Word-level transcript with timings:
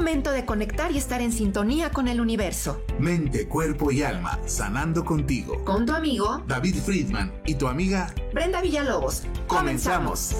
momento 0.00 0.32
de 0.32 0.46
conectar 0.46 0.90
y 0.92 0.96
estar 0.96 1.20
en 1.20 1.30
sintonía 1.30 1.90
con 1.90 2.08
el 2.08 2.22
universo. 2.22 2.82
Mente, 2.98 3.46
cuerpo 3.46 3.92
y 3.92 4.02
alma, 4.02 4.40
sanando 4.46 5.04
contigo. 5.04 5.62
Con 5.66 5.84
tu 5.84 5.92
amigo 5.92 6.42
David 6.46 6.76
Friedman 6.76 7.30
y 7.44 7.56
tu 7.56 7.68
amiga 7.68 8.14
Brenda 8.32 8.62
Villalobos. 8.62 9.24
Comenzamos. 9.46 10.34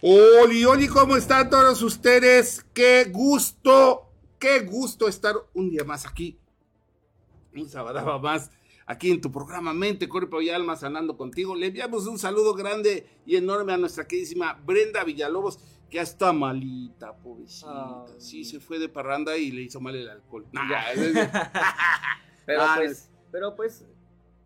Oli, 0.00 0.64
oli, 0.64 0.86
¿cómo 0.86 1.16
están 1.16 1.50
todos 1.50 1.82
ustedes? 1.82 2.64
Qué 2.72 3.10
gusto, 3.10 4.12
qué 4.38 4.60
gusto 4.60 5.08
estar 5.08 5.34
un 5.54 5.70
día 5.70 5.82
más 5.82 6.06
aquí. 6.06 6.38
Un 7.52 7.68
sábado 7.68 8.20
más 8.20 8.52
aquí 8.88 9.10
en 9.10 9.20
tu 9.20 9.30
programa 9.30 9.74
Mente, 9.74 10.08
Cuerpo 10.08 10.40
y 10.40 10.48
Alma 10.48 10.74
Sanando 10.74 11.16
Contigo. 11.16 11.54
Le 11.54 11.66
enviamos 11.66 12.06
un 12.06 12.18
saludo 12.18 12.54
grande 12.54 13.06
y 13.26 13.36
enorme 13.36 13.74
a 13.74 13.76
nuestra 13.76 14.08
queridísima 14.08 14.54
Brenda 14.64 15.04
Villalobos, 15.04 15.58
que 15.90 15.96
ya 15.96 16.02
está 16.02 16.32
malita, 16.32 17.14
pobrecita. 17.16 18.06
Sí, 18.16 18.44
se 18.44 18.60
fue 18.60 18.78
de 18.78 18.88
parranda 18.88 19.36
y 19.36 19.50
le 19.50 19.60
hizo 19.62 19.78
mal 19.80 19.94
el 19.94 20.08
alcohol. 20.08 20.46
Nah, 20.52 20.68
Pero 22.46 22.62
Ah, 22.62 22.74
pues, 22.76 23.10
pero 23.30 23.54
pues, 23.54 23.84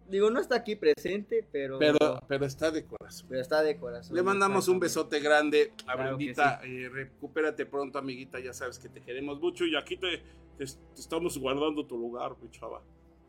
digo, 0.08 0.28
no 0.30 0.40
está 0.40 0.56
aquí 0.56 0.74
presente, 0.74 1.46
pero, 1.52 1.78
pero, 1.78 2.20
pero 2.26 2.44
está 2.46 2.70
de 2.72 2.84
corazón. 2.84 3.26
pero 3.28 3.40
está 3.40 3.62
de 3.62 3.76
corazón. 3.76 4.16
Le 4.16 4.22
mandamos 4.24 4.66
un 4.66 4.80
besote 4.80 5.20
grande 5.20 5.72
a 5.86 5.94
Claro 5.94 6.16
Brendita. 6.16 6.60
eh, 6.64 6.88
recupérate 6.92 7.64
pronto, 7.64 7.98
amiguita. 7.98 8.40
Ya 8.40 8.52
sabes 8.52 8.78
que 8.80 8.88
te 8.88 9.00
queremos 9.00 9.40
mucho 9.40 9.64
y 9.66 9.76
aquí 9.76 9.96
te, 9.96 10.18
te- 10.58 10.64
te 10.66 11.00
estamos 11.00 11.38
guardando 11.38 11.86
tu 11.86 11.96
lugar, 11.96 12.34
mi 12.42 12.50
chava. 12.50 12.82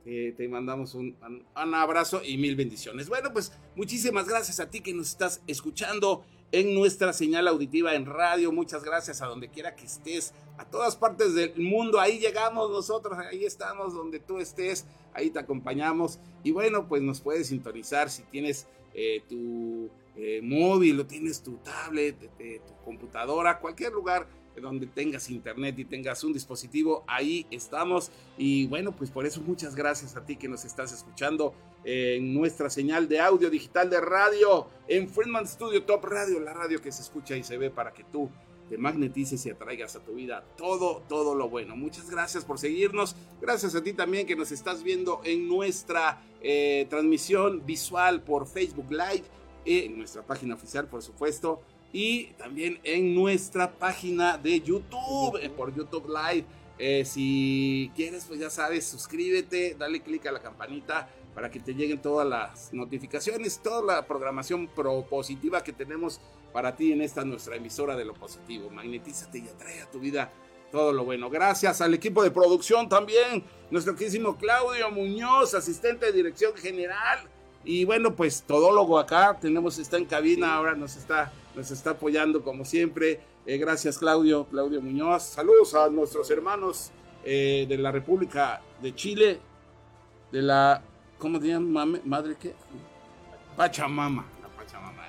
Eh, 0.05 0.34
te 0.35 0.49
mandamos 0.49 0.95
un, 0.95 1.16
abrazo 1.55 2.21
y 2.23 2.38
mil 2.38 2.55
bendiciones. 2.55 3.07
Bueno, 3.07 3.31
pues 3.31 3.53
muchísimas 3.75 4.27
gracias 4.27 4.59
a 4.59 4.70
ti 4.70 4.82
que 4.82 4.93
nos 4.93 5.09
estás 5.09 5.41
escuchando 5.48 6.26
en 6.51 6.76
nuestra 6.76 7.13
señal 7.13 7.48
auditiva 7.48 7.96
en 7.96 8.05
radio. 8.05 8.51
Muchas 8.51 8.84
gracias 8.84 9.21
a 9.21 9.27
donde 9.27 9.49
quiera 9.49 9.76
que 9.76 9.85
estés, 9.85 10.34
a 10.57 10.65
todas 10.65 10.98
partes 10.98 11.34
del 11.35 11.55
mundo. 11.57 12.01
Ahí 12.01 12.20
llegamos 12.20 12.70
nosotros, 12.70 13.18
ahí 13.18 13.46
estamos 13.46 13.93
donde 13.93 14.20
tú 14.20 14.40
estés, 14.40 14.85
ahí 15.13 15.29
te 15.29 15.40
acompañamos. 15.40 16.20
Y 16.43 16.51
bueno, 16.51 16.87
pues 16.87 17.01
nos 17.01 17.21
puedes 17.21 17.48
sintonizar 17.48 18.09
si 18.09 18.24
tienes 18.24 18.68
eh, 18.93 19.24
tu 19.29 19.90
eh, 20.18 20.41
móvil 20.43 20.99
o 20.99 21.05
tienes 21.05 21.41
tu 21.41 21.55
tablet, 21.57 22.18
tu 22.18 22.76
computadora, 22.84 23.59
cualquier 23.59 23.93
lugar 23.93 24.27
donde 24.62 24.87
tengas 24.87 25.29
internet 25.29 25.77
y 25.79 25.85
tengas 25.85 26.23
un 26.23 26.34
dispositivo, 26.34 27.04
ahí 27.07 27.46
estamos. 27.51 28.12
Y 28.37 28.68
bueno, 28.68 28.96
pues 28.96 29.09
por 29.12 29.26
eso 29.26 29.41
muchas 29.41 29.76
gracias 29.76 30.15
a 30.15 30.26
ti 30.26 30.35
que 30.35 30.48
nos 30.48 30.65
estás 30.65 30.91
escuchando 30.91 31.54
en 31.84 32.34
nuestra 32.34 32.70
señal 32.70 33.07
de 33.07 33.20
audio 33.20 33.49
digital 33.49 33.90
de 33.90 33.99
radio 33.99 34.68
en 34.87 35.09
Friedman 35.09 35.48
Studio 35.48 35.84
Top 35.84 36.05
Radio, 36.05 36.40
la 36.40 36.54
radio 36.54 36.81
que 36.81 36.91
se 36.91 37.01
escucha 37.01 37.35
y 37.35 37.43
se 37.43 37.57
ve 37.57 37.70
para 37.70 37.93
que 37.93 38.04
tú 38.05 38.29
te 38.70 38.77
magnetices 38.77 39.46
y 39.46 39.49
atraigas 39.49 39.96
a 39.96 39.99
tu 39.99 40.13
vida 40.13 40.43
todo, 40.57 41.04
todo 41.09 41.35
lo 41.35 41.49
bueno. 41.49 41.76
Muchas 41.76 42.09
gracias 42.09 42.46
por 42.46 42.59
seguirnos. 42.59 43.15
Gracias 43.41 43.76
a 43.76 43.84
ti 43.84 43.93
también 43.93 44.26
que 44.26 44.35
nos 44.35 44.51
estás 44.51 44.84
viendo 44.84 45.21
en 45.24 45.48
nuestra 45.48 46.21
eh, 46.41 46.87
transmisión 46.90 47.65
visual 47.65 48.21
por 48.21 48.48
Facebook 48.48 48.90
Live, 48.90 49.24
en 49.65 49.98
nuestra 49.98 50.24
página 50.24 50.55
oficial, 50.55 50.87
por 50.87 51.01
supuesto, 51.01 51.62
y 51.94 52.26
también 52.34 52.80
en 52.84 53.13
nuestra 53.13 53.72
página 53.72 54.38
de 54.38 54.60
YouTube, 54.60 55.38
eh, 55.40 55.49
por 55.49 55.74
YouTube 55.74 56.08
Live. 56.08 56.46
Eh, 56.80 57.05
si 57.05 57.91
quieres, 57.96 58.26
pues 58.26 58.40
ya 58.40 58.49
sabes, 58.49 58.86
suscríbete, 58.86 59.76
dale 59.76 60.02
click 60.02 60.26
a 60.26 60.32
la 60.32 60.41
campanita 60.41 61.08
para 61.36 61.49
que 61.49 61.60
te 61.60 61.74
lleguen 61.74 62.02
todas 62.02 62.27
las 62.27 62.74
notificaciones, 62.74 63.62
toda 63.62 63.96
la 63.96 64.08
programación 64.08 64.68
propositiva 64.68 65.64
que 65.64 65.72
tenemos 65.72 66.19
para 66.52 66.75
ti 66.75 66.91
en 66.91 67.02
esta 67.02 67.24
nuestra 67.24 67.56
emisora 67.56 67.96
de 67.96 68.06
lo 68.06 68.16
positivo. 68.16 68.72
Magnetízate 68.72 69.38
y 69.40 69.48
atrae 69.48 69.82
a 69.82 69.92
tu 69.92 70.00
vida 70.00 70.32
todo 70.72 70.92
lo 70.92 71.06
bueno. 71.06 71.30
Gracias 71.30 71.82
al 71.82 71.94
equipo 71.94 72.24
de 72.24 72.32
producción 72.32 72.90
también, 72.90 73.44
nuestro 73.70 73.94
queridísimo 73.94 74.36
Claudio 74.38 74.90
Muñoz, 74.90 75.53
asistente 75.53 76.08
de 76.08 76.12
dirección 76.12 76.56
general. 76.56 77.20
Y 77.66 77.85
bueno, 77.85 78.16
pues 78.16 78.44
todólogo 78.44 79.00
acá, 79.00 79.38
tenemos, 79.40 79.78
está 79.79 79.97
en 79.97 80.06
cabina, 80.06 80.56
ahora 80.56 80.75
nos 80.75 80.96
está, 80.96 81.31
nos 81.56 81.72
está 81.72 81.91
apoyando 81.91 82.44
como 82.44 82.66
siempre. 82.66 83.22
Eh, 83.46 83.57
gracias 83.57 83.97
Claudio, 83.97 84.46
Claudio 84.46 84.81
Muñoz. 84.81 85.24
Saludos 85.24 85.73
a 85.73 85.90
nuestros 85.90 86.29
hermanos 86.29 86.91
eh, 87.23 87.66
de 87.68 87.78
la 87.78 87.91
República 87.91 88.62
de 88.81 88.94
Chile, 88.96 89.40
de 90.31 90.41
la, 90.41 90.81
¿cómo 91.18 91.40
se 91.40 91.47
llama? 91.47 91.85
¿Madre 92.03 92.35
qué? 92.40 92.53
Pachamama. 93.56 94.25
La 94.41 94.47
Pachamama. 94.50 95.03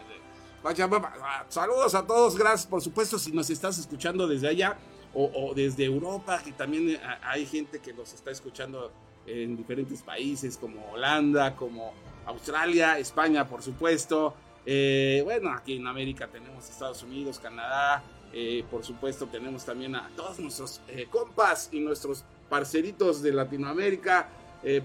Pachamama. 0.62 1.12
Ah, 1.22 1.44
Saludos 1.48 1.94
a 1.94 2.06
todos, 2.06 2.36
gracias 2.36 2.66
por 2.66 2.80
supuesto 2.80 3.18
si 3.18 3.32
nos 3.32 3.50
estás 3.50 3.78
escuchando 3.78 4.28
desde 4.28 4.48
allá 4.48 4.78
o, 5.12 5.30
o 5.34 5.54
desde 5.54 5.84
Europa, 5.84 6.40
que 6.44 6.52
también 6.52 6.90
eh, 6.90 7.00
hay 7.22 7.46
gente 7.46 7.80
que 7.80 7.92
nos 7.92 8.12
está 8.12 8.30
escuchando 8.30 8.92
en 9.26 9.56
diferentes 9.56 10.02
países 10.02 10.56
como 10.56 10.92
Holanda, 10.92 11.56
como 11.56 11.92
Australia, 12.26 12.98
España, 12.98 13.46
por 13.46 13.62
supuesto. 13.62 14.34
Eh, 14.66 15.20
bueno, 15.24 15.52
aquí 15.52 15.76
en 15.76 15.86
América 15.86 16.28
tenemos 16.28 16.68
Estados 16.68 17.02
Unidos, 17.02 17.38
Canadá, 17.38 18.02
eh, 18.32 18.64
por 18.70 18.84
supuesto 18.84 19.26
tenemos 19.26 19.64
también 19.64 19.94
a 19.94 20.10
todos 20.16 20.38
nuestros 20.38 20.80
eh, 20.88 21.06
compas 21.10 21.68
y 21.70 21.80
nuestros 21.80 22.24
parceritos 22.48 23.22
de 23.22 23.32
Latinoamérica. 23.32 24.28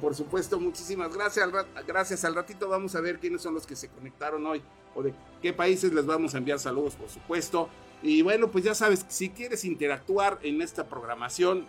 Por 0.02 0.14
supuesto, 0.14 0.60
muchísimas 0.60 1.16
gracias. 1.16 1.46
Al, 1.48 1.66
gracias. 1.88 2.26
Al 2.26 2.36
ratito 2.36 2.68
vamos 2.68 2.96
a 2.96 3.00
ver 3.00 3.18
quiénes 3.18 3.42
son 3.42 3.54
los 3.54 3.66
que 3.66 3.78
se 3.78 3.88
conectaron 3.88 4.46
hoy 4.46 4.62
o 4.94 5.02
de 5.02 5.14
qué 5.42 5.54
países 5.54 5.94
les 5.94 6.06
vamos 6.06 6.36
a 6.36 6.40
enviar 6.40 6.60
saludos, 6.60 6.96
por 6.96 7.08
supuesto. 7.08 7.70
Y 8.04 8.22
bueno, 8.22 8.52
pues 8.52 8.66
ya 8.66 8.76
sabes, 8.76 9.06
si 9.08 9.30
quieres 9.30 9.64
interactuar 9.64 10.38
en 10.44 10.62
esta 10.62 10.90
programación, 10.90 11.66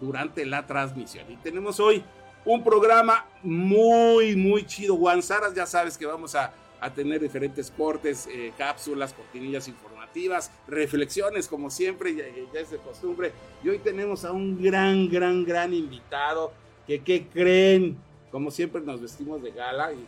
durante 0.00 0.44
la 0.44 0.66
transmisión. 0.66 1.30
Y 1.30 1.36
tenemos 1.36 1.80
hoy 1.80 2.02
un 2.44 2.62
programa 2.62 3.26
muy, 3.42 4.36
muy 4.36 4.66
chido. 4.66 4.96
Juan 4.96 5.22
Saras, 5.22 5.54
ya 5.54 5.66
sabes 5.66 5.96
que 5.96 6.06
vamos 6.06 6.34
a, 6.34 6.52
a 6.80 6.92
tener 6.92 7.20
diferentes 7.20 7.70
cortes, 7.70 8.28
eh, 8.30 8.52
cápsulas, 8.58 9.12
cortinillas 9.14 9.68
informativas, 9.68 10.50
reflexiones, 10.68 11.48
como 11.48 11.70
siempre, 11.70 12.14
ya, 12.14 12.24
ya 12.52 12.60
es 12.60 12.70
de 12.70 12.78
costumbre. 12.78 13.32
Y 13.62 13.70
hoy 13.70 13.78
tenemos 13.78 14.24
a 14.24 14.32
un 14.32 14.62
gran, 14.62 15.08
gran, 15.08 15.44
gran 15.44 15.72
invitado 15.72 16.52
que, 16.86 17.02
¿qué 17.02 17.26
creen? 17.26 17.96
Como 18.30 18.50
siempre 18.50 18.82
nos 18.82 19.00
vestimos 19.00 19.42
de 19.42 19.52
gala 19.52 19.92
y 19.92 20.04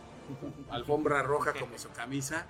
alfombra 0.69 1.23
roja 1.23 1.53
como 1.53 1.77
su 1.77 1.89
camisa. 1.89 2.45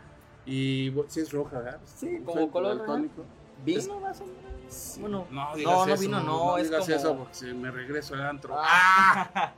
Y 0.46 0.94
si 1.08 1.20
es 1.20 1.32
roja, 1.32 1.60
¿verdad? 1.60 1.82
Sí, 1.86 2.22
como 2.26 2.34
Fue 2.34 2.50
color 2.50 2.78
daltónico. 2.78 3.26
¿Vino 3.66 4.00
más 4.00 4.22
o 4.22 4.26
menos? 4.26 4.98
Bueno, 5.00 5.28
No, 5.32 5.50
no, 5.50 5.56
digas 5.56 5.74
no 5.88 5.94
eso, 5.94 6.02
vino, 6.02 6.20
no, 6.20 6.26
no 6.26 6.58
es 6.58 6.70
digas 6.70 6.86
como... 6.86 6.96
eso 6.96 7.18
porque 7.18 7.34
se 7.34 7.54
me 7.54 7.72
regreso 7.72 8.14
al 8.16 8.22
antro. 8.22 8.56
Ah. 8.58 9.54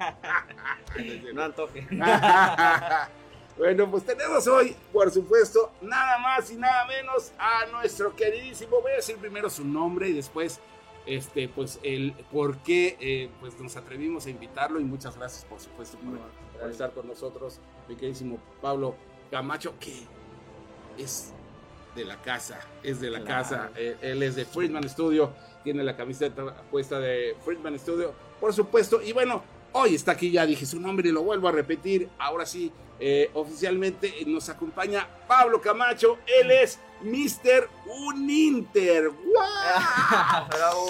no 1.33 1.43
antoje. 1.43 1.87
bueno, 3.57 3.89
pues 3.89 4.05
tenemos 4.05 4.47
hoy, 4.47 4.75
por 4.93 5.11
supuesto, 5.11 5.71
nada 5.81 6.19
más 6.19 6.51
y 6.51 6.55
nada 6.55 6.85
menos 6.85 7.33
a 7.37 7.65
nuestro 7.71 8.15
queridísimo. 8.15 8.81
Voy 8.81 8.91
a 8.93 8.95
decir 8.95 9.17
primero 9.17 9.49
su 9.49 9.65
nombre 9.65 10.09
y 10.09 10.13
después, 10.13 10.59
este, 11.05 11.49
pues, 11.49 11.79
el 11.83 12.13
por 12.31 12.57
qué 12.59 12.97
eh, 12.99 13.29
pues 13.39 13.59
nos 13.59 13.75
atrevimos 13.77 14.27
a 14.27 14.29
invitarlo. 14.29 14.79
Y 14.79 14.83
muchas 14.83 15.17
gracias, 15.17 15.45
por 15.45 15.59
supuesto, 15.59 15.97
por, 15.97 16.19
por 16.59 16.69
estar 16.69 16.91
con 16.91 17.07
nosotros, 17.07 17.59
mi 17.87 17.95
queridísimo 17.95 18.37
Pablo 18.61 18.95
Camacho, 19.31 19.73
que 19.79 19.93
es 20.97 21.31
de 21.95 22.05
la 22.05 22.21
casa, 22.21 22.59
es 22.83 22.99
de 23.01 23.09
la 23.09 23.21
Claro. 23.21 23.43
casa. 23.43 23.69
Eh, 23.75 23.97
él 24.01 24.23
es 24.23 24.35
de 24.35 24.45
Friedman 24.45 24.87
Studio, 24.89 25.31
tiene 25.63 25.83
la 25.83 25.95
camiseta 25.95 26.55
puesta 26.69 26.99
de 26.99 27.35
Friedman 27.43 27.77
Studio, 27.79 28.13
por 28.39 28.53
supuesto. 28.53 29.01
Y 29.01 29.11
bueno, 29.13 29.43
hoy 29.73 29.95
está 29.95 30.13
aquí, 30.13 30.31
ya 30.31 30.45
dije 30.45 30.65
su 30.65 30.79
nombre 30.79 31.09
y 31.09 31.11
lo 31.11 31.23
vuelvo 31.23 31.47
a 31.47 31.51
repetir. 31.51 32.09
Ahora 32.17 32.45
sí, 32.45 32.71
eh, 32.99 33.29
oficialmente 33.33 34.13
nos 34.27 34.49
acompaña 34.49 35.07
Pablo 35.27 35.61
Camacho. 35.61 36.17
Él 36.41 36.51
es 36.51 36.79
Mr. 37.01 37.69
Uninter. 37.87 39.09
¡Guau! 39.09 40.47
Bravo. 40.49 40.89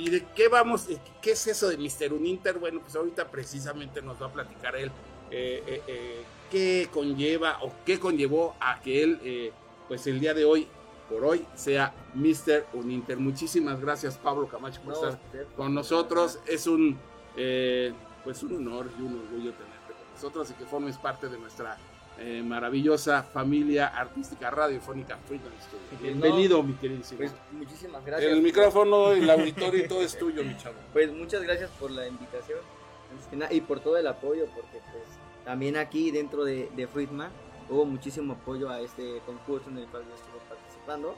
¿Y 0.00 0.08
de 0.08 0.24
qué 0.34 0.48
vamos? 0.48 0.88
¿Qué 1.20 1.32
es 1.32 1.46
eso 1.46 1.68
de 1.68 1.76
Mr. 1.76 2.14
Uninter? 2.14 2.58
Bueno, 2.58 2.80
pues 2.80 2.96
ahorita 2.96 3.28
precisamente 3.28 4.00
nos 4.00 4.20
va 4.20 4.26
a 4.26 4.32
platicar 4.32 4.74
él 4.74 4.90
eh, 5.30 5.62
eh, 5.66 5.82
eh, 5.86 6.24
qué 6.50 6.88
conlleva 6.90 7.58
o 7.62 7.70
qué 7.84 8.00
conllevó 8.00 8.56
a 8.60 8.80
que 8.80 9.02
él, 9.02 9.52
pues 9.88 10.06
el 10.06 10.18
día 10.18 10.32
de 10.32 10.46
hoy, 10.46 10.66
por 11.10 11.22
hoy, 11.24 11.44
sea 11.54 11.92
Mr. 12.14 12.66
Uninter. 12.72 13.18
Muchísimas 13.18 13.78
gracias, 13.78 14.16
Pablo 14.16 14.48
Camacho, 14.48 14.80
por 14.80 14.94
No, 14.94 15.08
estar 15.10 15.20
con 15.54 15.74
nosotros. 15.74 16.38
Es 16.46 16.66
un, 16.66 16.98
pues 18.24 18.42
un 18.42 18.56
honor 18.56 18.90
y 18.98 19.02
un 19.02 19.20
orgullo 19.20 19.52
tenerte 19.52 19.92
con 19.92 20.14
nosotros 20.14 20.50
y 20.50 20.54
que 20.54 20.64
formes 20.64 20.96
parte 20.96 21.28
de 21.28 21.38
nuestra 21.38 21.76
eh, 22.20 22.42
maravillosa 22.42 23.22
familia 23.22 23.86
artística 23.88 24.50
radiofónica 24.50 25.16
Freedom 25.26 25.52
Studio. 25.60 25.84
Pues 25.88 26.02
Bienvenido, 26.02 26.62
mi 26.62 26.74
queridísimo. 26.74 27.18
Pues 27.18 27.32
muchísimas 27.50 28.04
gracias. 28.04 28.30
el 28.30 28.42
micrófono, 28.42 29.12
el 29.12 29.28
auditorio 29.30 29.84
y 29.84 29.88
todo 29.88 30.02
es 30.02 30.18
tuyo, 30.18 30.44
mi 30.44 30.56
chavo. 30.58 30.76
Pues 30.92 31.10
muchas 31.12 31.42
gracias 31.42 31.70
por 31.80 31.90
la 31.90 32.06
invitación 32.06 32.58
y 33.50 33.60
por 33.62 33.80
todo 33.80 33.96
el 33.96 34.06
apoyo, 34.06 34.46
porque 34.54 34.80
pues 34.92 35.04
también 35.44 35.76
aquí 35.76 36.10
dentro 36.10 36.44
de, 36.44 36.70
de 36.76 36.86
Friedman 36.86 37.30
hubo 37.70 37.86
muchísimo 37.86 38.34
apoyo 38.34 38.68
a 38.68 38.80
este 38.80 39.20
concurso 39.24 39.70
en 39.70 39.78
el 39.78 39.86
cual 39.86 40.04
yo 40.04 40.14
estuve 40.14 40.40
participando. 40.48 41.16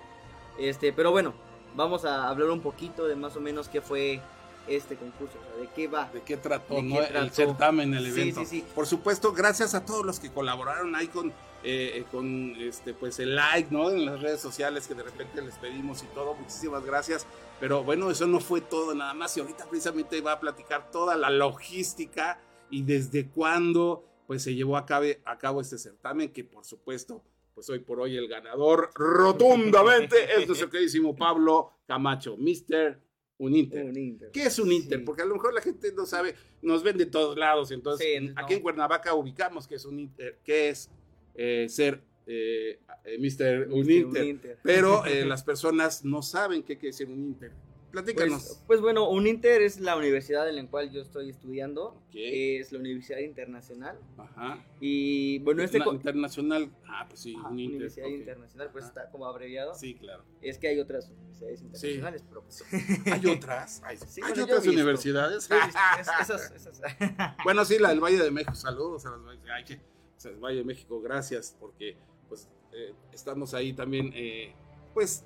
Este, 0.59 0.93
pero 0.93 1.11
bueno, 1.11 1.35
vamos 1.75 2.05
a 2.05 2.29
hablar 2.29 2.51
un 2.51 2.61
poquito 2.61 3.07
de 3.07 3.17
más 3.17 3.37
o 3.37 3.41
menos 3.41 3.69
qué 3.69 3.81
fue 3.81 4.21
este 4.69 4.97
concurso, 4.97 5.39
o 5.41 5.45
sea, 5.45 5.61
de 5.63 5.69
qué 5.75 5.89
va. 5.89 6.11
¿De 6.13 6.23
qué 6.23 6.37
trató, 6.37 6.75
¿De 6.77 6.83
no? 6.83 6.97
qué 6.97 7.19
el 7.19 7.31
certamen, 7.31 7.95
el 7.95 8.05
Sí, 8.13 8.21
evento? 8.21 8.41
sí, 8.41 8.47
sí. 8.47 8.65
Por 8.75 8.87
supuesto, 8.87 9.33
gracias 9.33 9.75
a 9.75 9.85
todos 9.85 10.05
los 10.07 10.21
que 10.21 10.31
colaboraron 10.31 10.95
ahí 10.95 11.09
con, 11.09 11.33
eh, 11.65 12.05
con 12.11 12.55
este, 12.59 12.95
pues 12.95 13.19
el 13.19 13.35
like, 13.35 13.69
¿no? 13.71 13.91
En 13.91 14.05
las 14.07 14.21
redes 14.21 14.41
sociales 14.41 14.87
que 14.87 14.95
de 14.95 15.03
repente 15.03 15.43
les 15.43 15.55
pedimos 15.57 16.03
y 16.03 16.07
todo. 16.15 16.35
Muchísimas 16.35 16.85
gracias. 16.85 17.27
Pero 17.61 17.85
bueno, 17.85 18.11
eso 18.11 18.27
no 18.27 18.41
fue 18.41 18.61
todo 18.61 18.95
nada 18.95 19.15
más. 19.15 19.37
Y 19.37 19.41
ahorita 19.41 19.67
precisamente 19.67 20.21
va 20.21 20.33
a 20.33 20.41
platicar 20.41 20.91
toda 20.91 21.17
la 21.17 21.31
logística 21.31 22.41
y 22.71 22.83
desde 22.83 23.29
cuándo 23.29 24.05
pues 24.27 24.43
se 24.45 24.55
llevó 24.55 24.77
a 24.77 24.87
cabo, 24.87 25.07
a 25.25 25.39
cabo 25.39 25.61
este 25.61 25.77
certamen, 25.79 26.33
que 26.33 26.43
por 26.45 26.65
supuesto, 26.65 27.23
pues 27.55 27.69
hoy 27.69 27.81
por 27.81 28.01
hoy 28.01 28.17
el 28.17 28.29
ganador 28.29 28.91
rotundamente 28.95 30.17
es 30.41 30.47
nuestro 30.47 30.71
queridísimo 30.71 31.15
Pablo 31.15 31.73
Camacho, 31.87 32.37
Mr. 32.39 32.99
Un 33.39 33.57
Inter. 33.57 34.31
¿Qué 34.33 34.45
es 34.45 34.59
un 34.59 34.71
Inter? 34.71 34.99
Sí. 35.01 35.05
Porque 35.05 35.23
a 35.23 35.25
lo 35.25 35.35
mejor 35.35 35.53
la 35.53 35.61
gente 35.61 35.93
no 35.93 36.07
sabe, 36.07 36.35
nos 36.61 36.83
ven 36.83 36.97
de 36.97 37.07
todos 37.07 37.37
lados, 37.37 37.71
entonces 37.73 38.07
Sí, 38.07 38.33
aquí 38.37 38.55
en 38.55 38.61
Cuernavaca 38.61 39.15
ubicamos 39.15 39.67
que 39.67 39.77
es 39.77 39.85
un 39.85 39.99
Inter, 39.99 40.39
que 40.45 40.69
es 40.69 40.91
eh, 41.35 41.67
ser 41.69 42.03
eh, 42.27 42.79
eh, 43.05 43.19
Mr. 43.19 43.69
Un 43.73 43.91
Inter, 43.91 44.23
Un 44.23 44.29
Inter. 44.29 44.59
pero 44.63 45.05
eh, 45.07 45.25
las 45.27 45.43
personas 45.43 46.05
no 46.05 46.23
saben 46.23 46.63
qué 46.63 46.77
quiere 46.77 46.93
decir 46.93 47.09
un 47.09 47.19
Inter. 47.25 47.51
Platícanos. 47.93 48.43
Pues, 48.45 48.63
pues 48.67 48.81
bueno, 48.81 49.09
un 49.09 49.27
Inter 49.27 49.63
es 49.63 49.79
la 49.79 49.97
universidad 49.97 50.49
en 50.49 50.57
la 50.57 50.67
cual 50.67 50.91
yo 50.91 51.01
estoy 51.03 51.29
estudiando. 51.31 51.89
Ok. 52.09 52.15
Es 52.15 52.73
la 52.73 52.79
Universidad 52.79 53.19
Internacional. 53.19 53.99
Ajá. 54.17 54.65
Y 54.81 55.39
bueno, 55.41 55.63
este... 55.63 55.79
Na- 55.79 55.85
co- 55.85 55.93
internacional, 55.95 56.71
ah, 56.89 57.05
pues 57.09 57.21
sí, 57.21 57.37
Ajá, 57.39 57.49
un 57.51 57.59
Inter. 57.61 57.77
Universidad. 57.77 58.07
Internacional, 58.09 58.71
pues 58.73 58.85
está 58.87 59.11
como 59.11 59.27
abreviado. 59.27 59.75
Sí, 59.75 59.95
claro. 59.95 60.25
Es 60.41 60.59
que 60.59 60.69
hay 60.69 60.81
otras 60.81 61.09
universidades 61.11 61.61
internacionales, 61.61 62.25
pero 62.29 62.43
pues... 62.43 62.65
Hay 63.13 63.27
otras, 63.27 63.83
hay, 63.85 63.97
Sí, 63.99 64.21
hay 64.23 64.33
bueno, 64.33 64.35
yo 64.35 64.41
he 64.41 64.45
otras 64.59 64.67
universidades. 64.67 65.51
Es- 65.51 66.21
esas, 66.21 66.51
esas. 66.53 66.81
Bueno, 67.45 67.65
sí, 67.65 67.79
la 67.79 67.91
del 67.91 68.01
Valle 68.01 68.19
de 68.19 68.31
México, 68.31 68.55
saludos 68.55 69.05
a 69.07 69.11
las 69.11 69.21
ay, 69.55 69.65
que- 69.65 69.75
o 70.17 70.21
sea, 70.23 70.33
Valle 70.41 70.59
de 70.59 70.65
México, 70.65 71.01
gracias, 71.01 71.57
porque 71.61 71.97
pues 72.29 72.49
eh, 72.73 72.95
estamos 73.13 73.53
ahí 73.55 73.73
también, 73.75 74.13
eh, 74.15 74.55
pues, 74.95 75.25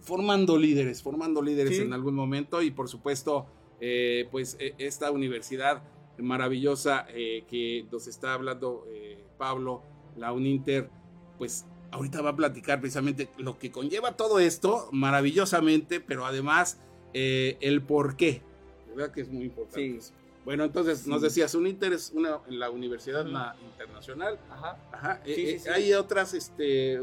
formando 0.00 0.56
líderes, 0.58 1.02
formando 1.02 1.42
líderes 1.42 1.76
Sí. 1.76 1.82
en 1.82 1.92
algún 1.92 2.14
momento 2.14 2.62
y 2.62 2.70
por 2.70 2.88
supuesto, 2.88 3.46
eh, 3.80 4.28
pues 4.30 4.56
eh, 4.60 4.74
esta 4.78 5.10
universidad 5.10 5.82
maravillosa 6.18 7.06
eh, 7.10 7.44
que 7.48 7.86
nos 7.90 8.06
está 8.06 8.34
hablando 8.34 8.84
eh, 8.90 9.24
Pablo, 9.38 9.82
la 10.16 10.32
UNINTER, 10.32 10.90
pues 11.38 11.64
ahorita 11.90 12.20
va 12.20 12.30
a 12.30 12.36
platicar 12.36 12.80
precisamente 12.80 13.28
lo 13.38 13.58
que 13.58 13.70
conlleva 13.70 14.16
todo 14.16 14.38
esto, 14.38 14.88
maravillosamente, 14.92 16.00
pero 16.00 16.26
además 16.26 16.78
el 17.12 17.82
por 17.82 18.16
qué, 18.16 18.42
¿verdad? 18.94 19.12
Que 19.12 19.22
es 19.22 19.28
muy 19.30 19.44
importante. 19.44 20.00
Sí. 20.00 20.12
Bueno, 20.44 20.64
entonces 20.64 21.06
nos 21.06 21.22
decías, 21.22 21.54
UNINTER 21.54 21.92
es 21.92 22.12
una, 22.14 22.38
la 22.48 22.70
universidad 22.70 23.26
internacional. 23.62 24.38
Ajá. 24.50 24.78
Ajá. 24.92 25.22
Sí. 25.24 25.56
Hay 25.74 25.92
otras, 25.94 26.34
este, 26.34 27.00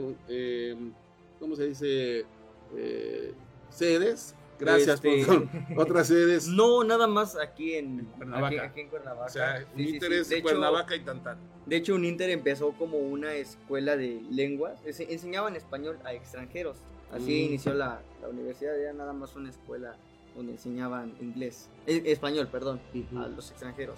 ¿cómo 1.40 1.56
se 1.56 1.68
dice? 1.68 2.26
Eh, 2.76 3.34
sedes. 3.70 4.34
Gracias 4.60 4.96
Este- 5.04 5.24
por 5.26 5.48
otras 5.80 6.08
sedes. 6.08 6.48
No, 6.48 6.84
nada 6.84 7.06
más 7.08 7.38
aquí 7.38 7.76
en, 7.76 8.06
Cuernavaca. 8.18 8.48
Aquí, 8.48 8.58
aquí 8.58 8.80
en 8.82 8.90
Cuernavaca. 8.90 9.26
o 9.26 9.30
sea, 9.30 9.60
Sí, 9.60 9.66
UNINTER 9.76 10.14
es 10.14 10.30
De 10.30 10.36
hecho- 10.38 10.44
Cuernavaca 10.44 10.96
y 10.96 11.02
Tantán. 11.02 11.38
De 11.68 11.76
hecho, 11.76 11.94
un 11.96 12.06
Inter 12.06 12.30
empezó 12.32 12.72
como 12.72 12.98
una 12.98 13.34
escuela 13.36 13.96
de 13.98 14.22
lenguas. 14.32 14.80
Enseñaban 14.86 15.56
español 15.56 16.00
a 16.06 16.14
extranjeros. 16.14 16.78
Así 17.12 17.24
Mm. 17.44 17.46
inició 17.50 17.74
la, 17.74 18.02
la 18.22 18.30
universidad. 18.30 18.80
Era 18.80 18.94
nada 18.94 19.14
más 19.14 19.36
una 19.36 19.50
escuela 19.50 19.96
donde 20.36 20.54
enseñaban 20.54 21.14
inglés. 21.22 21.70
eh, 21.86 22.02
español, 22.06 22.48
perdón, 22.52 22.80
a 23.18 23.28
los 23.28 23.52
extranjeros. 23.52 23.98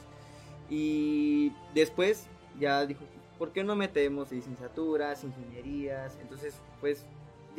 Y 0.70 1.52
después 1.74 2.28
ya 2.60 2.86
dijo, 2.86 3.02
¿por 3.38 3.52
qué 3.52 3.64
no 3.64 3.76
metemos 3.76 4.32
licenciaturas, 4.32 5.24
ingenierías? 5.24 6.18
Entonces, 6.22 6.56
pues 6.82 7.06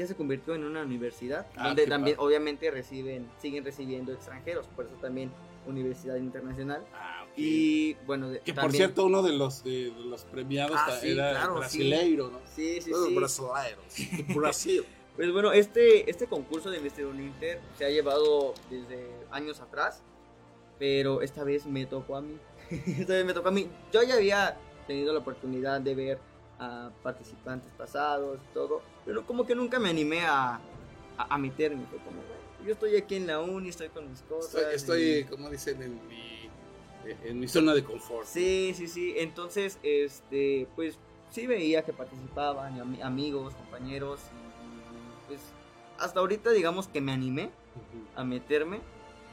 ya 0.01 0.07
se 0.07 0.17
convirtió 0.17 0.55
en 0.55 0.65
una 0.65 0.83
universidad 0.83 1.47
Ah, 1.57 1.69
donde 1.69 1.87
también 1.87 2.17
padre. 2.17 2.27
obviamente 2.29 2.71
reciben, 2.71 3.29
siguen 3.41 3.65
recibiendo 3.65 4.13
extranjeros. 4.13 4.67
Por 4.69 4.87
eso 4.87 4.95
también 4.97 5.31
Universidad 5.67 6.17
Internacional. 6.17 6.83
Ah, 6.95 7.25
ok. 7.25 7.33
Y 7.37 7.95
bueno, 8.07 8.31
de- 8.31 8.41
que 8.41 8.53
por 8.55 8.63
también- 8.65 8.79
cierto, 8.85 9.05
uno 9.05 9.23
de 9.23 9.33
los, 9.33 9.63
de, 9.63 9.91
de 9.91 10.01
los 10.07 10.25
premiados 10.25 10.77
Ah, 10.79 10.99
sí, 11.01 11.11
era 11.13 11.31
claro, 11.33 11.55
brasileiro, 11.57 12.31
¿no? 12.31 12.41
Sí, 12.55 12.81
sí, 12.81 12.91
sí. 12.93 13.15
brasileiros. 13.15 14.35
Brasil. 14.35 14.85
Pues 15.17 15.33
bueno, 15.33 15.53
este, 15.53 16.09
este 16.09 16.27
concurso 16.29 16.71
de 16.71 16.81
Mr. 16.81 17.05
Uninter 17.05 17.61
se 17.77 17.85
ha 17.85 17.91
llevado 17.91 18.55
desde 18.71 19.07
años 19.31 19.61
atrás, 19.61 20.03
pero 20.79 21.21
esta 21.21 21.45
vez 21.45 21.67
me 21.67 21.85
tocó 21.85 22.17
a 22.17 22.23
mí. 22.23 22.39
esta 22.71 23.13
vez 23.15 23.27
me 23.27 23.35
tocó 23.35 23.49
a 23.49 23.53
mí. 23.53 23.69
Yo 23.93 24.03
ya 24.03 24.15
había 24.15 24.57
tenido 24.87 25.13
la 25.13 25.19
oportunidad 25.19 25.81
de 25.83 25.95
ver 25.95 26.19
a 26.59 26.91
participantes 27.03 27.71
pasados 27.77 28.39
y 28.51 28.55
todo, 28.55 28.81
pero 29.11 29.27
como 29.27 29.45
que 29.45 29.57
nunca 29.57 29.81
me 29.81 29.89
animé 29.89 30.21
a, 30.25 30.55
a, 31.19 31.35
a 31.35 31.37
meterme. 31.37 31.85
Fue 31.91 31.99
como, 31.99 32.19
"Bueno, 32.19 32.65
yo 32.65 32.73
estoy 32.75 32.95
aquí 32.95 33.17
en 33.17 33.27
la 33.27 33.41
uni, 33.41 33.71
estoy 33.71 33.89
con 33.89 34.09
mis 34.09 34.21
cosas. 34.23 34.55
Estoy, 34.73 35.03
y- 35.03 35.11
estoy, 35.19 35.25
como 35.25 35.51
dicen, 35.51 35.83
en 35.83 36.01
mi, 36.07 36.49
en 37.25 37.41
mi 37.41 37.49
zona 37.49 37.75
de 37.75 37.83
confort. 37.83 38.25
Sí, 38.25 38.73
sí, 38.77 38.87
sí. 38.87 39.15
Entonces, 39.17 39.81
este, 39.83 40.69
pues 40.77 40.97
sí 41.33 41.49
veía 41.49 41.83
que 41.85 41.93
participaban 41.93 42.81
amigos, 43.03 43.53
compañeros 43.55 44.21
y 44.23 45.27
pues 45.27 45.41
hasta 45.99 46.21
ahorita 46.21 46.51
digamos 46.53 46.87
que 46.87 47.01
me 47.01 47.11
animé 47.11 47.51
a 48.15 48.23
meterme. 48.23 48.79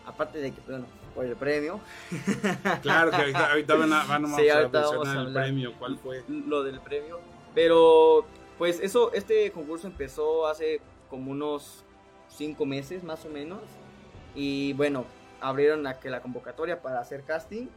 Aparte 0.07 0.39
de 0.39 0.53
que, 0.53 0.62
bueno, 0.67 0.86
por 1.13 1.24
el 1.25 1.36
premio, 1.36 1.79
Claro 2.81 3.12
que 3.12 3.17
ahorita, 3.17 3.51
ahorita 3.51 3.75
van 3.75 3.93
a, 3.93 4.03
van 4.05 4.25
a- 4.25 4.27
Sí, 4.38 4.48
vamos 4.48 4.50
a 4.50 4.57
ahorita 4.57 4.79
vamos 4.81 5.07
a 5.10 5.22
el 5.22 5.34
premio, 5.34 5.74
cuál 5.77 5.98
fue. 6.00 6.24
lo 6.27 6.63
del 6.63 6.79
premio. 6.79 7.19
Pero, 7.53 8.25
pues 8.57 8.79
eso, 8.79 9.13
este 9.13 9.51
concurso 9.51 9.87
empezó 9.87 10.47
hace 10.47 10.81
como 11.09 11.31
unos 11.31 11.83
cinco 12.29 12.65
meses 12.65 13.03
más 13.03 13.25
o 13.25 13.29
menos. 13.29 13.61
Y 14.35 14.73
bueno, 14.73 15.05
abrieron 15.41 15.83
la, 15.83 15.99
que 15.99 16.09
la 16.09 16.21
convocatoria 16.21 16.81
para 16.81 16.99
hacer 16.99 17.23
casting. 17.23 17.67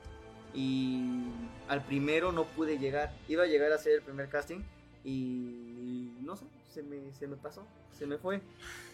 Y 0.55 1.29
al 1.69 1.85
primero 1.85 2.33
no 2.33 2.45
pude 2.45 2.79
llegar. 2.79 3.13
Iba 3.29 3.45
a 3.45 3.47
llegar 3.47 3.73
a 3.73 3.77
hacer 3.77 3.95
el 3.95 4.03
primer 4.03 4.29
casting. 4.29 4.61
Y 5.05 6.13
no 6.21 6.37
sé, 6.37 6.45
se 6.69 6.83
me, 6.83 7.13
se 7.13 7.27
me 7.27 7.37
pasó, 7.37 7.67
se 7.93 8.07
me 8.07 8.19
fue. 8.19 8.41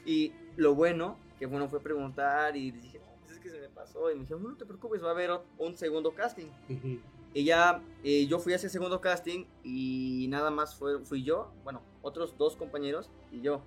Y 0.04 0.32
lo 0.56 0.74
bueno, 0.74 1.18
que 1.38 1.46
bueno, 1.46 1.68
fue 1.68 1.80
preguntar 1.80 2.56
y 2.56 2.70
dije, 2.70 3.00
"Pues 3.20 3.32
es 3.32 3.40
que 3.40 3.50
se 3.50 3.60
me 3.60 3.68
pasó. 3.68 4.10
Y 4.10 4.14
me 4.14 4.20
dijeron, 4.22 4.44
no 4.44 4.56
te 4.56 4.66
preocupes, 4.66 5.02
va 5.02 5.08
a 5.08 5.12
haber 5.12 5.30
un 5.58 5.76
segundo 5.76 6.14
casting. 6.14 6.46
Ya 7.44 7.82
eh, 8.04 8.26
yo 8.26 8.38
fui 8.38 8.52
a 8.52 8.56
ese 8.56 8.68
segundo 8.68 9.00
casting 9.00 9.44
y 9.64 10.26
nada 10.28 10.50
más 10.50 10.74
fue, 10.74 11.00
fui 11.00 11.22
yo, 11.22 11.50
bueno, 11.64 11.82
otros 12.02 12.36
dos 12.38 12.56
compañeros 12.56 13.10
y 13.32 13.40
yo. 13.40 13.60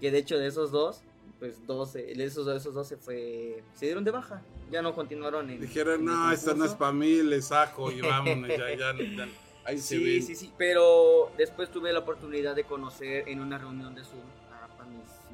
Que 0.00 0.10
de 0.10 0.18
hecho 0.18 0.38
de 0.38 0.46
esos 0.46 0.70
dos, 0.70 1.02
pues 1.38 1.66
dos, 1.66 1.94
eh, 1.96 2.12
de 2.16 2.24
esos, 2.24 2.46
de 2.46 2.56
esos 2.56 2.74
dos 2.74 2.86
se 2.88 2.96
fue, 2.96 3.62
se 3.74 3.86
dieron 3.86 4.04
de 4.04 4.10
baja. 4.10 4.42
Ya 4.70 4.82
no 4.82 4.94
continuaron 4.94 5.50
en... 5.50 5.60
Dijeron, 5.60 6.00
en 6.00 6.04
no, 6.06 6.30
esto 6.32 6.54
no 6.54 6.64
es 6.64 6.70
concurso". 6.70 6.78
para 6.78 6.92
mí, 6.92 7.22
le 7.22 7.42
saco 7.42 7.90
y 7.90 8.00
vámonos, 8.00 8.48
ya, 8.48 8.70
ya, 8.76 8.94
ya. 8.96 9.28
Ahí 9.64 9.78
se 9.78 9.96
Sí, 9.98 10.04
ven. 10.04 10.22
sí, 10.22 10.34
sí, 10.34 10.52
pero 10.56 11.30
después 11.36 11.70
tuve 11.70 11.92
la 11.92 11.98
oportunidad 11.98 12.54
de 12.56 12.64
conocer 12.64 13.28
en 13.28 13.40
una 13.40 13.58
reunión 13.58 13.94
de 13.94 14.02
Zoom 14.04 14.22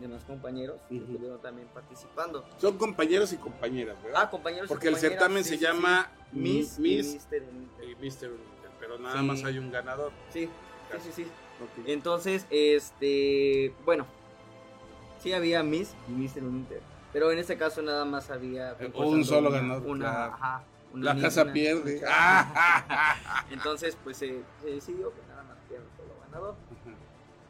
demás 0.01 0.23
compañeros 0.25 0.79
que 0.89 0.97
Ujú. 0.97 1.05
estuvieron 1.13 1.41
también 1.41 1.69
participando. 1.69 2.45
Son 2.59 2.77
compañeros 2.79 3.33
y 3.33 3.37
compañeras, 3.37 3.97
¿verdad? 4.03 4.23
Ah, 4.25 4.31
compañeros 4.31 4.67
y 4.67 4.69
Porque 4.69 4.89
el 4.89 4.95
compañeras, 4.95 5.19
certamen 5.21 5.45
sí, 5.45 5.51
se 5.51 5.57
sí, 5.59 5.63
llama 5.65 6.11
sí. 6.33 6.39
Miss, 6.39 6.79
Miss 6.79 7.07
y 7.15 7.17
Mr. 7.37 7.43
Uninter. 7.49 7.85
y 7.89 7.95
Mr. 7.95 8.27
Uninter, 8.31 8.71
pero 8.81 8.99
nada 8.99 9.21
Sí. 9.21 9.27
más 9.27 9.45
hay 9.45 9.59
un 9.59 9.71
ganador. 9.71 10.13
Sí, 10.33 10.49
sí, 10.93 10.99
sí, 11.03 11.11
sí. 11.15 11.23
Ok. 11.25 11.87
Entonces, 11.89 12.47
este, 12.51 13.75
bueno, 13.85 14.07
sí 15.23 15.33
había 15.33 15.63
Miss 15.63 15.95
y 16.09 16.13
Mr. 16.13 16.43
Inter, 16.43 16.81
pero 17.13 17.31
en 17.33 17.39
este 17.39 17.57
caso 17.57 17.81
nada 17.83 18.05
más 18.05 18.31
había 18.31 18.73
Eh, 18.73 18.77
un 18.87 18.93
concursando 18.93 19.25
solo 19.25 19.49
una- 19.49 19.59
ganador, 19.59 19.87
Una, 19.89 20.05
claro. 20.05 20.33
ajá, 20.35 20.63
una 20.93 21.15
La 21.15 21.21
casa 21.23 21.43
una- 21.45 21.53
pierde. 21.55 21.99
una 21.99 22.07
Ah. 22.11 23.45
Entonces, 23.51 23.97
pues 24.05 24.19
se 24.19 24.43
se 24.63 24.67
decidió 24.71 25.11
que 25.15 25.21
nada 25.29 25.43
más 25.45 25.57
había 25.67 25.81
un 25.81 25.97
solo 25.97 26.15
ganador. 26.27 26.55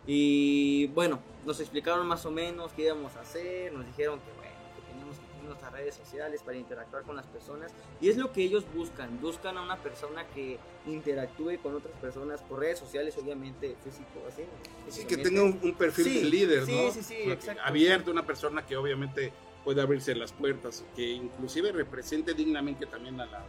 Y 0.07 0.87
bueno, 0.89 1.19
nos 1.47 1.61
explicaron 1.61 2.07
más 2.07 2.27
o 2.27 2.31
menos 2.31 2.73
qué 2.73 2.83
íbamos 2.83 3.15
a 3.17 3.21
hacer, 3.21 3.73
nos 3.73 3.87
dijeron 3.87 4.19
que 4.21 4.33
bueno, 4.37 4.53
que 4.75 4.83
teníamos 4.93 5.17
que 5.19 5.27
tener 5.27 5.45
nuestras 5.45 5.73
redes 5.73 5.95
sociales 5.95 6.43
para 6.43 6.57
interactuar 6.59 7.05
con 7.05 7.15
las 7.17 7.27
personas. 7.27 7.73
Y 8.01 8.09
es 8.09 8.17
lo 8.17 8.33
que 8.33 8.43
ellos 8.43 8.65
buscan, 8.75 9.21
buscan 9.21 9.57
a 9.57 9.63
una 9.63 9.77
persona 9.77 10.27
que 10.35 10.59
interactúe 10.87 11.59
con 11.63 11.77
otras 11.77 11.95
personas 12.01 12.43
por 12.43 12.59
redes 12.61 12.79
sociales, 12.79 13.17
obviamente 13.17 13.77
físico, 13.85 14.21
así. 14.29 14.43
Sí, 14.89 15.07
que 15.07 15.17
tenga 15.19 15.43
un, 15.45 15.59
un 15.63 15.75
perfil 15.75 16.05
Sí, 16.05 16.19
de 16.19 16.25
líder, 16.25 16.67
sí, 16.67 16.73
¿no? 16.85 16.91
sí, 16.93 17.03
sí, 17.03 17.15
Porque 17.25 17.33
exacto. 17.33 17.63
Abierto, 17.65 18.11
una 18.11 18.27
persona 18.27 18.67
que 18.67 18.77
obviamente 18.77 19.33
puede 19.65 19.81
abrirse 19.81 20.15
las 20.15 20.33
puertas, 20.33 20.85
que 20.95 21.03
inclusive 21.13 21.73
represente 21.73 22.35
dignamente 22.35 22.87
también 22.87 23.21
a 23.21 23.27
la. 23.27 23.45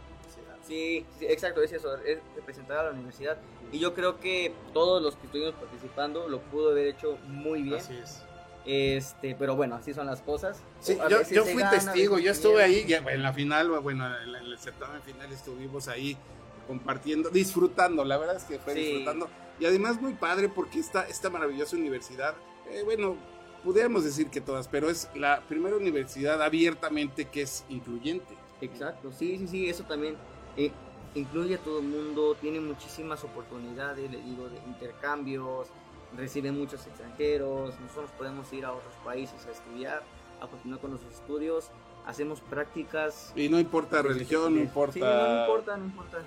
Sí, 0.68 1.06
sí, 1.18 1.26
exacto, 1.26 1.62
es 1.62 1.72
eso, 1.72 1.96
es 2.04 2.18
representar 2.36 2.78
a 2.78 2.82
la 2.84 2.90
universidad. 2.90 3.38
Y 3.72 3.78
yo 3.78 3.94
creo 3.94 4.20
que 4.20 4.52
todos 4.74 5.02
los 5.02 5.16
que 5.16 5.24
estuvimos 5.26 5.54
participando 5.54 6.28
lo 6.28 6.40
pudo 6.42 6.72
haber 6.72 6.88
hecho 6.88 7.16
muy 7.26 7.62
bien. 7.62 7.80
Así 7.80 7.96
es. 7.96 8.22
Este, 8.66 9.34
pero 9.34 9.56
bueno, 9.56 9.76
así 9.76 9.94
son 9.94 10.06
las 10.06 10.20
cosas. 10.20 10.60
Sí, 10.80 10.98
yo, 11.08 11.44
fui 11.44 11.54
gana, 11.54 11.70
testigo, 11.70 12.18
yo 12.18 12.30
estuve 12.32 12.62
ahí, 12.62 12.84
en 12.92 13.22
la 13.22 13.32
final, 13.32 13.70
bueno, 13.80 14.06
en, 14.06 14.34
el 14.34 14.58
certamen 14.58 15.00
final 15.00 15.32
estuvimos 15.32 15.88
ahí 15.88 16.18
compartiendo, 16.66 17.30
disfrutando, 17.30 18.04
la 18.04 18.18
verdad 18.18 18.36
es 18.36 18.44
que 18.44 18.58
fue 18.58 18.74
Sí. 18.74 18.80
disfrutando. 18.80 19.30
Y 19.58 19.64
además 19.64 19.98
muy 20.02 20.12
padre 20.12 20.50
porque 20.50 20.80
esta, 20.80 21.08
esta 21.08 21.30
maravillosa 21.30 21.76
universidad, 21.76 22.34
eh, 22.70 22.82
bueno, 22.84 23.16
pudiéramos 23.64 24.04
decir 24.04 24.28
que 24.28 24.42
todas, 24.42 24.68
pero 24.68 24.90
es 24.90 25.08
la 25.14 25.40
primera 25.48 25.74
universidad 25.76 26.42
abiertamente 26.42 27.24
que 27.24 27.42
es 27.42 27.64
incluyente. 27.70 28.36
Exacto, 28.60 29.10
sí, 29.12 29.38
sí, 29.38 29.48
sí, 29.48 29.70
eso 29.70 29.84
también 29.84 30.16
eh, 30.58 30.70
incluye 31.14 31.54
a 31.54 31.58
todo 31.58 31.78
el 31.80 31.86
mundo, 31.86 32.36
tiene 32.40 32.60
muchísimas 32.60 33.24
oportunidades, 33.24 34.10
le 34.10 34.20
digo, 34.20 34.48
de 34.48 34.58
intercambios, 34.66 35.68
recibe 36.16 36.52
muchos 36.52 36.86
extranjeros, 36.86 37.78
nosotros 37.80 38.10
podemos 38.18 38.52
ir 38.52 38.64
a 38.64 38.72
otros 38.72 38.94
países 39.04 39.46
a 39.46 39.50
estudiar, 39.52 40.02
a 40.40 40.46
continuar 40.46 40.80
con 40.80 40.90
nuestros 40.90 41.14
estudios, 41.14 41.70
hacemos 42.06 42.40
prácticas. 42.40 43.32
Y 43.36 43.48
no 43.48 43.58
importa 43.58 44.02
religión, 44.02 44.54
no 44.54 44.60
importa, 44.60 44.92
Sí, 44.94 45.00
no, 45.00 45.06
no 45.34 45.40
importa, 45.42 45.76
no 45.76 45.84
importa. 45.86 46.18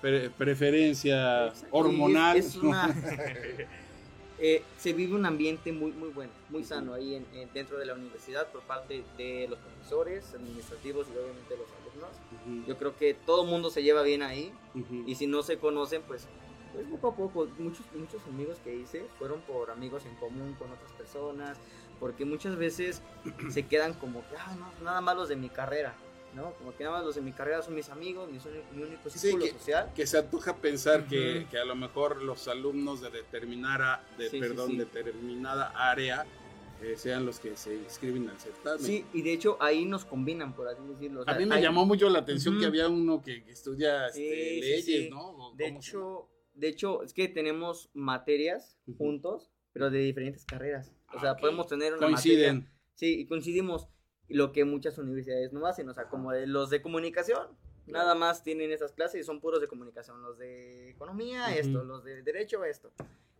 pre- 0.00 0.30
preferencia 0.30 1.46
Exacto, 1.48 1.76
hormonal. 1.76 2.36
es 2.36 2.56
una- 2.56 2.94
Eh, 4.38 4.62
se 4.78 4.92
vive 4.92 5.14
un 5.14 5.24
ambiente 5.24 5.72
muy 5.72 5.92
muy 5.92 6.10
bueno, 6.10 6.30
muy 6.50 6.62
sano 6.62 6.92
ahí 6.92 7.14
en- 7.14 7.26
en- 7.32 7.50
dentro 7.54 7.78
de 7.78 7.86
la 7.86 7.94
universidad 7.94 8.46
por 8.52 8.60
parte 8.62 9.02
de 9.16 9.46
los 9.48 9.58
profesores, 9.58 10.34
administrativos 10.34 11.06
y 11.08 11.12
obviamente 11.18 11.56
los 11.56 11.66
alumnos. 11.80 12.66
Yo 12.68 12.76
creo 12.76 12.94
que 12.96 13.14
todo 13.14 13.44
el 13.44 13.50
mundo 13.50 13.70
se 13.70 13.82
lleva 13.82 14.02
bien 14.02 14.22
ahí 14.22 14.52
y 15.06 15.14
si 15.14 15.26
no 15.26 15.42
se 15.42 15.56
conocen, 15.58 16.02
pues, 16.02 16.26
pues 16.74 16.86
poco 16.88 17.08
a 17.08 17.14
poco, 17.16 17.48
muchos, 17.58 17.86
muchos 17.94 18.20
amigos 18.26 18.58
que 18.62 18.74
hice 18.76 19.06
fueron 19.18 19.40
por 19.40 19.70
amigos 19.70 20.04
en 20.04 20.14
común 20.16 20.54
con 20.58 20.70
otras 20.70 20.92
personas, 20.92 21.56
porque 21.98 22.26
muchas 22.26 22.56
veces 22.56 23.00
se 23.50 23.62
quedan 23.66 23.94
como 23.94 24.20
que, 24.28 24.36
ah, 24.36 24.54
no, 24.58 24.84
nada 24.84 25.00
más 25.00 25.16
los 25.16 25.30
de 25.30 25.36
mi 25.36 25.48
carrera, 25.48 25.94
¿no? 26.36 26.52
Como 26.54 26.76
que 26.76 26.84
nada 26.84 26.98
más 26.98 27.06
los 27.06 27.14
de 27.16 27.22
mi 27.22 27.32
carrera 27.32 27.62
son 27.62 27.74
mis 27.74 27.88
amigos, 27.88 28.30
mi, 28.30 28.38
mi 28.76 28.82
único 28.84 29.08
Sí, 29.10 29.18
círculo 29.18 29.46
que- 29.46 29.52
social. 29.52 29.90
que 29.94 30.06
se 30.06 30.18
antoja 30.18 30.54
pensar 30.56 31.06
que, 31.08 31.46
que 31.50 31.58
a 31.58 31.64
lo 31.64 31.74
mejor 31.74 32.22
los 32.22 32.46
alumnos 32.46 33.00
de 33.00 33.10
determinada, 33.10 34.04
de, 34.18 34.24
Sí, 34.24 34.30
sí, 34.36 34.40
perdón, 34.40 34.70
sí. 34.72 34.76
determinada 34.76 35.72
área 35.74 36.26
eh, 36.82 36.94
sean 36.98 37.24
los 37.24 37.40
que 37.40 37.56
se 37.56 37.74
inscriben 37.74 38.28
al 38.28 38.38
certamen. 38.38 38.78
Sí, 38.84 39.02
y 39.14 39.22
de 39.22 39.32
hecho 39.32 39.56
ahí 39.60 39.86
nos 39.86 40.04
combinan, 40.04 40.54
por 40.54 40.68
así 40.68 40.82
decirlo. 40.86 41.22
o 41.22 41.24
sea, 41.24 41.34
a 41.34 41.38
mí 41.38 41.46
me 41.46 41.54
hay- 41.54 41.62
llamó 41.62 41.86
mucho 41.86 42.10
la 42.10 42.18
atención 42.18 42.60
que 42.60 42.66
había 42.66 42.86
uno 42.86 43.22
que, 43.22 43.42
que 43.44 43.52
estudia 43.52 44.08
este, 44.08 44.20
Sí, 44.20 44.28
sí, 44.28 44.60
leyes, 44.60 44.84
sí. 44.84 45.08
¿no? 45.10 45.30
¿O 45.30 45.54
De 45.56 45.68
hecho, 45.68 46.28
de 46.52 46.68
hecho, 46.68 47.02
es 47.02 47.14
que 47.14 47.28
tenemos 47.28 47.88
materias 47.94 48.78
juntos, 48.98 49.50
pero 49.72 49.90
de 49.90 50.00
diferentes 50.00 50.44
carreras. 50.44 50.92
O 51.14 51.16
Ah, 51.16 51.20
sea, 51.20 51.32
ok. 51.32 51.40
podemos 51.40 51.66
tener 51.66 51.94
una 51.94 52.06
Coinciden. 52.08 52.56
materia- 52.56 52.72
Sí, 52.94 53.20
y 53.20 53.26
coincidimos. 53.26 53.88
Lo 54.28 54.52
que 54.52 54.64
muchas 54.64 54.98
universidades 54.98 55.52
no 55.52 55.66
hacen, 55.66 55.88
o 55.88 55.94
sea, 55.94 56.08
como 56.08 56.32
los 56.32 56.70
de 56.70 56.82
comunicación, 56.82 57.46
nada 57.86 58.14
más 58.14 58.42
tienen 58.42 58.72
esas 58.72 58.92
clases 58.92 59.20
y 59.20 59.24
son 59.24 59.40
puros 59.40 59.60
de 59.60 59.68
comunicación. 59.68 60.20
Los 60.22 60.38
de 60.38 60.90
economía, 60.90 61.54
esto, 61.56 61.84
los 61.84 62.02
de 62.04 62.22
derecho, 62.22 62.64
esto. 62.64 62.90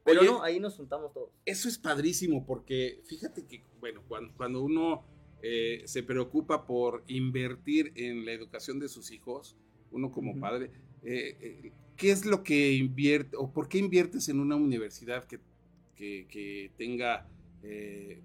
Pero 0.04 0.20
Oye, 0.20 0.30
no, 0.30 0.42
ahí 0.44 0.60
nos 0.60 0.76
juntamos 0.76 1.12
todos. 1.12 1.30
Eso 1.44 1.68
es 1.68 1.78
padrísimo 1.78 2.46
porque 2.46 3.00
fíjate 3.06 3.44
que, 3.44 3.64
bueno, 3.80 4.02
cuando, 4.06 4.32
cuando 4.36 4.62
uno 4.62 5.04
eh, 5.42 5.82
se 5.86 6.04
preocupa 6.04 6.64
por 6.64 7.02
invertir 7.08 7.92
en 7.96 8.24
la 8.24 8.30
educación 8.32 8.78
de 8.78 8.88
sus 8.88 9.10
hijos, 9.10 9.56
uno 9.90 10.12
como 10.12 10.38
padre, 10.38 10.70
eh, 11.02 11.36
eh, 11.40 11.72
¿qué 11.96 12.12
es 12.12 12.24
lo 12.24 12.44
que 12.44 12.74
invierte 12.74 13.36
o 13.36 13.50
por 13.52 13.68
qué 13.68 13.78
inviertes 13.78 14.28
en 14.28 14.38
una 14.38 14.54
universidad 14.54 15.24
que, 15.24 15.40
que- 15.96 16.26
que 16.30 16.70
tenga, 16.76 17.26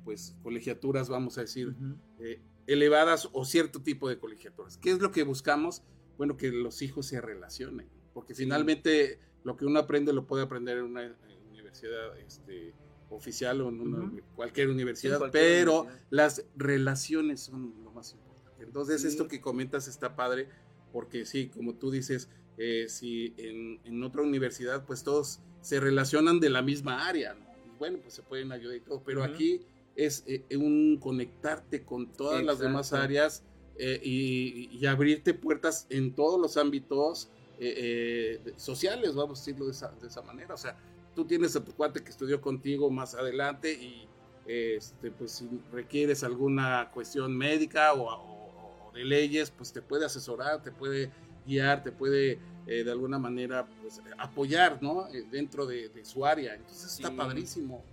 pues, 0.03 0.35
colegiaturas, 0.43 1.09
vamos 1.09 1.37
a 1.39 1.41
decir, 1.41 1.75
eh, 2.19 2.39
elevadas 2.67 3.29
o 3.33 3.45
cierto 3.45 3.81
tipo 3.81 4.07
de 4.09 4.17
colegiaturas? 4.17 4.77
¿Qué 4.77 4.91
es 4.91 4.99
lo 4.99 5.11
que 5.11 5.23
buscamos? 5.23 5.83
Bueno, 6.17 6.37
que 6.37 6.51
los 6.51 6.81
hijos 6.81 7.05
se 7.07 7.19
relacionen, 7.21 7.87
porque 8.13 8.35
finalmente 8.35 9.19
lo 9.43 9.57
que 9.57 9.65
uno 9.65 9.79
aprende 9.79 10.13
lo 10.13 10.27
puede 10.27 10.43
aprender 10.43 10.77
en 10.77 10.83
una 10.85 11.15
universidad 11.49 12.17
este, 12.19 12.73
oficial 13.09 13.61
o 13.61 13.69
en 13.69 13.81
una- 13.81 14.05
Ujú. 14.05 14.19
cualquier 14.35 14.69
universidad, 14.69 15.17
cualquier 15.17 15.43
pero 15.43 15.81
universidad. 15.81 16.07
las 16.11 16.45
relaciones 16.55 17.41
son 17.41 17.73
lo 17.83 17.91
más 17.91 18.13
importante. 18.13 18.63
Entonces, 18.63 19.01
Sí. 19.01 19.07
esto 19.07 19.27
que 19.27 19.41
comentas 19.41 19.87
está 19.87 20.15
padre, 20.15 20.47
porque 20.93 21.25
sí, 21.25 21.47
como 21.49 21.75
tú 21.75 21.89
dices, 21.91 22.29
eh, 22.57 22.85
si 22.87 23.33
en, 23.37 23.79
en 23.85 24.03
otra 24.03 24.21
universidad, 24.21 24.85
pues 24.85 25.03
todos 25.03 25.39
se 25.61 25.79
relacionan 25.79 26.39
de 26.39 26.49
la 26.49 26.61
misma 26.61 27.07
área, 27.07 27.33
¿no? 27.33 27.45
Y 27.65 27.77
bueno, 27.79 27.97
pues 28.01 28.13
se 28.13 28.21
pueden 28.21 28.51
ayudar 28.51 28.75
y 28.77 28.81
todo, 28.81 29.01
pero 29.03 29.23
aquí 29.23 29.61
es 29.95 30.23
eh, 30.27 30.43
un 30.57 30.97
conectarte 30.99 31.83
con 31.83 32.11
todas 32.13 32.43
las 32.43 32.59
demás 32.59 32.93
áreas 32.93 33.43
eh, 33.77 33.99
y, 34.03 34.69
y 34.77 34.85
abrirte 34.85 35.33
puertas 35.33 35.85
en 35.89 36.13
todos 36.13 36.39
los 36.39 36.57
ámbitos 36.57 37.29
eh, 37.59 38.39
eh, 38.45 38.53
sociales, 38.57 39.15
vamos 39.15 39.39
a 39.39 39.41
decirlo 39.41 39.65
de 39.65 39.71
esa, 39.71 39.89
de 40.01 40.07
esa 40.07 40.21
manera. 40.21 40.53
O 40.53 40.57
sea, 40.57 40.77
tú 41.15 41.25
tienes 41.25 41.55
a 41.55 41.63
tu 41.63 41.73
cuate 41.73 42.03
que 42.03 42.09
estudió 42.09 42.41
contigo 42.41 42.89
más 42.89 43.15
adelante 43.15 43.71
y 43.73 44.07
este, 44.45 45.11
pues 45.11 45.33
si 45.33 45.47
requieres 45.71 46.23
alguna 46.23 46.89
cuestión 46.93 47.35
médica 47.37 47.93
o, 47.93 48.03
o- 48.09 48.87
o 48.89 48.91
de 48.93 49.03
leyes, 49.05 49.51
pues 49.51 49.71
te 49.71 49.81
puede 49.81 50.05
asesorar, 50.05 50.63
te 50.63 50.71
puede 50.71 51.11
guiar, 51.45 51.83
te 51.83 51.91
puede 51.91 52.39
eh, 52.67 52.83
de 52.83 52.91
alguna 52.91 53.17
manera 53.19 53.65
pues, 53.81 54.01
apoyar, 54.17 54.81
¿no? 54.81 55.07
Eh, 55.09 55.23
dentro 55.31 55.65
de, 55.65 55.89
de 55.89 56.03
su 56.05 56.25
área. 56.25 56.55
Entonces 56.55 56.93
está 56.93 57.09
Sí. 57.09 57.15
padrísimo. 57.15 57.83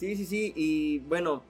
Sí, 0.00 0.16
sí, 0.16 0.24
sí. 0.24 0.52
Y 0.56 1.00
bueno, 1.00 1.42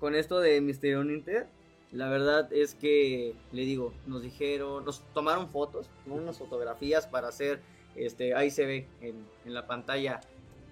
con 0.00 0.16
esto 0.16 0.40
de 0.40 0.60
Mister 0.60 0.98
Inter, 0.98 1.46
la 1.92 2.08
verdad 2.08 2.52
es 2.52 2.74
que, 2.74 3.34
le 3.52 3.62
digo, 3.62 3.94
nos 4.08 4.20
dijeron, 4.20 4.84
nos 4.84 5.00
tomaron 5.14 5.48
fotos, 5.48 5.88
¿no? 6.04 6.14
unas 6.16 6.36
fotografías 6.38 7.06
para 7.06 7.28
hacer, 7.28 7.60
este, 7.94 8.34
ahí 8.34 8.50
se 8.50 8.66
ve 8.66 8.88
en, 9.00 9.24
en 9.44 9.54
la 9.54 9.66
pantalla. 9.68 10.20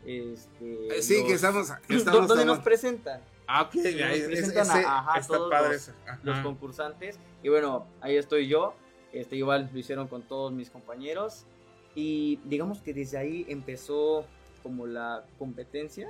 Este, 0.05 0.99
Eh, 0.99 1.00
sí, 1.02 1.19
los- 1.21 1.26
que 1.29 1.35
estamos, 1.35 1.69
do- 1.69 1.75
estamos 1.88 2.26
donde 2.26 2.45
nos 2.45 2.59
presentan 2.59 3.21
Ah, 3.47 3.62
ok, 3.62 3.75
nos 3.76 3.85
ese- 3.87 4.26
presentan 4.26 4.71
a- 4.71 4.79
ese- 4.81 4.87
ajá, 4.88 5.19
está 5.21 5.37
todos 5.37 5.50
padre 5.50 5.73
los-. 5.75 5.88
Ajá. 6.07 6.21
los 6.25 6.38
concursantes. 6.41 7.19
Y 7.45 7.49
bueno, 7.50 7.87
ahí 8.00 8.17
estoy 8.17 8.49
yo. 8.49 8.75
Este, 9.12 9.37
igual 9.37 9.71
lo 9.73 9.79
hicieron 9.79 10.09
con 10.09 10.23
todos 10.23 10.52
mis 10.52 10.71
compañeros. 10.71 11.45
Y 11.95 12.41
digamos 12.45 12.81
que 12.81 12.93
desde 12.95 13.19
ahí 13.19 13.45
empezó 13.49 14.25
como 14.62 14.87
la 14.87 15.25
competencia, 15.38 16.09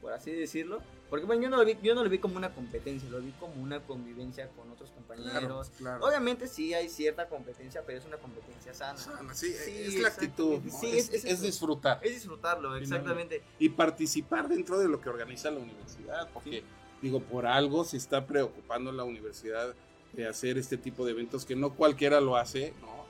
por 0.00 0.12
así 0.12 0.32
decirlo. 0.32 0.80
Porque 1.10 1.26
bueno, 1.26 1.42
yo 1.42 1.50
no 1.50 1.58
lo 1.58 1.64
vi, 1.64 1.76
yo 1.82 1.94
no 1.94 2.02
lo 2.02 2.10
vi 2.10 2.18
como 2.18 2.36
una 2.36 2.52
competencia, 2.54 3.08
lo 3.08 3.20
vi 3.20 3.30
como 3.32 3.62
una 3.62 3.80
convivencia 3.80 4.48
con 4.50 4.70
otros 4.70 4.90
compañeros. 4.90 5.30
Claro, 5.32 5.62
claro. 5.78 6.04
Obviamente 6.06 6.48
sí 6.48 6.74
hay 6.74 6.88
cierta 6.88 7.28
competencia, 7.28 7.82
pero 7.86 7.98
es 7.98 8.04
una 8.06 8.16
competencia 8.16 8.74
sana. 8.74 8.98
Sana, 8.98 9.34
sí, 9.34 9.52
Sí, 9.52 9.70
es 9.76 9.94
la 10.00 10.08
actitud, 10.08 10.54
exactamente. 10.54 10.72
¿no? 10.72 10.80
Sí, 10.80 10.98
es, 10.98 11.08
es- 11.08 11.14
es 11.14 11.24
es 11.24 11.32
eso. 11.34 11.42
disfrutar 11.46 12.00
Es 12.02 12.14
disfrutarlo, 12.14 12.76
exactamente. 12.76 13.42
y 13.58 13.68
participar 13.68 14.48
dentro 14.48 14.78
de 14.78 14.88
lo 14.88 15.00
que 15.00 15.08
organiza 15.08 15.50
la 15.50 15.60
universidad, 15.60 16.28
porque 16.32 16.64
digo, 17.00 17.20
por 17.20 17.46
algo 17.46 17.84
se 17.84 17.96
está 17.96 18.26
preocupando 18.26 18.90
la 18.90 19.04
universidad 19.04 19.74
de 20.14 20.26
hacer 20.26 20.58
este 20.58 20.76
tipo 20.76 21.04
de 21.04 21.12
eventos 21.12 21.44
que 21.44 21.54
no 21.54 21.74
cualquiera 21.74 22.20
lo 22.20 22.36
hace, 22.36 22.72
¿no? 22.80 23.04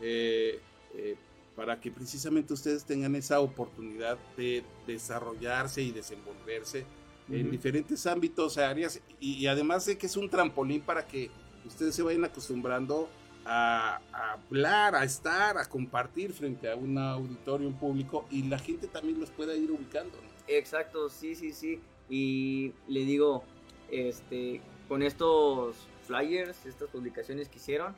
Eh, 0.00 0.60
eh, 0.94 1.16
para 1.60 1.78
que 1.78 1.90
precisamente 1.90 2.54
ustedes 2.54 2.86
tengan 2.86 3.14
esa 3.16 3.38
oportunidad 3.38 4.16
de 4.34 4.64
desarrollarse 4.86 5.82
y 5.82 5.90
desenvolverse 5.90 6.86
en 7.28 7.42
Ujú. 7.42 7.50
diferentes 7.50 8.06
ámbitos, 8.06 8.56
áreas, 8.56 8.98
y, 9.20 9.34
y 9.34 9.46
además 9.46 9.84
de 9.84 9.98
que 9.98 10.06
es 10.06 10.16
un 10.16 10.30
trampolín 10.30 10.80
para 10.80 11.06
que 11.06 11.28
ustedes 11.66 11.94
se 11.94 12.02
vayan 12.02 12.24
acostumbrando 12.24 13.10
a, 13.44 14.00
a 14.10 14.32
hablar, 14.32 14.94
a 14.94 15.04
estar, 15.04 15.58
a 15.58 15.66
compartir 15.66 16.32
frente 16.32 16.70
a 16.70 16.76
un 16.76 16.96
auditorio, 16.96 17.68
un 17.68 17.78
público, 17.78 18.24
y 18.30 18.44
la 18.44 18.58
gente 18.58 18.86
también 18.86 19.20
los 19.20 19.28
pueda 19.28 19.54
ir 19.54 19.70
ubicando. 19.70 20.16
¿no? 20.16 20.28
Exacto, 20.48 21.10
sí, 21.10 21.34
sí, 21.34 21.52
sí. 21.52 21.78
Y 22.08 22.72
le 22.88 23.04
digo, 23.04 23.44
este, 23.90 24.62
con 24.88 25.02
estos 25.02 25.76
flyers, 26.06 26.64
estas 26.64 26.88
publicaciones 26.88 27.50
que 27.50 27.58
hicieron, 27.58 27.94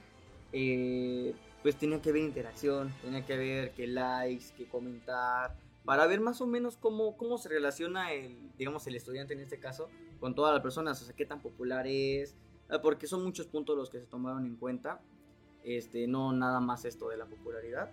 eh, 0.52 1.32
pues 1.62 1.76
tenía 1.76 2.00
que 2.02 2.10
haber 2.10 2.22
interacción, 2.22 2.92
tenía 3.02 3.24
que 3.24 3.34
haber 3.34 3.70
que 3.72 3.86
likes, 3.86 4.46
que 4.56 4.66
comentar, 4.66 5.56
para 5.84 6.06
ver 6.06 6.20
más 6.20 6.40
o 6.40 6.46
menos 6.46 6.76
cómo, 6.76 7.16
cómo 7.16 7.38
se 7.38 7.48
relaciona 7.48 8.12
el, 8.12 8.36
digamos, 8.56 8.86
el 8.86 8.96
estudiante 8.96 9.34
en 9.34 9.40
este 9.40 9.58
caso 9.58 9.88
con 10.20 10.34
todas 10.34 10.52
las 10.52 10.62
personas, 10.62 11.00
o 11.02 11.04
sea, 11.04 11.14
qué 11.16 11.26
tan 11.26 11.40
popular 11.40 11.86
es, 11.86 12.34
ah, 12.68 12.80
porque 12.80 13.06
son 13.06 13.24
muchos 13.24 13.46
puntos 13.46 13.76
los 13.76 13.90
que 13.90 13.98
se 14.00 14.06
tomaron 14.06 14.44
en 14.46 14.56
cuenta, 14.56 15.00
este, 15.64 16.06
no 16.06 16.32
nada 16.32 16.60
más 16.60 16.84
esto 16.84 17.08
de 17.08 17.16
la 17.16 17.26
popularidad. 17.26 17.90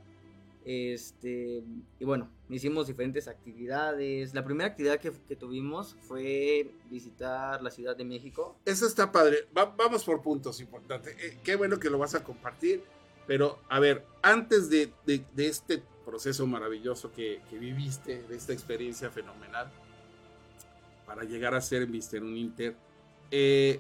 Este, 0.66 1.64
y 2.00 2.06
bueno, 2.06 2.30
hicimos 2.50 2.86
diferentes 2.86 3.28
actividades. 3.28 4.34
La 4.34 4.44
primera 4.44 4.70
actividad 4.70 5.00
que, 5.00 5.12
que 5.28 5.36
tuvimos 5.36 5.96
fue 6.02 6.70
visitar 6.90 7.64
la 7.64 7.72
Ciudad 7.72 7.96
de 7.96 8.04
México. 8.04 8.58
Eso 8.66 8.86
está 8.86 9.12
padre. 9.12 9.48
Va- 9.58 9.74
vamos 9.78 10.04
por 10.04 10.22
puntos 10.22 10.60
importantes. 10.60 11.16
Eh, 11.24 11.40
qué 11.44 11.56
bueno 11.56 11.80
que 11.80 11.90
lo 11.90 11.98
vas 11.98 12.14
a 12.14 12.24
compartir. 12.24 12.84
Pero, 13.30 13.60
a 13.70 13.80
ver, 13.80 14.08
antes 14.24 14.72
de, 14.72 14.92
este 15.38 15.84
proceso 16.04 16.48
maravilloso 16.48 17.12
que, 17.12 17.40
viviste, 17.52 18.24
de 18.24 18.36
esta 18.36 18.54
experiencia 18.54 19.12
fenomenal, 19.12 19.72
para 21.06 21.24
llegar 21.26 21.54
a 21.54 21.62
ser 21.62 21.88
Mister 21.88 22.24
un 22.24 22.36
Inter, 22.36 22.76
eh, 23.30 23.80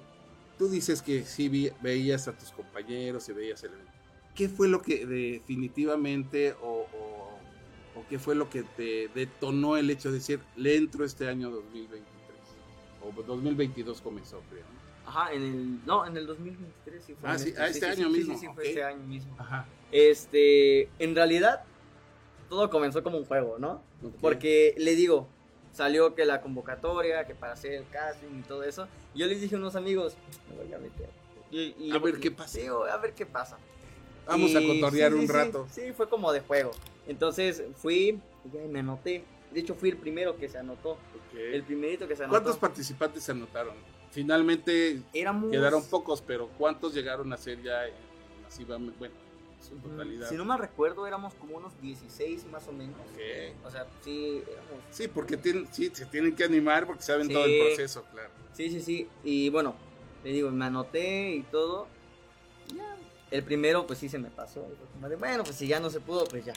tú 0.59 0.69
dices 0.69 1.01
que 1.01 1.25
sí 1.25 1.49
veías 1.81 2.27
a 2.27 2.37
tus 2.37 2.51
compañeros 2.51 3.27
y 3.27 3.33
veías 3.33 3.63
el 3.63 3.73
evento. 3.73 3.91
¿Qué 4.35 4.49
fue 4.49 4.67
lo 4.67 4.83
que 4.83 5.07
definitivamente 5.07 6.53
o, 6.61 6.85
qué 8.07 8.19
fue 8.19 8.35
lo 8.35 8.51
que 8.51 8.61
te 8.61 9.09
detonó 9.15 9.77
el 9.77 9.89
hecho 9.89 10.09
de 10.09 10.19
decir, 10.19 10.41
le 10.57 10.75
entro 10.75 11.03
este 11.03 11.27
año 11.27 11.49
2023? 11.49 12.07
O 13.01 13.23
2022 13.23 13.99
comenzó, 14.01 14.43
creo. 14.51 14.88
Ajá, 15.09 15.33
en 15.33 15.41
el, 15.41 15.85
no, 15.85 16.05
en 16.05 16.15
el 16.17 16.27
2023 16.27 17.03
sí 17.03 17.15
fue. 17.19 17.29
Ah, 17.29 17.39
sí, 17.39 17.51
ah, 17.57 17.67
este 17.67 17.85
año 17.87 18.07
sí, 18.11 18.17
mismo, 18.17 18.33
Sí, 18.35 18.39
sí, 18.41 18.45
fue 18.53 18.63
ok. 18.63 18.69
este 18.69 18.83
año 18.83 19.03
mismo. 19.07 19.35
Ajá. 19.39 19.65
Este, 19.91 20.87
en 20.99 21.15
realidad, 21.15 21.63
todo 22.47 22.69
comenzó 22.69 23.01
como 23.01 23.17
un 23.17 23.25
juego, 23.25 23.57
¿no? 23.57 23.81
Porque 24.21 24.75
le 24.77 24.95
digo, 24.95 25.27
salió 25.73 26.13
que 26.13 26.25
la 26.25 26.41
convocatoria, 26.41 27.25
que 27.25 27.33
para 27.33 27.53
hacer 27.53 27.73
el 27.73 27.87
casting 27.89 28.39
y 28.39 28.41
todo 28.43 28.63
eso. 28.63 28.87
y 29.15 29.19
Yo 29.19 29.25
les 29.27 29.41
dije 29.41 29.55
a 29.55 29.57
unos 29.57 29.75
amigos, 29.75 30.15
me 30.49 30.63
voy 30.63 30.73
a 30.73 30.77
meter. 30.77 31.09
Y- 31.51 31.75
y 31.79 31.89
A 31.91 31.95
yo- 31.95 32.01
ver 32.01 32.19
qué 32.19 32.29
pasa. 32.29 32.59
Digo, 32.59 32.83
a 32.85 32.97
ver 32.97 33.13
qué 33.13 33.25
pasa. 33.25 33.57
Vamos 34.27 34.53
a 34.55 34.61
Y 34.61 34.67
cotorrear 34.67 35.11
sí, 35.11 35.17
sí, 35.17 35.21
un 35.23 35.27
sí, 35.27 35.33
rato. 35.33 35.67
Sí, 35.71 35.81
fue 35.97 36.07
como 36.07 36.31
de 36.31 36.41
juego. 36.41 36.69
Entonces 37.07 37.63
fui 37.77 38.19
y 38.45 38.51
ya 38.55 38.61
me 38.69 38.79
anoté. 38.81 39.23
De 39.51 39.59
hecho, 39.59 39.73
fui 39.73 39.89
el 39.89 39.97
primero 39.97 40.37
que 40.37 40.47
se 40.47 40.59
anotó. 40.59 40.97
El 41.35 41.63
primerito 41.63 42.07
que 42.07 42.15
se 42.15 42.23
anotó. 42.25 42.39
¿Cuántos 42.39 42.57
participantes 42.59 43.23
se 43.23 43.31
anotaron? 43.31 43.73
Finalmente 44.11 45.01
Éramos... 45.13 45.51
quedaron 45.51 45.83
pocos, 45.85 46.21
pero 46.21 46.47
¿cuántos 46.57 46.93
llegaron 46.93 47.31
a 47.33 47.37
ser 47.37 47.61
ya 47.61 47.85
en- 47.87 47.93
masivamente? 48.43 48.95
Bueno, 48.97 49.13
su 49.61 49.75
Mm, 49.75 49.81
totalidad. 49.81 50.29
Si 50.29 50.35
no 50.35 50.45
me 50.45 50.57
recuerdo, 50.57 51.05
éramos 51.05 51.33
como 51.35 51.57
unos 51.57 51.79
16 51.81 52.45
más 52.51 52.67
o 52.67 52.71
menos. 52.71 52.95
O 53.65 53.69
sea, 53.69 53.85
sí, 54.03 54.41
éramos... 54.51 54.83
Sí, 54.91 55.07
porque 55.07 55.37
tienen, 55.37 55.67
sí, 55.71 55.91
se 55.93 56.05
tienen 56.05 56.35
que 56.35 56.43
animar 56.43 56.87
porque 56.87 57.03
saben 57.03 57.27
Sí. 57.27 57.33
todo 57.33 57.45
el 57.45 57.59
proceso, 57.59 58.03
claro. 58.11 58.29
Sí, 58.53 58.69
sí, 58.71 58.81
sí. 58.81 59.07
Y 59.23 59.49
bueno, 59.49 59.75
le 60.23 60.31
digo, 60.31 60.49
me 60.51 60.65
anoté 60.65 61.31
y 61.35 61.43
todo. 61.43 61.87
El 63.31 63.43
primero, 63.43 63.85
pues 63.85 63.99
sí 63.99 64.09
se 64.09 64.17
me 64.17 64.29
pasó. 64.31 64.65
Bueno, 65.19 65.43
pues 65.43 65.55
si 65.55 65.67
ya 65.67 65.79
no 65.79 65.91
se 65.91 65.99
pudo, 65.99 66.23
pues 66.25 66.45
ya. 66.45 66.53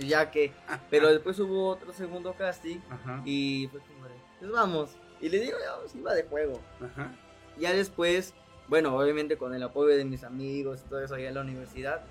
Ya 0.00 0.30
que. 0.32 0.52
Pero 0.90 1.08
después 1.08 1.38
hubo 1.38 1.68
otro 1.68 1.92
segundo 1.92 2.34
casting. 2.34 2.78
Ajá. 2.90 3.22
Y 3.24 3.68
fue 3.70 3.80
como 3.80 4.06
pues 4.40 4.50
vamos. 4.50 4.90
Y 5.20 5.28
le 5.28 5.40
digo, 5.40 5.56
ya, 5.58 5.80
pues 5.80 5.94
iba 5.94 6.14
de 6.14 6.24
juego. 6.24 6.60
Ajá. 6.80 7.10
Ya 7.58 7.72
después, 7.72 8.34
bueno, 8.68 8.96
obviamente 8.96 9.36
con 9.38 9.54
el 9.54 9.62
apoyo 9.62 9.96
de 9.96 10.04
mis 10.04 10.24
amigos 10.24 10.82
y 10.84 10.88
todo 10.88 11.00
eso 11.02 11.14
allá 11.14 11.28
en 11.28 11.34
la 11.34 11.40
universidad, 11.40 12.02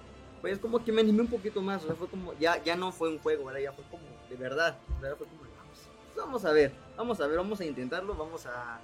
pues 0.41 0.59
como 0.59 0.83
que 0.83 0.91
me 0.91 1.01
animé 1.01 1.21
un 1.21 1.27
poquito 1.27 1.61
más. 1.61 1.83
O 1.83 1.87
sea, 1.87 1.95
fue 1.95 2.07
como, 2.07 2.33
ya, 2.39 2.63
ya 2.63 2.75
no 2.75 2.91
fue 2.91 3.09
un 3.09 3.19
juego, 3.19 3.45
¿verdad? 3.45 3.61
Ya 3.61 3.71
fue 3.73 3.83
como, 3.91 4.03
de 4.29 4.35
verdad. 4.35 4.77
¿verdad? 5.01 5.17
Fue 5.17 5.27
como, 5.27 5.41
vamos, 5.41 5.79
pues 6.13 6.25
vamos 6.25 6.45
a 6.45 6.51
ver, 6.51 6.71
vamos 6.97 7.19
a 7.21 7.27
ver, 7.27 7.37
vamos 7.37 7.59
a 7.59 7.65
intentarlo, 7.65 8.15
vamos 8.15 8.45
a, 8.47 8.79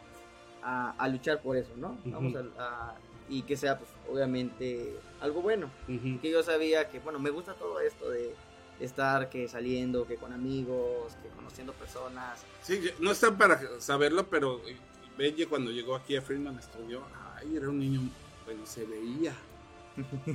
a, 0.63 0.91
a 0.97 1.07
luchar 1.07 1.41
por 1.41 1.57
eso, 1.57 1.71
¿no? 1.77 1.97
Vamos 2.05 2.33
a, 2.35 2.63
a- 2.63 2.95
y 3.29 3.43
que 3.43 3.55
sea, 3.55 3.77
pues, 3.77 3.89
obviamente, 4.11 4.93
algo 5.21 5.41
bueno. 5.41 5.71
Que 6.19 6.29
yo 6.31 6.43
sabía 6.43 6.89
que, 6.89 6.99
bueno, 6.99 7.17
me 7.17 7.29
gusta 7.29 7.53
todo 7.53 7.79
esto 7.79 8.09
de 8.09 8.35
estar 8.83 9.29
que 9.29 9.47
saliendo, 9.47 10.05
que 10.07 10.15
con 10.15 10.33
amigos, 10.33 11.15
que 11.21 11.29
conociendo 11.29 11.73
personas. 11.73 12.43
Sí, 12.61 12.79
no 12.99 13.11
están 13.11 13.37
para 13.37 13.59
saberlo, 13.79 14.27
pero 14.29 14.61
eh, 14.67 14.75
Benji 15.17 15.45
cuando 15.45 15.71
llegó 15.71 15.95
aquí 15.95 16.15
a 16.15 16.21
Freeman 16.21 16.61
Studio, 16.61 17.01
ay, 17.35 17.55
era 17.55 17.69
un 17.69 17.79
niño, 17.79 18.01
bueno, 18.45 18.65
se 18.65 18.85
veía. 18.85 19.33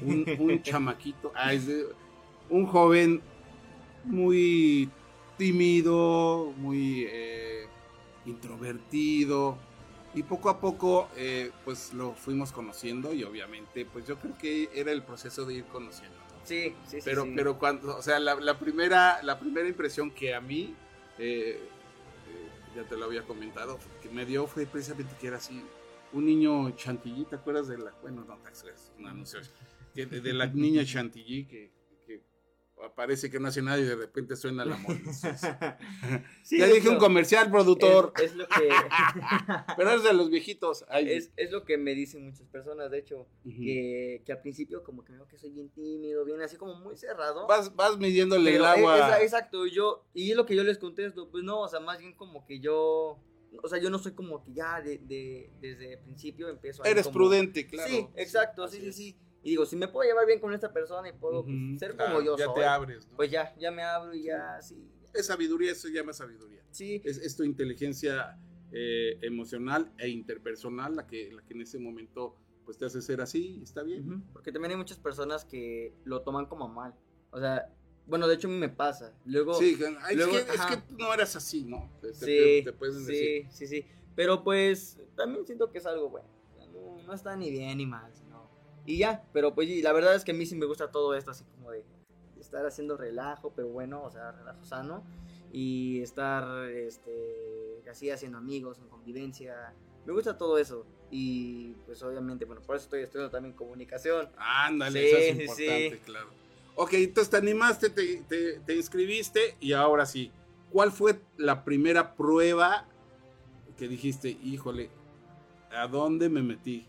Un, 0.02 0.24
un 0.38 0.62
chamaquito, 0.62 1.32
ay, 1.34 1.58
de- 1.58 1.86
un 2.50 2.66
joven 2.66 3.20
muy 4.04 4.88
tímido, 5.36 6.52
muy 6.56 7.06
eh, 7.08 7.66
introvertido. 8.26 9.58
Y 10.14 10.22
poco 10.22 10.48
a 10.48 10.60
poco, 10.60 11.08
eh, 11.16 11.50
pues 11.64 11.92
lo 11.92 12.14
fuimos 12.14 12.50
conociendo 12.50 13.12
y 13.12 13.22
obviamente, 13.24 13.84
pues 13.84 14.06
yo 14.06 14.16
creo 14.16 14.36
que 14.38 14.70
era 14.74 14.90
el 14.90 15.02
proceso 15.02 15.44
de 15.44 15.54
ir 15.54 15.64
conociendo. 15.66 16.16
Sí, 16.46 16.74
sí, 16.86 17.00
sí. 17.00 17.02
pero 17.04 17.24
sí. 17.24 17.32
pero 17.34 17.58
cuando 17.58 17.96
o 17.96 18.02
sea 18.02 18.18
la, 18.20 18.36
la 18.36 18.58
primera 18.58 19.22
la 19.22 19.38
primera 19.38 19.68
impresión 19.68 20.10
que 20.10 20.34
a 20.34 20.40
mí 20.40 20.74
eh, 21.18 21.58
eh, 21.58 22.48
ya 22.74 22.84
te 22.84 22.96
lo 22.96 23.04
había 23.04 23.22
comentado 23.22 23.78
que 24.00 24.08
me 24.08 24.24
dio 24.24 24.46
fue 24.46 24.64
precisamente 24.64 25.14
que 25.20 25.26
era 25.26 25.38
así 25.38 25.62
un 26.12 26.24
niño 26.24 26.70
chantilly 26.76 27.24
te 27.24 27.36
acuerdas 27.36 27.68
de 27.68 27.78
la 27.78 27.92
bueno 28.00 28.20
no 28.20 28.26
te 28.26 28.32
acuerdas 28.48 28.92
un 28.98 29.06
anuncio 29.06 29.40
de, 29.94 30.06
de 30.06 30.32
la 30.32 30.46
niña 30.46 30.84
chantilly 30.84 31.44
que 31.46 31.75
parece 32.94 33.30
que 33.30 33.40
no 33.40 33.48
hace 33.48 33.62
nada 33.62 33.78
y 33.78 33.84
de 33.84 33.96
repente 33.96 34.36
suena 34.36 34.64
la 34.64 34.76
Sí, 36.42 36.58
ya 36.58 36.66
dije 36.66 36.88
un 36.88 36.98
comercial 36.98 37.50
productor. 37.50 38.12
Es, 38.16 38.30
es 38.30 38.36
lo 38.36 38.46
que 38.48 38.68
pero 39.76 39.90
es 39.92 40.02
de 40.02 40.12
los 40.12 40.30
viejitos 40.30 40.84
Ay, 40.88 41.10
es, 41.10 41.32
es 41.36 41.50
lo 41.50 41.64
que 41.64 41.76
me 41.78 41.94
dicen 41.94 42.24
muchas 42.24 42.46
personas, 42.48 42.90
de 42.90 42.98
hecho, 42.98 43.26
que, 43.44 44.22
que 44.24 44.32
al 44.32 44.40
principio 44.40 44.82
como 44.84 45.04
que 45.04 45.12
veo 45.12 45.26
que 45.26 45.38
soy 45.38 45.50
bien 45.50 45.70
tímido, 45.70 46.24
bien 46.24 46.40
así 46.42 46.56
como 46.56 46.74
muy 46.76 46.96
cerrado. 46.96 47.46
vas 47.46 47.74
vas 47.74 47.98
midiéndole 47.98 48.52
pero 48.52 48.64
el 48.64 48.70
agua. 48.70 49.16
es- 49.18 49.22
exacto, 49.24 49.66
yo 49.66 50.04
y 50.14 50.30
es 50.30 50.36
lo 50.36 50.46
que 50.46 50.54
yo 50.56 50.62
les 50.64 50.78
contesto, 50.78 51.28
pues 51.30 51.42
no, 51.44 51.60
o 51.60 51.68
sea, 51.68 51.80
más 51.80 51.98
bien 51.98 52.14
como 52.14 52.44
que 52.46 52.60
yo 52.60 53.18
o 53.62 53.68
sea, 53.68 53.78
yo 53.78 53.88
no 53.88 53.98
soy 53.98 54.12
como 54.12 54.42
que 54.44 54.52
ya 54.52 54.82
de, 54.82 54.98
de- 54.98 55.50
desde 55.60 55.94
el 55.94 55.98
principio 56.00 56.48
empiezo 56.48 56.82
a 56.84 56.88
eres 56.88 57.04
como- 57.04 57.14
prudente 57.14 57.66
claro. 57.66 57.88
Sí, 57.88 58.06
exacto, 58.16 58.68
sí, 58.68 58.80
sí, 58.80 58.92
sí. 58.92 59.16
Y 59.46 59.50
digo, 59.50 59.64
si 59.64 59.76
me 59.76 59.86
puedo 59.86 60.08
llevar 60.08 60.26
bien 60.26 60.40
con 60.40 60.52
esta 60.52 60.72
persona 60.72 61.08
y 61.08 61.12
puedo 61.12 61.44
pues, 61.44 61.78
ser 61.78 61.96
como 61.96 62.20
yo 62.20 62.36
ya 62.36 62.46
soy, 62.46 62.54
te 62.56 62.64
abres 62.64 63.06
¿no? 63.08 63.16
pues 63.16 63.30
ya, 63.30 63.54
ya 63.56 63.70
me 63.70 63.84
abro 63.84 64.12
y 64.12 64.24
ya, 64.24 64.60
sí. 64.60 64.90
es 65.14 65.24
sabiduría 65.26 65.70
eso 65.70 65.86
se 65.86 65.94
llama 65.94 66.12
sabiduría 66.12 66.64
Sí, 66.72 67.00
es, 67.04 67.18
es 67.18 67.36
tu 67.36 67.44
inteligencia 67.44 68.36
eh, 68.72 69.16
emocional 69.22 69.92
e 69.98 70.08
interpersonal 70.08 70.96
la 70.96 71.06
que, 71.06 71.30
la 71.32 71.42
que 71.42 71.54
en 71.54 71.62
ese 71.62 71.78
momento 71.78 72.34
pues 72.64 72.76
te 72.76 72.86
hace 72.86 73.00
ser 73.00 73.20
así, 73.20 73.60
está 73.62 73.84
bien. 73.84 74.24
Porque 74.32 74.50
también 74.50 74.72
hay 74.72 74.76
muchas 74.76 74.98
personas 74.98 75.44
que 75.44 75.94
lo 76.04 76.22
toman 76.22 76.46
como 76.46 76.66
mal. 76.66 76.92
O 77.30 77.38
sea, 77.38 77.72
bueno, 78.08 78.26
de 78.26 78.34
hecho 78.34 78.48
a 78.48 78.50
mí 78.50 78.56
me 78.56 78.68
pasa. 78.68 79.14
Luego, 79.24 79.54
Sí, 79.54 79.78
ay, 80.00 80.16
luego- 80.16 80.36
es, 80.36 80.44
que, 80.44 80.52
es 80.54 80.60
que 80.66 80.92
no 80.98 81.14
eras 81.14 81.36
así, 81.36 81.62
¿no? 81.62 81.88
Te, 82.00 82.12
sí, 82.12 82.62
te 82.64 82.72
pueden 82.72 82.98
sí, 82.98 83.12
decir. 83.12 83.46
sí, 83.52 83.66
sí. 83.68 83.86
Pero 84.16 84.42
pues 84.42 84.98
también 85.14 85.46
siento 85.46 85.70
que 85.70 85.78
es 85.78 85.86
algo 85.86 86.10
bueno. 86.10 86.28
No, 86.72 87.00
no 87.04 87.14
está 87.14 87.36
ni 87.36 87.50
bien 87.52 87.78
ni 87.78 87.86
mal, 87.86 88.10
sino... 88.14 88.25
Y 88.86 88.98
ya, 88.98 89.24
pero 89.32 89.54
pues 89.54 89.68
y 89.68 89.82
la 89.82 89.92
verdad 89.92 90.14
es 90.14 90.24
que 90.24 90.30
a 90.32 90.34
mí 90.34 90.46
sí 90.46 90.54
me 90.54 90.66
gusta 90.66 90.90
todo 90.90 91.14
esto, 91.14 91.32
así 91.32 91.44
como 91.44 91.70
de 91.72 91.84
estar 92.40 92.64
haciendo 92.64 92.96
relajo, 92.96 93.52
pero 93.54 93.68
bueno, 93.68 94.02
o 94.04 94.10
sea, 94.10 94.32
relajo 94.32 94.64
sano. 94.64 95.04
Y 95.52 96.00
estar, 96.02 96.68
este, 96.70 97.82
así 97.90 98.10
haciendo 98.10 98.38
amigos, 98.38 98.78
en 98.78 98.88
convivencia. 98.88 99.74
Me 100.04 100.12
gusta 100.12 100.36
todo 100.36 100.58
eso. 100.58 100.86
Y 101.10 101.72
pues 101.86 102.02
obviamente, 102.02 102.44
bueno, 102.44 102.60
por 102.62 102.76
eso 102.76 102.84
estoy 102.84 103.02
estudiando 103.02 103.30
también 103.30 103.54
comunicación. 103.54 104.28
Ándale, 104.36 105.00
Sí, 105.00 105.06
eso 105.06 105.16
es 105.18 105.28
importante, 105.30 105.90
sí. 105.96 106.02
claro. 106.04 106.28
Ok, 106.74 106.92
entonces 106.94 107.30
te 107.30 107.36
animaste, 107.38 107.90
te, 107.90 108.22
te- 108.28 108.60
te 108.60 108.76
inscribiste 108.76 109.56
y 109.60 109.72
ahora 109.72 110.04
sí. 110.04 110.30
¿Cuál 110.70 110.92
fue 110.92 111.20
la 111.38 111.64
primera 111.64 112.14
prueba 112.16 112.86
que 113.78 113.88
dijiste, 113.88 114.28
híjole, 114.28 114.90
¿a 115.70 115.86
dónde 115.86 116.28
me 116.28 116.42
metí? 116.42 116.86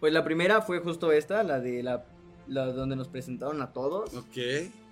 Pues 0.00 0.12
la 0.12 0.24
primera 0.24 0.62
fue 0.62 0.80
justo 0.80 1.10
esta, 1.12 1.42
la 1.42 1.60
de 1.60 1.82
la, 1.82 2.04
la 2.46 2.66
donde 2.66 2.96
nos 2.96 3.08
presentaron 3.08 3.60
a 3.62 3.72
todos. 3.72 4.14
Ok. 4.14 4.36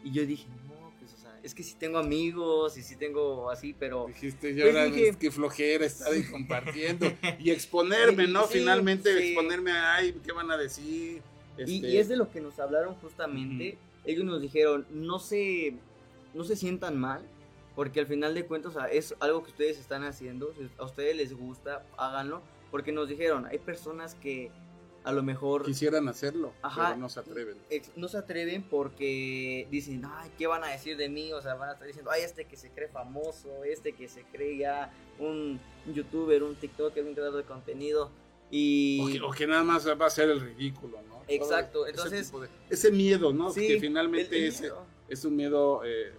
Y 0.04 0.12
yo 0.12 0.26
dije, 0.26 0.46
no, 0.68 0.92
pues 0.98 1.12
o 1.14 1.18
sea, 1.18 1.38
es 1.42 1.54
que 1.54 1.62
sí 1.62 1.74
tengo 1.78 1.98
amigos 1.98 2.76
y 2.76 2.82
sí 2.82 2.96
tengo 2.96 3.50
así, 3.50 3.74
pero... 3.78 4.06
Dijiste, 4.08 4.54
yo 4.54 4.64
Pues 4.64 4.74
ahora 4.76 4.86
dije- 4.86 5.08
es 5.10 5.16
que 5.16 5.30
flojera 5.30 5.84
estar 5.86 6.12
ahí 6.12 6.24
compartiendo 6.24 7.06
y 7.38 7.50
exponerme, 7.50 8.26
¿no? 8.26 8.46
Sí, 8.46 8.58
Finalmente 8.58 9.16
sí. 9.16 9.28
exponerme 9.28 9.70
a, 9.72 9.94
ay, 9.96 10.14
¿qué 10.24 10.32
van 10.32 10.50
a 10.50 10.56
decir? 10.56 11.22
Y, 11.58 11.62
Este, 11.62 11.72
y 11.72 11.96
es 11.98 12.08
de 12.08 12.16
lo 12.16 12.30
que 12.30 12.40
nos 12.40 12.58
hablaron 12.58 12.94
justamente. 12.96 13.78
Ellos 14.04 14.24
nos 14.24 14.40
dijeron, 14.42 14.86
no 14.90 15.18
se, 15.18 15.74
no 16.34 16.44
se 16.44 16.54
sientan 16.56 16.98
mal, 16.98 17.22
porque 17.74 18.00
al 18.00 18.06
final 18.06 18.34
de 18.34 18.44
cuentas 18.44 18.74
o 18.76 18.78
sea, 18.80 18.88
es 18.88 19.14
algo 19.20 19.42
que 19.42 19.50
ustedes 19.50 19.78
están 19.78 20.04
haciendo. 20.04 20.52
Si 20.54 20.68
a 20.78 20.84
ustedes 20.84 21.16
les 21.16 21.32
gusta, 21.32 21.84
háganlo. 21.96 22.42
Porque 22.70 22.92
nos 22.92 23.08
dijeron, 23.08 23.46
hay 23.46 23.58
personas 23.58 24.14
que 24.16 24.50
a 25.06 25.12
lo 25.12 25.22
mejor 25.22 25.64
Quisieran 25.64 26.08
hacerlo, 26.08 26.52
Ajá. 26.62 26.88
pero 26.88 26.96
no 26.98 27.08
se 27.08 27.20
atreven. 27.20 27.56
no 27.94 28.08
se 28.08 28.18
atreven 28.18 28.64
porque 28.64 29.68
dicen, 29.70 30.02
ay, 30.04 30.30
¿qué 30.36 30.48
van 30.48 30.64
a 30.64 30.68
decir 30.68 30.96
de 30.96 31.08
mí? 31.08 31.32
O 31.32 31.40
sea, 31.40 31.54
van 31.54 31.68
a 31.68 31.72
estar 31.74 31.86
diciendo, 31.86 32.10
ay, 32.10 32.22
este 32.22 32.44
que 32.46 32.56
se 32.56 32.70
cree 32.70 32.88
famoso, 32.88 33.62
este 33.62 33.92
que 33.92 34.08
se 34.08 34.24
cree 34.24 34.58
ya 34.58 34.92
un 35.20 35.60
youtuber, 35.94 36.42
un 36.42 36.56
tiktoker, 36.56 37.04
un 37.04 37.14
creador 37.14 37.36
de 37.36 37.44
contenido. 37.44 38.10
Y... 38.50 39.00
O 39.00 39.06
que, 39.06 39.20
o 39.22 39.30
que 39.30 39.46
nada 39.46 39.62
más 39.62 39.86
va 39.88 40.06
a 40.06 40.10
ser 40.10 40.28
el 40.28 40.40
ridículo, 40.40 40.98
¿no? 41.08 41.22
Exacto, 41.28 41.80
Todo 41.80 41.86
entonces- 41.88 42.32
de- 42.32 42.48
ese 42.68 42.90
miedo, 42.90 43.32
¿no? 43.32 43.50
Sí, 43.50 43.66
que 43.68 43.78
finalmente 43.80 44.36
el- 44.36 44.52
el 44.54 44.72
es, 45.08 45.24
un 45.24 45.36
miedo 45.36 45.82
eh, 45.84 46.12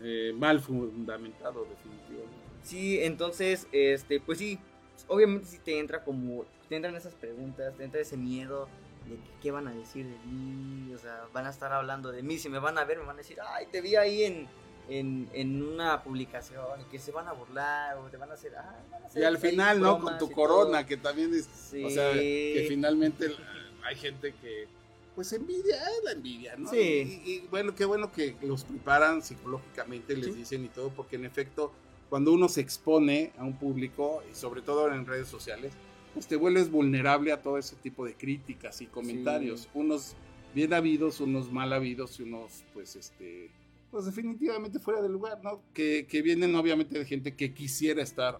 eh, 0.00 0.32
mal 0.34 0.60
fundamentado, 0.60 1.66
definitivamente. 1.66 2.34
Sí, 2.62 2.98
entonces, 3.02 3.66
este, 3.72 4.20
pues 4.20 4.38
sí, 4.38 4.58
obviamente 5.06 5.46
sí 5.48 5.58
te 5.62 5.78
entra 5.78 6.02
como, 6.02 6.44
te 6.68 6.76
entran 6.76 6.94
esas 6.96 7.14
preguntas, 7.14 7.74
te 7.76 7.84
entra 7.84 8.00
ese 8.00 8.16
miedo 8.16 8.68
de 9.08 9.16
que, 9.16 9.30
qué 9.42 9.50
van 9.52 9.68
a 9.68 9.72
decir 9.72 10.04
de 10.06 10.18
mí, 10.26 10.92
o 10.94 10.98
sea, 10.98 11.26
van 11.32 11.46
a 11.46 11.50
estar 11.50 11.72
hablando 11.72 12.10
de 12.10 12.22
mí, 12.22 12.38
si 12.38 12.48
me 12.48 12.58
van 12.58 12.76
a 12.78 12.84
ver 12.84 12.98
me 12.98 13.04
van 13.04 13.16
a 13.16 13.18
decir, 13.18 13.38
ay, 13.40 13.66
te 13.70 13.80
vi 13.80 13.94
ahí 13.96 14.24
en, 14.24 14.48
en, 14.88 15.28
en 15.32 15.62
una 15.62 16.02
publicación, 16.02 16.80
y 16.80 16.84
que 16.90 16.98
se 16.98 17.12
van 17.12 17.28
a 17.28 17.32
burlar, 17.32 17.96
o 17.98 18.06
te 18.08 18.16
van 18.16 18.30
a 18.30 18.34
hacer, 18.34 18.54
ah, 18.56 18.74
van 18.90 19.02
a 19.02 19.06
hacer 19.06 19.22
Y 19.22 19.24
al 19.24 19.38
final, 19.38 19.80
¿no? 19.80 20.00
Con 20.00 20.18
tu 20.18 20.30
corona, 20.32 20.78
todo". 20.80 20.88
que 20.88 20.96
también 20.96 21.32
es, 21.34 21.44
Sí. 21.46 21.84
o 21.84 21.90
sea, 21.90 22.12
que 22.12 22.66
finalmente 22.68 23.26
eh, 23.26 23.36
hay 23.84 23.94
gente 23.96 24.34
que, 24.40 24.66
pues 25.14 25.32
envidia, 25.32 25.76
eh, 25.76 26.00
la 26.04 26.12
envidia, 26.12 26.56
¿no? 26.56 26.68
Sí. 26.68 27.22
Y, 27.24 27.30
y 27.30 27.46
bueno, 27.48 27.74
qué 27.74 27.84
bueno 27.84 28.10
que 28.12 28.36
los 28.42 28.64
preparan 28.64 29.22
psicológicamente, 29.22 30.16
les 30.16 30.26
Sí. 30.26 30.32
dicen 30.32 30.64
y 30.64 30.68
todo, 30.68 30.90
porque 30.90 31.14
en 31.16 31.24
efecto, 31.24 31.72
cuando 32.10 32.32
uno 32.32 32.48
se 32.48 32.60
expone 32.60 33.32
a 33.38 33.44
un 33.44 33.56
público, 33.56 34.22
y 34.30 34.34
sobre 34.34 34.62
todo 34.62 34.92
en 34.92 35.06
redes 35.06 35.28
sociales, 35.28 35.72
pues 36.16 36.26
te 36.26 36.36
vuelves 36.36 36.70
vulnerable 36.70 37.30
a 37.30 37.42
todo 37.42 37.58
ese 37.58 37.76
tipo 37.76 38.06
de 38.06 38.14
críticas 38.14 38.80
y 38.80 38.86
comentarios. 38.86 39.60
Sí. 39.60 39.68
Unos 39.74 40.16
bien 40.54 40.72
habidos, 40.72 41.20
unos 41.20 41.52
mal 41.52 41.74
habidos 41.74 42.18
y 42.18 42.22
unos, 42.22 42.64
pues, 42.72 42.96
este, 42.96 43.50
pues 43.90 44.06
definitivamente 44.06 44.78
fuera 44.78 45.02
de 45.02 45.10
lugar, 45.10 45.44
¿no? 45.44 45.60
Que, 45.74 46.06
que 46.08 46.22
vienen 46.22 46.54
obviamente 46.54 46.98
de 46.98 47.04
gente 47.04 47.36
que 47.36 47.52
quisiera 47.52 48.02
estar 48.02 48.38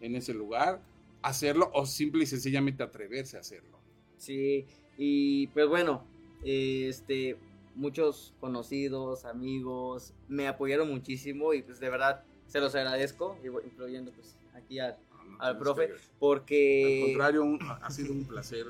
en 0.00 0.16
ese 0.16 0.34
lugar, 0.34 0.82
hacerlo 1.22 1.70
o 1.74 1.86
simple 1.86 2.24
y 2.24 2.26
sencillamente 2.26 2.82
atreverse 2.82 3.36
a 3.36 3.40
hacerlo. 3.40 3.78
Sí, 4.18 4.66
y 4.98 5.46
pues 5.46 5.68
bueno, 5.68 6.02
este, 6.42 7.36
muchos 7.76 8.34
conocidos, 8.40 9.26
amigos, 9.26 10.12
me 10.26 10.48
apoyaron 10.48 10.90
muchísimo 10.90 11.54
y 11.54 11.62
pues 11.62 11.78
de 11.78 11.88
verdad 11.88 12.24
se 12.48 12.58
los 12.58 12.74
agradezco, 12.74 13.38
incluyendo 13.64 14.10
pues 14.10 14.36
aquí 14.54 14.80
al. 14.80 14.98
Al 15.42 15.58
profe, 15.58 15.86
que- 15.88 15.92
Al 15.94 15.98
porque... 16.18 17.02
contrario, 17.06 17.42
un- 17.44 17.58
ha 17.82 17.90
sido 17.90 18.12
un 18.12 18.24
placer 18.26 18.66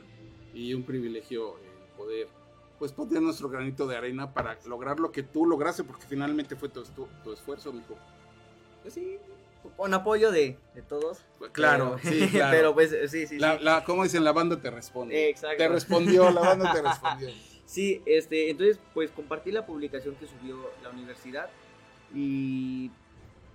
y 0.55 0.75
un 0.75 0.83
privilegio 0.85 1.59
eh, 1.59 1.61
poder 1.97 2.29
pues 2.79 2.91
poner 2.93 3.23
nuestro 3.23 3.49
granito 3.49 3.87
de 3.87 3.97
arena 3.97 4.35
para 4.35 4.59
lograr 4.67 4.99
lo 4.99 5.13
que 5.13 5.23
tú 5.23 5.47
lograste, 5.47 5.85
porque 5.85 6.05
finalmente 6.09 6.57
fue 6.57 6.69
tu, 6.69 6.83
tu, 6.83 7.07
tu 7.23 7.33
esfuerzo, 7.33 7.73
mijo. 7.73 7.97
Pues 8.83 8.95
sí, 8.95 9.19
con 9.77 9.95
apoyo 9.95 10.33
de, 10.33 10.59
de 10.75 10.83
todos. 10.83 11.19
Claro, 11.53 11.97
pero, 12.03 12.15
sí, 12.17 12.29
claro. 12.33 12.51
pero 12.51 12.75
pues 12.75 12.97
sí, 13.09 13.27
sí, 13.29 13.39
la, 13.39 13.57
sí. 13.59 13.65
la, 13.65 13.85
como 13.85 14.03
dicen, 14.03 14.25
la 14.25 14.33
banda 14.33 14.61
te 14.61 14.69
responde. 14.71 15.29
Exacto. 15.31 15.59
Te 15.59 15.69
respondió, 15.69 16.29
la 16.33 16.41
banda 16.41 16.73
te 16.73 16.83
respondió. 16.89 17.29
Sí, 17.67 18.03
este, 18.05 18.51
entonces 18.51 18.81
pues 18.93 19.11
compartí 19.13 19.53
la 19.53 19.65
publicación 19.65 20.17
que 20.17 20.27
subió 20.27 20.59
la 20.83 20.91
universidad 20.91 21.49
y 22.13 22.91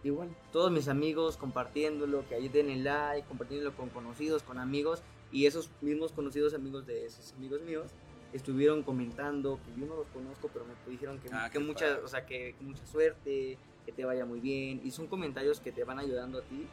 igual 0.03 0.29
todos 0.51 0.71
mis 0.71 0.87
amigos 0.87 1.37
compartiéndolo, 1.37 2.27
que 2.29 2.35
ahí 2.35 2.47
den 2.49 2.69
el 2.69 2.83
like, 2.83 3.27
compartiéndolo 3.27 3.75
con 3.75 3.89
conocidos, 3.89 4.43
con 4.43 4.57
amigos 4.59 5.01
y 5.31 5.45
esos 5.45 5.69
mismos 5.81 6.11
conocidos 6.11 6.53
amigos 6.53 6.85
de 6.85 7.05
esos 7.05 7.33
amigos 7.33 7.61
míos 7.61 7.87
estuvieron 8.33 8.83
comentando 8.83 9.59
que 9.65 9.79
yo 9.81 9.87
no 9.87 9.95
los 9.95 10.07
conozco, 10.07 10.49
pero 10.53 10.65
me 10.65 10.91
dijeron 10.91 11.19
que, 11.19 11.29
Ah, 11.31 11.49
que 11.51 11.59
mucha, 11.59 11.85
padre. 11.87 12.01
o 12.03 12.07
sea, 12.07 12.25
que 12.25 12.55
mucha 12.61 12.85
suerte, 12.85 13.57
que 13.85 13.91
te 13.91 14.05
vaya 14.05 14.25
muy 14.25 14.39
bien 14.39 14.81
y 14.83 14.91
son 14.91 15.07
comentarios 15.07 15.59
que 15.59 15.71
te 15.71 15.83
van 15.83 15.97
ayudando 15.99 16.39
a 16.39 16.41
ti 16.41 16.67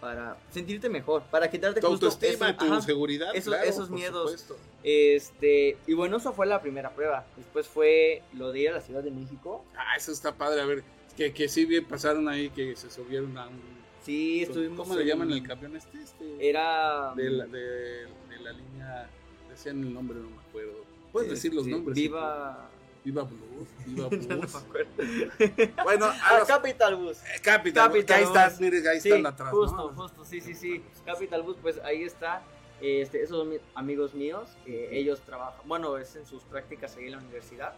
para 0.00 0.38
sentirte 0.50 0.88
mejor, 0.88 1.22
para 1.24 1.50
quitarte 1.50 1.80
Tu 1.80 1.86
justo 1.88 2.06
autoestima, 2.06 2.50
eso- 2.50 2.58
tu 2.58 2.64
ajá, 2.72 2.80
seguridad. 2.80 3.34
esos- 3.34 3.52
claro, 3.54 3.68
esos 3.68 3.90
miedos. 3.90 4.30
supuesto. 4.40 4.56
este, 4.82 5.76
y 5.86 5.92
bueno, 5.94 6.16
eso 6.16 6.32
fue 6.32 6.46
la 6.46 6.62
primera 6.62 6.90
prueba. 6.94 7.26
Después 7.36 7.66
fue 7.68 8.22
lo 8.32 8.50
de 8.52 8.60
ir 8.60 8.70
a 8.70 8.72
la 8.72 8.80
Ciudad 8.80 9.02
de 9.02 9.10
México. 9.10 9.62
Ah, 9.76 9.96
eso 9.96 10.10
está 10.12 10.32
padre. 10.34 10.60
A 10.62 10.64
ver, 10.64 10.82
que, 11.20 11.34
que 11.34 11.48
sí 11.50 11.66
bien 11.66 11.84
pasaron 11.84 12.26
ahí, 12.30 12.48
que 12.48 12.74
se 12.76 12.90
subieron 12.90 13.36
a 13.36 13.46
un. 13.46 13.60
Sí, 14.02 14.42
estuvimos. 14.42 14.78
¿Cómo 14.78 14.98
le 14.98 15.04
llaman 15.04 15.30
el 15.30 15.42
camión 15.46 15.76
este? 15.76 16.00
este 16.00 16.48
Era. 16.48 17.12
de, 17.14 17.28
la, 17.30 17.44
de, 17.46 17.60
de 18.06 18.38
la 18.42 18.52
línea. 18.52 19.10
Decían 19.50 19.82
el 19.82 19.92
nombre, 19.92 20.18
no 20.18 20.30
me 20.30 20.38
acuerdo. 20.48 20.82
Puedes 21.12 21.28
decir 21.30 21.52
los 21.52 21.64
este, 21.64 21.76
nombres. 21.76 21.94
Viva. 21.94 22.70
Viva 23.04 23.24
Blues. 23.24 23.68
Viva 23.86 24.08
Ya 24.10 24.16
no 24.16 24.26
me 24.28 24.36
Blues. 24.36 24.54
acuerdo. 24.54 24.90
bueno, 25.84 26.06
Ah, 26.06 26.28
a 26.30 26.38
los- 26.38 26.48
Capital 26.48 26.96
Bus. 26.96 27.18
eh, 27.18 27.40
Capital. 27.42 27.88
Capital 27.88 28.16
ahí 28.18 28.24
están, 28.24 28.50
Bus. 28.50 28.60
mire, 28.60 28.88
ahí 28.88 29.00
Sí, 29.02 29.08
están 29.10 29.26
atrás. 29.26 29.50
justo, 29.50 29.76
¿no? 29.76 30.02
justo, 30.02 30.24
sí, 30.24 30.40
sí, 30.40 30.54
sí. 30.54 30.82
Capital 31.04 31.42
Bus, 31.42 31.56
pues 31.60 31.78
ahí 31.84 32.02
está. 32.04 32.42
Este, 32.80 33.22
esos 33.22 33.36
son 33.36 33.50
mis 33.50 33.60
amigos 33.74 34.14
míos, 34.14 34.48
que 34.64 34.98
ellos 34.98 35.20
trabajan, 35.20 35.60
bueno, 35.68 35.98
es 35.98 36.16
en 36.16 36.24
sus 36.24 36.42
prácticas 36.44 36.96
ahí 36.96 37.04
en 37.06 37.12
la 37.12 37.18
universidad, 37.18 37.74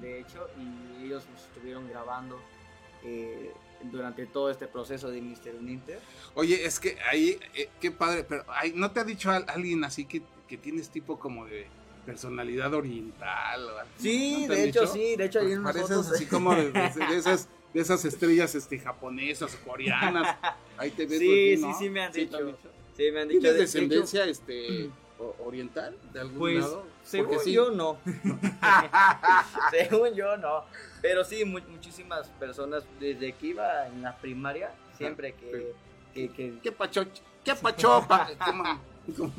de 0.00 0.20
hecho, 0.20 0.46
y 0.56 1.06
ellos 1.06 1.24
nos 1.32 1.42
estuvieron 1.42 1.88
grabando 1.88 2.38
eh, 3.04 3.52
durante 3.90 4.26
todo 4.26 4.50
este 4.50 4.66
proceso 4.66 5.10
de 5.10 5.20
Mr. 5.20 5.54
Uninter. 5.58 6.00
Oye, 6.34 6.64
es 6.64 6.80
que 6.80 6.96
ahí, 7.10 7.38
eh, 7.54 7.68
qué 7.80 7.90
padre, 7.90 8.24
pero 8.28 8.44
¿no 8.74 8.90
te 8.92 9.00
ha 9.00 9.04
dicho 9.04 9.30
al- 9.30 9.44
alguien 9.48 9.84
así 9.84 10.04
que, 10.06 10.22
que 10.48 10.56
tienes 10.56 10.88
tipo 10.90 11.18
como 11.18 11.44
de 11.46 11.66
personalidad 12.06 12.72
oriental? 12.74 13.64
o 13.64 13.78
algo? 13.78 13.90
Sí, 13.98 14.32
¿No 14.32 14.38
te 14.38 14.44
han 14.44 14.48
de 14.62 14.68
hecho, 14.68 14.80
dicho? 14.80 14.92
sí, 14.92 15.16
de 15.16 15.24
hecho 15.26 15.40
hay 15.40 15.52
unas 15.52 15.72
Pareces 15.74 15.96
fotos. 15.96 16.12
así 16.12 16.26
como 16.26 16.54
de, 16.54 16.72
esas, 17.16 17.48
de 17.74 17.80
esas 17.80 18.04
estrellas 18.04 18.54
este, 18.54 18.78
japonesas 18.78 19.54
o 19.54 19.68
coreanas. 19.68 20.36
Ahí 20.78 20.90
te 20.90 21.06
ves. 21.06 21.18
Sí, 21.18 21.56
sí, 21.56 21.62
¿no? 21.62 21.78
sí 21.78 21.90
me 21.90 22.02
han 22.02 22.12
dicho. 22.12 22.38
dicho? 22.44 22.58
Sí, 22.96 23.10
me 23.12 23.20
han 23.20 23.28
dicho. 23.28 23.40
¿Tienes 23.40 23.42
de- 23.42 23.48
hecho, 23.50 23.78
descendencia 23.78 24.24
este, 24.26 24.90
oriental 25.44 25.96
de 26.12 26.20
algún 26.20 26.38
Pues, 26.38 26.60
lado? 26.60 26.86
según 27.04 27.38
sí. 27.40 27.52
yo 27.52 27.70
no. 27.70 27.98
según 29.70 30.14
yo 30.14 30.36
no. 30.36 30.64
Pero 31.02 31.24
sí, 31.24 31.44
mu- 31.44 31.60
muchísimas 31.70 32.28
personas 32.30 32.84
desde 32.98 33.32
que 33.32 33.48
iba 33.48 33.86
en 33.86 34.02
la 34.02 34.16
primaria, 34.16 34.70
siempre 34.96 35.34
que, 35.34 35.72
que, 36.14 36.30
que- 36.30 36.58
¿Qué 36.62 36.72
pacho? 36.72 37.04
¿Qué 37.44 37.54
pacho? 37.54 38.04
Pa- 38.08 38.30
¿Cómo- 38.44 38.80
cómo- 39.16 39.32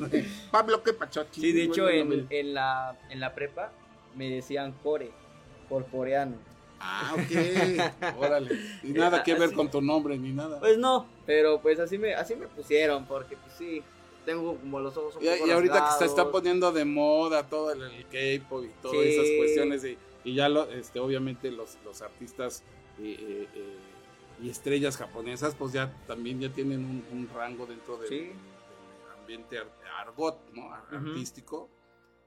Pablo, 0.50 0.82
¿qué 0.82 0.92
pacho? 0.92 1.26
Sí, 1.30 1.52
de 1.52 1.64
hecho 1.64 1.82
Bueno, 1.84 2.14
en, 2.14 2.26
en 2.30 2.54
la, 2.54 2.96
en 3.10 3.20
la 3.20 3.34
prepa 3.34 3.70
me 4.14 4.30
decían 4.30 4.72
core, 4.82 5.10
por 5.68 5.86
coreano. 5.86 6.36
Ah, 6.78 7.14
ok. 7.14 8.16
Órale. 8.18 8.50
Y 8.82 8.88
nada 8.92 9.22
que 9.22 9.32
ver 9.34 9.44
Así- 9.48 9.54
con 9.54 9.70
tu 9.70 9.80
nombre 9.80 10.16
ni 10.18 10.30
nada. 10.32 10.60
Pues 10.60 10.76
no, 10.78 11.06
pero 11.24 11.60
pues 11.60 11.80
así 11.80 11.96
me, 11.98 12.14
así 12.14 12.36
me 12.36 12.46
pusieron, 12.48 13.06
porque 13.06 13.36
pues 13.36 13.54
sí, 13.56 13.82
tengo 14.26 14.56
como 14.56 14.80
los 14.80 14.94
ojos 14.98 15.16
un 15.16 15.22
Y, 15.22 15.26
poco 15.28 15.46
y 15.46 15.50
ahorita 15.50 15.86
que 15.86 15.98
se 16.00 16.04
está 16.04 16.30
poniendo 16.30 16.70
de 16.72 16.84
moda 16.84 17.48
todo 17.48 17.72
el, 17.72 17.80
el 17.82 18.04
K-pop 18.04 18.64
y 18.64 18.68
todas 18.82 18.98
Sí. 18.98 19.08
esas 19.08 19.26
cuestiones, 19.38 19.84
y, 19.84 19.96
y 20.24 20.34
ya 20.34 20.48
lo, 20.50 20.64
este, 20.70 21.00
obviamente 21.00 21.50
los, 21.50 21.78
los 21.84 22.02
artistas 22.02 22.62
eh, 22.98 23.16
eh, 23.18 23.48
eh, 23.54 23.76
y 24.42 24.50
estrellas 24.50 24.96
japonesas, 24.98 25.54
pues 25.54 25.72
ya 25.72 25.90
también 26.06 26.38
ya 26.40 26.50
tienen 26.50 26.80
un, 26.84 27.04
un 27.18 27.28
rango 27.34 27.64
dentro 27.64 27.96
del, 27.96 28.08
Sí. 28.08 28.18
del 28.18 28.32
ambiente 29.18 29.58
ar- 29.58 29.72
argot, 30.06 30.38
¿no? 30.52 30.74
Artístico. 30.74 31.70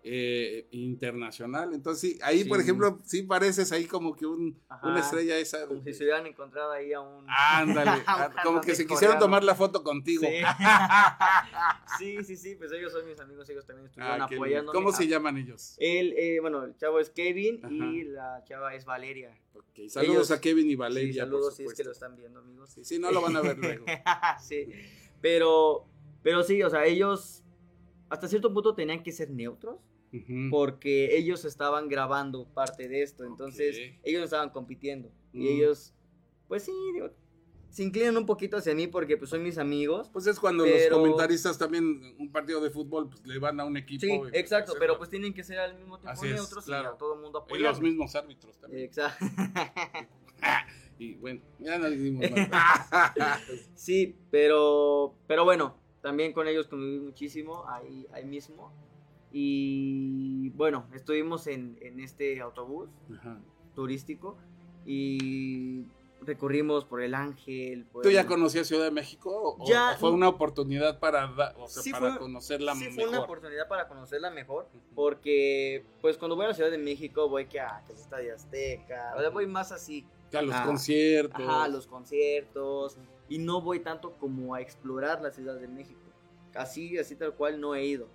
Eh, 0.04 0.68
internacional, 0.72 1.74
entonces 1.74 2.00
sí, 2.12 2.20
ahí 2.24 2.46
por 2.46 2.60
ejemplo, 2.60 3.00
sí 3.06 3.24
pareces 3.24 3.72
ahí 3.72 3.86
como 3.86 4.16
que 4.16 4.26
un, 4.26 4.58
Ajá. 4.70 4.88
una 4.88 5.00
estrella 5.02 5.38
esa. 5.38 5.68
Como 5.68 5.84
si 5.84 5.94
se 5.94 6.04
hubieran 6.04 6.26
encontrado 6.26 6.72
ahí 6.72 6.94
a 6.94 7.02
un... 7.02 7.26
Ándale, 7.28 8.02
como 8.44 8.62
que 8.62 8.76
se 8.76 8.88
quisieron 8.88 9.20
tomar 9.20 9.44
la 9.44 9.56
foto 9.56 9.84
contigo. 9.84 10.24
Sí. 10.26 10.42
sí, 12.00 12.24
sí, 12.24 12.36
sí, 12.38 12.56
pues 12.56 12.72
ellos 12.72 12.92
son 12.94 13.06
mis 13.06 13.20
amigos, 13.20 13.50
ellos 13.50 13.66
también 13.66 13.88
estuvieron 13.88 14.22
Ah, 14.22 14.26
apoyándome. 14.26 14.76
¿Cómo 14.76 14.92
se 14.92 15.08
llaman 15.08 15.38
ellos? 15.38 15.76
El, 15.78 16.14
eh, 16.18 16.40
bueno, 16.40 16.64
el 16.64 16.76
chavo 16.78 17.00
es 17.00 17.10
Kevin 17.10 17.60
Ajá. 17.64 17.74
y 17.74 18.04
la 18.04 18.44
chava 18.46 18.74
es 18.76 18.86
Valeria. 18.86 19.38
Saludos 19.88 20.16
ellos- 20.16 20.32
a 20.32 20.42
Kevin 20.42 20.70
y 20.70 20.76
Valeria. 20.76 21.24
saludos 21.24 21.56
si 21.56 21.64
es 21.64 21.74
que 21.74 21.84
lo 21.84 21.92
están 21.92 22.16
viendo, 22.16 22.40
amigos. 22.40 22.70
Sí, 22.72 22.84
sí, 22.84 23.00
no 23.00 23.12
lo 23.12 23.22
van 23.22 23.36
a 23.36 23.42
ver 23.42 23.58
luego. 23.58 23.86
sí, 24.42 24.68
pero, 25.22 25.86
pero 26.24 26.44
sí, 26.44 26.62
o 26.64 26.70
sea, 26.70 26.86
ellos 26.86 27.44
hasta 28.10 28.28
cierto 28.28 28.52
punto 28.54 28.74
tenían 28.74 29.04
que 29.04 29.12
ser 29.12 29.30
neutros 29.30 29.80
Ujú. 30.12 30.50
porque 30.50 31.16
ellos 31.18 31.46
estaban 31.46 31.88
grabando 31.88 32.46
parte 32.46 32.88
de 32.88 33.04
esto, 33.04 33.24
entonces 33.26 33.76
Ok. 33.78 34.00
ellos 34.04 34.24
estaban 34.24 34.50
compitiendo 34.50 35.12
y 35.34 35.40
Mm. 35.42 35.48
ellos, 35.48 35.94
pues 36.48 36.64
sí, 36.64 36.72
digo, 36.94 37.12
se 37.70 37.84
inclinan 37.84 38.18
un 38.18 38.26
poquito 38.26 38.58
hacia 38.58 38.74
mí 38.74 38.88
porque 38.88 39.16
pues 39.18 39.30
son 39.30 39.44
mis 39.44 39.60
amigos. 39.60 40.10
Pues 40.12 40.26
es 40.26 40.40
cuando 40.40 40.64
Pero- 40.64 40.90
los 40.90 41.00
comentaristas 41.00 41.60
también, 41.60 42.16
un 42.18 42.32
partido 42.32 42.60
de 42.62 42.72
fútbol, 42.72 43.08
pues 43.10 43.24
le 43.28 43.38
van 43.38 43.60
a 43.60 43.66
un 43.66 43.78
equipo. 43.78 44.02
Sí, 44.02 44.10
y- 44.12 44.38
exacto, 44.38 44.74
pero 44.80 44.98
pues 44.98 45.12
tienen 45.12 45.32
que 45.36 45.44
ser 45.44 45.60
al 45.60 45.76
mismo 45.76 46.00
tiempo 46.00 46.10
Así 46.12 46.26
es, 46.28 46.34
neutros 46.34 46.66
claro. 46.66 46.90
y 46.90 46.94
a 46.96 46.98
todo 46.98 47.14
el 47.14 47.22
mundo 47.22 47.40
Y 47.40 47.44
apoyar. 47.44 47.70
los 47.70 47.80
mismos 47.82 48.16
árbitros 48.16 48.58
también. 48.60 48.86
Exacto. 48.86 49.24
Y 50.98 51.16
bueno, 51.16 51.40
ya 51.60 51.78
no 51.78 51.90
dijimos 51.90 52.26
más. 52.50 52.90
Sí, 53.76 54.18
pero, 54.32 55.16
pero 55.28 55.46
bueno, 55.46 55.78
también 56.02 56.34
con 56.34 56.48
ellos 56.48 56.68
conviví 56.68 57.00
muchísimo 57.00 57.66
ahí, 57.70 58.06
ahí 58.12 58.26
mismo. 58.26 58.74
Y 59.32 60.50
bueno, 60.52 60.86
estuvimos 60.94 61.48
en, 61.48 61.78
en 61.82 62.00
este 62.00 62.42
autobús 62.42 62.90
Ajá. 63.18 63.38
turístico 63.76 64.38
y 64.86 65.86
recorrimos 66.22 66.84
por 66.86 67.02
el 67.02 67.14
Ángel. 67.16 67.86
por 67.92 68.04
¿Tú 68.04 68.10
ya 68.10 68.22
el- 68.22 68.28
conocías 68.28 68.68
Ciudad 68.68 68.84
de 68.86 68.92
México? 68.92 69.56
¿O, 69.60 69.66
Ya- 69.70 69.94
o 69.94 69.98
fue 69.98 70.12
una 70.12 70.28
oportunidad 70.28 71.00
para, 71.00 71.28
da- 71.28 71.54
o 71.58 71.68
sea, 71.68 71.82
Sí 71.84 71.92
para 71.92 72.10
fue- 72.12 72.20
conocerla 72.20 72.74
Sí, 72.76 72.86
mejor? 72.86 72.96
fue 72.96 73.08
una 73.08 73.20
oportunidad 73.22 73.68
para 73.68 73.88
conocerla 73.88 74.30
mejor. 74.32 74.68
Porque, 74.96 75.86
pues, 76.02 76.18
cuando 76.18 76.36
voy 76.36 76.46
a 76.46 76.50
la 76.50 76.54
Ciudad 76.54 76.72
de 76.72 76.78
México, 76.78 77.30
voy 77.30 77.46
que 77.46 77.60
a 77.60 77.84
que 77.88 77.94
Estadio 77.94 78.36
Azteca. 78.36 79.14
O 79.16 79.20
sea, 79.22 79.30
voy 79.30 79.48
más 79.48 79.72
así. 79.72 80.06
A 80.34 80.42
los 80.42 80.56
conciertos. 80.62 81.40
Ajá, 81.42 81.64
a 81.64 81.68
los 81.70 81.88
conciertos. 81.88 82.98
Y 83.30 83.38
no 83.40 83.62
voy 83.62 83.80
tanto 83.80 84.14
como 84.18 84.54
a 84.56 84.62
explorar 84.62 85.22
la 85.22 85.32
Ciudad 85.32 85.56
de 85.56 85.68
México. 85.68 86.00
Así, 86.56 86.98
así 86.98 87.16
tal 87.16 87.34
cual 87.36 87.62
no 87.62 87.76
he 87.76 87.86
ido. 87.86 88.08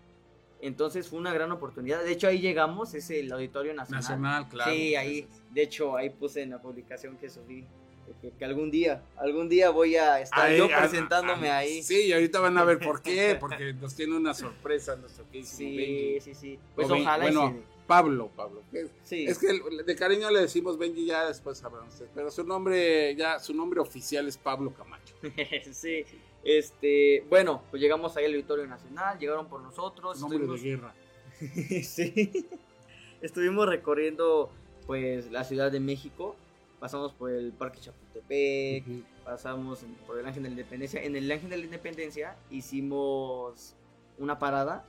Entonces 0.60 1.08
fue 1.08 1.18
una 1.18 1.32
gran 1.32 1.52
oportunidad. 1.52 2.02
De 2.02 2.12
hecho, 2.12 2.28
ahí 2.28 2.40
llegamos, 2.40 2.94
es 2.94 3.10
el 3.10 3.30
Auditorio 3.32 3.74
Nacional. 3.74 4.00
Nacional, 4.02 4.48
claro. 4.48 4.72
sí, 4.72 4.96
ahí. 4.96 5.28
De 5.50 5.62
hecho, 5.62 5.96
ahí 5.96 6.10
puse 6.10 6.42
en 6.42 6.50
la 6.50 6.62
publicación 6.62 7.16
que 7.16 7.28
subí. 7.28 7.66
Que, 8.20 8.30
que 8.32 8.44
algún 8.44 8.70
día, 8.70 9.02
algún 9.16 9.48
día 9.48 9.70
voy 9.70 9.96
a 9.96 10.20
estar 10.20 10.46
Ahí, 10.46 10.58
yo 10.58 10.68
ah, 10.74 10.80
presentándome 10.80 11.48
ah, 11.48 11.58
ahí. 11.58 11.82
Sí, 11.82 12.02
y 12.02 12.12
ahorita 12.12 12.38
van 12.38 12.58
a 12.58 12.64
ver 12.64 12.78
por 12.78 13.00
qué, 13.00 13.34
porque 13.40 13.72
nos 13.72 13.94
tiene 13.94 14.14
una 14.14 14.34
sorpresa 14.34 14.94
nuestro 14.96 15.24
queridísimo 15.30 15.70
Sí, 15.70 15.76
Benji. 15.76 16.20
sí, 16.20 16.34
sí. 16.34 16.58
Pues 16.74 16.90
O 16.90 16.96
ojalá 16.96 17.24
bueno. 17.24 17.56
Pablo, 17.86 18.30
Pablo. 18.34 18.62
Es, 18.72 18.90
Sí. 19.02 19.26
es 19.26 19.38
que 19.38 19.58
de 19.84 19.96
cariño 19.96 20.30
le 20.30 20.40
decimos 20.40 20.78
Benji, 20.78 21.06
ya 21.06 21.26
después 21.26 21.58
sabrán 21.58 21.86
ustedes, 21.88 22.10
pero 22.14 22.30
su 22.30 22.44
nombre, 22.44 23.14
ya, 23.16 23.38
su 23.38 23.54
nombre 23.54 23.80
oficial 23.80 24.26
es 24.26 24.36
Pablo 24.36 24.72
Camacho. 24.74 25.14
sí. 25.72 26.04
Este, 26.44 27.24
bueno, 27.30 27.62
pues 27.70 27.80
llegamos 27.82 28.16
ahí 28.16 28.26
al 28.26 28.32
Auditorio 28.32 28.66
Nacional, 28.66 29.18
llegaron 29.18 29.48
por 29.48 29.60
nosotros. 29.62 30.20
Nombre 30.20 30.38
de 30.40 30.44
estuvimos- 30.44 30.62
guerra. 30.62 30.94
sí. 31.82 32.46
Estuvimos 33.22 33.66
recorriendo 33.68 34.50
pues 34.86 35.30
la 35.30 35.44
Ciudad 35.44 35.72
de 35.72 35.80
México. 35.80 36.36
Pasamos 36.78 37.12
por 37.14 37.30
el 37.30 37.52
Parque 37.52 37.80
Chapultepec, 37.80 38.84
pasamos 39.24 39.82
por 40.06 40.18
el 40.18 40.26
Ángel 40.26 40.42
de 40.42 40.48
la 40.50 40.52
Independencia. 40.54 41.02
En 41.02 41.16
el 41.16 41.30
Ángel 41.32 41.48
de 41.48 41.56
la 41.56 41.64
Independencia 41.64 42.36
hicimos 42.50 43.74
una 44.18 44.38
parada 44.38 44.84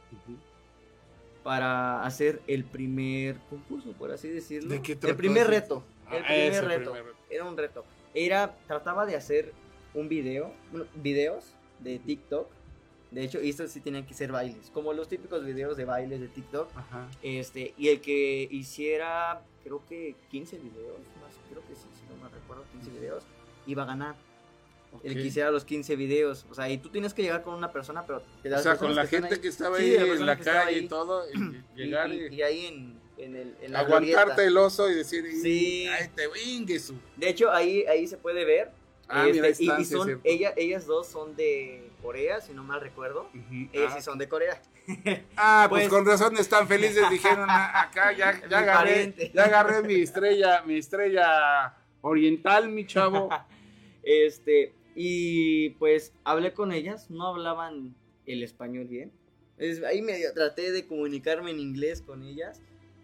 para 1.43 2.03
hacer 2.03 2.41
el 2.47 2.65
primer 2.65 3.37
concurso, 3.49 3.93
por 3.93 4.11
así 4.11 4.27
decirlo. 4.27 4.69
¿De 4.71 4.81
qué 4.81 4.97
el 5.01 5.15
primer 5.15 5.47
reto. 5.47 5.83
Ah, 6.07 6.17
El 6.17 6.23
primer 6.25 6.65
reto. 6.65 6.91
primer 6.91 7.05
reto. 7.05 7.17
Era 7.29 7.45
un 7.45 7.55
reto. 7.57 7.85
Era, 8.13 8.55
trataba 8.67 9.05
de 9.05 9.15
hacer 9.15 9.53
un 9.95 10.07
video, 10.09 10.53
bueno, 10.71 10.85
videos 10.95 11.45
de 11.79 11.97
TikTok. 11.99 12.47
De 13.11 13.23
hecho, 13.23 13.39
estos 13.39 13.71
sí 13.71 13.79
tenían 13.81 14.05
que 14.05 14.13
ser 14.13 14.31
bailes, 14.31 14.69
como 14.71 14.91
los 14.93 15.07
típicos 15.07 15.43
videos 15.45 15.77
de 15.77 15.85
bailes 15.85 16.19
de 16.19 16.27
TikTok. 16.27 16.69
Ajá. 16.75 17.07
Este, 17.23 17.73
y 17.77 17.87
el 17.89 18.01
que 18.01 18.47
hiciera, 18.51 19.41
creo 19.63 19.81
que 19.87 20.15
15 20.29 20.57
videos, 20.57 20.99
más, 21.21 21.33
creo 21.49 21.61
que 21.67 21.75
sí, 21.75 21.87
si 21.97 22.05
no 22.13 22.21
me 22.21 22.29
recuerdo, 22.29 22.65
15 22.73 22.91
videos, 22.91 23.23
iba 23.67 23.83
a 23.83 23.85
ganar. 23.85 24.15
El 25.03 25.11
Ok. 25.11 25.17
que 25.17 25.23
hiciera 25.27 25.51
los 25.51 25.65
15 25.65 25.95
videos. 25.97 26.45
O 26.49 26.55
sea, 26.55 26.69
y 26.69 26.77
tú 26.77 26.89
tienes 26.89 27.13
que 27.13 27.21
llegar 27.21 27.43
con 27.43 27.53
una 27.53 27.71
persona, 27.71 28.05
pero... 28.05 28.23
O 28.55 28.59
sea, 28.59 28.77
con 28.77 28.95
la 28.95 29.05
gente 29.07 29.35
ahí, 29.35 29.41
que 29.41 29.47
estaba 29.49 29.77
ahí 29.77 29.93
en 29.95 30.25
la 30.25 30.37
calle 30.37 30.79
y 30.79 30.87
todo, 30.87 31.25
y, 31.75 31.79
llegar 31.81 32.13
y, 32.13 32.27
y- 32.31 32.35
y 32.35 32.41
ahí 32.41 32.65
en, 32.65 32.99
en, 33.17 33.35
el, 33.35 33.55
en 33.61 33.71
la 33.73 33.79
aguantarte 33.79 34.13
glorieta. 34.23 34.43
el 34.45 34.57
oso 34.57 34.89
y 34.89 34.95
decir, 34.95 35.25
Sí. 35.41 35.87
ay, 35.87 36.09
te 36.15 36.27
vingue 36.29 36.79
su. 36.79 36.95
De 37.17 37.29
hecho, 37.29 37.51
ahí, 37.51 37.83
ahí 37.85 38.07
se 38.07 38.17
puede 38.17 38.45
ver. 38.45 38.71
Ah, 39.07 39.25
mira, 39.31 39.47
este, 39.47 39.63
y- 39.65 39.85
son, 39.85 40.19
ella, 40.23 40.53
ellas 40.57 40.85
dos 40.85 41.07
son 41.07 41.35
de 41.35 41.89
Corea, 42.01 42.41
si 42.41 42.53
no 42.53 42.63
mal 42.63 42.81
recuerdo. 42.81 43.29
Ujú. 43.33 43.69
Ellas 43.73 43.93
Ah, 43.93 43.97
sí 43.97 44.01
son 44.03 44.17
de 44.17 44.27
Corea. 44.29 44.61
Ah, 45.37 45.67
pues, 45.69 45.83
Pues- 45.83 45.89
con 45.93 46.05
razón 46.05 46.35
están 46.37 46.67
felices, 46.67 47.09
dijeron 47.09 47.47
"Ah, 47.49 47.81
acá 47.83 48.11
ya, 48.13 48.41
ya 48.49 48.59
agarré, 48.59 48.89
pariente. 48.91 49.31
ya 49.33 49.43
agarré 49.45 49.81
mi 49.83 49.95
estrella, 50.01 50.63
mi 50.65 50.77
estrella 50.77 51.75
oriental, 52.01 52.69
mi 52.69 52.85
chavo. 52.85 53.29
Este, 54.03 54.73
y 54.95 55.71
pues 55.71 56.13
hablé 56.23 56.53
con 56.53 56.71
ellas, 56.71 57.09
no 57.09 57.27
hablaban 57.27 57.95
el 58.27 58.43
español 58.43 58.85
bien. 58.85 59.11
Es- 59.57 59.81
ahí 59.83 60.01
medio 60.03 60.31
traté 60.33 60.71
de 60.71 60.85
comunicarme 60.85 61.49
en 61.51 61.59
inglés 61.59 62.01
con 62.03 62.21
ellas. 62.23 62.61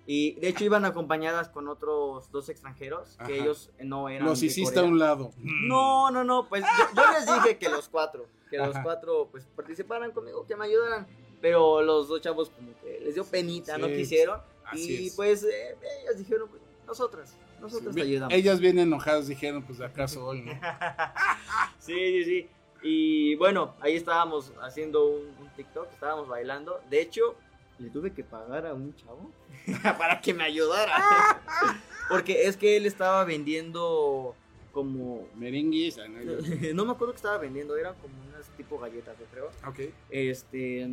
Y 0.08 0.34
de 0.40 0.50
hecho 0.50 0.64
iban 0.66 0.84
acompañadas 0.86 1.50
con 1.50 1.68
otros 1.68 2.32
dos 2.32 2.50
extranjeros 2.50 3.16
que 3.18 3.24
Ajá. 3.24 3.44
ellos 3.44 3.70
no 3.80 4.10
eran. 4.10 4.28
Los 4.28 4.40
de 4.40 4.48
hiciste 4.48 4.74
Corea. 4.76 4.90
a 4.90 4.92
un 4.92 5.00
lado. 5.00 5.32
No, 5.38 6.10
no, 6.12 6.24
no, 6.24 6.48
pues 6.50 6.64
yo, 6.64 6.96
yo 6.96 7.12
les 7.14 7.26
dije 7.44 7.58
que 7.58 7.70
los 7.70 7.88
cuatro, 7.88 8.26
que 8.50 8.58
los 8.58 8.70
Ajá. 8.76 8.84
cuatro 8.84 9.28
pues 9.32 9.46
participaran 9.56 10.12
conmigo, 10.12 10.46
que 10.48 10.56
me 10.56 10.66
ayudaran. 10.66 11.08
Pero 11.40 11.82
los 11.82 12.08
dos 12.08 12.22
chavos 12.22 12.50
como 12.50 12.70
que 12.82 13.00
les 13.04 13.16
dio 13.16 13.24
penita, 13.26 13.78
no 13.78 13.88
Sí, 13.88 13.96
quisieron. 13.96 14.42
Así 14.66 15.04
y 15.04 15.08
es. 15.08 15.16
pues 15.16 15.44
eh, 15.44 15.76
ellas 16.04 16.18
dijeron, 16.18 16.48
pues, 16.50 16.62
nosotras, 16.88 17.36
nosotras 17.60 17.94
te 17.96 18.02
Sí, 18.02 18.08
ayudamos. 18.10 18.34
Ellas 18.34 18.60
bien 18.60 18.80
enojadas 18.80 19.28
dijeron, 19.28 19.64
pues 19.64 19.80
de 19.80 19.86
acaso 19.86 20.26
hoy, 20.26 20.42
¿no? 20.42 20.52
sí, 21.80 21.94
sí, 21.96 22.24
sí. 22.26 22.50
Y 22.84 23.36
bueno, 23.36 23.76
ahí 23.80 23.96
estábamos 23.96 24.52
haciendo 24.62 25.06
un, 25.06 25.28
un 25.40 25.50
TikTok, 25.56 25.88
estábamos 25.94 26.28
bailando. 26.28 26.80
De 26.90 27.02
hecho, 27.02 27.36
le 27.82 27.90
tuve 27.90 28.12
que 28.14 28.24
pagar 28.24 28.66
a 28.68 28.74
un 28.74 28.96
chavo 28.96 29.32
para 29.98 30.22
que 30.22 30.34
me 30.34 30.44
ayudara. 30.44 30.96
Porque 32.10 32.44
es 32.48 32.58
que 32.58 32.78
él 32.78 32.86
estaba 32.86 33.24
vendiendo 33.24 34.36
como... 34.74 35.28
Merengues. 35.36 35.98
ah, 35.98 36.08
no, 36.08 36.74
no 36.74 36.86
me 36.86 36.92
acuerdo 36.92 37.14
que 37.14 37.18
estaba 37.18 37.38
vendiendo, 37.38 37.76
eran 37.78 37.96
como 38.02 38.14
unas 38.30 38.48
tipo 38.58 38.78
galletas, 38.80 39.18
yo 39.20 39.26
creo. 39.32 39.50
Ok. 39.68 39.94
Este... 40.10 40.90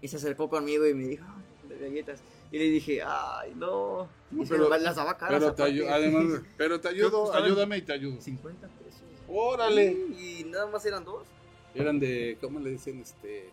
Y 0.00 0.06
se 0.08 0.16
acercó 0.16 0.48
conmigo 0.48 0.86
y 0.86 0.94
me 0.94 1.08
dijo, 1.08 1.24
"Ah, 1.26 1.40
de 1.68 1.76
galletas. 1.78 2.20
Y 2.52 2.58
le 2.58 2.64
dije, 2.70 3.02
ay, 3.04 3.52
no. 3.56 4.08
Y 4.30 4.46
se 4.46 4.54
Pero- 4.54 4.68
las 4.68 4.94
daba 4.96 5.16
caras. 5.18 5.40
Pero 5.40 5.54
te, 5.54 5.62
aparte. 5.62 5.80
ayu- 5.82 5.88
además, 5.90 6.40
pero 6.56 6.80
te 6.80 6.88
ayudo, 6.88 7.34
ayúdame 7.34 7.78
y 7.78 7.82
te 7.82 7.92
ayudo. 7.92 8.20
50 8.20 8.68
pesos. 8.68 9.02
Órale. 9.28 9.90
Y 10.18 10.44
nada 10.46 10.66
más 10.68 10.86
eran 10.86 11.04
dos. 11.04 11.26
Eran 11.74 11.98
de, 11.98 12.38
¿cómo 12.40 12.60
le 12.60 12.70
dicen? 12.70 13.00
Este, 13.00 13.50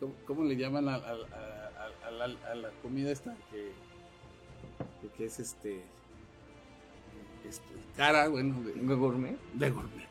¿cómo, 0.00 0.14
cómo 0.26 0.44
le 0.44 0.56
llaman 0.56 0.88
a, 0.88 0.94
a- 0.96 0.98
a- 0.98 2.06
a 2.06 2.10
la, 2.10 2.24
a 2.50 2.54
la 2.54 2.70
comida 2.82 3.10
esta 3.10 3.34
que, 3.50 3.72
que- 5.02 5.08
que 5.16 5.24
es 5.26 5.40
este, 5.40 5.82
este 7.48 7.64
cara, 7.96 8.28
bueno, 8.28 8.60
de, 8.62 8.72
Gourmet. 8.94 9.36
de 9.54 9.70
gourmet. 9.70 10.08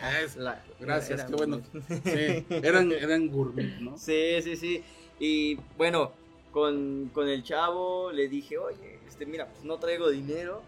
Ah, 0.00 0.20
es- 0.20 0.36
La- 0.36 0.62
gracias, 0.80 1.20
era 1.20 1.28
qué 1.28 1.34
bueno. 1.34 1.60
Sí, 2.04 2.46
eran, 2.50 2.92
eran 2.92 3.28
gourmet, 3.28 3.78
¿no? 3.80 3.96
Sí, 3.96 4.40
sí, 4.42 4.56
sí. 4.56 4.84
Y 5.18 5.56
bueno, 5.76 6.12
con, 6.52 7.10
con 7.14 7.28
el 7.28 7.42
chavo 7.42 8.10
le 8.12 8.28
dije, 8.28 8.58
oye, 8.58 8.98
este, 9.08 9.26
mira, 9.26 9.46
pues 9.48 9.64
no 9.64 9.78
traigo 9.78 10.10
dinero, 10.10 10.62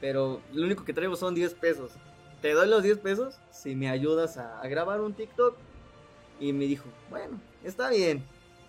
pero 0.00 0.40
lo 0.52 0.64
único 0.64 0.84
que 0.84 0.92
traigo 0.92 1.16
son 1.16 1.34
10 1.34 1.54
pesos. 1.54 1.92
Te 2.42 2.52
doy 2.52 2.68
los 2.68 2.82
10 2.82 2.98
pesos 2.98 3.36
si 3.50 3.74
me 3.74 3.88
ayudas 3.88 4.36
a, 4.36 4.60
a 4.60 4.68
grabar 4.68 5.00
un 5.00 5.14
TikTok. 5.14 5.56
Y 6.38 6.52
me 6.52 6.66
dijo, 6.66 6.84
bueno, 7.08 7.40
está 7.66 7.90
bien. 7.90 8.22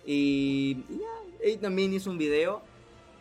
Y, 0.04 0.84
y 0.88 0.98
ya, 0.98 1.44
él 1.44 1.58
también 1.58 1.92
hizo 1.92 2.10
un 2.10 2.18
video. 2.18 2.62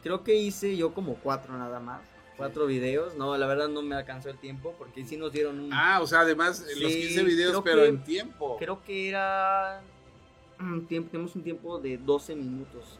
Creo 0.04 0.24
que 0.24 0.36
hice 0.36 0.76
yo 0.78 0.94
como 0.94 1.16
cuatro 1.16 1.58
nada 1.58 1.80
más. 1.80 2.02
Cuatro 2.38 2.66
videos. 2.68 3.16
No, 3.16 3.36
la 3.38 3.48
verdad 3.48 3.68
no 3.68 3.82
me 3.82 3.96
alcanzó 3.96 4.30
el 4.30 4.38
tiempo 4.38 4.76
porque 4.78 5.04
sí 5.06 5.18
nos 5.18 5.32
dieron 5.32 5.60
un... 5.60 5.74
Ah, 5.74 6.00
o 6.02 6.08
sea, 6.08 6.20
además 6.22 6.62
eh, 6.70 6.80
los 6.80 6.92
Sí, 6.92 7.02
15 7.08 7.24
videos, 7.24 7.62
pero 7.64 7.82
que- 7.82 7.88
en 7.90 8.04
tiempo. 8.04 8.58
Creo 8.58 8.84
que 8.84 9.10
era... 9.10 9.82
un 10.60 10.86
tiempo- 10.86 11.10
tenemos 11.12 11.36
un 11.36 11.44
tiempo 11.44 11.80
de 11.80 11.98
12 11.98 12.36
minutos. 12.36 13.00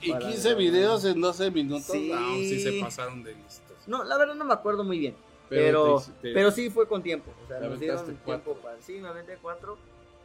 Y 0.00 0.12
para- 0.12 0.26
15 0.28 0.54
videos 0.54 1.04
en 1.04 1.20
12 1.20 1.50
minutos. 1.50 1.84
Sí. 1.92 2.10
No, 2.12 2.34
sí 2.36 2.60
se 2.60 2.80
pasaron 2.80 3.22
de 3.22 3.34
listos. 3.34 3.76
No, 3.86 4.02
la 4.02 4.16
verdad 4.16 4.34
no 4.34 4.44
me 4.46 4.54
acuerdo 4.54 4.82
muy 4.82 4.98
bien. 4.98 5.14
Pero, 5.50 6.02
te- 6.22 6.32
pero, 6.32 6.50
sí 6.52 6.70
fue 6.70 6.86
con 6.86 7.02
tiempo. 7.02 7.32
O 7.44 7.48
sea, 7.48 7.58
nos 7.60 7.78
dieron 7.80 8.16
tiempo 8.24 8.54
para. 8.62 8.80
Sí, 8.80 8.94
me 8.94 9.08
aventé 9.08 9.36
cuatro. 9.42 9.76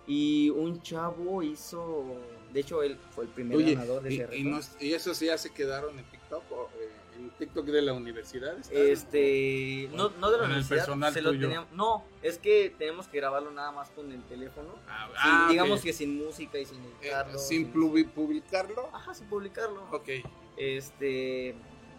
Y 0.08 0.50
un 0.52 0.82
chavo 0.82 1.42
hizo. 1.44 2.06
De 2.54 2.60
hecho, 2.62 2.82
él 2.84 2.98
fue 3.12 3.26
el 3.26 3.30
primer 3.32 3.58
Oye, 3.58 3.74
ganador 3.76 4.04
de 4.04 4.14
y, 4.14 4.18
ese 4.22 4.24
y 4.38 4.44
reto. 4.44 4.50
no- 4.50 4.60
y 4.86 4.94
esos 4.94 5.20
ya 5.20 5.38
se 5.38 5.52
quedaron 5.52 5.98
en 6.00 6.06
TikTok 6.06 6.44
o 6.52 6.70
eh, 6.80 6.90
en 7.18 7.30
TikTok 7.32 7.66
de 7.66 7.82
la 7.82 7.94
universidad. 7.94 8.56
Este. 8.72 9.90
No, 9.94 10.10
no 10.10 10.32
de 10.32 10.38
la 10.38 10.44
Con 10.44 10.52
el 10.52 10.58
universidad. 10.58 10.78
personal 10.80 11.14
se 11.14 11.22
lo 11.22 11.32
teníamos- 11.32 11.72
no, 11.74 12.04
es 12.22 12.38
que 12.38 12.74
tenemos 12.78 13.08
que 13.08 13.18
grabarlo 13.18 13.52
nada 13.52 13.72
más 13.72 13.90
con 13.92 14.12
el 14.12 14.24
teléfono. 14.24 14.70
Ah, 14.88 15.10
ah, 15.18 15.48
digamos 15.50 15.82
que 15.82 15.92
sin 15.92 16.18
música 16.24 16.58
y 16.60 16.66
sin 16.66 16.78
Eh, 16.84 16.88
editarlo. 17.02 17.38
sin 17.40 17.74
publi- 17.74 18.08
publicarlo. 18.10 18.90
Ajá, 18.94 19.14
sin 19.14 19.28
publicarlo. 19.28 19.84
Ok. 19.92 20.10
Este. 20.58 21.56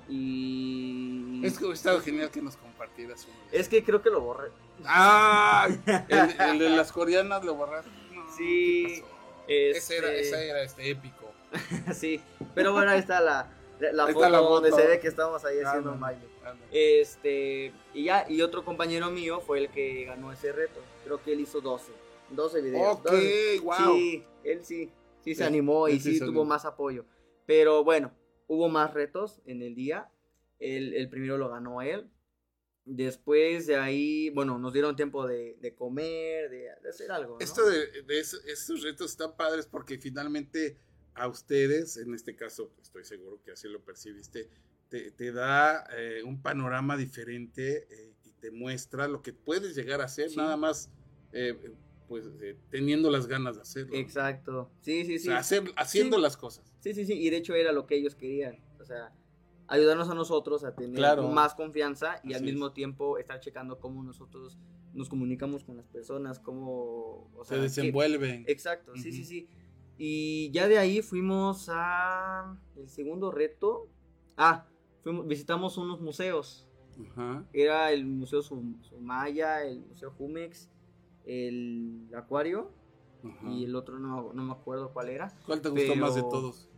Y... 0.08 1.40
Es 1.44 1.54
que 1.58 1.64
hubiera 1.64 1.74
estado 1.74 2.00
genial 2.00 2.30
que 2.30 2.40
nos 2.42 2.56
compartieras 2.56 3.24
uno. 3.28 3.36
Es 3.52 3.68
que 3.68 3.82
creo 3.84 4.02
que 4.02 4.10
lo 4.10 4.20
borré. 4.20 4.50
¡Ah! 4.84 5.68
El, 6.08 6.40
el 6.50 6.58
de 6.58 6.70
las 6.70 6.92
coreanas 6.92 7.44
lo 7.44 7.54
borraste. 7.54 7.90
No, 8.14 8.24
Sí. 8.36 9.02
Ese 9.48 9.98
era, 9.98 10.12
este- 10.12 10.20
ese 10.20 10.48
era 10.48 10.62
este 10.62 10.90
épico. 10.90 11.30
sí, 11.94 12.20
pero 12.54 12.72
bueno, 12.72 12.90
ahí 12.90 12.98
está 12.98 13.20
la, 13.20 13.48
la 13.78 14.04
Ahí 14.06 14.12
foto 14.12 14.24
está 14.26 14.28
la 14.30 14.38
donde 14.38 14.72
se 14.72 14.84
ve 14.86 14.98
que 14.98 15.06
estamos 15.06 15.44
ahí 15.44 15.58
Ah, 15.64 15.68
haciendo 15.68 15.90
no. 15.90 15.94
un 15.94 16.00
baile. 16.00 16.22
Ándale. 16.44 17.00
Este, 17.00 17.72
y 17.94 18.04
ya, 18.04 18.26
y 18.28 18.42
otro 18.42 18.64
compañero 18.64 19.10
mío 19.10 19.40
fue 19.40 19.58
el 19.60 19.68
que 19.70 20.04
ganó 20.04 20.32
ese 20.32 20.50
reto. 20.52 20.80
Creo 21.04 21.22
que 21.22 21.32
él 21.32 21.40
hizo 21.40 21.60
12. 21.60 21.92
12 22.30 22.60
videos. 22.60 22.96
Ok, 22.96 23.04
12. 23.04 23.60
wow. 23.62 23.74
Sí, 23.94 24.24
él 24.42 24.64
sí, 24.64 24.90
sí 25.24 25.34
se 25.36 25.44
animó 25.44 25.88
y 25.88 26.00
sí 26.00 26.18
sí 26.18 26.24
tuvo 26.24 26.44
más 26.44 26.64
apoyo. 26.64 27.04
Pero 27.46 27.84
bueno, 27.84 28.10
hubo 28.46 28.68
más 28.68 28.94
retos 28.94 29.40
en 29.46 29.62
el 29.62 29.74
día. 29.74 30.10
El, 30.58 30.94
el 30.94 31.08
primero 31.08 31.36
lo 31.38 31.48
ganó 31.48 31.82
él. 31.82 32.10
Después 32.84 33.66
de 33.66 33.76
ahí, 33.76 34.30
bueno, 34.30 34.58
nos 34.60 34.72
dieron 34.72 34.94
tiempo 34.94 35.26
de, 35.26 35.56
de 35.60 35.74
comer, 35.74 36.48
de, 36.50 36.68
de 36.82 36.88
hacer 36.88 37.10
algo. 37.10 37.34
¿no? 37.34 37.40
Esto 37.40 37.68
de, 37.68 38.02
de 38.02 38.20
eso- 38.20 38.38
estos 38.46 38.82
retos 38.82 39.10
están 39.10 39.36
padres 39.36 39.66
porque 39.66 39.98
finalmente 39.98 40.78
a 41.14 41.26
ustedes, 41.26 41.96
en 41.96 42.14
este 42.14 42.36
caso 42.36 42.72
estoy 42.80 43.04
seguro 43.04 43.42
que 43.42 43.50
así 43.50 43.66
lo 43.68 43.80
percibiste, 43.84 44.48
te, 44.88 45.10
te 45.10 45.32
da 45.32 45.84
eh, 45.96 46.22
un 46.22 46.40
panorama 46.40 46.96
diferente 46.96 47.88
eh, 47.90 48.14
y 48.24 48.32
te 48.34 48.52
muestra 48.52 49.08
lo 49.08 49.20
que 49.20 49.32
puedes 49.32 49.74
llegar 49.74 50.00
a 50.00 50.04
hacer, 50.04 50.30
Sí. 50.30 50.36
nada 50.36 50.56
más 50.56 50.88
eh, 51.32 51.58
pues 52.08 52.26
eh, 52.40 52.56
teniendo 52.70 53.10
las 53.10 53.26
ganas 53.26 53.56
de 53.56 53.62
hacerlo. 53.62 53.94
Exacto. 53.96 54.70
Sí, 54.80 55.04
sí, 55.04 55.16
O 55.16 55.18
sí. 55.18 55.24
sea, 55.26 55.38
hacer- 55.38 55.72
haciendo 55.76 56.16
Sí. 56.16 56.22
las 56.22 56.36
cosas. 56.36 56.72
Sí, 56.80 56.94
sí, 56.94 57.04
sí, 57.06 57.14
y 57.14 57.30
de 57.30 57.36
hecho 57.38 57.54
era 57.54 57.72
lo 57.72 57.86
que 57.86 57.96
ellos 57.96 58.14
querían, 58.14 58.62
o 58.80 58.84
sea, 58.84 59.12
ayudarnos 59.68 60.08
a 60.08 60.14
nosotros 60.14 60.62
a 60.64 60.74
tener 60.76 60.94
Claro. 60.96 61.28
más 61.28 61.54
confianza 61.54 62.20
y 62.22 62.34
al 62.34 62.36
es. 62.36 62.42
mismo 62.42 62.72
tiempo 62.72 63.18
estar 63.18 63.40
checando 63.40 63.78
cómo 63.80 64.02
nosotros 64.02 64.56
nos 64.94 65.08
comunicamos 65.08 65.64
con 65.64 65.76
las 65.76 65.86
personas, 65.88 66.38
cómo, 66.38 67.30
o 67.34 67.44
Se 67.44 67.58
desenvuelven. 67.58 68.44
que- 68.44 68.52
exacto, 68.52 68.92
sí, 68.96 69.12
sí, 69.12 69.24
sí. 69.24 69.48
Y 69.98 70.50
ya 70.52 70.68
de 70.68 70.78
ahí 70.78 71.02
fuimos 71.02 71.68
a 71.72 72.58
el 72.76 72.88
segundo 72.88 73.30
reto. 73.30 73.88
Ah, 74.36 74.66
fuimos, 75.02 75.26
visitamos 75.26 75.76
unos 75.78 76.00
museos. 76.00 76.68
Era 77.52 77.92
el 77.92 78.06
Museo 78.06 78.40
Sum- 78.42 78.82
Sumaya, 78.82 79.62
el 79.64 79.80
Museo 79.80 80.10
Jumex, 80.12 80.70
el 81.26 82.08
Acuario 82.14 82.70
ajá. 83.24 83.50
y 83.50 83.64
el 83.64 83.74
otro 83.76 83.98
no, 83.98 84.32
no 84.32 84.42
me 84.42 84.52
acuerdo 84.52 84.92
cuál 84.92 85.08
era. 85.08 85.32
¿Cuál 85.44 85.60
te 85.60 85.68
gustó 85.68 85.96
más 85.96 86.14
de 86.14 86.22
todos? 86.22 86.68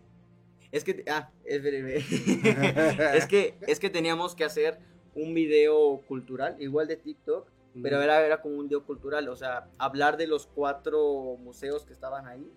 Es 0.72 0.84
que, 0.84 1.04
ah, 1.08 1.30
es 1.44 1.62
breve. 1.62 1.96
es 3.14 3.26
que, 3.26 3.54
es 3.66 3.78
que 3.80 3.90
teníamos 3.90 4.34
que 4.34 4.44
hacer 4.44 4.78
un 5.14 5.32
video 5.34 6.02
cultural, 6.06 6.56
igual 6.60 6.86
de 6.88 6.96
TikTok, 6.96 7.48
pero 7.82 8.02
era, 8.02 8.24
era 8.24 8.40
como 8.42 8.56
un 8.56 8.66
video 8.68 8.84
cultural, 8.84 9.28
o 9.28 9.36
sea, 9.36 9.68
hablar 9.78 10.16
de 10.16 10.26
los 10.26 10.46
cuatro 10.46 11.36
museos 11.42 11.84
que 11.84 11.92
estaban 11.92 12.26
ahí 12.26 12.50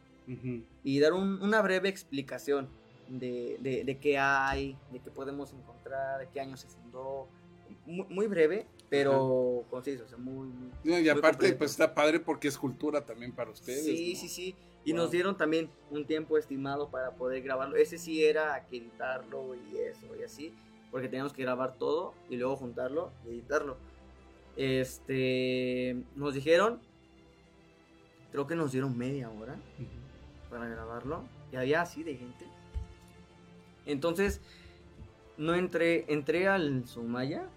y 0.83 0.99
dar 0.99 1.13
un- 1.13 1.41
una 1.41 1.61
breve 1.61 1.89
explicación 1.89 2.69
de, 3.07 3.57
de, 3.59 3.83
de 3.83 3.97
qué 3.99 4.17
hay, 4.17 4.77
de 4.91 4.99
qué 4.99 5.11
podemos 5.11 5.53
encontrar, 5.53 6.19
de 6.19 6.27
qué 6.29 6.39
año 6.39 6.55
se 6.57 6.67
fundó. 6.67 7.27
Muy, 7.85 8.05
muy 8.09 8.27
breve, 8.27 8.67
pero 8.91 9.63
conciso, 9.69 10.03
o 10.03 10.07
sea, 10.09 10.17
muy... 10.17 10.49
muy- 10.49 10.69
No, 10.83 10.99
y 10.99 11.07
aparte, 11.07 11.53
pues 11.53 11.71
está 11.71 11.95
padre 11.95 12.19
porque 12.19 12.49
es 12.49 12.57
cultura 12.57 13.05
también 13.05 13.31
para 13.31 13.49
ustedes. 13.49 13.85
Sí, 13.85 14.11
¿no? 14.13 14.19
sí, 14.19 14.27
sí. 14.27 14.55
Y 14.83 14.91
Wow. 14.91 15.01
nos 15.03 15.11
dieron 15.11 15.37
también 15.37 15.69
un 15.91 16.05
tiempo 16.05 16.37
estimado 16.37 16.89
para 16.89 17.11
poder 17.11 17.41
grabarlo. 17.41 17.77
Ese 17.77 17.97
sí 17.97 18.25
era 18.25 18.65
que 18.69 18.77
editarlo 18.77 19.55
y 19.55 19.77
eso 19.77 20.07
y 20.19 20.23
así. 20.23 20.53
Porque 20.91 21.07
teníamos 21.07 21.31
que 21.31 21.41
grabar 21.43 21.77
todo 21.77 22.13
y 22.29 22.35
luego 22.35 22.57
juntarlo 22.57 23.13
y 23.25 23.29
editarlo. 23.29 23.77
Este. 24.57 25.95
Nos 26.15 26.33
dijeron. 26.33 26.81
Creo 28.33 28.45
que 28.47 28.55
nos 28.55 28.71
dieron 28.73 28.97
media 28.97 29.29
hora 29.29 29.55
para 30.49 30.67
grabarlo. 30.67 31.23
Y 31.53 31.55
había 31.55 31.81
así 31.81 32.03
de 32.03 32.15
gente. 32.17 32.45
Entonces. 33.85 34.41
No 35.37 35.53
entré. 35.55 36.03
Entré 36.11 36.47
al 36.49 36.87
Sumaya. 36.87 37.47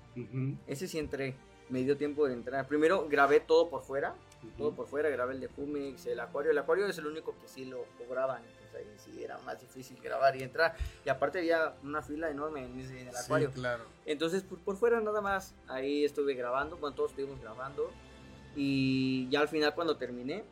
Ese 0.67 0.89
sí 0.89 0.99
entré. 0.99 1.35
Me 1.71 1.81
dio 1.83 1.97
tiempo 1.97 2.27
de 2.27 2.35
entrar. 2.35 2.67
Primero 2.69 3.07
grabé 3.09 3.41
todo 3.41 3.71
por 3.71 3.83
fuera 3.83 4.15
todo 4.57 4.73
por 4.73 4.87
fuera, 4.87 5.09
grabé 5.09 5.35
el 5.35 5.41
de 5.41 5.49
Fumix, 5.49 6.07
el 6.07 6.21
acuario. 6.21 6.51
El 6.51 6.59
acuario 6.59 6.87
es 6.87 6.99
el 6.99 7.07
único 7.07 7.35
que 7.41 7.49
sí 7.49 7.65
lo 7.65 7.85
cobraban, 7.99 8.43
entonces 8.45 8.75
ahí 8.75 8.87
sí 8.99 9.23
era 9.23 9.39
más 9.39 9.61
difícil 9.61 9.99
grabar 10.03 10.37
y 10.37 10.43
entrar. 10.43 10.77
Y 11.05 11.09
aparte 11.09 11.39
había 11.39 11.75
una 11.83 12.03
fila 12.03 12.31
enorme 12.31 12.65
en, 12.65 12.79
el 12.79 12.87
Sí, 12.87 13.09
acuario. 13.25 13.51
claro. 13.51 13.85
Entonces 14.07 14.43
por, 14.43 14.59
por 14.61 14.77
fuera 14.77 15.01
nada 15.01 15.21
más, 15.21 15.55
ahí 15.69 16.05
estuve 16.05 16.35
grabando, 16.35 16.77
bueno, 16.77 16.95
todos 16.95 17.11
estuvimos 17.11 17.41
grabando. 17.41 17.91
Y 18.57 19.29
ya 19.31 19.41
al 19.41 19.49
final 19.49 19.75
cuando 19.75 19.97
terminé, 19.97 20.45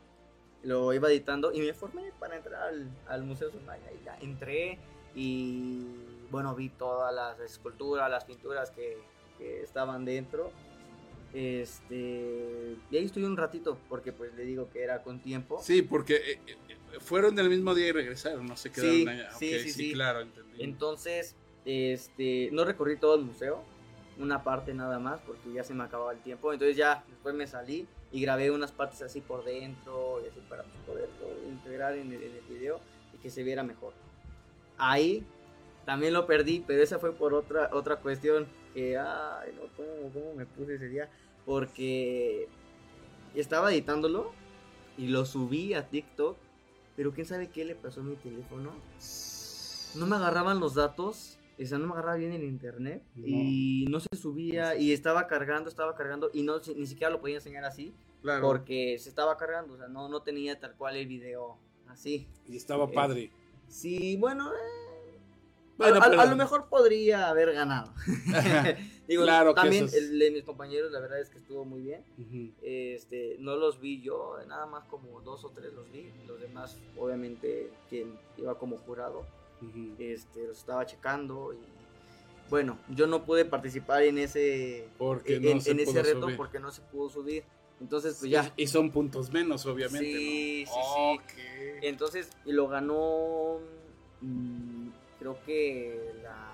lo 0.63 0.93
iba 0.93 1.09
editando 1.09 1.53
y 1.53 1.61
me 1.61 1.73
formé 1.73 2.11
para 2.19 2.35
entrar 2.35 2.63
al, 2.63 2.89
al 3.07 3.23
Museo 3.23 3.51
Sumaya. 3.51 3.91
Y 3.99 4.03
ya 4.03 4.17
entré 4.21 4.79
y 5.15 5.85
bueno, 6.31 6.55
vi 6.55 6.69
todas 6.69 7.13
las 7.13 7.39
esculturas, 7.39 8.09
las 8.09 8.25
pinturas 8.25 8.71
que, 8.71 8.97
que 9.43 9.61
estaban 9.61 10.05
dentro. 10.05 10.51
Este, 11.33 12.75
y 12.91 12.97
ahí 12.97 13.05
estuve 13.05 13.25
un 13.25 13.35
ratito, 13.37 13.77
porque 13.89 14.13
pues 14.13 14.33
le 14.35 14.45
digo 14.45 14.69
que 14.71 14.81
era 14.83 15.03
con 15.03 15.19
tiempo. 15.19 15.59
Sí, 15.61 15.81
porque 15.81 16.15
eh, 16.15 16.39
eh, 16.47 16.55
fueron 16.99 17.35
del 17.35 17.49
mismo 17.49 17.73
día 17.75 17.87
y 17.87 17.91
regresaron, 17.91 18.45
no 18.45 18.55
se 18.55 18.71
quedaron 18.71 18.95
Sí, 18.95 19.07
allá. 19.07 19.31
sí, 19.31 19.53
Ok, 19.55 19.61
sí, 19.61 19.69
sí. 19.71 19.93
claro, 19.93 20.21
entendí. 20.21 20.63
Entonces, 20.63 21.35
este, 21.65 22.49
no 22.53 22.63
recorrí 22.63 22.97
todo 22.97 23.15
el 23.15 23.23
museo, 23.25 23.63
una 24.19 24.43
parte 24.43 24.73
nada 24.73 24.99
más, 24.99 25.19
porque 25.21 25.51
ya 25.51 25.63
se 25.63 25.73
me 25.73 25.83
acababa 25.83 26.13
el 26.13 26.19
tiempo. 26.19 26.53
Entonces 26.53 26.77
ya 26.77 27.03
después 27.09 27.33
me 27.35 27.47
salí 27.47 27.87
y 28.11 28.21
grabé 28.21 28.51
unas 28.51 28.71
partes 28.71 29.01
así 29.01 29.19
por 29.19 29.43
dentro 29.43 30.21
y 30.23 30.29
así 30.29 30.39
para 30.47 30.63
pues, 30.63 30.75
poderlo 30.85 31.49
integrar 31.49 31.97
en 31.97 32.13
el, 32.13 32.21
en 32.23 32.35
el 32.35 32.43
video 32.47 32.79
y 33.13 33.17
que 33.17 33.31
se 33.31 33.41
viera 33.43 33.63
mejor. 33.63 33.93
Ahí 34.77 35.25
también 35.85 36.13
lo 36.13 36.27
perdí, 36.27 36.63
pero 36.65 36.83
esa 36.83 36.99
fue 36.99 37.11
por 37.13 37.33
otra, 37.33 37.71
otra 37.73 37.95
cuestión 37.97 38.47
que, 38.73 38.97
ay, 38.97 39.51
no, 39.55 39.61
¿cómo, 39.75 40.11
cómo 40.13 40.33
me 40.35 40.45
puse 40.45 40.75
ese 40.75 40.87
día? 40.89 41.09
Porque 41.45 42.47
estaba 43.35 43.71
editándolo 43.71 44.31
y 44.97 45.07
lo 45.07 45.25
subí 45.25 45.73
a 45.73 45.87
TikTok, 45.89 46.37
pero 46.95 47.11
quién 47.13 47.25
sabe 47.25 47.49
qué 47.49 47.65
le 47.65 47.75
pasó 47.75 48.01
a 48.01 48.03
mi 48.03 48.15
teléfono 48.15 48.71
no 49.95 50.07
me 50.07 50.15
agarraban 50.15 50.59
los 50.59 50.73
datos, 50.73 51.37
o 51.61 51.65
sea, 51.65 51.77
no 51.77 51.85
me 51.85 51.93
agarraba 51.93 52.15
bien 52.17 52.31
el 52.33 52.43
internet 52.43 53.03
No. 53.15 53.27
y 53.27 53.85
no 53.89 53.99
se 53.99 54.07
subía 54.15 54.75
y 54.75 54.91
estaba 54.91 55.27
cargando, 55.27 55.69
estaba 55.69 55.95
cargando 55.95 56.31
y 56.33 56.41
no 56.41 56.55
ni 56.75 56.87
siquiera 56.87 57.11
lo 57.11 57.21
podía 57.21 57.35
enseñar 57.35 57.63
así 57.65 57.93
Claro. 58.23 58.41
porque 58.47 58.97
se 58.99 59.09
estaba 59.09 59.37
cargando, 59.37 59.73
o 59.75 59.77
sea, 59.77 59.87
no, 59.87 60.09
no 60.09 60.21
tenía 60.23 60.59
tal 60.59 60.73
cual 60.75 60.95
el 60.95 61.07
video 61.07 61.57
así. 61.87 62.27
Y 62.47 62.55
estaba 62.57 62.85
Eh, 62.85 62.91
padre. 62.93 63.31
Sí, 63.67 64.17
bueno, 64.17 64.51
eh, 64.51 64.82
Bueno, 65.77 65.95
a, 65.95 66.05
a- 66.05 66.09
pero- 66.09 66.21
a 66.21 66.25
lo 66.25 66.35
mejor 66.35 66.69
podría 66.69 67.29
haber 67.29 67.53
ganado. 67.53 67.93
Digo, 69.07 69.23
Claro 69.23 69.53
que 69.53 69.61
también 69.61 69.85
es- 69.85 69.93
el 69.95 70.17
de 70.19 70.31
mis 70.31 70.43
compañeros, 70.43 70.91
la 70.91 70.99
verdad 70.99 71.19
es 71.19 71.29
que 71.29 71.37
estuvo 71.39 71.65
muy 71.65 71.81
bien. 71.81 72.03
Ujú. 72.17 72.53
Este, 72.61 73.35
no 73.39 73.55
los 73.55 73.79
vi 73.81 74.01
yo, 74.01 74.37
nada 74.47 74.65
más 74.65 74.85
como 74.85 75.19
dos 75.21 75.43
o 75.43 75.49
tres 75.49 75.73
los 75.73 75.91
vi. 75.91 76.11
Los 76.27 76.39
demás, 76.39 76.77
obviamente, 76.97 77.69
quien 77.89 78.17
iba 78.37 78.57
como 78.57 78.77
jurado, 78.77 79.25
Ujú. 79.61 79.95
este, 79.99 80.47
los 80.47 80.57
estaba 80.59 80.85
checando 80.85 81.53
y 81.53 81.57
bueno, 82.49 82.77
yo 82.89 83.07
no 83.07 83.23
pude 83.25 83.45
participar 83.45 84.03
en 84.03 84.17
ese 84.19 84.87
Porque 84.99 85.37
en, 85.37 85.43
no 85.43 85.49
en 85.49 85.61
se 85.61 85.71
ese 85.71 86.03
reto 86.03 86.21
subir. 86.21 86.37
porque 86.37 86.59
no 86.59 86.71
se 86.71 86.81
pudo 86.83 87.09
subir. 87.09 87.43
Entonces, 87.81 88.17
pues 88.19 88.29
ya. 88.31 88.53
Y 88.55 88.67
son 88.67 88.91
puntos 88.91 89.31
menos, 89.31 89.65
obviamente. 89.65 90.05
Sí, 90.07 90.65
¿no? 90.67 90.71
sí, 90.73 90.79
sí. 90.95 91.17
Ok. 91.17 91.79
Entonces, 91.83 92.29
y 92.45 92.51
lo 92.51 92.67
ganó 92.67 93.59
mm, 94.21 94.72
creo 95.23 95.37
que 95.45 96.11
la 96.21 96.51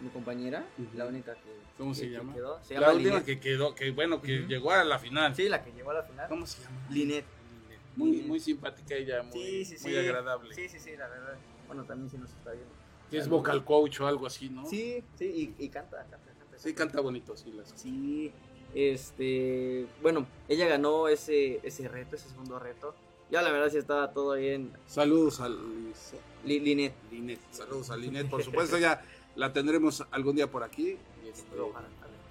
mi 0.00 0.08
compañera, 0.10 0.66
la 0.96 1.06
única 1.06 1.34
que 1.34 1.52
¿Cómo 1.78 1.92
que- 1.92 1.98
se 1.98 2.02
que 2.06 2.10
llama? 2.10 2.34
quedó. 2.34 2.58
Se 2.64 2.74
La 2.74 2.80
llama 2.80 2.92
última 2.94 3.10
Linet. 3.10 3.24
que 3.24 3.38
quedó, 3.40 3.74
que 3.76 3.90
bueno, 3.92 4.20
que 4.20 4.38
llegó 4.48 4.72
a 4.72 4.82
la 4.82 4.98
final. 4.98 5.34
Sí, 5.36 5.48
la 5.48 5.62
que 5.62 5.70
llegó 5.72 5.92
a 5.92 5.94
la 5.94 6.02
final. 6.02 6.28
¿Cómo 6.28 6.44
se 6.46 6.60
llama? 6.62 6.76
Linet. 6.90 7.24
Muy, 7.94 8.10
Linet. 8.10 8.26
muy 8.26 8.40
simpática 8.40 8.96
ella, 8.96 9.22
muy, 9.22 9.32
Sí, 9.40 9.64
sí, 9.64 9.78
sí. 9.78 9.88
muy 9.88 9.96
agradable. 9.98 10.52
Sí, 10.54 10.68
sí, 10.68 10.80
sí, 10.80 10.96
la 10.96 11.06
verdad. 11.08 11.36
Bueno, 11.68 11.84
también 11.84 12.10
sí 12.10 12.18
nos 12.18 12.30
está 12.30 12.50
viendo. 12.50 12.72
Es 13.12 13.28
vocal 13.28 13.64
coach 13.64 14.00
o 14.00 14.06
algo 14.08 14.26
así, 14.26 14.48
¿no? 14.48 14.66
Sí, 14.66 15.04
sí, 15.16 15.54
y, 15.58 15.64
y 15.64 15.68
canta, 15.68 15.98
canta, 16.10 16.32
canta. 16.36 16.58
Sí, 16.58 16.74
canta 16.74 17.00
bonito, 17.00 17.36
sí. 17.36 17.52
Las... 17.52 17.70
Sí, 17.76 18.32
este, 18.74 19.86
bueno, 20.00 20.26
ella 20.48 20.66
ganó 20.66 21.06
ese, 21.08 21.60
ese 21.62 21.86
reto, 21.88 22.16
ese 22.16 22.28
segundo 22.28 22.58
reto. 22.58 22.94
Ya 23.32 23.40
la 23.40 23.50
verdad 23.50 23.70
sí 23.70 23.78
estaba 23.78 24.12
todo 24.12 24.34
bien. 24.34 24.70
Saludos 24.86 25.40
a 25.40 25.48
Linet. 26.44 26.92
Linet. 27.10 27.40
Saludos 27.50 27.90
a 27.90 27.96
Linet, 27.96 28.28
por 28.28 28.42
supuesto, 28.44 28.76
ya 28.76 29.02
la 29.36 29.50
tendremos 29.54 30.04
algún 30.10 30.36
día 30.36 30.50
por 30.50 30.62
aquí. 30.62 30.98
y 31.24 31.28
este, 31.28 31.58
Ojalá. 31.58 31.88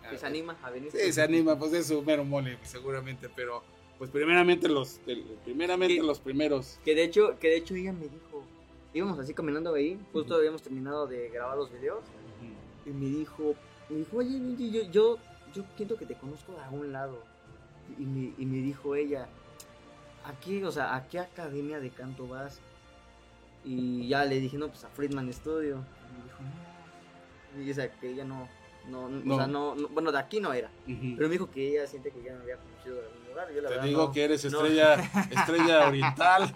Que 0.08 0.18
se 0.20 0.26
anima 0.28 0.56
a 0.62 0.70
venir. 0.70 0.92
Sí, 0.92 1.12
se 1.12 1.24
anima, 1.24 1.58
pues 1.58 1.74
es 1.74 1.88
su 1.88 2.04
mero 2.04 2.24
mole, 2.24 2.60
seguramente, 2.64 3.30
pero 3.36 3.64
pues 3.98 4.12
primeramente 4.12 4.68
los, 4.70 5.00
primeramente 5.44 5.96
Sí. 5.96 6.06
los 6.06 6.20
primeros. 6.20 6.78
Que 6.86 6.94
de 6.94 7.04
hecho, 7.06 7.40
que 7.40 7.48
de 7.48 7.58
hecho 7.58 7.74
ella 7.74 7.94
me 7.94 8.04
dijo, 8.08 8.44
íbamos 8.94 9.18
así 9.18 9.34
caminando 9.34 9.74
ahí, 9.74 10.00
justo 10.14 10.36
habíamos 10.36 10.62
terminado 10.62 11.08
de 11.08 11.30
grabar 11.30 11.58
los 11.58 11.72
videos, 11.72 12.04
y 12.86 12.90
y 12.90 12.94
me 12.94 13.06
dijo, 13.06 13.56
me 13.90 13.98
dijo, 13.98 14.18
oye, 14.18 14.40
yo, 14.72 14.82
yo, 14.92 15.18
yo 15.56 15.64
siento 15.78 15.96
que 15.98 16.06
te 16.06 16.14
conozco 16.16 16.52
de 16.54 16.62
algún 16.62 16.92
lado. 16.92 17.24
Y 17.98 18.04
me, 18.06 18.34
y 18.38 18.46
me 18.46 18.58
dijo 18.58 18.96
ella, 18.96 19.28
¿a 20.26 20.34
qué, 20.40 20.64
o 20.66 20.72
sea, 20.72 20.96
a 20.96 21.08
qué 21.08 21.20
academia 21.20 21.80
de 21.80 21.90
canto 21.90 22.28
vas? 22.28 22.60
Y 23.64 24.08
ya 24.08 24.26
le 24.26 24.40
dije, 24.40 24.58
no, 24.58 24.68
pues 24.70 24.84
a 24.84 24.90
Friedman 24.90 25.32
Studio. 25.34 25.84
Y 26.10 26.14
me 26.18 26.24
dijo, 26.24 26.38
no. 26.42 27.64
Y 27.64 27.72
o 27.72 27.74
sea, 27.74 27.92
que 27.92 28.10
ella 28.10 28.24
no, 28.26 28.48
no, 28.88 29.08
no, 29.10 29.22
No. 29.24 29.36
o 29.36 29.38
sea, 29.38 29.48
no, 29.48 29.76
no- 29.76 29.88
bueno, 29.90 30.12
de 30.12 30.20
aquí 30.20 30.40
no 30.40 30.54
era. 30.54 30.70
Ujú. 30.88 31.14
Pero 31.16 31.28
me 31.28 31.34
dijo 31.34 31.52
que 31.52 31.68
ella 31.70 31.88
siente 31.88 32.12
que 32.12 32.24
ya 32.24 32.34
me 32.34 32.42
había 32.42 32.58
conocido 32.58 32.96
de 32.96 33.02
algún 33.08 33.28
lugar. 33.30 33.48
Yo 33.54 33.62
la 33.62 33.68
Te 33.70 33.76
verdad 33.76 33.88
digo 33.88 34.06
no- 34.08 34.12
que 34.12 34.24
eres 34.24 34.46
no. 34.52 34.66
estrella, 34.66 34.96
estrella 35.32 35.88
oriental. 35.88 36.54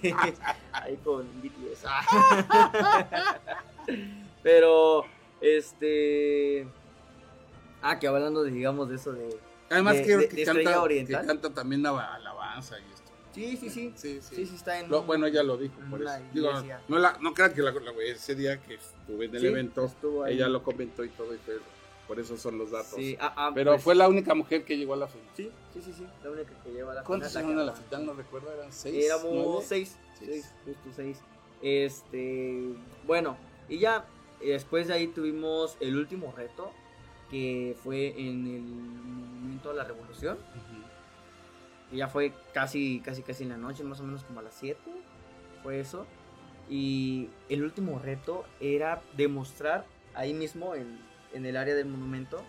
Sí, 0.00 0.14
ahí 0.72 0.96
con 1.04 1.26
BTS. 1.42 1.84
Pero, 4.42 5.04
este. 5.40 6.66
Ah, 7.82 7.98
que 7.98 8.06
hablando 8.06 8.42
de, 8.42 8.50
digamos, 8.50 8.88
de 8.88 8.96
eso 8.96 9.12
de. 9.12 9.38
Además 9.70 9.96
De- 9.96 10.02
creo 10.04 10.18
de- 10.20 10.28
que, 10.28 10.36
de 10.36 10.44
canta, 10.44 10.82
oriental. 10.82 11.20
que 11.20 11.26
canta 11.26 11.50
también 11.50 11.82
la 11.82 12.14
alabanza 12.14 12.78
y 12.78 12.82
esto. 12.92 13.12
Sí, 13.34 13.56
sí, 13.56 13.68
sí. 13.70 13.92
Sí, 13.96 14.20
sí. 14.22 14.36
Sí, 14.36 14.46
sí, 14.46 14.54
está 14.56 14.78
en. 14.78 14.88
Lo- 14.90 15.02
bueno, 15.02 15.26
ella 15.26 15.42
lo 15.42 15.56
dijo, 15.56 15.74
por 15.90 16.00
eso. 16.02 16.12
Digo, 16.32 16.50
no, 16.88 16.98
la, 16.98 17.16
no 17.20 17.34
crean 17.34 17.52
que 17.52 17.62
la, 17.62 17.72
la- 17.72 17.92
ese 18.04 18.34
día 18.34 18.60
que 18.62 18.74
estuve 18.74 19.24
en 19.26 19.34
el 19.34 19.44
evento, 19.46 19.90
ella 20.28 20.48
lo 20.48 20.62
comentó 20.62 21.04
y 21.04 21.08
todo, 21.08 21.34
y 21.34 21.38
fue- 21.38 21.58
por 22.06 22.20
eso 22.20 22.36
son 22.36 22.58
los 22.58 22.70
datos. 22.70 22.98
Ah, 23.18 23.32
ah, 23.36 23.50
Pero 23.54 23.72
pues, 23.72 23.82
fue 23.82 23.94
la 23.94 24.06
única 24.08 24.34
mujer 24.34 24.64
que 24.64 24.76
llegó 24.76 24.92
a 24.92 24.98
la 24.98 25.08
final. 25.08 25.26
Sí, 25.34 25.50
sí, 25.72 25.80
sí, 25.82 25.92
sí. 25.94 26.06
La 26.22 26.30
única 26.30 26.52
que 26.62 26.70
lleva 26.70 26.92
a 26.92 26.96
la 26.96 27.02
¿Cuántos 27.02 27.30
final, 27.32 27.44
eran 27.46 27.58
a 27.60 27.64
la 27.64 27.72
final? 27.72 28.06
No 28.06 28.12
recuerdo, 28.12 28.52
eran 28.52 28.70
seis. 28.72 29.04
Éramos 29.06 29.26
nueve? 29.32 29.64
seis, 29.66 29.96
Seis. 30.18 30.28
seis, 30.30 30.52
justo 30.66 30.90
seis. 30.94 31.18
Este, 31.62 32.62
bueno, 33.06 33.36
y 33.68 33.78
ya 33.78 34.04
eh, 34.40 34.50
después 34.52 34.86
de 34.86 34.94
ahí 34.94 35.06
tuvimos 35.08 35.76
el 35.80 35.96
último 35.96 36.32
reto, 36.36 36.70
que 37.34 37.74
fue 37.82 38.14
en 38.16 38.46
el 38.46 38.62
momento 38.62 39.70
de 39.70 39.74
la 39.74 39.82
revolución. 39.82 40.38
Que 41.90 41.96
ya 41.96 42.06
fue 42.06 42.32
casi, 42.52 43.00
casi, 43.00 43.22
casi 43.22 43.42
en 43.42 43.48
la 43.48 43.56
noche, 43.56 43.82
más 43.82 43.98
o 43.98 44.04
menos 44.04 44.22
como 44.22 44.38
a 44.38 44.44
las 44.44 44.54
7, 44.54 44.78
fue 45.64 45.80
eso. 45.80 46.06
Y 46.70 47.28
el 47.48 47.64
último 47.64 47.98
reto 47.98 48.44
era 48.60 49.02
demostrar 49.16 49.84
ahí 50.14 50.32
mismo 50.32 50.76
en, 50.76 50.96
en 51.32 51.44
el 51.44 51.56
área 51.56 51.74
del 51.74 51.86
monumento 51.86 52.40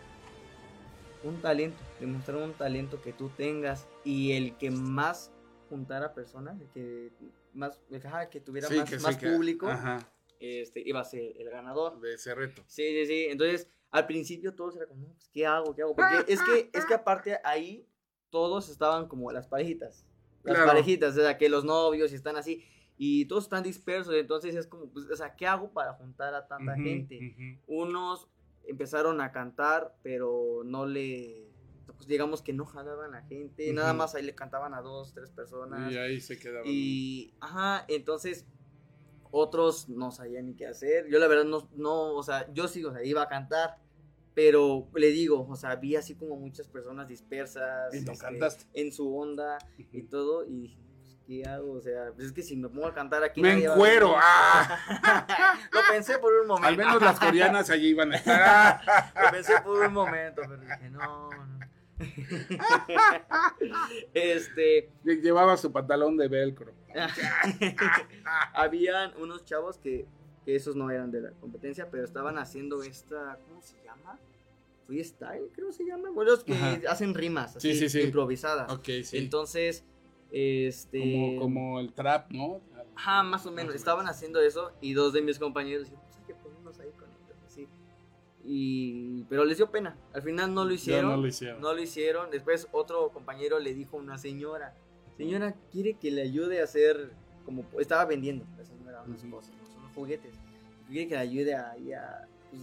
un 1.24 1.42
talento, 1.42 1.80
demostrar 2.00 2.38
un 2.38 2.54
talento 2.54 3.02
que 3.02 3.12
tú 3.12 3.30
tengas 3.30 3.88
y 4.04 4.34
el 4.34 4.56
que 4.56 4.70
más 4.70 5.32
juntara 5.68 6.14
personas, 6.14 6.62
el 6.62 6.68
que 6.70 7.12
más, 7.56 7.80
ajá, 8.06 8.30
que 8.30 8.40
tuviera 8.40 8.68
Sí, 8.68 8.76
más, 9.02 9.18
que 9.18 9.30
público, 9.32 9.68
este, 10.40 10.84
iba 10.86 11.00
a 11.00 11.06
ser 11.06 11.34
el 11.42 11.50
ganador. 11.50 12.00
de 12.00 12.14
ese 12.14 12.36
reto. 12.36 12.64
Sí, 12.68 12.84
sí, 12.84 13.08
sí. 13.08 13.26
Entonces, 13.32 13.68
al 13.92 14.06
principio 14.08 14.54
todos 14.56 14.76
era 14.76 14.88
como, 14.88 15.02
no, 15.08 15.14
pues, 15.14 15.30
¿qué 15.30 15.46
hago? 15.46 15.74
¿Qué 15.76 15.82
hago? 15.82 15.96
Porque 15.96 16.32
es 16.32 16.42
que, 16.42 16.70
es 16.74 16.86
que 16.86 16.94
aparte 16.96 17.38
ahí 17.44 17.88
todos 18.30 18.70
estaban 18.70 19.08
como 19.08 19.32
las 19.32 19.48
parejitas. 19.48 20.06
Las 20.44 20.56
Claro. 20.56 20.72
parejitas, 20.72 21.18
o 21.18 21.22
sea, 21.22 21.38
que 21.38 21.50
los 21.50 21.64
novios 21.66 22.12
están 22.14 22.36
así. 22.38 22.64
Y 22.98 23.26
todos 23.26 23.46
están 23.46 23.64
dispersos. 23.64 24.14
Entonces 24.14 24.56
es 24.56 24.68
como, 24.68 24.90
pues, 24.90 25.10
o 25.10 25.16
sea, 25.16 25.36
¿qué 25.36 25.48
hago 25.48 25.72
para 25.72 25.94
juntar 25.94 26.34
a 26.34 26.48
tanta 26.48 26.76
gente? 26.76 27.60
Unos 27.68 28.28
empezaron 28.68 29.22
a 29.22 29.32
cantar, 29.32 29.96
pero 30.04 30.62
no 30.66 30.86
le. 30.86 31.46
Pues 31.96 32.08
digamos 32.08 32.42
que 32.42 32.52
no 32.52 32.66
jalaban 32.66 33.14
a 33.16 33.22
la 33.22 33.26
gente. 33.28 33.72
Nada 33.72 33.94
más 33.94 34.16
ahí 34.16 34.24
le 34.24 34.36
cantaban 34.36 34.74
a 34.74 34.82
dos, 34.82 35.14
tres 35.14 35.30
personas. 35.32 35.92
Y 35.92 35.98
ahí 35.98 36.20
se 36.20 36.38
quedaban. 36.38 36.64
Y, 36.66 37.34
ajá, 37.40 37.86
entonces 37.88 38.46
otros 39.36 39.90
no 39.90 40.12
sabían 40.12 40.46
ni 40.46 40.56
qué 40.56 40.66
hacer. 40.66 41.08
Yo 41.10 41.20
la 41.20 41.28
verdad 41.28 41.44
no, 41.44 41.68
no, 41.76 42.16
o 42.16 42.24
sea, 42.24 42.48
yo 42.54 42.70
sí, 42.70 42.86
o 42.86 42.94
sea, 42.94 43.04
iba 43.04 43.22
a 43.22 43.28
cantar, 43.28 43.78
pero 44.34 44.88
le 44.96 45.08
digo, 45.08 45.46
o 45.48 45.56
sea, 45.58 45.76
vi 45.76 45.98
así 45.98 46.16
como 46.16 46.38
muchas 46.38 46.70
personas 46.70 47.10
dispersas. 47.10 47.94
Y 47.94 48.00
no 48.02 48.14
este, 48.14 48.26
cantaste. 48.26 48.66
En 48.74 48.94
su 48.94 49.14
onda 49.14 49.58
y 49.92 50.04
todo, 50.04 50.46
y 50.46 50.62
dije, 50.62 50.80
pues, 50.96 51.18
¿qué 51.28 51.44
hago? 51.44 51.74
O 51.74 51.82
sea, 51.82 52.14
pues 52.16 52.28
es 52.28 52.34
que 52.34 52.44
si 52.44 52.56
me 52.56 52.70
pongo 52.70 52.88
a 52.88 52.94
cantar 52.94 53.26
aquí... 53.26 53.42
Me 53.42 53.62
encuero. 53.62 54.14
¡ah! 54.16 55.60
Lo 55.72 55.82
pensé 55.92 56.18
por 56.18 56.34
un 56.34 56.48
momento. 56.48 56.70
Al 56.70 56.78
menos 56.78 57.02
las 57.02 57.20
coreanas 57.20 57.70
allí 57.70 57.90
iban 57.90 58.14
a 58.14 58.16
estar. 58.16 58.82
Lo 59.22 59.32
pensé 59.32 59.54
por 59.62 59.86
un 59.86 59.94
momento, 59.94 60.44
pero 60.48 60.62
dije, 60.62 60.90
no, 60.92 61.30
no. 61.30 61.60
este, 64.14 64.92
Llevaba 65.04 65.58
su 65.58 65.74
pantalón 65.74 66.16
de 66.16 66.30
velcro. 66.30 66.85
habían 68.54 69.12
unos 69.22 69.46
chavos 69.46 69.78
que, 69.78 70.06
que 70.46 70.56
esos 70.56 70.76
no 70.76 70.90
eran 70.90 71.12
de 71.12 71.22
la 71.22 71.32
competencia, 71.32 71.90
pero 71.90 72.04
estaban 72.04 72.38
haciendo 72.38 72.84
esta, 72.84 73.40
¿cómo 73.48 73.62
se 73.62 73.82
llama? 73.84 74.20
Freestyle, 74.86 75.50
creo 75.54 75.68
que 75.68 75.74
se 75.74 75.86
llama. 75.86 76.10
Bueno, 76.12 76.32
los 76.32 76.44
que 76.44 76.54
Ajá. 76.54 76.80
hacen 76.90 77.14
rimas, 77.14 77.54
Sí, 77.58 77.72
así, 77.72 77.80
sí, 77.80 77.90
sí. 77.90 78.02
improvisadas. 78.02 78.72
Entonces, 79.14 79.84
este... 80.32 81.00
como, 81.00 81.40
como 81.40 81.80
el 81.80 81.94
trap, 81.94 82.32
¿no? 82.32 82.62
Ajá, 82.96 83.24
más 83.24 83.46
o 83.46 83.52
menos. 83.52 83.76
Estaban 83.76 84.08
haciendo 84.08 84.40
eso 84.42 84.72
y 84.82 84.94
dos 84.94 85.12
de 85.14 85.22
mis 85.22 85.40
compañeros 85.40 85.86
dijeron, 85.90 86.04
pues 86.06 86.18
hay 86.18 86.26
que 86.26 86.36
ponernos 86.36 86.80
ahí 86.80 86.92
con 86.92 87.10
ellos, 87.10 87.38
así. 87.46 87.68
Y... 88.44 89.24
Pero 89.24 89.44
les 89.44 89.58
dio 89.58 89.72
pena. 89.72 89.98
Al 90.14 90.22
final 90.22 90.54
no 90.54 90.64
lo 90.66 90.74
hicieron. 90.74 91.12
no 91.12 91.18
lo 91.18 91.28
hicieron. 91.28 91.62
No 91.62 91.74
lo 91.74 91.82
hicieron. 91.82 92.30
Después 92.32 92.68
otro 92.72 93.10
compañero 93.10 93.60
le 93.60 93.74
dijo 93.74 93.98
a 93.98 94.00
una 94.00 94.18
señora, 94.20 94.76
señora, 95.18 95.56
quiere 95.72 95.94
que 95.96 96.12
le 96.12 96.22
ayude 96.24 96.62
a 96.62 96.64
hacer, 96.66 97.12
como 97.46 97.64
estaba 97.80 98.06
vendiendo 98.06 98.46
la 98.58 98.66
señora 98.66 99.04
unas 99.08 99.22
Ujú. 99.24 99.32
cosas, 99.36 99.52
¿no? 99.52 99.80
unos 99.80 99.94
juguetes. 99.94 100.34
Quiere 100.88 101.08
que 101.08 101.16
le 101.16 101.22
ayude 101.22 101.56
a, 101.56 101.74
pues, 102.52 102.62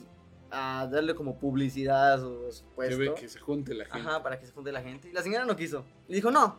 a 0.51 0.87
darle 0.91 1.15
como 1.15 1.37
publicidad 1.39 2.15
a 2.15 2.19
su, 2.19 2.47
a 2.49 2.53
su 2.53 2.65
que, 2.65 2.71
puesto. 2.75 2.99
ve 2.99 3.15
que 3.15 3.29
se 3.29 3.39
junte 3.41 3.75
la 3.75 3.85
gente. 3.87 4.01
Ajá, 4.09 4.23
para 4.23 4.39
que 4.39 4.47
se 4.47 4.53
junte 4.53 4.71
la 4.71 4.83
gente. 4.83 5.09
Y 5.09 5.13
la 5.13 5.23
señora 5.23 5.45
no 5.45 5.57
quiso. 5.57 5.85
Y 6.09 6.15
dijo, 6.15 6.31
no. 6.31 6.59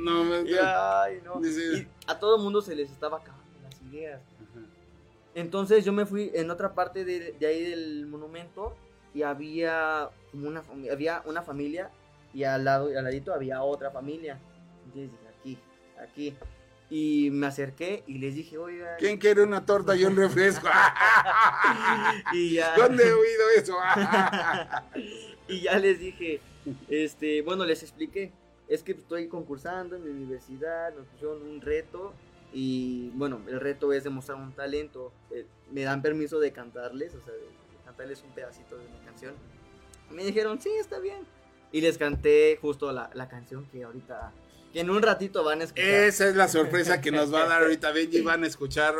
No, 0.00 0.24
me- 0.24 0.48
Y, 0.50 0.54
ay, 0.58 1.20
no. 1.24 1.40
Y 1.44 1.86
a 2.06 2.18
todo 2.18 2.38
mundo 2.38 2.62
se 2.62 2.74
les 2.74 2.90
estaba 2.90 3.18
acabando 3.18 3.44
las 3.62 3.80
ideas. 3.82 4.20
Ajá. 4.22 4.66
Entonces 5.34 5.84
yo 5.84 5.92
me 5.92 6.06
fui 6.06 6.30
en 6.34 6.50
otra 6.50 6.74
parte 6.74 7.04
de, 7.04 7.32
de 7.32 7.46
ahí 7.46 7.68
del 7.70 8.06
monumento 8.06 8.76
y 9.12 9.22
había 9.22 10.08
una 10.32 10.62
había 10.90 11.22
una 11.26 11.42
familia 11.42 11.90
y 12.32 12.44
al 12.44 12.64
lado 12.64 12.86
al 12.96 13.04
ladito 13.04 13.32
había 13.34 13.62
otra 13.62 13.90
familia. 13.90 14.38
Entonces 14.94 15.10
dije, 15.42 15.58
aquí, 16.00 16.32
aquí. 16.32 16.36
Y 16.90 17.30
me 17.30 17.46
acerqué 17.46 18.04
y 18.06 18.18
les 18.18 18.34
dije, 18.34 18.58
oiga. 18.58 18.96
¿Quién 18.98 19.18
quiere 19.18 19.42
una 19.42 19.64
torta 19.64 19.96
y 19.96 20.04
un 20.04 20.16
refresco? 20.16 20.68
Y 22.32 22.54
ya, 22.54 22.76
¿Dónde 22.76 23.02
he 23.08 23.12
oído 23.12 23.50
eso? 23.56 23.76
y 25.48 25.62
ya 25.62 25.78
les 25.78 25.98
dije, 25.98 26.40
este, 26.88 27.42
bueno, 27.42 27.64
les 27.64 27.82
expliqué. 27.82 28.32
Es 28.68 28.82
que 28.82 28.92
estoy 28.92 29.28
concursando 29.28 29.96
en 29.96 30.04
mi 30.04 30.10
universidad, 30.10 30.94
nos 30.94 31.06
pusieron 31.08 31.42
un 31.42 31.60
reto 31.60 32.14
y 32.52 33.10
bueno, 33.14 33.40
el 33.48 33.60
reto 33.60 33.92
es 33.92 34.04
demostrar 34.04 34.38
un 34.38 34.52
talento. 34.52 35.12
Eh, 35.30 35.46
me 35.72 35.82
dan 35.82 36.02
permiso 36.02 36.38
de 36.38 36.52
cantarles, 36.52 37.14
o 37.14 37.22
sea, 37.22 37.32
de, 37.34 37.40
de 37.40 37.84
cantarles 37.84 38.22
un 38.22 38.30
pedacito 38.30 38.76
de 38.76 38.86
una 38.86 39.04
canción. 39.04 39.34
Me 40.10 40.24
dijeron, 40.24 40.60
sí, 40.60 40.70
está 40.78 40.98
bien. 41.00 41.26
Y 41.72 41.80
les 41.80 41.98
canté 41.98 42.56
justo 42.60 42.92
la, 42.92 43.10
la 43.14 43.28
canción 43.28 43.66
que 43.66 43.82
ahorita, 43.82 44.32
que 44.74 44.80
en 44.80 44.90
un 44.90 45.00
ratito 45.00 45.42
van 45.44 45.60
a 45.60 45.64
escuchar. 45.64 45.86
Esa 45.86 46.28
es 46.28 46.34
la 46.36 46.48
sorpresa 46.48 47.00
que 47.00 47.10
nos 47.12 47.32
va 47.32 47.44
a 47.44 47.48
dar 47.48 47.62
ahorita 47.66 47.92
Benji. 47.92 48.20
Van 48.20 48.42
a 48.44 48.46
escuchar. 48.48 48.94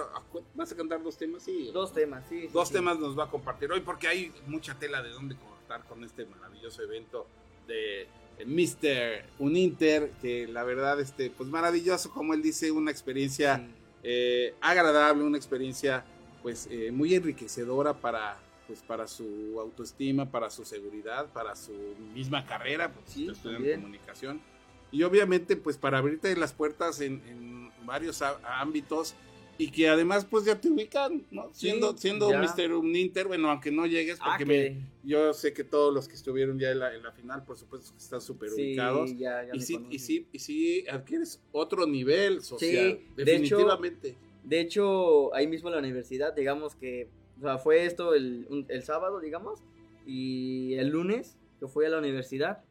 ¿Vas 0.55 0.71
a 0.73 0.77
cantar 0.77 1.03
dos 1.03 1.19
temas? 1.19 1.43
Sí. 1.43 1.71
Dos 1.75 1.93
temas, 1.93 2.25
sí. 2.29 2.43
sí, 2.43 2.49
Dos 2.53 2.69
sí. 2.69 2.75
temas 2.75 2.99
nos 3.01 3.19
va 3.19 3.25
a 3.25 3.29
compartir 3.31 3.71
hoy 3.73 3.81
porque 3.81 4.07
hay 4.09 4.33
mucha 4.47 4.75
tela 4.79 5.03
de 5.03 5.11
dónde 5.11 5.35
cortar 5.37 5.83
con 5.89 6.03
este 6.05 6.25
maravilloso 6.27 6.81
evento 6.83 7.27
de 7.67 8.07
Mr. 8.47 9.25
Uninter, 9.41 10.11
que 10.23 10.47
la 10.47 10.63
verdad, 10.65 11.01
este, 11.01 11.31
pues 11.31 11.49
maravilloso, 11.51 12.11
como 12.11 12.35
él 12.35 12.41
dice, 12.43 12.71
una 12.71 12.91
experiencia 12.91 13.57
Sí. 13.59 13.75
eh, 14.05 14.55
agradable, 14.61 15.25
una 15.25 15.37
experiencia 15.37 16.05
pues 16.43 16.69
eh, 16.71 16.91
muy 16.93 17.15
enriquecedora 17.15 17.95
para 17.95 18.39
pues 18.67 18.81
para 18.81 19.07
su 19.07 19.59
autoestima, 19.61 20.31
para 20.31 20.49
su 20.51 20.65
seguridad, 20.65 21.27
para 21.33 21.55
su 21.55 21.73
misma 22.15 22.47
carrera, 22.47 22.91
porque 22.93 23.11
Sí, 23.11 23.21
está 23.27 23.33
estudiando 23.51 23.83
comunicación 23.83 24.41
y 24.95 25.03
obviamente 25.03 25.57
pues 25.57 25.77
para 25.77 25.99
abrirte 25.99 26.35
las 26.37 26.53
puertas 26.53 27.01
en, 27.01 27.21
en 27.27 27.71
varios 27.85 28.23
ámbitos 28.23 29.15
y 29.59 29.71
que 29.71 29.89
además 29.89 30.25
pues 30.25 30.45
ya 30.45 30.61
te 30.61 30.69
ubican, 30.69 31.25
¿no? 31.31 31.45
Sí, 31.53 31.69
siendo 31.69 31.97
siendo 31.97 32.31
ya. 32.31 32.41
Mr. 32.41 33.27
Bueno, 33.27 33.51
aunque 33.51 33.71
no 33.71 33.87
llegues 33.87 34.19
Ah, 34.21 34.37
porque 34.39 34.45
que- 34.45 34.71
me- 34.71 34.87
yo 35.09 35.33
sé 35.35 35.53
que 35.53 35.65
todos 35.65 35.93
los 35.93 36.09
que 36.09 36.15
estuvieron 36.15 36.59
ya 36.59 36.71
en 36.71 36.79
la, 36.79 36.95
en 36.95 37.03
la 37.03 37.13
final, 37.13 37.45
por 37.45 37.57
supuesto 37.57 37.91
que 37.93 37.99
están 37.99 38.21
súper 38.21 38.51
sí, 38.51 38.63
ubicados. 38.63 39.11
ya- 39.17 39.45
ya 39.45 39.55
Y 39.55 39.61
sí, 39.61 39.79
y, 39.91 39.99
sí, 39.99 40.29
y 40.33 40.39
sí 40.39 40.85
adquieres 40.89 41.43
otro 41.53 41.87
nivel 41.87 42.41
social, 42.43 42.99
de 43.17 43.25
definitivamente. 43.25 44.17
De 44.45 44.61
hecho, 44.61 45.35
ahí 45.35 45.47
mismo 45.47 45.69
en 45.69 45.75
la 45.75 45.79
universidad, 45.81 46.35
digamos 46.35 46.75
que, 46.75 47.09
o 47.39 47.43
sea, 47.43 47.59
fue 47.59 47.85
esto 47.87 48.15
el, 48.15 48.47
un- 48.51 48.67
el 48.69 48.83
sábado, 48.83 49.21
digamos, 49.21 49.61
y 50.07 50.75
el 50.75 50.89
lunes 50.89 51.37
que 51.61 51.67
fui 51.69 51.85
a 51.85 51.89
la 51.89 51.99
universidad, 51.99 52.63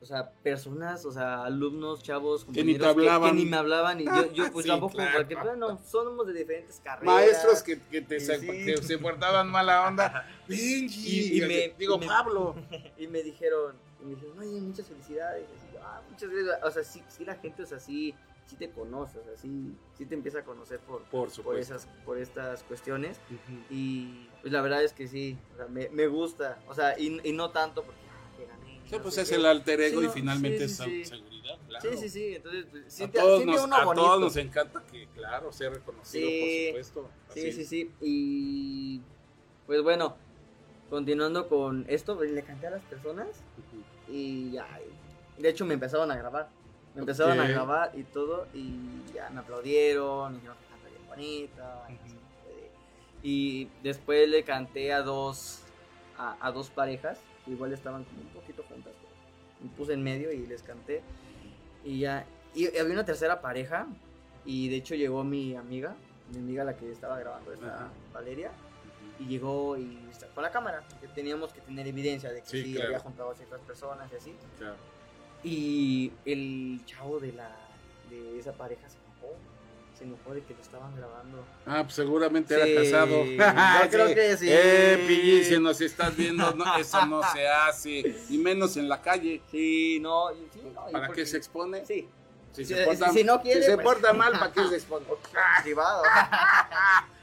o 0.00 0.06
sea, 0.06 0.30
personas, 0.42 1.04
o 1.04 1.12
sea, 1.12 1.44
alumnos, 1.44 2.02
chavos, 2.02 2.44
Que 2.44 2.62
ni 2.64 2.74
te 2.74 2.78
compañeros 2.78 2.94
que- 2.94 3.00
hablaban. 3.10 3.30
Que, 3.30 3.36
ni 3.44 3.50
me 3.50 3.56
hablaban 3.56 4.00
y 4.00 4.04
yo, 4.04 4.32
yo 4.32 4.52
pues 4.52 4.64
Sí, 4.64 4.70
tampoco, 4.70 4.94
claro. 4.94 5.16
porque 5.18 5.34
bueno, 5.34 5.78
somos 5.84 6.26
de 6.26 6.32
diferentes 6.34 6.80
carreras. 6.84 7.14
Maestros 7.14 7.62
que, 7.62 7.80
que 7.82 8.02
te 8.02 8.20
Sí, 8.20 8.26
se, 8.26 8.38
sí. 8.38 8.46
que 8.46 8.76
se 8.78 8.98
portaban 8.98 9.50
mala 9.50 9.86
onda. 9.88 10.24
Benji. 10.48 11.08
Y- 11.38 11.38
y 11.42 11.46
me- 11.46 11.74
digo, 11.78 11.98
me- 11.98 12.06
Pablo. 12.06 12.54
Y 12.98 13.06
me 13.08 13.22
dijeron, 13.22 13.74
y 14.00 14.04
me 14.04 14.14
dijeron, 14.14 14.38
oye, 14.38 14.60
muchas 14.60 14.86
felicidades. 14.86 15.44
Y 15.72 15.76
"Ah, 15.82 16.00
muchas 16.08 16.30
gracias. 16.30 16.58
O 16.64 16.70
sea, 16.70 16.84
sí, 16.84 17.02
sí 17.08 17.24
la 17.24 17.34
gente, 17.34 17.62
o 17.62 17.66
sea, 17.66 17.80
sí, 17.80 18.14
sí 18.46 18.56
te 18.56 18.70
conoce, 18.70 19.18
o 19.18 19.24
sea, 19.24 19.36
sí, 19.36 19.74
sí 19.96 20.06
te 20.06 20.14
empieza 20.14 20.38
a 20.38 20.44
conocer 20.44 20.78
por, 20.80 21.02
Por 21.04 21.30
por, 21.42 21.58
esas, 21.58 21.86
por 22.04 22.18
estas 22.18 22.62
cuestiones. 22.62 23.18
Y 23.68 24.28
pues 24.40 24.52
la 24.52 24.60
verdad 24.62 24.82
es 24.84 24.92
que 24.92 25.06
sí, 25.08 25.36
o 25.54 25.56
sea, 25.56 25.66
me, 25.66 25.88
me 25.90 26.06
gusta. 26.06 26.58
O 26.68 26.74
sea, 26.74 26.98
y, 26.98 27.20
y 27.24 27.32
no 27.32 27.50
tanto 27.50 27.82
porque 27.82 28.00
no 28.96 29.02
pues 29.02 29.18
es 29.18 29.32
el 29.32 29.44
alter 29.46 29.80
ego 29.80 30.00
Sí, 30.00 30.06
y 30.06 30.10
finalmente 30.10 30.58
sí, 30.58 30.64
es 30.64 30.76
sí, 30.76 30.84
sí. 30.84 31.04
seguridad, 31.04 31.58
claro. 31.68 31.90
Sí, 31.90 31.96
sí, 31.98 32.08
sí. 32.08 32.34
Entonces, 32.36 32.66
pues, 32.70 32.86
A 32.86 32.90
siente, 32.90 33.18
todos, 33.18 33.36
siente 33.38 33.56
nos, 33.56 33.64
uno 33.64 33.76
a 33.76 33.84
bonito. 33.84 34.04
todos 34.06 34.20
nos 34.20 34.36
encanta 34.36 34.82
que, 34.90 35.06
claro, 35.14 35.52
sea 35.52 35.70
reconocido, 35.70 36.26
Sí. 36.28 36.68
por 36.72 36.84
supuesto. 36.84 37.10
Sí, 37.34 37.40
Así 37.40 37.52
sí, 37.52 37.64
sí. 37.64 37.90
Y 38.00 39.00
pues 39.66 39.82
bueno, 39.82 40.16
continuando 40.90 41.48
con 41.48 41.84
esto, 41.88 42.16
pues, 42.16 42.30
le 42.30 42.42
canté 42.42 42.66
a 42.68 42.70
las 42.70 42.82
personas 42.84 43.28
y 44.08 44.52
ya. 44.52 44.66
y 45.38 45.42
De 45.42 45.48
hecho, 45.50 45.64
me 45.66 45.74
empezaron 45.74 46.10
a 46.10 46.16
grabar. 46.16 46.48
Me 46.94 47.00
empezaron 47.00 47.38
a 47.38 47.46
grabar 47.46 47.92
y 47.94 48.02
todo. 48.04 48.46
Y 48.54 48.74
ya 49.14 49.28
me 49.30 49.40
aplaudieron. 49.40 50.32
Me 50.32 50.38
dijeron 50.38 50.56
que 50.58 50.66
canta 50.68 50.88
bien 50.88 51.06
bonita. 51.08 51.86
y. 51.90 52.18
Y 53.20 53.68
después 53.82 54.28
le 54.28 54.44
canté 54.44 54.92
a 54.92 55.02
dos, 55.02 55.60
a, 56.16 56.36
a 56.40 56.52
dos 56.52 56.70
parejas. 56.70 57.18
igual 57.48 57.72
estaban 57.72 58.04
como 58.04 58.20
un 58.20 58.28
poquito. 58.28 58.62
Me 59.62 59.68
puse 59.70 59.92
en 59.92 60.02
medio 60.02 60.32
y 60.32 60.46
les 60.46 60.62
canté. 60.62 61.02
Y 61.84 62.00
ya. 62.00 62.24
Y 62.54 62.66
había 62.78 62.92
una 62.92 63.04
tercera 63.04 63.40
pareja. 63.40 63.86
Y 64.44 64.68
de 64.68 64.76
hecho 64.76 64.94
llegó 64.94 65.24
mi 65.24 65.54
amiga. 65.56 65.94
Mi 66.32 66.38
amiga 66.38 66.64
la 66.64 66.76
que 66.76 66.90
estaba 66.90 67.18
grabando 67.18 67.52
esta 67.52 67.74
Ajá. 67.74 67.88
Valeria. 68.12 68.50
Y 69.18 69.26
llegó 69.26 69.76
y 69.76 69.98
con 70.34 70.42
la 70.42 70.50
cámara. 70.50 70.82
Que 71.00 71.08
teníamos 71.08 71.52
que 71.52 71.60
tener 71.60 71.86
evidencia 71.86 72.30
de 72.32 72.40
que 72.42 72.46
Sí, 72.48 72.62
sí, 72.64 72.72
claro. 72.74 72.86
había 72.88 72.98
juntado 73.00 73.30
a 73.30 73.34
ciertas 73.34 73.60
personas 73.62 74.10
y 74.12 74.16
así. 74.16 74.34
Claro. 74.58 74.76
Y 75.44 76.12
el 76.24 76.80
chavo 76.84 77.18
de 77.20 77.32
la 77.32 77.54
de 78.10 78.38
esa 78.38 78.52
pareja 78.52 78.88
se. 78.88 78.96
Se 79.98 80.04
enojó 80.04 80.32
de 80.32 80.42
que 80.44 80.54
lo 80.54 80.60
estaban 80.60 80.94
grabando. 80.94 81.44
Ah, 81.66 81.82
pues 81.82 81.94
seguramente 81.94 82.54
Sí, 82.54 82.60
era 82.70 82.82
casado. 82.82 83.24
yo 83.84 83.90
creo 83.90 84.14
que 84.14 84.36
sí. 84.36 84.46
Eh, 84.48 85.04
Pilli, 85.08 85.44
si 85.44 85.58
nos 85.58 85.80
estás 85.80 86.16
viendo, 86.16 86.52
no, 86.52 86.76
eso 86.76 87.04
no 87.06 87.20
se 87.32 87.48
hace. 87.66 88.16
Y 88.30 88.38
menos 88.38 88.76
en 88.76 88.88
la 88.88 89.02
calle. 89.02 89.42
Sí, 89.50 89.98
no. 90.00 90.30
y- 90.32 90.48
sí, 90.52 90.62
no, 90.72 90.84
¿Para 90.92 91.06
porque- 91.08 91.22
qué 91.22 91.26
se 91.26 91.36
expone? 91.38 91.84
Sí, 91.84 92.08
Si, 92.52 92.64
Si- 92.64 92.74
se 92.74 92.84
porta, 92.84 93.10
si 93.12 93.24
no 93.24 93.40
quiere, 93.42 93.60
si 93.60 93.66
se 93.70 93.74
pues- 93.74 93.84
porta 93.84 94.12
mal, 94.12 94.32
¿para 94.38 94.52
qué 94.52 94.68
se 94.68 94.76
expone? 94.76 95.04
privado. 95.64 96.02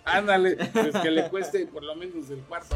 Ándale, 0.03 0.55
pues 0.73 0.95
que 1.01 1.09
le 1.11 1.29
cueste 1.29 1.65
por 1.67 1.81
lo 1.83 1.95
menos 1.95 2.29
el 2.29 2.39
cuarto. 2.41 2.75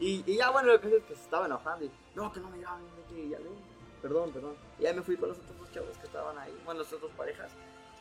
Y, 0.00 0.22
y 0.26 0.36
ya, 0.36 0.50
bueno, 0.50 0.72
lo 0.72 0.80
que 0.80 0.88
es 0.88 1.02
que 1.04 1.14
se 1.14 1.22
estaba 1.22 1.46
enojando. 1.46 1.84
Y, 1.86 1.90
no, 2.14 2.32
que 2.32 2.40
no 2.40 2.50
me 2.50 2.58
llamen, 2.58 2.86
que 3.08 3.28
ya 3.28 3.38
ven. 3.38 3.54
Perdón, 4.02 4.30
perdón. 4.32 4.54
Y 4.78 4.82
ya 4.82 4.92
me 4.92 5.02
fui 5.02 5.16
con 5.16 5.28
los 5.30 5.38
otros 5.38 5.58
dos 5.58 5.72
chavos 5.72 5.96
que 5.98 6.06
estaban 6.06 6.36
ahí, 6.38 6.54
bueno, 6.64 6.82
las 6.82 6.92
otras 6.92 7.10
parejas. 7.16 7.50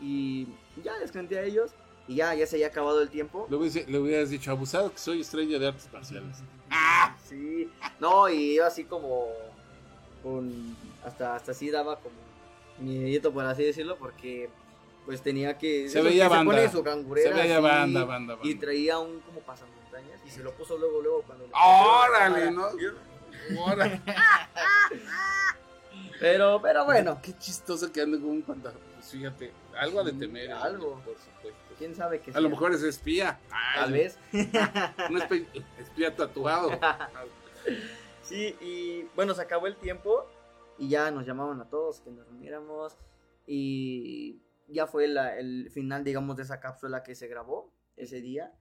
Y 0.01 0.47
ya 0.83 0.97
les 0.99 1.11
canté 1.11 1.39
a 1.39 1.43
ellos. 1.43 1.71
Y 2.07 2.15
ya, 2.15 2.35
ya 2.35 2.45
se 2.45 2.57
había 2.57 2.67
acabado 2.67 3.01
el 3.01 3.09
tiempo. 3.09 3.47
Le 3.49 3.57
hubiese- 3.57 3.87
le 3.87 3.97
hubieras 3.97 4.29
dicho, 4.29 4.51
abusado 4.51 4.91
que 4.91 4.99
soy 4.99 5.21
estrella 5.21 5.57
de 5.57 5.67
artes 5.69 5.89
marciales. 5.91 6.37
Sí, 7.27 7.71
no, 7.99 8.29
y 8.29 8.55
iba 8.55 8.67
así 8.67 8.83
como 8.83 9.27
con 10.21 10.75
hasta 11.03 11.35
hasta 11.35 11.51
así 11.51 11.69
daba 11.71 11.99
como 11.99 12.15
miedito 12.79 13.31
por 13.31 13.45
así 13.45 13.63
decirlo 13.63 13.95
porque 13.97 14.49
pues 15.05 15.21
tenía 15.21 15.57
que 15.57 15.87
Se 15.89 16.01
veía 16.01 16.27
banda. 16.27 16.51
pone 16.51 16.69
su 16.69 16.77
Se 16.77 16.83
cangurera 16.83 17.35
veía 17.35 17.55
así, 17.57 17.63
banda, 17.63 18.05
banda, 18.05 18.35
banda. 18.35 18.49
y 18.49 18.55
traía 18.55 18.97
un 18.99 19.19
como 19.21 19.39
pasamontañas 19.41 20.19
y 20.25 20.29
se 20.31 20.41
lo 20.43 20.51
puso 20.53 20.77
luego 20.77 21.01
luego 21.01 21.21
cuando 21.23 21.45
le 21.45 21.51
¡Órale, 21.53 22.51
no! 22.51 22.67
Órale. 23.63 24.01
pero 26.19 26.59
pero 26.61 26.85
bueno 26.85 27.19
Qué 27.21 27.37
chistoso 27.37 27.91
que 27.91 28.01
ande 28.01 28.19
con 28.19 28.29
un 28.29 28.41
pantalón. 28.41 28.79
Fíjate, 29.11 29.51
algo 29.77 30.03
de 30.03 30.11
Sí, 30.11 30.17
temer. 30.19 30.49
¿eh? 30.49 30.53
algo. 30.53 31.01
Por 31.05 31.15
supuesto. 31.17 31.59
quién 31.77 31.93
sabe 31.95 32.19
qué 32.21 32.31
A 32.31 32.39
lo 32.39 32.49
mejor 32.49 32.73
es 32.73 32.83
espía. 32.83 33.39
tal 33.75 33.91
vez 33.91 34.17
Un 34.33 35.19
espe- 35.19 35.47
espía 35.79 36.15
tatuado. 36.15 36.69
Sí, 38.21 38.55
y 38.59 39.03
bueno, 39.15 39.33
se 39.35 39.41
acabó 39.41 39.67
el 39.67 39.75
tiempo 39.75 40.25
y 40.79 40.89
ya 40.89 41.11
nos 41.11 41.25
llamaban 41.27 41.61
a 41.61 41.69
todos 41.69 42.01
que 42.01 42.09
nos 42.11 42.25
reuniéramos 42.25 42.97
y 43.45 44.41
ya 44.67 44.87
fue 44.87 45.07
la- 45.07 45.37
el 45.37 45.69
final, 45.71 46.03
digamos, 46.03 46.35
de 46.37 46.43
esa 46.43 46.59
cápsula 46.59 47.03
que 47.03 47.13
se 47.15 47.27
grabó 47.27 47.71
ese 47.97 48.21
día 48.21 48.51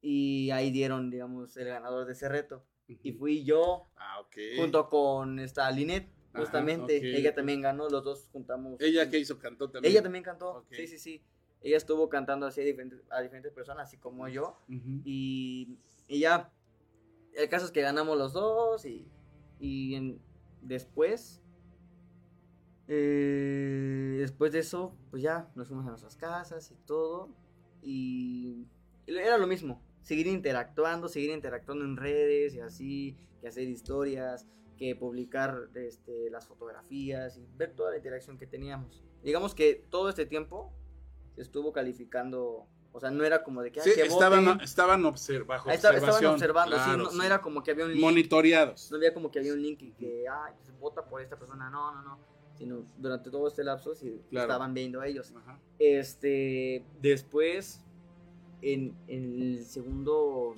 y 0.00 0.50
ahí 0.52 0.70
dieron, 0.70 1.10
digamos, 1.10 1.56
el 1.58 1.68
ganador 1.68 2.06
de 2.06 2.12
ese 2.12 2.28
reto. 2.28 2.64
Y 2.86 3.12
fui 3.12 3.44
yo 3.44 3.86
Ah, 3.96 4.22
junto 4.56 4.88
con 4.90 5.38
esta 5.38 5.70
Linet, 5.70 6.08
Ajá, 6.34 6.42
justamente. 6.42 7.16
Ella 7.16 7.34
también 7.34 7.62
ganó, 7.62 7.88
los 7.88 8.04
dos 8.04 8.28
juntamos. 8.32 8.80
¿Ella 8.80 9.08
que 9.08 9.18
hizo? 9.18 9.38
¿Cantó 9.38 9.70
también? 9.70 9.92
Ella 9.92 10.02
también 10.02 10.24
cantó, 10.24 10.64
sí, 10.70 10.86
sí, 10.86 10.98
sí. 10.98 11.22
Ella 11.62 11.76
estuvo 11.78 12.08
cantando 12.08 12.46
así 12.46 12.60
a 12.60 12.64
diferentes, 12.64 13.00
a 13.10 13.22
diferentes 13.22 13.52
personas, 13.52 13.88
así 13.88 13.96
como 13.96 14.28
yo. 14.28 14.58
Y, 15.04 15.78
y 16.08 16.18
ya, 16.20 16.52
el 17.34 17.48
caso 17.48 17.64
es 17.66 17.72
que 17.72 17.80
ganamos 17.80 18.18
los 18.18 18.32
dos 18.32 18.84
y, 18.84 19.08
y 19.58 19.94
en- 19.94 20.20
después, 20.60 21.40
eh, 22.88 24.16
después 24.18 24.52
de 24.52 24.58
eso, 24.60 24.94
pues 25.10 25.22
ya 25.22 25.50
nos 25.54 25.68
fuimos 25.68 25.86
a 25.86 25.90
nuestras 25.90 26.16
casas 26.16 26.70
y 26.70 26.74
todo. 26.86 27.30
Y 27.82 28.66
era 29.06 29.38
lo 29.38 29.46
mismo, 29.46 29.82
seguir 30.02 30.26
interactuando, 30.26 31.08
seguir 31.08 31.30
interactuando 31.30 31.84
en 31.84 31.96
redes 31.96 32.54
y 32.54 32.60
así, 32.60 33.16
que 33.40 33.48
hacer 33.48 33.68
historias, 33.68 34.46
que 34.76 34.94
publicar 34.96 35.68
este, 35.74 36.30
las 36.30 36.46
fotografías 36.46 37.36
y 37.38 37.46
ver 37.56 37.72
toda 37.74 37.90
la 37.92 37.96
interacción 37.96 38.38
que 38.38 38.46
teníamos. 38.46 39.04
Digamos 39.22 39.54
que 39.54 39.84
todo 39.90 40.08
este 40.08 40.26
tiempo 40.26 40.72
se 41.34 41.42
estuvo 41.42 41.72
calificando, 41.72 42.66
o 42.92 43.00
sea, 43.00 43.10
no 43.10 43.24
era 43.24 43.42
como 43.42 43.62
de 43.62 43.72
que, 43.72 43.80
"Ay, 43.80 43.90
Sí, 43.90 43.94
que 43.94 44.06
estaban, 44.06 44.44
voten". 44.44 44.60
estaban 44.62 45.02
observ- 45.02 45.46
bajo 45.46 45.70
está- 45.70 45.88
estaban 45.90 45.98
observación. 46.00 46.32
observando, 46.34 46.76
sí, 46.78 46.90
no, 46.96 47.10
no 47.12 47.22
era 47.24 47.40
como 47.40 47.62
que 47.62 47.70
había 47.72 47.84
un 47.86 47.92
link, 47.92 48.00
Monitoreados. 48.02 48.90
no 48.90 48.96
había 48.96 49.12
como 49.14 49.30
que 49.30 49.38
había 49.40 49.52
un 49.52 49.62
link 49.62 49.82
y 49.82 49.92
que, 49.92 50.24
ay, 50.28 50.52
pues 50.58 50.78
vota 50.78 51.04
por 51.04 51.20
esta 51.22 51.36
persona, 51.38 51.70
no, 51.70 51.92
no, 51.94 52.02
no, 52.02 52.18
sino 52.54 52.84
durante 52.98 53.30
todo 53.30 53.48
este 53.48 53.64
lapso 53.64 53.94
sí 53.96 54.20
Claro. 54.30 54.46
estaban 54.52 54.74
viendo 54.74 55.00
a 55.00 55.06
ellos. 55.08 55.32
Ajá. 55.36 55.58
Este, 55.78 56.84
después, 57.00 57.80
en, 58.62 58.96
en 59.08 59.40
el 59.40 59.64
segundo, 59.64 60.54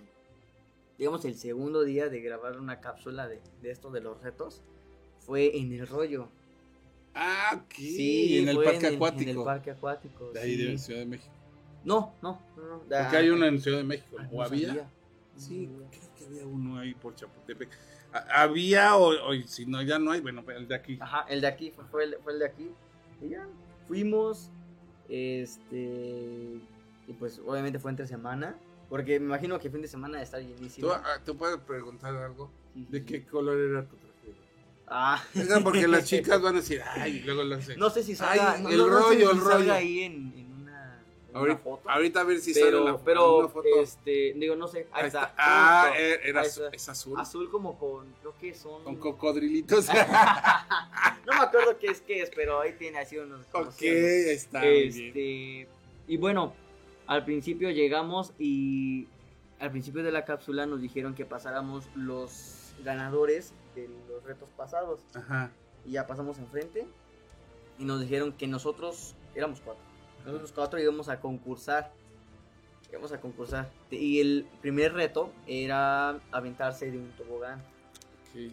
digamos, 0.98 1.24
el 1.24 1.36
segundo 1.36 1.82
día 1.82 2.08
de 2.08 2.20
grabar 2.20 2.58
una 2.58 2.80
cápsula 2.80 3.28
de, 3.28 3.40
de 3.62 3.70
esto 3.70 3.90
de 3.90 4.00
los 4.00 4.20
retos, 4.22 4.62
fue 5.18 5.56
en 5.58 5.72
el 5.72 5.86
rollo. 5.86 6.28
Ah, 7.14 7.62
ok. 7.62 7.74
Sí, 7.74 8.38
en 8.38 8.48
el 8.48 8.56
parque 8.62 8.86
en 8.86 8.94
acuático. 8.94 9.30
En 9.30 9.38
el 9.38 9.44
parque 9.44 9.70
acuático. 9.70 10.30
De 10.32 10.40
ahí 10.40 10.56
sí. 10.56 10.64
de 10.66 10.78
Ciudad 10.78 11.00
de 11.00 11.06
México. 11.06 11.34
No, 11.84 12.12
no, 12.20 12.40
no. 12.56 12.62
no, 12.62 12.78
Porque 12.80 13.16
hay 13.16 13.30
uno 13.30 13.46
en 13.46 13.60
Ciudad 13.60 13.78
de 13.78 13.84
México. 13.84 14.16
Ah, 14.18 14.28
¿O 14.30 14.42
había? 14.42 14.88
Sí, 15.36 15.68
creo 15.90 16.14
que 16.18 16.24
había 16.26 16.46
uno 16.46 16.78
ahí 16.78 16.94
por 16.94 17.14
Chapultepec. 17.14 17.70
Había, 18.12 18.96
o, 18.96 19.30
o 19.30 19.34
si 19.46 19.66
no, 19.66 19.82
ya 19.82 19.98
no 19.98 20.10
hay, 20.10 20.20
bueno, 20.20 20.42
el 20.48 20.68
de 20.68 20.74
aquí. 20.74 20.98
Ajá, 21.00 21.26
el 21.28 21.40
de 21.40 21.46
aquí, 21.46 21.70
fue, 21.70 21.84
fue 21.84 22.04
el, 22.04 22.16
fue 22.22 22.32
el 22.32 22.38
de 22.38 22.46
aquí. 22.46 22.70
Y 23.20 23.30
ya, 23.30 23.46
fuimos, 23.88 24.50
este, 25.08 26.60
y 27.06 27.12
pues 27.18 27.40
obviamente 27.44 27.78
fue 27.78 27.90
entre 27.90 28.06
semana, 28.06 28.56
porque 28.88 29.18
me 29.20 29.26
imagino 29.26 29.58
que 29.58 29.70
fin 29.70 29.82
de 29.82 29.88
semana 29.88 30.22
está 30.22 30.38
llenísimo. 30.40 30.88
¿Tú, 30.88 30.92
ah, 30.94 31.18
¿Te 31.24 31.32
puedo 31.34 31.58
preguntar 31.60 32.14
algo? 32.16 32.50
¿De 32.74 33.04
qué 33.04 33.24
color 33.24 33.58
era 33.58 33.82
tu 33.84 33.96
traje? 33.96 34.34
Ah. 34.86 35.22
Oigan, 35.34 35.64
porque 35.64 35.88
las 35.88 36.04
chicas 36.08 36.40
van 36.40 36.54
a 36.54 36.58
decir, 36.60 36.80
ay, 36.94 37.16
y 37.16 37.20
luego 37.20 37.42
lo 37.44 37.56
hacen. 37.56 37.78
No 37.78 37.90
sé 37.90 38.02
si 38.02 38.14
salga, 38.14 38.52
Ay, 38.52 38.62
no- 38.62 38.68
el 38.70 38.78
no- 38.78 38.86
no 38.88 38.96
sé 38.98 39.02
rollo, 39.04 39.30
si 39.30 39.36
el 39.36 39.42
salga 39.42 39.56
rollo. 39.58 39.72
ahí 39.74 40.02
en, 40.04 40.12
en 40.36 40.52
una, 40.62 41.02
en 41.30 41.36
ahorita, 41.36 41.54
una 41.54 41.76
foto. 41.76 41.90
ahorita 41.90 42.20
a 42.20 42.24
ver 42.24 42.38
si 42.40 42.54
sale 42.54 42.66
pero, 42.66 42.84
la, 42.84 42.98
pero 42.98 43.38
una 43.38 43.48
foto. 43.48 43.68
este, 43.82 44.34
digo, 44.36 44.54
no 44.54 44.68
sé, 44.68 44.86
ahí, 44.92 45.00
Ahí 45.02 45.06
está. 45.08 45.22
está. 45.24 45.34
Ah, 45.38 45.92
eh, 45.98 46.20
era 46.22 46.40
Ahí 46.42 46.46
azul, 46.46 46.64
está. 46.66 46.76
es 46.76 46.88
azul. 46.88 47.18
Azul 47.20 47.50
como 47.50 47.78
con, 47.78 48.06
creo 48.20 48.34
que 48.38 48.54
son... 48.54 48.84
Con 48.84 48.96
cocodrilitos. 48.96 49.86
no 51.26 51.32
me 51.32 51.40
acuerdo 51.40 51.76
qué 51.78 51.88
es 51.88 52.00
qué 52.02 52.22
es, 52.22 52.30
pero 52.34 52.60
ahí 52.60 52.74
tiene 52.78 52.98
así 52.98 53.16
unos... 53.18 53.40
ok, 53.52 53.74
ahí 53.82 54.30
está. 54.30 54.64
Este, 54.64 55.66
y 56.08 56.16
bueno, 56.18 56.54
al 57.06 57.24
principio 57.24 57.70
llegamos 57.70 58.32
y 58.38 59.08
al 59.58 59.70
principio 59.70 60.02
de 60.02 60.12
la 60.12 60.24
cápsula 60.24 60.66
nos 60.66 60.80
dijeron 60.80 61.14
que 61.14 61.24
pasáramos 61.24 61.88
los 61.94 62.74
ganadores 62.84 63.52
de 63.74 63.88
los 64.08 64.24
retos 64.24 64.50
pasados. 64.56 65.00
Ajá. 65.14 65.50
Y 65.84 65.92
ya 65.92 66.06
pasamos 66.06 66.38
enfrente 66.38 66.86
y 67.78 67.84
nos 67.84 68.00
dijeron 68.00 68.32
que 68.32 68.46
nosotros 68.46 69.14
éramos 69.34 69.60
cuatro. 69.60 69.82
Nosotros 70.24 70.52
cuatro 70.52 70.80
íbamos 70.80 71.08
a 71.08 71.20
concursar. 71.20 71.92
Íbamos 72.90 73.12
a 73.12 73.20
concursar. 73.20 73.70
Y 73.90 74.20
el 74.20 74.46
primer 74.60 74.92
reto 74.92 75.32
era 75.46 76.20
aventarse 76.32 76.90
de 76.90 76.98
un 76.98 77.10
tobogán. 77.12 77.60
ok. 78.30 78.52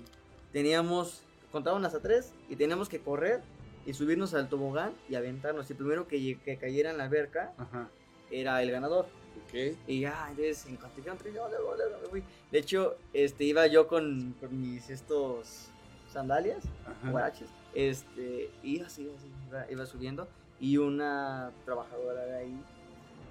Teníamos 0.52 1.24
contaban 1.52 1.86
hasta 1.86 2.00
tres 2.00 2.34
y 2.50 2.56
teníamos 2.56 2.90
que 2.90 3.00
correr 3.00 3.42
y 3.86 3.94
subirnos 3.94 4.34
al 4.34 4.50
tobogán 4.50 4.94
y 5.08 5.16
aventarnos. 5.16 5.70
Y 5.70 5.74
primero 5.76 6.08
que, 6.08 6.40
que 6.44 6.58
cayera 6.58 6.90
en 6.90 6.98
la 6.98 7.04
alberca 7.06 7.54
Ajá. 7.58 7.90
Era 8.34 8.62
el 8.62 8.72
ganador. 8.72 9.06
Ok. 9.46 9.78
Y 9.88 10.02
ya, 10.02 10.28
entonces 10.30 10.66
en 10.68 10.78
cuanto 10.78 11.02
yo 11.02 11.48
luego, 11.50 11.76
luego 11.76 11.98
me 12.02 12.08
fui. 12.08 12.24
De 12.52 12.60
hecho, 12.60 12.98
este, 13.14 13.44
iba 13.46 13.68
yo 13.68 13.88
con, 13.88 14.36
con 14.40 14.60
mis 14.60 14.90
estos 14.90 15.70
sandalias, 16.12 16.64
guaraches, 17.10 17.50
este, 17.74 18.52
y 18.62 18.76
iba 18.76 18.88
así, 18.88 19.04
iba 19.04 19.16
así, 19.16 19.32
iba, 19.48 19.72
iba 19.72 19.86
subiendo. 19.86 20.28
Y 20.60 20.78
una 20.78 21.52
trabajadora 21.66 22.24
de 22.26 22.38
ahí 22.38 22.62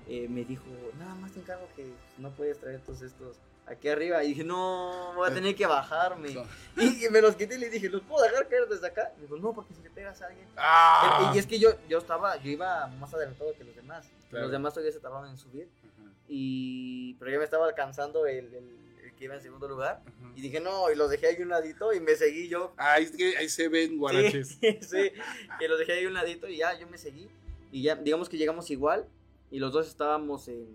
eh, 0.09 0.29
me 0.29 0.45
dijo, 0.45 0.65
nada 0.99 1.15
más 1.15 1.33
te 1.33 1.41
encargo 1.41 1.67
que 1.77 1.87
no 2.19 2.31
puedes 2.31 2.59
traer 2.59 2.81
todos 2.81 3.03
estos 3.03 3.37
aquí 3.73 3.89
arriba. 3.89 4.23
Y 4.25 4.29
dije, 4.29 4.45
no, 4.45 5.13
voy 5.15 5.29
a 5.31 5.35
tener 5.35 5.55
que 5.55 5.67
bajarme. 5.67 6.33
No. 6.35 6.45
Y, 6.77 7.07
y 7.07 7.09
me 7.11 7.21
los 7.21 7.37
quité 7.37 7.57
y 7.57 7.59
le 7.59 7.71
dije, 7.71 7.89
¿los 7.89 8.03
puedo 8.03 8.23
dejar 8.25 8.49
caer 8.49 8.67
desde 8.69 8.87
acá? 8.87 9.13
Me 9.17 9.23
dijo, 9.23 9.37
no, 9.37 9.53
porque 9.53 9.75
si 9.75 9.83
le 9.83 9.91
pegas 9.91 10.21
a 10.23 10.27
alguien. 10.27 10.47
¡Ah! 10.57 11.33
Y 11.35 11.39
es 11.39 11.47
que 11.47 11.59
yo, 11.59 11.71
yo 11.89 11.99
estaba, 11.99 12.37
yo 12.37 12.51
iba 12.51 12.87
más 12.99 13.13
adelantado 13.15 13.53
que 13.57 13.65
los 13.65 13.75
demás. 13.77 14.07
Claro. 14.31 14.45
Los 14.45 14.53
demás 14.53 14.73
todavía 14.75 14.93
se 14.93 15.01
tardaban 15.01 15.31
en 15.31 15.37
subir. 15.37 15.69
Ajá. 15.83 16.11
Y, 16.29 17.15
pero 17.15 17.31
ya 17.31 17.39
me 17.39 17.45
estaba 17.45 17.67
alcanzando 17.67 18.27
el, 18.27 18.55
el- 18.55 18.79
el 19.05 19.15
que 19.15 19.25
iba 19.25 19.35
en 19.35 19.43
segundo 19.43 19.67
lugar. 19.69 20.01
Ajá. 20.07 20.33
Y 20.37 20.41
dije, 20.41 20.61
no, 20.61 20.91
y 20.91 20.95
los 20.97 21.11
dejé 21.11 21.27
ahí 21.27 21.43
un 21.43 21.49
ladito 21.49 21.93
y 21.93 22.01
me 22.01 22.15
seguí 22.15 22.49
yo. 22.49 22.73
Ah, 22.77 22.99
es 22.99 23.11
que 23.11 23.37
ahí 23.37 23.49
se 23.49 23.69
ven 23.69 23.99
guaraches. 23.99 24.59
Sí, 24.61 24.79
sí, 24.81 25.13
y 25.61 25.69
los 25.69 25.79
dejé 25.79 25.93
ahí 25.93 26.07
un 26.07 26.15
ladito 26.15 26.47
y 26.49 26.59
ya 26.59 26.79
yo 26.79 26.87
me 26.87 26.97
seguí. 26.99 27.29
Y 27.71 27.83
ya, 27.83 27.97
digamos 27.97 28.29
que 28.29 28.37
llegamos 28.37 28.71
igual. 28.71 29.07
Y 29.51 29.59
los 29.59 29.73
dos 29.73 29.87
estábamos 29.89 30.49
en, 30.49 30.67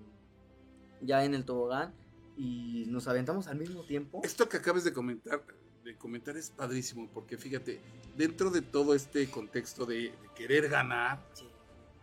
ya 1.01 1.23
en 1.23 1.33
el 1.33 1.45
tobogán. 1.45 1.93
Y 2.37 2.85
nos 2.87 3.07
aventamos 3.07 3.47
al 3.47 3.57
mismo 3.57 3.83
tiempo. 3.83 4.21
Esto 4.23 4.47
que 4.47 4.57
acabas 4.57 4.83
de 4.83 4.93
comentar, 4.93 5.43
de 5.83 5.95
comentar 5.97 6.37
es 6.37 6.49
padrísimo, 6.51 7.09
porque 7.13 7.37
fíjate, 7.37 7.81
dentro 8.15 8.51
de 8.51 8.61
todo 8.61 8.93
este 8.93 9.27
contexto 9.29 9.85
de, 9.85 9.95
de 9.95 10.29
querer 10.35 10.69
ganar, 10.69 11.19
Sí. 11.33 11.45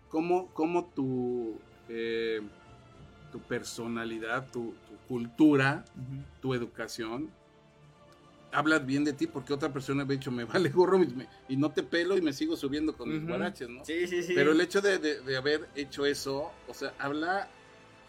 cómo, 0.08 0.48
cómo 0.52 0.86
tu, 0.86 1.56
eh, 1.88 2.40
tu 3.30 3.40
personalidad, 3.40 4.50
tu, 4.50 4.74
tu 4.88 4.96
cultura, 5.08 5.84
tu 6.42 6.52
educación, 6.54 7.30
hablas 8.52 8.84
bien 8.86 9.04
de 9.04 9.12
ti, 9.12 9.26
porque 9.26 9.52
otra 9.52 9.72
persona 9.72 10.04
me 10.04 10.14
ha 10.14 10.16
dicho, 10.16 10.30
me 10.30 10.44
vale 10.44 10.68
gorro 10.70 11.02
y, 11.02 11.06
me- 11.08 11.28
y 11.48 11.56
no 11.56 11.70
te 11.72 11.82
pelo 11.82 12.16
y 12.16 12.22
me 12.22 12.32
sigo 12.32 12.56
subiendo 12.56 12.96
con 12.96 13.08
mis 13.12 13.26
guaraches, 13.26 13.68
¿no? 13.68 13.84
Sí, 13.84 14.06
sí, 14.06 14.22
sí. 14.22 14.32
Pero 14.34 14.52
el 14.52 14.60
hecho 14.60 14.80
de, 14.80 14.98
de- 14.98 15.20
de 15.20 15.36
haber 15.36 15.68
hecho 15.74 16.06
eso, 16.06 16.50
o 16.68 16.74
sea, 16.74 16.94
habla, 16.98 17.48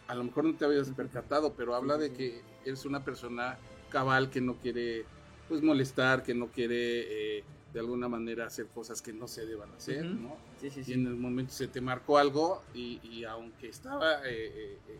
a 0.07 0.15
lo 0.15 0.23
mejor 0.23 0.45
no 0.45 0.55
te 0.55 0.65
habías 0.65 0.89
percatado, 0.91 1.53
pero 1.53 1.75
habla 1.75 1.97
de 1.97 2.11
que 2.13 2.41
eres 2.65 2.85
una 2.85 3.03
persona 3.03 3.57
cabal 3.89 4.29
que 4.29 4.41
no 4.41 4.55
quiere, 4.55 5.05
pues, 5.47 5.61
molestar, 5.61 6.23
que 6.23 6.33
no 6.33 6.47
quiere, 6.47 7.37
eh, 7.39 7.43
de 7.73 7.79
alguna 7.79 8.07
manera, 8.07 8.45
hacer 8.45 8.67
cosas 8.67 9.01
que 9.01 9.11
no 9.13 9.27
se 9.27 9.45
deban 9.45 9.71
hacer. 9.73 10.05
¿no? 10.05 10.35
Sí, 10.61 10.69
sí, 10.69 10.79
Y 10.81 10.83
sí. 10.83 10.93
en 10.93 11.07
el 11.07 11.15
momento 11.15 11.51
se 11.53 11.67
te 11.67 11.81
marcó 11.81 12.17
algo 12.17 12.63
y, 12.73 12.99
y 13.03 13.23
aunque 13.25 13.67
estaba, 13.69 14.21
eh, 14.27 14.29
eh, 14.29 14.77
eh, 14.87 14.99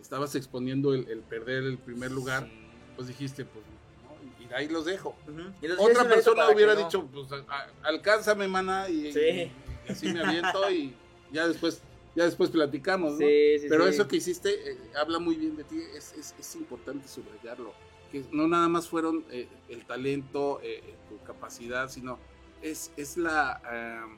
estabas 0.00 0.34
exponiendo 0.34 0.94
el, 0.94 1.08
el 1.08 1.20
perder 1.20 1.64
el 1.64 1.78
primer 1.78 2.10
lugar, 2.10 2.48
pues 2.96 3.06
dijiste, 3.08 3.44
pues, 3.44 3.64
¿no? 3.64 4.44
y 4.44 4.52
ahí 4.52 4.68
los 4.68 4.84
dejo. 4.84 5.14
Y 5.62 5.68
los 5.68 5.78
Otra 5.78 6.08
persona 6.08 6.48
hubiera 6.50 6.74
no- 6.74 6.80
dicho, 6.84 7.06
pues 7.06 7.30
a- 7.32 7.66
alcánzame, 7.82 8.48
mana, 8.48 8.88
y, 8.88 9.08
y- 9.08 9.52
y 9.88 9.92
así 9.92 10.12
me 10.12 10.20
aviento 10.24 10.70
y 10.70 10.94
ya 11.32 11.46
después, 11.46 11.82
ya 12.18 12.24
después 12.24 12.50
platicamos, 12.50 13.12
¿no? 13.12 13.18
Sí, 13.18 13.58
sí, 13.60 13.66
Pero 13.68 13.84
sí. 13.84 13.90
eso 13.90 14.08
que 14.08 14.16
hiciste 14.16 14.72
eh, 14.72 14.78
habla 15.00 15.20
muy 15.20 15.36
bien 15.36 15.54
de 15.56 15.62
ti, 15.62 15.78
es, 15.96 16.12
es, 16.14 16.34
es 16.38 16.56
importante 16.56 17.06
subrayarlo, 17.06 17.72
que 18.10 18.24
no 18.32 18.48
nada 18.48 18.68
más 18.68 18.88
fueron 18.88 19.24
eh, 19.30 19.46
el 19.68 19.84
talento, 19.86 20.58
eh, 20.64 20.82
tu 21.08 21.18
capacidad, 21.24 21.88
sino 21.88 22.18
es, 22.60 22.90
es 22.96 23.16
la, 23.16 24.08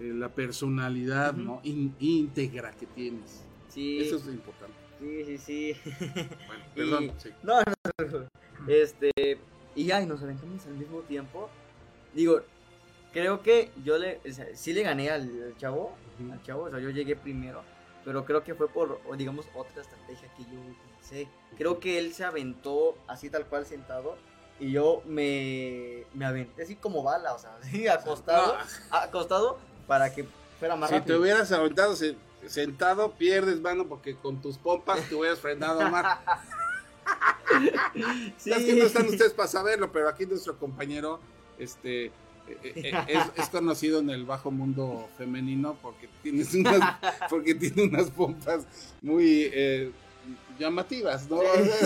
la 0.00 0.28
personalidad. 0.34 1.34
¿no? 1.34 1.60
In- 1.62 1.94
íntegra 2.00 2.72
que 2.72 2.86
tienes. 2.86 3.44
Sí, 3.68 4.00
Eso 4.00 4.16
es 4.16 4.24
lo 4.26 4.32
importante. 4.32 4.74
sí, 4.98 5.24
sí, 5.24 5.38
sí. 5.38 5.76
Bueno, 5.84 6.64
Y- 6.74 6.76
perdón, 6.76 7.12
sí. 7.18 7.28
No, 7.44 7.60
no, 7.60 8.06
no. 8.18 8.28
Este, 8.66 9.12
y 9.76 9.84
ya, 9.84 10.02
y 10.02 10.06
nos 10.06 10.20
aventamos 10.22 10.66
al 10.66 10.74
mismo 10.74 11.00
tiempo. 11.02 11.48
Digo, 12.14 12.40
creo 13.12 13.42
que 13.42 13.70
yo 13.84 13.98
le, 13.98 14.20
o 14.28 14.32
sea, 14.32 14.46
sí 14.54 14.72
le 14.72 14.82
gané 14.82 15.10
al, 15.10 15.22
al 15.22 15.56
chavo, 15.58 15.92
al 16.32 16.42
chavo, 16.42 16.64
o 16.64 16.70
sea, 16.70 16.78
yo 16.80 16.90
llegué 16.90 17.16
primero, 17.16 17.62
pero 18.04 18.24
creo 18.24 18.42
que 18.44 18.54
fue 18.54 18.68
por, 18.68 19.00
digamos, 19.16 19.46
otra 19.54 19.82
estrategia 19.82 20.28
que 20.36 20.42
yo 20.44 20.58
utilicé. 20.60 21.28
Creo 21.56 21.78
que 21.80 21.98
él 21.98 22.14
se 22.14 22.24
aventó 22.24 22.96
así 23.06 23.30
tal 23.30 23.46
cual 23.46 23.66
sentado, 23.66 24.16
y 24.60 24.72
yo 24.72 25.02
me, 25.06 26.04
me 26.14 26.24
aventé 26.24 26.62
así 26.64 26.74
como 26.76 27.02
bala, 27.02 27.32
o 27.34 27.38
sea, 27.38 27.56
así 27.62 27.86
acostado, 27.88 28.56
No, 28.90 28.96
acostado 28.96 29.58
para 29.86 30.12
que 30.14 30.26
fuera 30.58 30.74
más 30.76 30.90
Si 30.90 30.94
te 30.94 31.00
rápido. 31.00 31.20
hubieras 31.20 31.52
aventado 31.52 31.94
se- 31.96 32.16
sentado, 32.46 33.12
pierdes, 33.12 33.60
mano, 33.60 33.86
porque 33.86 34.14
con 34.16 34.40
tus 34.42 34.58
pompas 34.58 35.00
te 35.08 35.14
hubieras 35.14 35.38
frenado 35.40 35.88
más. 35.90 36.18
Sí. 38.36 38.50
Que 38.52 38.74
no 38.74 38.84
están 38.84 39.06
ustedes 39.08 39.32
para 39.32 39.48
saberlo, 39.48 39.90
pero 39.90 40.08
aquí 40.08 40.26
nuestro 40.26 40.58
compañero 40.58 41.20
este, 41.58 42.12
es, 42.62 43.24
es 43.36 43.48
conocido 43.48 44.00
en 44.00 44.10
el 44.10 44.24
bajo 44.24 44.50
mundo 44.50 45.08
femenino 45.18 45.76
porque, 45.82 46.08
tienes 46.22 46.54
unas, 46.54 46.80
porque 47.30 47.54
tiene 47.54 47.84
unas 47.84 48.10
pompas 48.10 48.66
muy 49.02 49.48
eh, 49.52 49.90
llamativas, 50.58 51.28
¿no? 51.30 51.40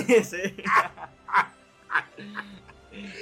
Sí, 0.07 0.25
sí. 0.25 0.55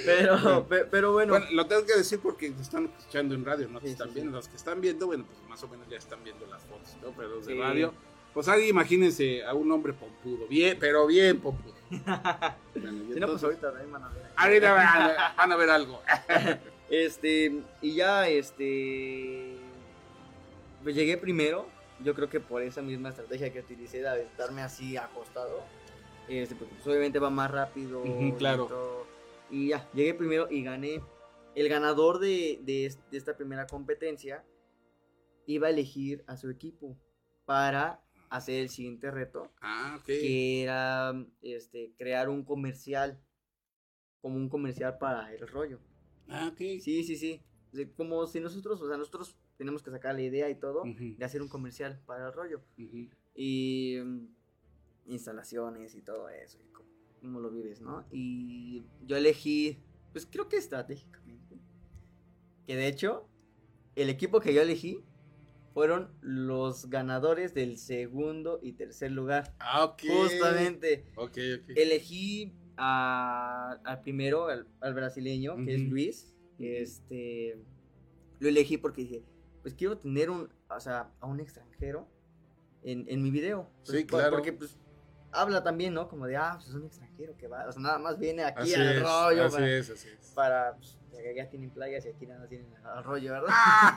Pero, 0.05 0.67
pe- 0.67 0.85
pero 0.85 1.13
bueno, 1.13 1.33
Bueno, 1.35 1.47
lo 1.53 1.67
tengo 1.67 1.85
que 1.87 1.97
decir 1.97 2.19
porque 2.21 2.47
están 2.61 2.87
escuchando 2.99 3.35
en 3.35 3.45
radio, 3.45 3.69
no 3.69 3.81
Sí, 3.81 3.89
están 3.89 4.13
viendo. 4.13 4.33
Los 4.37 4.49
que 4.49 4.57
están 4.57 4.81
viendo, 4.81 5.07
bueno, 5.07 5.25
pues 5.27 5.49
más 5.49 5.63
o 5.63 5.69
menos 5.69 5.89
ya 5.89 5.97
están 5.97 6.23
viendo 6.25 6.47
las 6.47 6.63
fotos, 6.65 6.97
¿no? 7.03 7.11
Pero 7.17 7.29
los 7.37 7.47
de 7.47 7.55
radio, 7.55 7.95
pues 8.35 8.49
ahí 8.49 8.69
imagínense 8.69 9.45
a 9.45 9.55
un 9.55 9.71
hombre 9.71 9.93
pompudo, 9.93 10.47
bien, 10.49 10.77
pero 10.81 11.07
bien 11.07 11.41
pompudo. 11.41 11.75
Bueno, 12.75 13.13
si 13.13 13.21
no, 13.21 13.27
pues 13.27 13.43
ahorita 13.43 13.69
ahí 13.69 13.87
van 13.91 14.05
a 14.05 14.09
ver. 14.09 14.23
Ahorita 14.37 15.35
van 15.37 15.53
a 15.53 15.57
ver 15.57 15.71
algo. 15.71 16.01
Este, 16.91 17.63
y 17.81 17.95
ya, 17.95 18.29
este, 18.29 19.55
pues 20.83 20.95
llegué 20.95 21.17
primero. 21.17 21.67
Yo 22.03 22.15
creo 22.15 22.29
que 22.29 22.41
por 22.41 22.63
esa 22.63 22.83
misma 22.83 23.11
estrategia 23.11 23.53
que 23.53 23.61
utilicé 23.61 24.01
de 24.01 24.09
aventarme 24.09 24.63
así 24.63 24.97
acostado. 24.97 25.63
Este, 26.29 26.55
porque 26.55 26.75
pues, 26.75 26.87
obviamente 26.87 27.19
va 27.19 27.31
más 27.31 27.51
rápido. 27.51 28.03
Claro. 28.39 29.07
Y 29.51 29.69
ya, 29.69 29.89
llegué 29.93 30.15
primero 30.15 30.49
y 30.51 30.63
gané. 30.63 31.01
El 31.55 31.69
ganador 31.69 32.19
de, 32.21 32.61
de 32.63 32.87
es- 32.87 32.99
de 33.11 33.19
esta 33.19 33.37
primera 33.37 33.67
competencia 33.67 34.45
iba 35.47 35.67
a 35.67 35.71
elegir 35.71 36.25
a 36.27 36.37
su 36.37 36.49
equipo 36.49 36.97
para 37.45 38.01
hacer 38.31 38.61
el 38.61 38.69
siguiente 38.71 39.11
reto. 39.11 39.51
Ah, 39.61 39.97
ok. 39.99 40.05
que 40.07 40.63
era 40.63 41.13
este 41.43 41.93
crear 41.99 42.29
un 42.29 42.45
comercial 42.45 43.21
como 44.21 44.37
un 44.37 44.49
comercial 44.49 44.97
para 44.99 45.35
el 45.35 45.47
rollo. 45.49 45.81
Ah, 46.31 46.49
ok. 46.53 46.59
Sí, 46.81 47.05
sí, 47.05 47.17
sí. 47.17 47.41
Como 47.97 48.27
si 48.27 48.41
nosotros, 48.41 48.81
o 48.81 48.89
sea, 48.89 48.97
nosotros 48.97 49.37
tenemos 49.57 49.83
que 49.83 49.91
sacar 49.91 50.15
la 50.15 50.23
idea 50.23 50.49
y 50.49 50.55
todo 50.55 50.85
de 50.85 51.25
hacer 51.25 51.43
un 51.43 51.49
comercial 51.49 52.01
para 52.07 52.27
el 52.27 52.33
rollo 52.33 52.63
y 53.35 53.99
mm, 54.03 54.27
instalaciones 55.07 55.95
y 55.95 56.03
todo 56.03 56.29
eso 56.29 56.59
y 56.61 56.73
cómo, 56.73 56.89
cómo 57.21 57.41
lo 57.41 57.51
vives, 57.51 57.81
¿no? 57.81 58.05
Y 58.11 58.85
yo 59.07 59.17
elegí, 59.17 59.79
pues 60.13 60.27
creo 60.27 60.49
que 60.49 60.57
estratégicamente, 60.57 61.61
que 62.67 62.77
de 62.77 62.87
hecho 62.89 63.29
el 63.97 64.09
equipo 64.09 64.41
que 64.41 64.55
yo 64.55 64.63
elegí 64.63 65.05
fueron 65.75 66.11
los 66.21 66.91
ganadores 66.91 67.55
del 67.55 67.79
segundo 67.79 68.59
y 68.63 68.73
tercer 68.73 69.13
lugar. 69.13 69.55
Ah, 69.59 69.85
ok. 69.85 70.03
Justamente. 70.07 71.07
Ok, 71.17 71.39
ok. 71.63 71.71
Elegí 71.77 72.53
a- 72.81 73.79
al 73.85 74.01
primero, 74.03 74.49
al, 74.49 74.67
al 74.81 74.95
brasileño, 74.95 75.57
que 75.65 75.75
es. 75.75 75.81
Luis. 75.83 76.35
Este. 76.59 77.57
Lo 78.39 78.49
elegí 78.49 78.79
porque 78.79 79.03
dije, 79.03 79.23
pues 79.63 79.75
quiero 79.75 79.99
tener 79.99 80.31
un, 80.31 80.49
o 80.71 80.81
sea, 80.81 81.11
a 81.21 81.27
un 81.27 81.41
extranjero 81.41 82.09
en, 82.83 83.05
en 83.09 83.23
mi 83.23 83.31
video. 83.31 83.69
Pues, 83.85 83.99
Sí, 83.99 84.07
claro. 84.07 84.31
Porque, 84.31 84.53
pues, 84.55 84.79
habla 85.33 85.63
también, 85.63 85.93
¿no? 85.95 86.09
Como 86.09 86.27
de, 86.27 86.37
ah, 86.37 86.53
pues 86.57 86.69
es 86.69 86.75
un 86.75 86.87
extranjero 86.87 87.37
que 87.37 87.47
va, 87.49 87.67
o 87.69 87.73
sea, 87.73 87.83
nada 87.83 87.99
más 87.99 88.19
viene 88.19 88.43
aquí 88.45 88.63
Así 88.63 88.75
al 88.75 88.93
es, 88.97 89.03
rollo 89.03 89.45
así 89.45 89.55
para, 89.57 89.69
es, 89.71 89.91
así 89.91 90.09
es. 90.09 90.33
para, 90.35 90.75
pues, 90.77 90.99
ya- 91.13 91.33
ya 91.45 91.51
tienen 91.51 91.71
playas 91.71 92.05
y 92.07 92.09
aquí 92.09 92.27
nada 92.27 92.41
más 92.41 92.49
tienen 92.49 92.75
al 92.83 93.05
rollo, 93.05 93.31
¿verdad? 93.33 93.51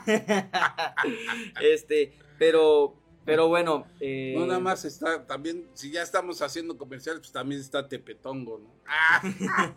Este, 1.62 2.12
pero, 2.38 2.94
pero 3.24 3.48
bueno. 3.48 3.86
eh, 4.00 4.34
No, 4.36 4.46
nada 4.46 4.60
más 4.60 4.84
está, 4.84 5.26
también, 5.26 5.66
si 5.74 5.90
ya 5.90 6.02
estamos 6.02 6.40
haciendo 6.42 6.76
comerciales, 6.78 7.20
pues 7.20 7.32
también 7.32 7.60
está 7.60 7.86
Tepetongo, 7.88 8.58
¿no? 8.58 8.70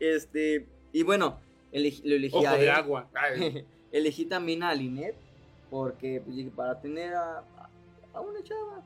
Este, 0.00 0.66
y 0.92 1.02
bueno, 1.02 1.40
elegí- 1.72 2.02
lo 2.04 2.14
elegí 2.14 2.36
ojo 2.36 2.48
a 2.48 2.52
de 2.56 2.64
él. 2.64 2.70
agua. 2.70 3.08
Elegí 3.92 4.24
también 4.26 4.62
a 4.64 4.74
Linet 4.74 5.14
porque 5.70 6.20
pues, 6.24 6.36
para 6.54 6.80
tener 6.80 7.14
a, 7.14 7.44
a 8.12 8.20
una 8.20 8.42
chava 8.42 8.82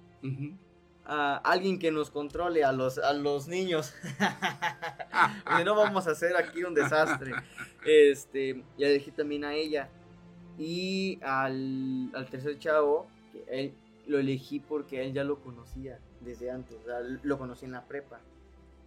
a 1.10 1.36
alguien 1.38 1.78
que 1.78 1.90
nos 1.90 2.10
controle 2.10 2.62
a 2.64 2.72
los, 2.72 2.98
a 2.98 3.12
los 3.14 3.48
niños. 3.48 3.94
No 5.64 5.74
vamos 5.74 6.06
a 6.06 6.10
hacer 6.12 6.36
aquí 6.36 6.62
un 6.62 6.74
desastre. 6.74 7.32
Este, 7.84 8.62
ya 8.76 8.86
elegí 8.88 9.10
también 9.10 9.44
a 9.44 9.54
ella. 9.54 9.88
Y 10.58 11.18
al, 11.22 12.10
al 12.14 12.26
tercer 12.30 12.58
chavo, 12.58 13.06
que 13.32 13.44
él 13.48 13.72
lo 14.06 14.18
elegí 14.18 14.58
porque 14.60 15.04
él 15.04 15.12
ya 15.12 15.24
lo 15.24 15.38
conocía 15.40 15.98
desde 16.20 16.50
antes. 16.50 16.76
O 16.82 16.84
sea, 16.84 17.00
lo 17.00 17.38
conocí 17.38 17.64
en 17.64 17.72
la 17.72 17.84
prepa. 17.84 18.20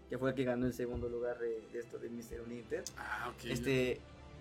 Que 0.09 0.17
fue 0.17 0.31
el 0.31 0.35
que 0.35 0.43
ganó 0.43 0.65
el 0.65 0.73
segundo 0.73 1.07
lugar 1.07 1.39
de, 1.39 1.61
de 1.71 1.79
esto 1.79 1.97
de 1.97 2.09
Mr. 2.09 2.41
United. 2.45 2.83
Ah, 2.97 3.31
ok. 3.33 3.45
Este, 3.45 3.99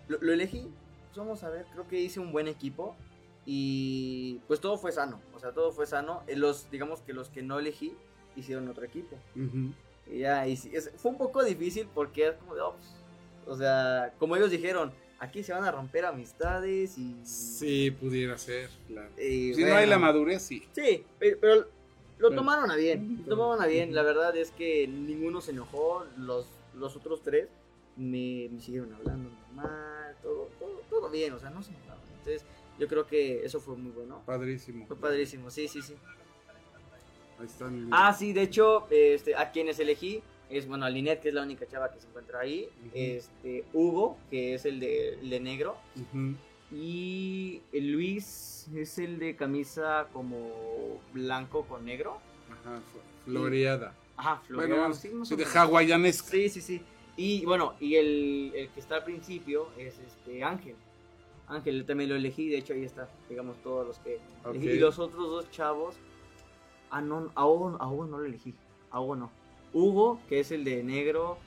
lo, 0.09 0.19
lo 0.21 0.33
elegí. 0.33 0.63
Pues 1.09 1.17
vamos 1.17 1.43
a 1.45 1.51
ver, 1.51 1.65
creo 1.73 1.87
que 1.87 2.01
hice 2.01 2.19
un 2.19 2.33
buen 2.33 2.49
equipo. 2.49 2.97
Y 3.47 4.41
pues 4.49 4.61
todo 4.61 4.77
fue 4.79 4.93
sano. 4.93 5.21
O 5.35 5.39
sea, 5.39 5.53
todo 5.53 5.73
fue 5.73 5.87
sano. 5.87 6.23
Eh, 6.27 6.37
Los, 6.37 6.71
digamos 6.71 7.01
que 7.01 7.13
los 7.13 7.29
que 7.29 7.43
no 7.43 7.59
elegí 7.59 7.95
hicieron 8.37 8.69
otro 8.69 8.85
equipo. 8.85 9.17
Ujú. 9.37 9.73
Y 10.11 10.19
ya, 10.21 10.47
y 10.47 10.53
es- 10.55 10.91
fue 10.97 11.11
un 11.13 11.19
poco 11.19 11.43
difícil 11.45 11.89
porque 11.95 12.29
es 12.29 12.35
como 12.37 12.55
de, 12.55 12.61
oh, 12.63 12.75
pues, 12.75 12.89
o 13.47 13.57
sea, 13.57 14.13
como 14.19 14.37
ellos 14.37 14.51
dijeron, 14.51 14.93
aquí 15.21 15.43
se 15.45 15.53
van 15.53 15.63
a 15.65 15.71
romper 15.71 16.05
amistades 16.07 16.99
y... 16.99 17.15
Sí, 17.25 17.91
pudiera 17.93 18.37
ser, 18.39 18.69
claro. 18.89 19.11
y 19.21 19.55
Si 19.55 19.61
no 19.63 19.67
hay 19.75 19.87
la 19.87 19.97
bueno. 19.97 20.01
madurez, 20.01 20.43
sí. 20.43 20.67
Sí, 20.73 21.05
pe- 21.19 21.37
pero 21.37 21.67
lo 22.19 22.31
tomaron 22.33 22.71
a 22.71 22.77
bien, 22.77 23.23
lo 23.27 23.37
tomaron 23.37 23.63
a 23.63 23.67
bien. 23.67 23.95
La 23.95 24.03
verdad 24.03 24.37
es 24.37 24.51
que 24.51 24.89
ninguno 24.89 25.41
se 25.41 25.53
enojó, 25.53 26.05
los, 26.19 26.47
los 26.75 26.97
otros 26.97 27.23
tres 27.23 27.49
me, 27.97 28.49
me 28.51 28.61
siguieron 28.61 28.93
hablando 28.95 29.31
normal, 29.31 30.17
todo, 30.23 30.49
todo, 30.59 30.81
todo 30.91 31.11
bien, 31.11 31.33
o 31.35 31.39
sea, 31.39 31.51
no 31.51 31.63
se 31.63 31.71
enojaron. 31.71 32.03
Entonces, 32.19 32.45
yo 32.79 32.89
creo 32.89 33.07
que 33.07 33.45
eso 33.45 33.61
fue 33.61 33.77
muy 33.77 33.93
bueno. 33.93 34.23
Padrísimo. 34.27 34.87
Fue 34.87 34.97
padrísimo, 34.97 35.51
sí, 35.51 35.69
sí, 35.69 35.81
sí. 35.83 35.95
Ahí 37.39 37.47
están. 37.47 37.89
Ah, 37.93 38.13
sí, 38.13 38.33
de 38.33 38.43
hecho, 38.43 38.87
este, 38.91 39.35
a 39.35 39.51
quienes 39.51 39.79
elegí 39.79 40.23
es, 40.51 40.67
bueno, 40.67 40.85
a 40.85 40.91
Linet, 40.91 41.21
que 41.21 41.29
es 41.29 41.35
la 41.35 41.43
única 41.43 41.67
chava 41.67 41.91
que 41.93 42.01
se 42.01 42.09
encuentra 42.09 42.41
ahí, 42.41 42.69
este, 42.93 43.65
Hugo, 43.73 44.17
que 44.31 44.55
es 44.55 44.65
el 44.65 44.81
de, 44.81 45.15
el 45.15 45.31
de 45.31 45.41
negro, 45.41 45.77
y 46.73 47.61
Luis 47.73 48.69
es 48.75 48.99
el 48.99 49.19
de 49.19 49.35
camisa 49.37 50.09
como 50.13 51.01
blanco 51.13 51.65
con 51.65 51.85
negro. 51.85 52.19
Ajá, 52.51 52.77
fl- 52.79 53.25
floreada. 53.25 53.95
Ajá, 54.17 54.43
Bueno, 54.49 54.63
floreado, 54.75 54.95
sí, 54.95 55.09
más 55.11 55.29
sí, 55.29 55.35
o 55.35 55.37
de 55.37 55.45
hawaianesca. 55.47 56.29
Sí, 56.31 56.49
sí, 56.49 56.61
sí. 56.61 56.83
Y 57.17 57.45
bueno, 57.45 57.75
y 57.81 57.97
el, 57.97 58.53
el 58.55 58.69
que 58.71 58.81
está 58.81 58.97
al 58.97 59.05
principio 59.05 59.69
es 59.79 59.99
este 59.99 60.45
Ángel. 60.45 60.77
Ángel 61.49 61.85
también 61.85 62.11
lo 62.11 62.17
elegí, 62.17 62.49
de 62.49 62.59
hecho 62.59 62.73
ahí 62.75 62.85
está, 62.85 63.09
digamos, 63.29 63.57
todos 63.63 63.87
los 63.87 63.99
que 63.99 64.21
elegí. 64.45 64.69
Y 64.71 64.79
los 64.79 64.99
otros 65.01 65.29
dos 65.29 65.51
chavos, 65.51 65.97
ah, 66.91 67.01
no, 67.01 67.31
a 67.35 67.47
Hugo, 67.47 67.77
a 67.81 67.89
Hugo 67.91 68.07
no 68.07 68.19
lo 68.19 68.25
elegí, 68.27 68.55
a 68.91 69.01
Hugo 69.01 69.17
no. 69.17 69.31
Hugo, 69.73 70.21
que 70.29 70.41
es 70.41 70.51
el 70.51 70.65
de 70.65 70.83
negro, 70.83 71.39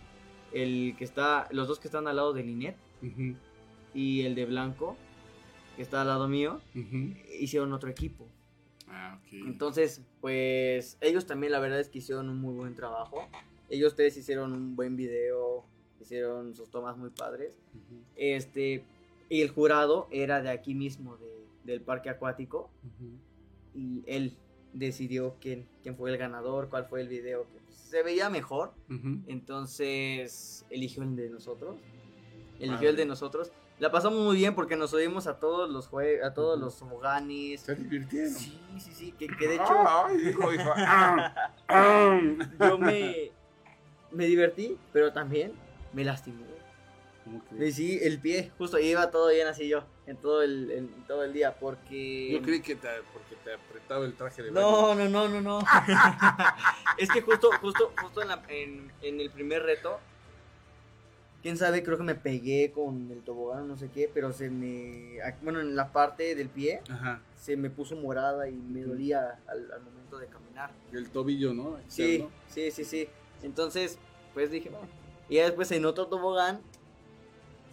el 0.53 0.95
que 0.97 1.03
está, 1.03 1.47
los 1.51 1.67
dos 1.67 1.79
que 1.79 1.87
están 1.87 2.07
al 2.07 2.15
lado 2.15 2.33
de 2.33 2.43
Linet, 2.43 2.75
y 3.93 4.21
el 4.21 4.35
de 4.35 4.45
blanco, 4.45 4.95
que 5.75 5.81
está 5.81 6.01
al 6.01 6.07
lado 6.07 6.27
mío, 6.27 6.61
hicieron 7.39 7.73
otro 7.73 7.89
equipo. 7.89 8.27
Ah. 8.87 9.19
Entonces, 9.31 10.01
pues 10.21 10.97
ellos 11.01 11.25
también 11.25 11.51
la 11.51 11.59
verdad 11.59 11.79
es 11.79 11.89
que 11.89 11.97
hicieron 11.99 12.29
un 12.29 12.39
muy 12.39 12.53
buen 12.53 12.75
trabajo. 12.75 13.27
Ellos 13.69 13.95
tres 13.95 14.15
hicieron 14.17 14.53
un 14.53 14.75
buen 14.75 14.95
video, 14.95 15.65
hicieron 15.99 16.53
sus 16.55 16.69
tomas 16.69 16.95
muy 16.97 17.09
padres. 17.09 17.57
Este, 18.15 18.83
y 19.29 19.41
el 19.41 19.49
jurado 19.49 20.07
era 20.11 20.41
de 20.41 20.49
aquí 20.51 20.75
mismo, 20.75 21.17
de- 21.17 21.43
del 21.63 21.81
parque 21.81 22.09
acuático, 22.09 22.69
y 23.73 24.03
él 24.05 24.33
decidió 24.73 25.35
quién, 25.39 25.67
quién 25.81 25.95
fue 25.95 26.11
el 26.11 26.17
ganador, 26.17 26.69
cuál 26.69 26.85
fue 26.85 27.01
el 27.01 27.07
video 27.07 27.43
que 27.51 27.59
pues, 27.59 27.77
se 27.77 28.03
veía 28.03 28.29
mejor. 28.29 28.73
Entonces, 29.27 30.65
eligió 30.69 31.03
el 31.03 31.15
de 31.15 31.29
nosotros. 31.29 31.77
Eligió 32.59 32.89
el 32.89 32.95
de 32.95 33.05
nosotros. 33.05 33.51
La 33.79 33.91
pasamos 33.91 34.23
muy 34.23 34.37
bien 34.37 34.55
porque 34.55 34.75
nos 34.75 34.91
subimos 34.91 35.27
a 35.27 35.39
todos 35.39 35.69
los 35.69 35.87
jue 35.87 36.23
a 36.23 36.33
todos 36.33 36.59
los 36.59 36.77
toboganes. 36.77 37.61
Se 37.61 37.75
divirtieron. 37.75 38.31
Sí, 38.31 38.59
sí, 38.77 38.91
sí, 38.93 39.11
que, 39.11 39.27
que 39.27 39.47
de 39.47 39.55
hecho 39.55 39.73
Ay, 39.87 40.29
hijo, 40.29 40.53
hijo. 40.53 40.69
Ah, 40.77 41.51
ah. 41.67 42.19
yo 42.59 42.77
me, 42.77 43.31
me 44.11 44.25
divertí, 44.25 44.77
pero 44.91 45.11
también 45.11 45.53
me 45.91 46.03
lastimé. 46.03 46.52
Sí, 47.71 47.99
el 48.01 48.19
pie, 48.19 48.51
justo 48.57 48.77
iba 48.79 49.09
todo 49.09 49.29
bien 49.29 49.47
así 49.47 49.67
yo, 49.69 49.83
en 50.07 50.17
todo 50.17 50.41
el, 50.41 50.69
en 50.71 50.89
todo 51.07 51.23
el 51.23 51.31
día, 51.33 51.55
porque... 51.57 52.29
Yo 52.31 52.41
creí 52.41 52.61
que 52.61 52.75
te, 52.75 52.87
porque 53.13 53.35
te 53.43 53.53
apretaba 53.53 54.05
el 54.05 54.13
traje 54.15 54.43
de 54.43 54.51
baño. 54.51 54.65
No, 54.69 54.95
no, 54.95 55.07
no, 55.09 55.27
no, 55.29 55.41
no. 55.41 55.59
es 56.97 57.09
que 57.09 57.21
justo, 57.21 57.49
justo, 57.61 57.93
justo 58.01 58.21
en, 58.21 58.27
la- 58.27 58.43
en- 58.49 58.91
en 59.01 59.21
el 59.21 59.29
primer 59.29 59.63
reto, 59.63 59.99
quién 61.41 61.57
sabe, 61.57 61.83
creo 61.83 61.97
que 61.97 62.03
me 62.03 62.15
pegué 62.15 62.71
con 62.73 63.09
el 63.11 63.21
tobogán, 63.23 63.67
no 63.67 63.77
sé 63.77 63.89
qué, 63.89 64.09
pero 64.13 64.33
se 64.33 64.49
me, 64.49 65.19
bueno, 65.41 65.61
en 65.61 65.75
la 65.75 65.91
parte 65.93 66.35
del 66.35 66.49
pie 66.49 66.81
Ajá. 66.89 67.21
se 67.37 67.55
me 67.55 67.69
puso 67.69 67.95
morada 67.95 68.49
y 68.49 68.53
me 68.53 68.81
dolía 68.83 69.39
al, 69.47 69.71
al 69.71 69.81
momento 69.81 70.17
de 70.17 70.27
caminar. 70.27 70.71
El 70.91 71.09
tobillo, 71.09 71.53
¿no? 71.53 71.77
Sí, 71.87 72.15
Externo. 72.15 72.31
sí, 72.49 72.71
sí, 72.71 72.83
sí. 72.83 73.07
Entonces, 73.43 73.97
pues 74.33 74.51
dije, 74.51 74.69
bueno. 74.69 74.87
Y 75.29 75.35
ya 75.35 75.45
después 75.45 75.71
en 75.71 75.85
otro 75.85 76.07
tobogán 76.07 76.61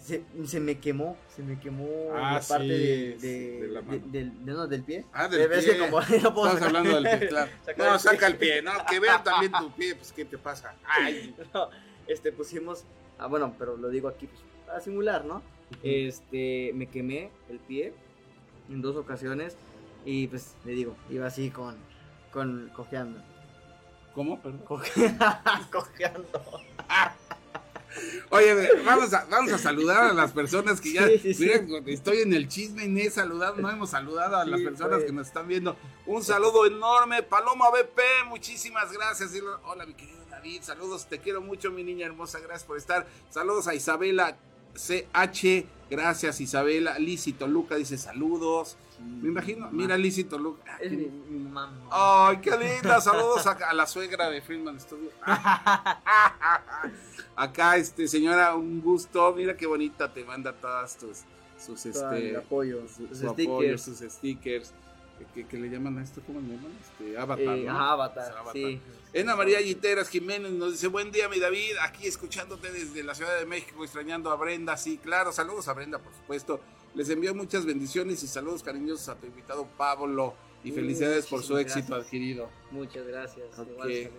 se, 0.00 0.22
se 0.46 0.60
me 0.60 0.78
quemó, 0.78 1.16
se 1.34 1.42
me 1.42 1.58
quemó 1.60 1.86
Ah, 2.14 2.34
la 2.34 2.40
parte 2.40 2.64
sí, 2.64 2.68
de, 2.68 3.16
sí, 3.20 3.26
de- 3.26 3.60
de 3.60 3.68
la 3.68 3.80
de- 3.82 3.98
del, 4.00 4.44
no, 4.46 4.66
del 4.66 4.82
pie. 4.82 5.04
Ah, 5.12 5.28
del 5.28 5.48
Ves 5.48 5.64
pie. 5.64 5.74
que 5.74 5.78
como 5.80 6.00
no 6.22 6.34
puedo 6.34 6.52
sacar- 6.52 6.68
hablando 6.68 7.00
del 7.00 7.18
pie, 7.18 7.28
claro. 7.28 7.50
No, 7.76 7.94
el 7.94 8.00
saca 8.00 8.26
el 8.26 8.36
pie, 8.36 8.62
¿no? 8.62 8.72
Que 8.88 8.98
vean 9.00 9.22
también 9.22 9.52
tu 9.52 9.70
pie, 9.72 9.94
pues, 9.94 10.12
¿qué 10.12 10.24
te 10.24 10.38
pasa? 10.38 10.74
Ay. 10.84 11.34
No, 11.54 11.68
este, 12.06 12.32
pusimos, 12.32 12.84
ah, 13.18 13.26
bueno, 13.26 13.54
pero 13.58 13.76
lo 13.76 13.88
digo 13.90 14.08
aquí 14.08 14.26
pues, 14.26 14.40
para 14.66 14.80
simular, 14.80 15.24
¿no? 15.24 15.42
Este, 15.82 16.72
me 16.74 16.86
quemé 16.88 17.30
el 17.48 17.58
pie 17.60 17.92
en 18.68 18.82
dos 18.82 18.96
ocasiones 18.96 19.56
y 20.04 20.26
pues 20.26 20.54
le 20.64 20.72
digo, 20.72 20.96
iba 21.10 21.26
así 21.26 21.50
con, 21.50 21.76
con, 22.32 22.70
cojeando. 22.74 23.22
¿Cómo? 24.14 24.40
Perdón. 24.42 24.62
Coje- 24.66 25.16
cojeando. 25.70 26.42
Oye, 28.30 28.82
vamos 28.84 29.12
a, 29.12 29.26
vamos 29.30 29.52
a 29.52 29.58
saludar 29.58 30.10
a 30.10 30.12
las 30.12 30.32
personas 30.32 30.80
que 30.80 30.92
ya. 30.92 31.06
Sí, 31.08 31.18
sí, 31.18 31.34
sí. 31.34 31.42
Mira, 31.42 31.82
estoy 31.86 32.18
en 32.18 32.32
el 32.34 32.48
chisme 32.48 32.84
y 32.84 32.88
no 32.88 33.00
he 33.00 33.10
saludado, 33.10 33.56
no 33.56 33.70
hemos 33.70 33.90
saludado 33.90 34.36
a 34.36 34.44
las 34.44 34.60
personas 34.60 34.98
pues. 34.98 35.06
que 35.06 35.12
nos 35.12 35.26
están 35.26 35.48
viendo. 35.48 35.76
Un 36.06 36.22
saludo 36.22 36.66
enorme, 36.66 37.22
Paloma 37.22 37.70
BP, 37.70 38.28
muchísimas 38.28 38.92
gracias. 38.92 39.34
Y 39.34 39.40
Hola, 39.64 39.86
mi 39.86 39.94
querido 39.94 40.24
David, 40.30 40.62
saludos, 40.62 41.06
te 41.06 41.18
quiero 41.18 41.40
mucho, 41.40 41.70
mi 41.70 41.82
niña 41.82 42.06
hermosa, 42.06 42.38
gracias 42.38 42.64
por 42.64 42.78
estar. 42.78 43.06
Saludos 43.30 43.66
a 43.66 43.74
Isabela 43.74 44.36
CH, 44.74 45.66
gracias 45.90 46.40
Isabela. 46.40 46.98
Lisi 46.98 47.32
Toluca 47.32 47.76
dice 47.76 47.98
saludos. 47.98 48.76
Me 49.00 49.28
imagino, 49.28 49.70
mira 49.70 49.96
Lisi 49.98 50.24
Toluca. 50.24 50.62
Ah, 50.66 50.78
Es 50.80 50.90
qué- 50.90 50.96
mi, 50.96 51.38
mi 51.38 51.48
mamá. 51.50 51.72
Ay, 51.90 52.38
qué 52.38 52.50
linda. 52.56 53.00
Saludos 53.00 53.46
a, 53.46 53.52
a 53.52 53.74
la 53.74 53.86
suegra 53.86 54.30
de 54.30 54.40
Friedman 54.40 54.80
Studio. 54.80 55.10
Acá, 57.36 57.76
este, 57.76 58.08
señora, 58.08 58.54
un 58.54 58.80
gusto. 58.80 59.32
Mira 59.34 59.56
qué 59.56 59.66
bonita 59.66 60.12
te 60.12 60.24
manda 60.24 60.52
todas 60.52 60.96
tus 60.96 61.18
sus 61.58 61.84
este 61.84 62.36
apoyo, 62.36 62.80
su- 62.88 63.06
sus 63.08 63.18
su 63.18 63.28
apoyo, 63.28 63.76
stickers. 63.76 63.82
sus 63.82 64.12
stickers. 64.12 64.72
Que, 65.34 65.46
que 65.46 65.56
le 65.58 65.68
llaman 65.68 65.98
a 65.98 66.02
esto, 66.02 66.20
¿cómo 66.26 66.40
le 66.40 66.48
llaman? 66.48 66.72
Este, 66.80 67.16
avatar, 67.18 67.56
Eh, 67.58 67.68
Avatar, 67.68 68.30
Es 68.30 68.36
avatar. 68.36 68.52
sí. 68.52 68.80
Ena 69.12 69.36
María 69.36 69.60
Yiteras 69.60 70.08
Jiménez 70.08 70.52
nos 70.52 70.72
dice, 70.72 70.86
buen 70.88 71.10
día 71.10 71.28
mi 71.28 71.38
David, 71.40 71.72
aquí 71.82 72.06
escuchándote 72.06 72.70
desde 72.72 73.02
la 73.02 73.14
Ciudad 73.14 73.38
de 73.38 73.44
México, 73.46 73.82
extrañando 73.84 74.30
a 74.30 74.36
Brenda, 74.36 74.76
sí, 74.76 74.98
claro, 74.98 75.32
saludos 75.32 75.66
a 75.68 75.72
Brenda, 75.72 75.98
por 75.98 76.12
supuesto. 76.14 76.60
Les 76.94 77.08
envío 77.10 77.34
muchas 77.34 77.64
bendiciones 77.66 78.22
y 78.22 78.26
saludos 78.26 78.62
cariñosos 78.62 79.08
a 79.08 79.14
tu 79.16 79.26
invitado 79.26 79.66
Pablo 79.76 80.34
y 80.64 80.70
Mm, 80.72 80.74
felicidades 80.74 81.26
por 81.26 81.42
su 81.42 81.56
éxito 81.58 81.94
adquirido. 81.94 82.48
Muchas 82.70 83.06
gracias. 83.06 83.46
Ok. 83.58 83.68
Igual. 83.68 84.10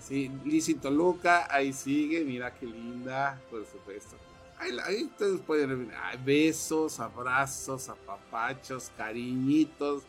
Sí, 0.00 0.30
Lizzy 0.44 0.74
Toluca, 0.74 1.48
ahí 1.50 1.72
sigue, 1.72 2.22
mira 2.24 2.54
qué 2.54 2.66
linda, 2.66 3.40
por 3.50 3.66
supuesto. 3.66 4.16
Ahí, 4.58 4.76
ahí 4.84 5.04
ustedes 5.04 5.40
pueden 5.40 5.88
ver, 5.88 6.18
besos, 6.24 6.98
abrazos, 7.00 7.88
apapachos, 7.88 8.90
cariñitos. 8.96 10.02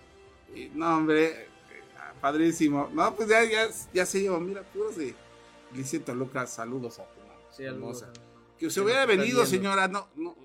Y, 0.55 0.69
no, 0.73 0.97
hombre, 0.97 1.47
ah, 1.97 2.13
padrísimo. 2.21 2.89
No, 2.93 3.15
pues 3.15 3.29
ya, 3.29 3.43
ya, 3.43 3.67
ya 3.93 4.05
se 4.05 4.21
lleva, 4.21 4.39
mira, 4.39 4.63
puros 4.63 4.95
de 4.97 5.13
Lizzy 5.75 5.99
Toluca, 5.99 6.45
saludos 6.47 6.99
a 6.99 7.05
tu 7.05 7.19
mamá, 7.21 7.33
Sí, 7.51 7.63
hermosa. 7.63 8.11
Que 8.57 8.69
se 8.69 8.81
hubiera 8.81 9.05
venido, 9.05 9.45
señora, 9.45 9.87
no, 9.87 10.07
no. 10.15 10.35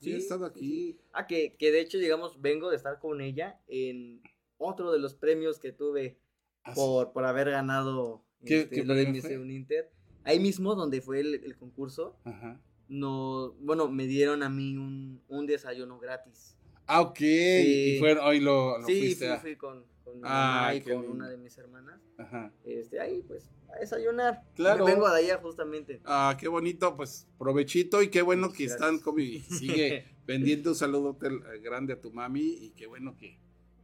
Sí, 0.00 0.10
Sí, 0.10 0.12
he 0.12 0.16
estado 0.18 0.44
aquí. 0.44 0.98
Ah, 1.12 1.26
que, 1.26 1.54
que 1.56 1.70
de 1.70 1.80
hecho, 1.80 1.96
digamos, 1.98 2.40
vengo 2.42 2.68
de 2.70 2.76
estar 2.76 2.98
con 2.98 3.20
ella 3.20 3.58
en 3.68 4.20
otro 4.58 4.92
de 4.92 4.98
los 4.98 5.14
premios 5.14 5.58
que 5.58 5.72
tuve 5.72 6.18
Así. 6.62 6.74
por, 6.78 7.12
por 7.12 7.24
haber 7.24 7.50
ganado 7.50 8.22
¿Qué- 8.44 8.62
este, 8.62 8.74
qué 8.76 8.84
lo 8.84 8.94
de. 8.94 9.88
Ahí 10.24 10.40
mismo 10.40 10.74
donde 10.74 11.00
fue 11.00 11.20
el, 11.20 11.34
el 11.34 11.56
concurso, 11.56 12.18
Ajá. 12.24 12.60
no, 12.88 13.52
bueno, 13.60 13.88
me 13.88 14.06
dieron 14.06 14.42
a 14.42 14.48
mí 14.48 14.76
un, 14.76 15.22
un 15.28 15.46
desayuno 15.46 15.98
gratis. 15.98 16.56
Ah, 16.86 17.00
ok. 17.00 17.20
Y 17.20 17.24
Sí. 17.24 17.96
fueron, 17.98 18.24
hoy 18.26 18.40
lo, 18.40 18.78
lo 18.78 18.86
sí, 18.86 18.98
fuiste 19.00 19.26
fui, 19.26 19.34
a- 19.34 19.40
fui 19.40 19.56
con, 19.56 19.84
con 20.04 20.16
mi 20.16 20.20
Ah, 20.24 20.56
mamá 20.60 20.74
y 20.74 20.80
con 20.82 20.92
lindo. 20.92 21.10
una 21.10 21.28
de 21.28 21.36
mis 21.38 21.56
hermanas. 21.58 22.00
Ajá. 22.18 22.52
Este, 22.64 23.00
ahí, 23.00 23.22
pues, 23.26 23.50
a 23.74 23.78
desayunar. 23.80 24.42
Claro. 24.54 24.84
Vengo 24.84 25.08
de 25.10 25.18
allá 25.18 25.38
justamente. 25.42 26.00
Ah, 26.04 26.36
qué 26.38 26.48
bonito, 26.48 26.96
pues 26.96 27.26
provechito 27.38 28.02
y 28.02 28.08
qué 28.08 28.22
bueno 28.22 28.52
que 28.52 28.64
están 28.64 28.98
con 28.98 29.18
y 29.18 29.40
sigue 29.98 30.04
vendiendo 30.26 30.70
un 30.70 30.76
saludo 30.76 31.18
grande 31.62 31.92
a 31.94 32.00
tu 32.00 32.12
mami 32.12 32.42
y 32.42 32.70
qué 32.70 32.86
bueno 32.86 33.16
que, 33.16 33.38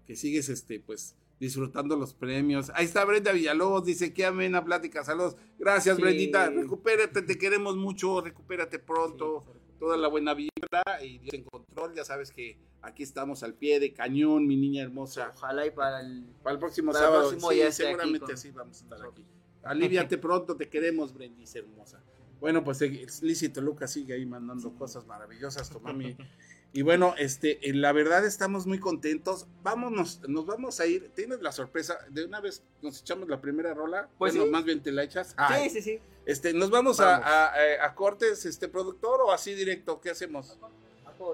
que 0.07 0.15
sigues 0.17 0.49
este 0.49 0.79
pues 0.81 1.17
disfrutando 1.41 1.97
los 1.97 2.13
premios. 2.15 2.71
Ahí 2.75 2.85
está 2.85 3.05
Brenda 3.05 3.33
Villalobos, 3.33 3.85
dice 3.87 4.13
que 4.13 4.27
amena 4.27 4.63
plática, 4.65 5.03
saludos. 5.05 5.37
Gracias, 5.59 5.97
Sí. 5.97 6.03
Brendita, 6.03 6.51
recupérate, 6.51 7.23
te 7.23 7.39
queremos 7.39 7.77
mucho, 7.77 8.21
recupérate 8.21 8.79
pronto. 8.79 9.43
Sí, 9.47 9.59
Toda 9.81 9.97
la 9.97 10.09
buena 10.09 10.35
vibra 10.35 10.83
y 11.03 11.19
Dios 11.21 11.33
en 11.33 11.45
control, 11.45 11.95
ya 11.95 12.05
sabes 12.05 12.31
que 12.31 12.59
aquí 12.83 13.03
estamos 13.03 13.43
al 13.43 13.55
pie 13.55 13.81
de 13.81 13.93
cañón, 13.93 14.47
mi 14.47 14.57
niña 14.57 14.83
hermosa. 14.83 15.33
Ojalá 15.37 15.67
y 15.67 15.71
para 15.71 16.01
el... 16.01 16.25
Para 16.43 16.55
el 16.55 16.59
próximo 16.61 16.93
Para 16.93 17.05
el 17.05 17.11
sábado, 17.11 17.29
próximo 17.31 17.51
sí, 17.53 17.63
aquí 17.63 17.73
seguramente 17.73 18.21
con 18.21 18.33
así 18.35 18.51
vamos 18.51 18.81
a 18.81 18.83
estar 18.85 19.07
aquí. 19.07 19.25
Aliviate 19.63 20.19
pronto, 20.19 20.57
te 20.57 20.69
queremos, 20.69 21.13
Brendis 21.13 21.55
hermosa. 21.55 22.03
Bueno, 22.41 22.65
pues 22.65 22.81
eh, 22.83 23.07
Lícito 23.21 23.61
Lucas 23.61 23.93
sigue 23.93 24.15
ahí 24.15 24.25
mandando 24.25 24.73
cosas 24.75 25.07
maravillosas, 25.07 25.69
tu 25.71 25.81
mami. 25.81 26.17
Y 26.73 26.83
bueno, 26.83 27.15
este, 27.19 27.69
eh, 27.69 27.75
la 27.75 27.91
verdad 27.91 28.25
estamos 28.25 28.65
muy 28.65 28.79
contentos. 28.79 29.49
Vámonos, 29.65 30.21
nos 30.29 30.47
vamos 30.47 30.79
a 30.79 30.87
ir. 30.87 31.11
Tienes 31.17 31.43
la 31.43 31.51
sorpresa, 31.51 31.99
de 32.11 32.25
una 32.25 32.41
vez 32.41 32.63
nos 32.81 33.01
echamos 33.01 33.29
la 33.29 33.41
primera 33.41 33.75
rola. 33.75 34.09
Pues 34.19 34.35
bueno, 34.35 34.45
sí. 34.47 34.51
más 34.53 34.65
bien 34.65 34.81
te 34.81 34.93
la 34.93 35.03
echas. 35.03 35.35
Ay, 35.37 35.69
Sí, 35.69 35.83
sí, 35.83 35.83
sí. 35.83 35.99
Este, 36.27 36.53
nos 36.55 36.71
vamos, 36.71 37.01
a- 37.01 37.07
Vamos. 37.19 37.27
A, 37.27 37.47
a- 37.47 37.87
a 37.87 37.95
cortes, 37.97 38.47
este 38.47 38.69
productor, 38.69 39.21
o 39.21 39.33
así 39.33 39.53
directo, 39.55 40.01
¿qué 40.01 40.11
hacemos? 40.11 40.61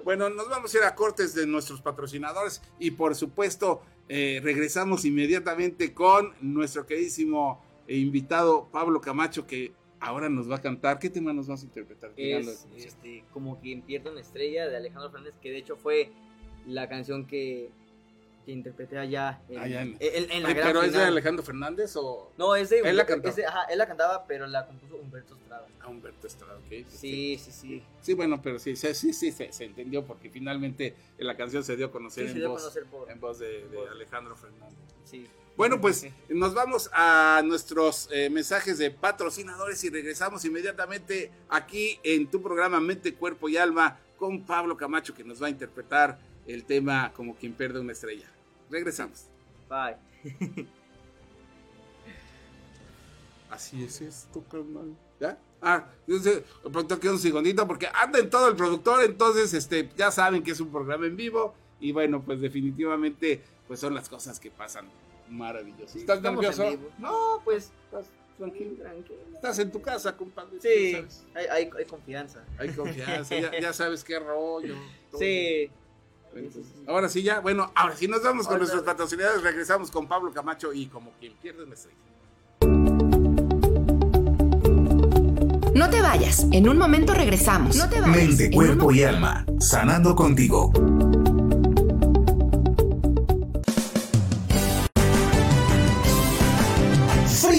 Bueno, 0.04 0.28
nos 0.30 0.48
vamos 0.48 0.74
a 0.74 0.78
ir 0.78 0.84
a 0.84 0.94
cortes 0.94 1.34
de 1.34 1.46
nuestros 1.46 1.80
patrocinadores 1.80 2.60
y 2.78 2.90
por 2.90 3.14
supuesto 3.14 3.82
eh, 4.08 4.40
regresamos 4.42 5.04
inmediatamente 5.04 5.94
con 5.94 6.34
nuestro 6.40 6.86
queridísimo 6.86 7.62
eh, 7.86 7.96
invitado 7.96 8.68
Pablo 8.72 9.00
Camacho 9.00 9.46
que 9.46 9.72
ahora 10.00 10.28
nos 10.28 10.50
va 10.50 10.56
a 10.56 10.62
cantar. 10.62 10.98
¿Qué 10.98 11.10
tema 11.10 11.32
nos 11.32 11.46
vas 11.46 11.62
a 11.62 11.66
interpretar? 11.66 12.12
Es 12.16 12.66
este, 12.76 13.24
como 13.32 13.60
quien 13.60 13.82
pierde 13.82 14.10
una 14.10 14.20
estrella 14.20 14.68
de 14.68 14.76
Alejandro 14.76 15.10
Fernández, 15.10 15.34
que 15.40 15.50
de 15.50 15.58
hecho 15.58 15.76
fue 15.76 16.10
la 16.66 16.88
canción 16.88 17.26
que, 17.26 17.70
que 18.46 18.52
interpreté 18.52 18.96
allá 18.96 19.40
en, 19.48 19.58
Allá 19.58 19.82
en- 19.82 19.96
en- 20.00 20.30
en 20.30 20.42
la 20.44 20.52
gran 20.54 20.68
¿Pero 20.68 20.82
es 20.84 20.92
de. 20.92 21.02
Alejandro 21.02 21.44
Fernández 21.44 21.96
o 21.96 22.30
No, 22.38 22.54
es 22.54 22.70
de 22.70 22.78
Él 22.78 22.96
la 22.96 23.02
es 23.02 23.34
de- 23.36 23.44
ajá, 23.44 23.64
él 23.64 23.76
la 23.76 23.86
cantaba, 23.88 24.24
pero 24.26 24.46
la 24.46 24.64
compuso 24.66 24.94
Humberto 24.96 25.34
Estrada. 25.34 25.66
a 25.80 25.88
Humberto 25.88 26.26
Estrada? 26.28 26.54
ok? 26.58 26.86
Sí, 26.88 27.38
sí, 27.42 27.50
sí. 27.50 27.82
Sí, 28.00 28.14
bueno, 28.14 28.40
pero 28.40 28.60
sí, 28.60 28.76
sí, 28.76 28.94
sí, 28.94 29.12
sí, 29.12 29.32
se, 29.32 29.52
se 29.52 29.64
entendió 29.64 30.04
porque 30.04 30.30
finalmente 30.30 30.94
la 31.18 31.36
canción 31.36 31.64
se 31.64 31.76
dio 31.76 31.86
a 31.86 31.90
conocer 31.90 32.26
Sí, 32.26 32.30
en, 32.30 32.36
dio 32.38 32.46
a 32.46 32.50
voz, 32.50 32.62
conocer 32.62 32.84
por... 32.84 33.10
en 33.10 33.18
voz 33.18 33.40
de, 33.40 33.64
Alejandro 33.90 34.36
Fernández. 34.36 34.78
Sí. 35.04 35.26
Bueno, 35.56 35.80
pues 35.80 36.06
nos 36.28 36.54
vamos 36.54 36.88
a 36.92 37.42
nuestros 37.44 38.08
eh, 38.12 38.30
mensajes 38.30 38.78
de 38.78 38.92
patrocinadores 38.92 39.82
y 39.82 39.90
regresamos 39.90 40.44
inmediatamente 40.44 41.32
aquí 41.48 41.98
en 42.04 42.30
tu 42.30 42.40
programa 42.40 42.78
Mente, 42.78 43.12
Cuerpo 43.14 43.48
y 43.48 43.56
Alma 43.56 43.98
con 44.18 44.44
Pablo 44.46 44.76
Camacho 44.76 45.14
que 45.14 45.24
nos 45.24 45.42
va 45.42 45.48
a 45.48 45.50
interpretar 45.50 46.18
el 46.46 46.62
tema 46.64 47.12
como 47.12 47.34
quien 47.34 47.52
pierde 47.54 47.80
una 47.80 47.92
estrella. 47.92 48.30
Regresamos. 48.70 49.26
Bye. 49.68 49.96
Así 53.50 53.84
es 53.84 54.00
esto, 54.00 54.42
carnal. 54.50 54.94
¿Ya? 55.20 55.38
Ah, 55.62 55.86
entonces, 56.06 56.42
el 56.64 56.70
productor 56.72 57.00
queda 57.00 57.12
un 57.12 57.18
segundito 57.18 57.66
porque 57.66 57.88
anda 57.94 58.18
en 58.18 58.28
todo 58.28 58.48
el 58.48 58.56
productor, 58.56 59.02
entonces 59.04 59.54
este, 59.54 59.88
ya 59.96 60.10
saben 60.10 60.42
que 60.42 60.50
es 60.50 60.60
un 60.60 60.70
programa 60.70 61.06
en 61.06 61.16
vivo 61.16 61.54
y 61.80 61.92
bueno, 61.92 62.22
pues 62.22 62.40
definitivamente 62.40 63.42
pues 63.66 63.80
son 63.80 63.94
las 63.94 64.08
cosas 64.08 64.38
que 64.38 64.50
pasan 64.50 64.86
maravillosas. 65.30 65.96
¿Estás 65.96 66.18
Estamos 66.18 66.44
en 66.44 66.50
nervioso? 66.50 66.70
vivo. 66.76 66.90
No, 66.98 67.40
pues 67.44 67.72
¿Estás 67.86 68.06
tranquilo? 68.36 68.74
tranquilo. 68.82 69.18
Estás 69.34 69.58
en 69.60 69.72
tu 69.72 69.80
casa, 69.80 70.16
compadre. 70.16 70.60
Sí, 70.60 70.96
hay, 71.34 71.46
hay, 71.46 71.70
hay 71.78 71.84
confianza. 71.86 72.44
Hay 72.58 72.68
confianza, 72.70 73.38
ya, 73.38 73.58
ya 73.60 73.72
sabes 73.72 74.04
qué 74.04 74.18
rollo. 74.18 74.74
todo. 75.10 75.18
Sí. 75.20 75.70
Entonces, 76.38 76.72
ahora 76.86 77.08
sí 77.08 77.22
ya, 77.22 77.40
bueno, 77.40 77.70
ahora 77.74 77.96
sí 77.96 78.08
nos 78.08 78.22
vamos 78.22 78.46
con 78.46 78.64
sí. 78.66 78.72
patrocinadores, 78.84 79.42
regresamos 79.42 79.90
con 79.90 80.06
Pablo 80.06 80.32
Camacho 80.32 80.72
y 80.72 80.86
como 80.86 81.12
quien 81.18 81.32
pierde 81.34 81.64
una 81.64 81.74
estrella. 81.74 81.96
No 85.74 85.90
te 85.90 86.00
vayas. 86.00 86.46
En 86.52 86.68
un 86.68 86.78
momento 86.78 87.12
regresamos. 87.12 87.76
No 87.76 87.88
te 87.88 88.00
vayas. 88.00 88.16
Mente, 88.16 88.50
cuerpo 88.50 88.92
y 88.92 89.02
alma, 89.02 89.44
sanando 89.60 90.16
contigo. 90.16 90.72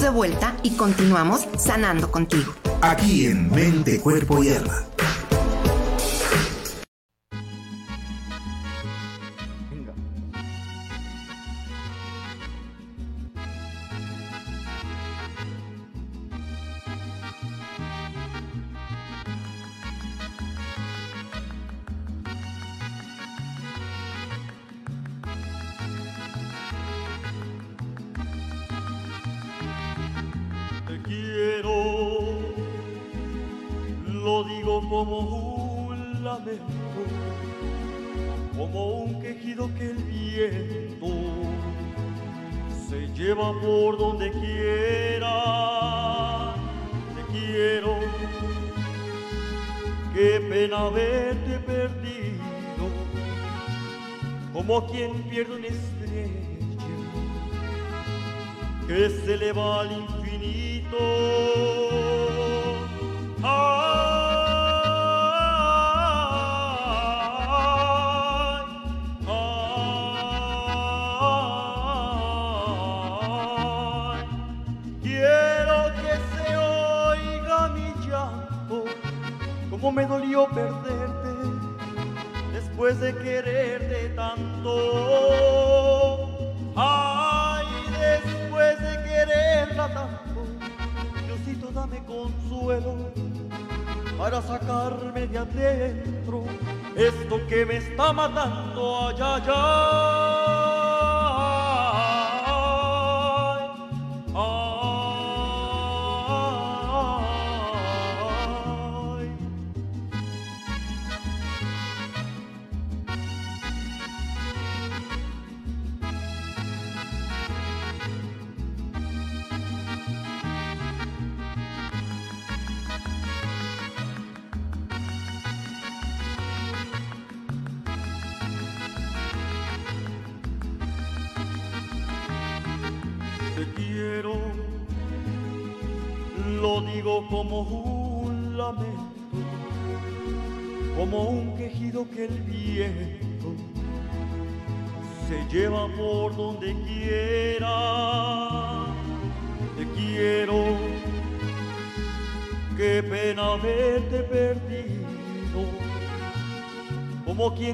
De 0.00 0.08
vuelta 0.08 0.56
y 0.62 0.70
continuamos 0.70 1.46
sanando 1.58 2.10
contigo. 2.10 2.54
Aquí 2.80 3.26
en 3.26 3.50
Mente, 3.50 4.00
Cuerpo 4.00 4.42
y 4.42 4.48
Alma. 4.48 4.86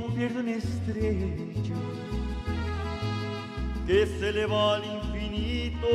Una 0.01 0.53
estrella 0.53 1.27
que 3.87 4.07
se 4.07 4.33
le 4.33 4.47
va 4.47 4.77
al 4.77 4.85
infinito. 4.85 5.89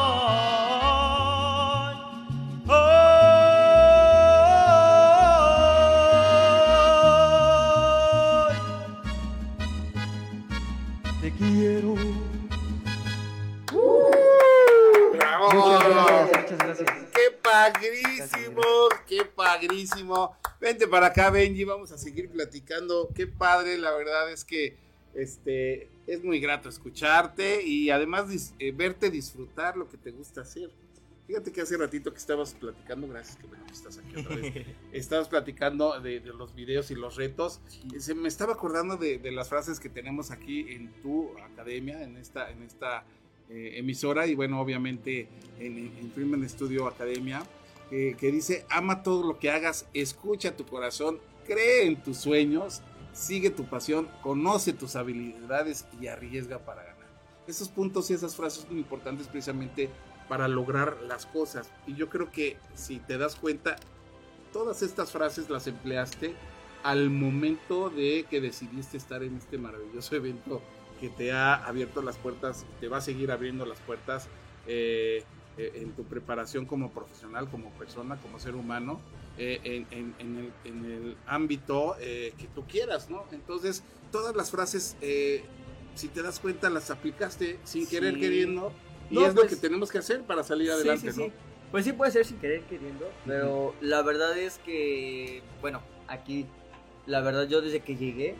Vente 20.71 20.87
para 20.87 21.07
acá, 21.07 21.29
Benji, 21.29 21.65
vamos 21.65 21.91
a 21.91 21.97
seguir 21.97 22.29
platicando. 22.29 23.09
Qué 23.13 23.27
padre, 23.27 23.77
la 23.77 23.91
verdad 23.91 24.31
es 24.31 24.45
que 24.45 24.77
este 25.13 25.89
es 26.07 26.23
muy 26.23 26.39
grato 26.39 26.69
escucharte 26.69 27.61
y 27.61 27.89
además 27.89 28.29
dis- 28.29 28.53
eh, 28.57 28.71
verte 28.71 29.09
disfrutar 29.09 29.75
lo 29.75 29.89
que 29.89 29.97
te 29.97 30.11
gusta 30.11 30.39
hacer. 30.41 30.69
Fíjate 31.27 31.51
que 31.51 31.59
hace 31.59 31.75
ratito 31.75 32.13
que 32.13 32.19
estabas 32.19 32.53
platicando, 32.53 33.05
gracias 33.09 33.35
que 33.35 33.47
que 33.47 33.73
estás 33.73 33.97
aquí 33.97 34.15
otra 34.15 34.33
vez. 34.37 34.65
estabas 34.93 35.27
platicando 35.27 35.99
de, 35.99 36.21
de 36.21 36.31
los 36.33 36.55
videos 36.55 36.89
y 36.89 36.95
los 36.95 37.17
retos. 37.17 37.59
Se 37.99 38.15
me 38.15 38.29
estaba 38.29 38.53
acordando 38.53 38.95
de, 38.95 39.17
de 39.17 39.31
las 39.33 39.49
frases 39.49 39.77
que 39.77 39.89
tenemos 39.89 40.31
aquí 40.31 40.67
en 40.69 40.89
tu 41.01 41.37
academia, 41.39 42.01
en 42.01 42.15
esta, 42.15 42.49
en 42.49 42.63
esta 42.63 43.03
eh, 43.49 43.73
emisora 43.75 44.25
y 44.25 44.35
bueno, 44.35 44.61
obviamente 44.61 45.27
en, 45.59 45.91
en 45.99 46.11
Freeman 46.13 46.47
Studio 46.47 46.87
Academia, 46.87 47.43
que, 47.91 48.31
dice, 48.31 48.65
ama 48.69 49.03
todo 49.03 49.27
lo 49.27 49.37
que 49.37 49.51
hagas, 49.51 49.85
escucha 49.93 50.55
tu 50.55 50.65
corazón, 50.65 51.19
cree 51.45 51.85
en 51.85 52.01
tus 52.01 52.17
sueños, 52.17 52.81
sigue 53.11 53.49
tu 53.49 53.65
pasión, 53.65 54.07
conoce 54.23 54.71
tus 54.71 54.95
habilidades 54.95 55.85
y 55.99 56.07
arriesga 56.07 56.59
para 56.59 56.83
ganar. 56.83 57.07
Esos 57.47 57.67
puntos 57.67 58.09
y 58.09 58.13
esas 58.13 58.37
frases 58.37 58.63
son 58.63 58.77
importantes 58.77 59.27
precisamente 59.27 59.89
para 60.29 60.47
lograr 60.47 61.01
las 61.01 61.25
cosas. 61.25 61.69
Y 61.85 61.95
yo 61.95 62.07
creo 62.07 62.31
que 62.31 62.55
si 62.75 62.99
te 62.99 63.17
das 63.17 63.35
cuenta, 63.35 63.75
todas 64.53 64.83
estas 64.83 65.11
frases 65.11 65.49
las 65.49 65.67
empleaste 65.67 66.33
al 66.83 67.09
momento 67.09 67.89
de 67.89 68.25
que 68.29 68.39
decidiste 68.39 68.95
estar 68.95 69.21
en 69.21 69.35
este 69.35 69.57
maravilloso 69.57 70.15
evento 70.15 70.61
que 71.01 71.09
te 71.09 71.33
ha 71.33 71.55
abierto 71.55 72.01
las 72.01 72.15
puertas, 72.17 72.65
te 72.79 72.87
va 72.87 72.97
a 72.97 73.01
seguir 73.01 73.31
abriendo 73.31 73.65
las 73.65 73.79
puertas 73.79 74.29
eh, 74.65 75.25
eh, 75.57 75.71
en 75.75 75.91
tu 75.91 76.03
preparación 76.03 76.65
como 76.65 76.91
profesional, 76.91 77.49
como 77.49 77.69
persona, 77.71 78.17
como 78.21 78.39
ser 78.39 78.55
humano, 78.55 78.99
eh, 79.37 79.59
en, 79.63 79.87
en- 79.97 80.15
en 80.19 80.37
el, 80.37 80.51
en 80.65 80.85
el 80.91 81.17
ámbito 81.27 81.95
eh, 81.99 82.33
que 82.37 82.47
tú 82.47 82.63
quieras, 82.67 83.09
¿no? 83.09 83.25
Entonces, 83.31 83.83
todas 84.11 84.35
las 84.35 84.51
frases, 84.51 84.95
eh, 85.01 85.43
si 85.95 86.07
te 86.07 86.21
das 86.21 86.39
cuenta, 86.39 86.69
las 86.69 86.89
aplicaste 86.91 87.57
sin 87.63 87.87
querer 87.87 88.13
Sí. 88.15 88.19
queriendo, 88.19 88.71
y 89.09 89.15
No, 89.15 89.25
es 89.27 89.33
lo 89.35 89.41
pues- 89.41 89.51
que 89.55 89.55
tenemos 89.57 89.91
que 89.91 89.97
hacer 89.97 90.21
para 90.23 90.43
salir 90.43 90.71
adelante, 90.71 91.11
sí, 91.11 91.27
¿no? 91.27 91.33
Pues 91.71 91.85
sí 91.85 91.93
puede 91.93 92.11
ser 92.11 92.25
sin 92.25 92.37
querer 92.37 92.61
queriendo, 92.63 93.09
pero 93.25 93.73
la 93.81 94.01
verdad 94.01 94.37
es 94.37 94.57
que, 94.59 95.41
bueno, 95.61 95.81
aquí, 96.07 96.45
la 97.07 97.21
verdad 97.21 97.47
yo 97.47 97.61
desde 97.61 97.79
que 97.79 97.95
llegué, 97.95 98.35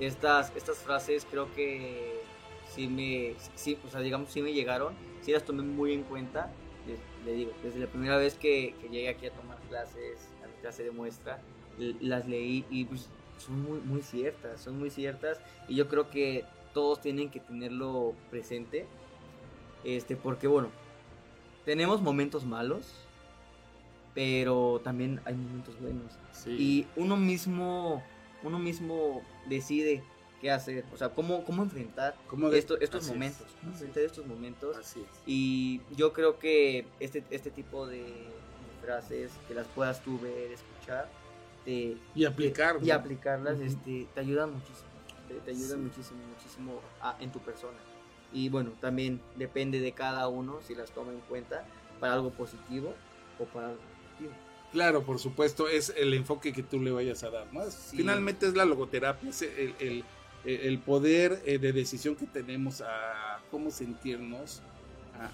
estas, 0.00 0.52
estas 0.56 0.78
frases 0.78 1.26
creo 1.30 1.52
que 1.54 2.20
sí 2.74 2.88
me, 2.88 3.34
sí, 3.54 3.78
o 3.86 3.90
sea, 3.90 4.00
digamos, 4.00 4.30
sí 4.32 4.42
me 4.42 4.52
llegaron, 4.52 4.94
sí 5.24 5.32
las 5.32 5.44
tomé 5.44 5.62
muy 5.62 5.92
en 5.92 6.02
cuenta, 6.02 6.50
le, 6.86 6.98
le 7.24 7.36
digo, 7.36 7.52
desde 7.62 7.80
la 7.80 7.86
primera 7.86 8.16
vez 8.16 8.34
que, 8.34 8.74
que 8.80 8.88
llegué 8.88 9.08
aquí 9.08 9.26
a 9.26 9.30
tomar 9.30 9.58
clases, 9.68 10.28
a 10.44 10.46
mi 10.46 10.54
clase 10.60 10.84
de 10.84 10.90
muestra, 10.90 11.40
las 12.00 12.28
leí 12.28 12.64
y 12.70 12.84
pues 12.84 13.08
son 13.38 13.62
muy, 13.62 13.80
muy 13.80 14.02
ciertas, 14.02 14.60
son 14.60 14.78
muy 14.78 14.90
ciertas 14.90 15.40
y 15.68 15.74
yo 15.74 15.88
creo 15.88 16.10
que 16.10 16.44
todos 16.72 17.00
tienen 17.00 17.30
que 17.30 17.40
tenerlo 17.40 18.14
presente, 18.30 18.86
este, 19.84 20.16
porque 20.16 20.46
bueno, 20.46 20.68
tenemos 21.64 22.02
momentos 22.02 22.44
malos, 22.44 22.92
pero 24.14 24.80
también 24.84 25.20
hay 25.24 25.34
momentos 25.34 25.80
buenos. 25.80 26.12
Sí. 26.32 26.50
Y 26.50 26.86
uno 26.96 27.16
mismo, 27.16 28.02
uno 28.42 28.58
mismo 28.58 29.22
decide 29.48 30.02
qué 30.44 30.50
hacer, 30.50 30.84
o 30.92 30.96
sea, 30.98 31.08
cómo, 31.08 31.42
cómo 31.42 31.62
enfrentar 31.62 32.14
¿Cómo 32.26 32.50
esto- 32.50 32.78
estos 32.78 33.04
es, 33.04 33.08
momentos, 33.08 33.46
enfrentar 33.64 34.02
estos 34.02 34.26
momentos. 34.26 34.76
Así 34.76 35.00
es. 35.00 35.06
Y 35.24 35.80
yo 35.96 36.12
creo 36.12 36.38
que 36.38 36.84
este, 37.00 37.24
este 37.30 37.50
tipo 37.50 37.86
de 37.86 38.04
frases, 38.82 39.32
que 39.48 39.54
las 39.54 39.66
puedas 39.68 40.02
tú 40.02 40.20
ver, 40.20 40.52
escuchar, 40.52 41.08
te, 41.64 41.96
Y 42.14 42.26
aplicar. 42.26 42.76
y 42.82 42.90
aplicarlas, 42.90 43.58
este, 43.60 44.06
te 44.14 44.20
ayudan 44.20 44.52
muchísimo. 44.52 44.90
Te, 45.28 45.34
te 45.36 45.50
ayudan 45.52 45.78
Sí. 45.78 45.84
muchísimo, 45.86 46.20
muchísimo 46.36 46.80
a- 47.00 47.16
en 47.20 47.32
tu 47.32 47.38
persona. 47.38 47.78
Y 48.30 48.50
bueno, 48.50 48.72
también 48.82 49.22
depende 49.36 49.80
de 49.80 49.92
cada 49.92 50.28
uno 50.28 50.60
si 50.60 50.74
las 50.74 50.90
toma 50.90 51.12
en 51.12 51.20
cuenta 51.20 51.64
para 52.00 52.12
algo 52.12 52.28
positivo 52.32 52.92
o 53.38 53.44
para 53.46 53.68
algo 53.68 53.80
negativo. 54.02 54.32
Claro, 54.72 55.04
por 55.04 55.18
supuesto, 55.18 55.68
es 55.68 55.94
el 55.96 56.12
enfoque 56.12 56.52
que 56.52 56.62
tú 56.62 56.82
le 56.82 56.90
vayas 56.90 57.22
a 57.24 57.30
dar, 57.30 57.50
¿no? 57.50 57.64
Sí. 57.70 57.96
Finalmente 57.96 58.46
es 58.46 58.54
la 58.54 58.66
logoterapia, 58.66 59.30
es 59.30 59.40
el, 59.40 59.74
el- 59.78 60.04
el 60.44 60.78
poder 60.78 61.42
eh, 61.46 61.58
de 61.58 61.72
decisión 61.72 62.16
que 62.16 62.26
tenemos 62.26 62.80
a 62.82 63.40
cómo 63.50 63.70
sentirnos 63.70 64.62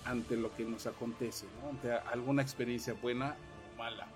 ante 0.04 0.36
lo 0.36 0.54
que 0.54 0.64
nos 0.64 0.86
acontece, 0.86 1.46
¿no? 1.62 1.70
Ante 1.70 1.90
alguna 1.92 2.42
experiencia 2.42 2.92
buena 2.94 3.34
o 3.74 3.78
mala. 3.78 4.06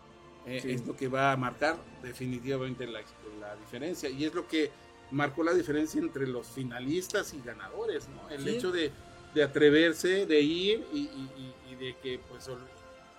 Eh, 0.46 0.60
Sí. 0.60 0.72
Es 0.72 0.86
lo 0.86 0.94
que 0.94 1.08
va 1.08 1.32
a 1.32 1.36
marcar 1.36 1.76
definitivamente 2.02 2.86
la, 2.86 3.00
la 3.40 3.56
diferencia 3.56 4.08
y 4.10 4.24
es 4.24 4.34
lo 4.34 4.46
que 4.46 4.70
marcó 5.10 5.42
la 5.42 5.54
diferencia 5.54 6.00
entre 6.00 6.26
los 6.26 6.48
finalistas 6.48 7.32
y 7.34 7.40
ganadores, 7.42 8.08
¿no? 8.08 8.28
El 8.30 8.44
Sí. 8.44 8.50
hecho 8.50 8.70
de, 8.72 8.92
de 9.34 9.42
atreverse, 9.42 10.26
de 10.26 10.40
ir 10.40 10.86
y, 10.92 10.98
y- 10.98 11.30
y- 11.68 11.72
y 11.72 11.74
de 11.76 11.96
que 12.02 12.20
pues 12.28 12.46
ol- 12.48 12.68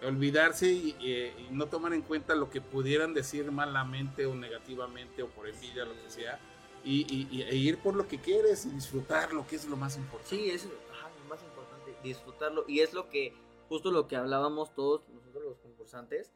olvidarse 0.04 0.68
y, 0.72 0.96
eh, 1.04 1.34
y 1.50 1.54
no 1.54 1.66
tomar 1.66 1.94
en 1.94 2.02
cuenta 2.04 2.36
lo 2.36 2.50
que 2.50 2.62
pudieran 2.62 3.14
decir 3.16 3.52
malamente 3.52 4.26
o 4.28 4.36
negativamente 4.36 5.24
o 5.24 5.28
por 5.30 5.48
envidia, 5.50 5.84
lo 5.86 5.94
que 5.94 6.10
sea, 6.12 6.40
y, 6.86 7.28
y- 7.32 7.42
e 7.42 7.56
ir 7.56 7.80
por 7.80 7.96
lo 7.96 8.08
que 8.08 8.20
quieres 8.20 8.66
y 8.66 8.70
disfrutar 8.70 9.34
lo 9.34 9.46
que 9.48 9.56
es 9.56 9.66
lo 9.68 9.76
más 9.76 9.98
importante. 9.98 10.36
Sí, 10.36 10.50
es 10.50 10.68
ajá, 10.92 11.10
lo 11.22 11.26
más 11.30 11.44
importante, 11.44 11.96
disfrutarlo. 12.04 12.64
Y 12.68 12.80
es 12.82 12.94
lo 12.94 13.10
que, 13.10 13.34
justo 13.68 13.92
lo 13.92 14.08
que 14.08 14.16
hablábamos 14.16 14.74
todos 14.76 15.08
nosotros 15.10 15.44
los 15.44 15.58
concursantes, 15.60 16.32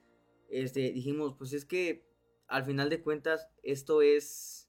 este, 0.50 0.92
dijimos, 0.92 1.36
pues 1.38 1.54
es 1.54 1.66
que 1.66 2.04
al 2.48 2.66
final 2.66 2.90
de 2.90 3.02
cuentas 3.04 3.48
esto 3.62 4.02
es, 4.02 4.68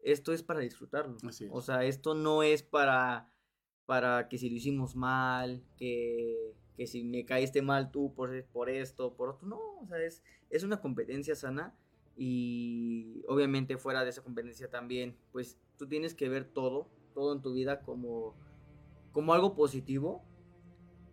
esto 0.00 0.32
es 0.32 0.42
para 0.42 0.60
disfrutarlo. 0.60 1.16
Así 1.26 1.46
es. 1.46 1.50
O 1.52 1.62
sea, 1.62 1.84
esto 1.84 2.14
no 2.14 2.42
es 2.42 2.62
para, 2.62 3.32
para 3.86 4.28
que 4.28 4.36
si 4.36 4.50
lo 4.50 4.56
hicimos 4.56 4.94
mal, 4.94 5.64
que, 5.78 6.54
que 6.76 6.86
si 6.86 7.02
me 7.04 7.24
caíste 7.24 7.62
mal 7.62 7.90
tú 7.90 8.12
por, 8.14 8.44
por 8.48 8.68
esto, 8.68 9.14
por 9.14 9.30
otro, 9.30 9.48
no, 9.48 9.58
o 9.80 9.86
sea, 9.88 9.98
es, 10.02 10.22
es 10.50 10.62
una 10.64 10.80
competencia 10.82 11.34
sana 11.34 11.74
y 12.18 13.22
obviamente 13.28 13.78
fuera 13.78 14.02
de 14.04 14.10
esa 14.10 14.22
competencia 14.22 14.68
también, 14.68 15.16
pues 15.32 15.56
tú 15.76 15.86
tienes 15.86 16.14
que 16.14 16.28
ver 16.28 16.44
todo, 16.44 16.88
todo 17.14 17.32
en 17.32 17.40
tu 17.40 17.52
vida 17.54 17.80
como, 17.80 18.34
como 19.12 19.32
algo 19.32 19.54
positivo 19.54 20.24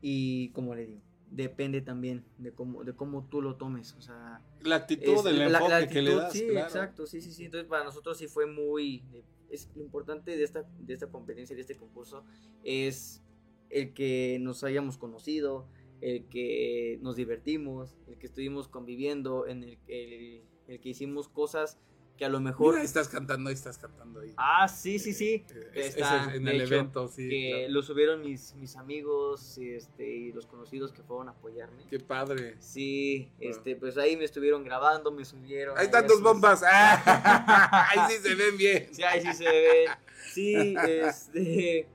y 0.02 0.50
como 0.50 0.74
le 0.76 0.88
digo, 0.88 1.02
depende 1.30 1.82
también 1.82 2.26
de 2.40 2.52
cómo, 2.54 2.84
de 2.84 2.94
cómo 2.96 3.28
tú 3.30 3.42
lo 3.42 3.56
tomes, 3.56 3.94
o 3.94 4.02
sea, 4.02 4.42
La 4.62 4.76
actitud, 4.78 5.14
es 5.14 5.24
del 5.24 5.38
la- 5.40 5.46
enfoque 5.60 5.70
la 5.70 5.88
que 5.88 6.02
le 6.02 6.10
actitud, 6.12 6.22
das. 6.22 6.34
Sí, 6.34 6.48
claro. 6.48 6.66
exacto, 6.68 7.06
sí, 7.08 7.22
sí, 7.22 7.32
sí. 7.32 7.46
Entonces 7.46 7.70
para 7.70 7.84
nosotros 7.84 8.18
sí 8.18 8.28
fue 8.28 8.46
muy... 8.48 9.04
Es 9.50 9.70
lo 9.76 9.84
importante 9.84 10.36
de 10.36 10.44
esta, 10.44 10.64
de 10.80 10.94
esta 10.94 11.08
competencia, 11.08 11.56
de 11.56 11.62
este 11.62 11.78
concurso, 11.78 12.24
es 12.64 13.22
el 13.70 13.94
que 13.94 14.38
nos 14.42 14.64
hayamos 14.64 14.98
conocido, 14.98 15.68
el 16.02 16.26
que 16.30 16.98
nos 17.02 17.16
divertimos, 17.16 17.96
el 18.08 18.18
que 18.18 18.26
estuvimos 18.26 18.68
conviviendo, 18.68 19.46
en 19.48 19.64
el, 19.64 19.80
el, 19.88 20.44
el 20.68 20.80
que 20.80 20.90
hicimos 20.90 21.28
cosas 21.28 21.78
que 22.18 22.24
a 22.24 22.30
lo 22.30 22.40
mejor... 22.40 22.76
Mira, 22.76 22.86
estás 22.86 23.10
cantando, 23.10 23.50
ahí 23.50 23.54
estás 23.56 23.78
cantando 23.78 24.22
ahí. 24.22 24.34
Ah, 24.38 24.70
sí, 24.70 25.00
sí, 25.00 25.12
sí. 25.14 25.44
Eh, 25.54 25.72
es- 25.74 25.98
Está, 25.98 26.30
es 26.30 26.36
en 26.38 26.48
el 26.48 26.62
hecho, 26.62 26.74
evento, 26.76 27.08
sí. 27.10 27.28
que 27.28 27.52
claro. 27.58 27.74
lo 27.74 27.82
subieron 27.82 28.22
mis, 28.22 28.56
mis 28.56 28.78
amigos 28.78 29.58
este, 29.58 30.08
y 30.08 30.32
los 30.32 30.46
conocidos 30.46 30.94
que 30.94 31.04
fueron 31.04 31.28
a 31.28 31.32
apoyarme. 31.32 31.84
Qué 31.90 32.00
padre. 32.00 32.56
Sí, 32.60 33.30
este, 33.42 33.76
pues 33.76 33.98
ahí 33.98 34.16
me 34.16 34.24
estuvieron 34.24 34.64
grabando, 34.64 35.12
me 35.12 35.26
subieron. 35.26 35.78
Ahí 35.78 35.88
están 35.88 36.08
sus- 36.08 36.22
bombas. 36.22 36.64
¡Ah! 36.66 37.90
Ahí 37.92 38.12
sí 38.16 38.22
se 38.30 38.36
ven 38.36 38.58
bien. 38.58 38.88
Sí, 38.94 39.04
ahí 39.04 39.22
sí 39.22 39.34
se 39.34 39.44
ven. 39.44 39.90
Sí, 40.34 40.76
este. 40.88 41.88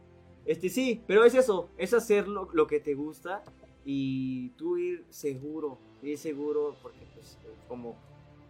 Este 0.45 0.69
sí, 0.69 1.03
pero 1.07 1.25
es 1.25 1.35
eso, 1.35 1.71
es 1.79 1.95
hacer 1.95 2.27
lo, 2.27 2.49
lo 2.53 2.67
que 2.67 2.81
te 2.81 2.95
gusta 2.95 3.43
y 3.85 4.49
tú 4.51 4.79
ir 4.79 5.05
seguro, 5.11 5.79
ir 6.03 6.19
seguro, 6.19 6.77
porque 6.83 7.07
pues 7.15 7.39
como, 7.69 7.97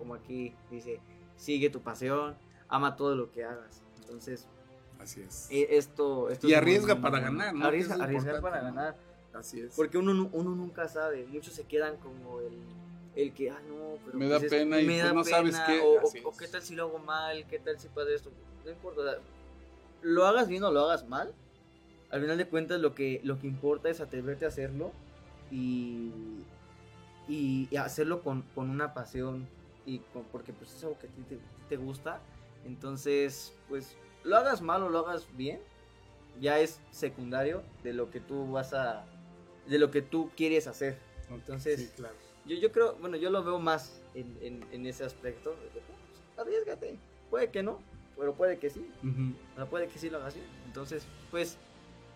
como 0.00 0.14
aquí 0.14 0.54
dice, 0.70 0.98
sigue 1.36 1.68
tu 1.68 1.80
pasión, 1.82 2.34
ama 2.68 2.96
todo 2.96 3.14
lo 3.14 3.30
que 3.30 3.44
hagas. 3.44 3.82
Entonces, 4.00 4.46
Así 4.98 5.20
es. 5.20 5.46
e- 5.50 5.76
esto, 5.76 6.30
esto 6.30 6.48
Y 6.48 6.52
es 6.52 6.58
arriesga 6.58 6.94
muy, 6.94 7.02
para 7.02 7.20
ganar, 7.20 7.54
¿no? 7.54 7.66
Arriesga, 7.66 7.96
arriesgar 8.02 8.40
para 8.40 8.62
ganar. 8.62 8.96
Así 9.34 9.60
es. 9.60 9.74
Porque 9.76 9.98
uno, 9.98 10.28
uno 10.32 10.50
nunca 10.56 10.88
sabe, 10.88 11.26
muchos 11.26 11.52
se 11.54 11.64
quedan 11.64 11.98
como 11.98 12.40
el, 12.40 12.58
el 13.14 13.32
que, 13.34 13.50
ah, 13.50 13.60
no, 13.68 13.96
pero 14.06 14.18
Me 14.18 14.26
da 14.26 14.38
es- 14.38 14.50
pena 14.50 14.80
y 14.80 14.86
me 14.86 14.94
pues 14.94 15.02
da 15.04 15.12
no 15.12 15.24
sabes 15.24 15.54
pena, 15.56 15.66
qué, 15.66 15.80
O, 15.80 16.00
o- 16.00 16.28
o 16.30 16.36
qué 16.36 16.48
tal 16.48 16.62
si 16.62 16.74
lo 16.74 16.84
hago 16.84 16.98
mal, 16.98 17.46
qué 17.46 17.58
tal 17.58 17.78
si 17.78 17.88
pasa 17.88 18.10
esto, 18.10 18.30
no 18.64 18.70
importa, 18.70 19.00
o 19.02 19.04
sea, 19.04 19.18
lo 20.02 20.24
hagas 20.26 20.48
bien 20.48 20.64
o 20.64 20.70
lo 20.72 20.80
hagas 20.80 21.06
mal, 21.06 21.32
al 22.10 22.22
final 22.22 22.38
de 22.38 22.48
cuentas 22.48 22.80
lo 22.80 22.94
que, 22.94 23.20
lo 23.22 23.38
que 23.38 23.46
importa 23.46 23.90
es 23.90 24.00
atreverte 24.00 24.46
a 24.46 24.48
hacerlo 24.48 24.92
y, 25.50 26.10
y, 27.28 27.68
y 27.70 27.76
hacerlo 27.76 28.22
con, 28.22 28.42
con 28.54 28.70
una 28.70 28.94
pasión 28.94 29.46
y 29.94 29.98
con- 30.12 30.24
porque 30.24 30.52
pues 30.52 30.72
es 30.74 30.82
algo 30.84 30.98
que 30.98 31.06
a 31.06 31.10
ti 31.10 31.22
te, 31.22 31.38
te 31.68 31.76
gusta, 31.76 32.20
entonces 32.64 33.54
pues 33.68 33.96
lo 34.24 34.36
hagas 34.36 34.62
mal 34.62 34.82
o 34.82 34.88
lo 34.88 34.98
hagas 35.00 35.26
bien, 35.36 35.60
ya 36.40 36.58
es 36.60 36.80
secundario 36.90 37.62
de 37.82 37.92
lo 37.92 38.10
que 38.10 38.20
tú 38.20 38.50
vas 38.52 38.72
a, 38.72 39.04
de 39.66 39.78
lo 39.78 39.90
que 39.90 40.02
tú 40.02 40.30
quieres 40.36 40.66
hacer. 40.66 40.98
Entonces, 41.30 41.80
Sí, 41.80 41.90
claro. 41.96 42.14
yo, 42.46 42.56
yo 42.56 42.70
creo, 42.72 42.94
bueno, 42.96 43.16
yo 43.16 43.30
lo 43.30 43.42
veo 43.44 43.58
más 43.58 44.00
en, 44.14 44.36
en- 44.40 44.64
en 44.72 44.86
ese 44.86 45.04
aspecto. 45.04 45.50
de 45.50 45.80
pues, 45.80 45.84
arriesgate. 46.38 46.98
Puede 47.30 47.50
que 47.50 47.62
no, 47.62 47.80
pero 48.16 48.34
puede 48.34 48.58
que 48.58 48.68
sí. 48.70 48.80
Ujú. 49.02 49.34
O 49.52 49.56
sea, 49.56 49.66
puede 49.66 49.88
que 49.88 49.98
sí 49.98 50.10
lo 50.10 50.18
hagas 50.18 50.34
bien. 50.34 50.46
Entonces, 50.66 51.06
pues, 51.30 51.56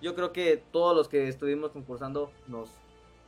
yo 0.03 0.15
creo 0.15 0.33
que 0.33 0.63
todos 0.73 0.95
los 0.97 1.09
que 1.09 1.29
estuvimos 1.29 1.71
concursando 1.71 2.31
nos 2.49 2.71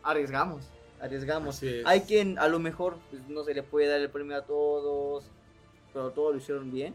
arriesgamos. 0.02 0.64
Arriesgamos. 1.00 1.60
Hay 1.84 2.00
quien 2.02 2.38
a 2.38 2.48
lo 2.48 2.58
mejor 2.58 2.98
pues, 3.10 3.22
no 3.28 3.44
se 3.44 3.54
le 3.54 3.62
puede 3.62 3.86
dar 3.88 4.00
el 4.00 4.10
premio 4.10 4.36
a 4.36 4.42
todos, 4.42 5.24
pero 5.92 6.10
todos 6.10 6.32
lo 6.34 6.38
hicieron 6.40 6.70
bien 6.72 6.94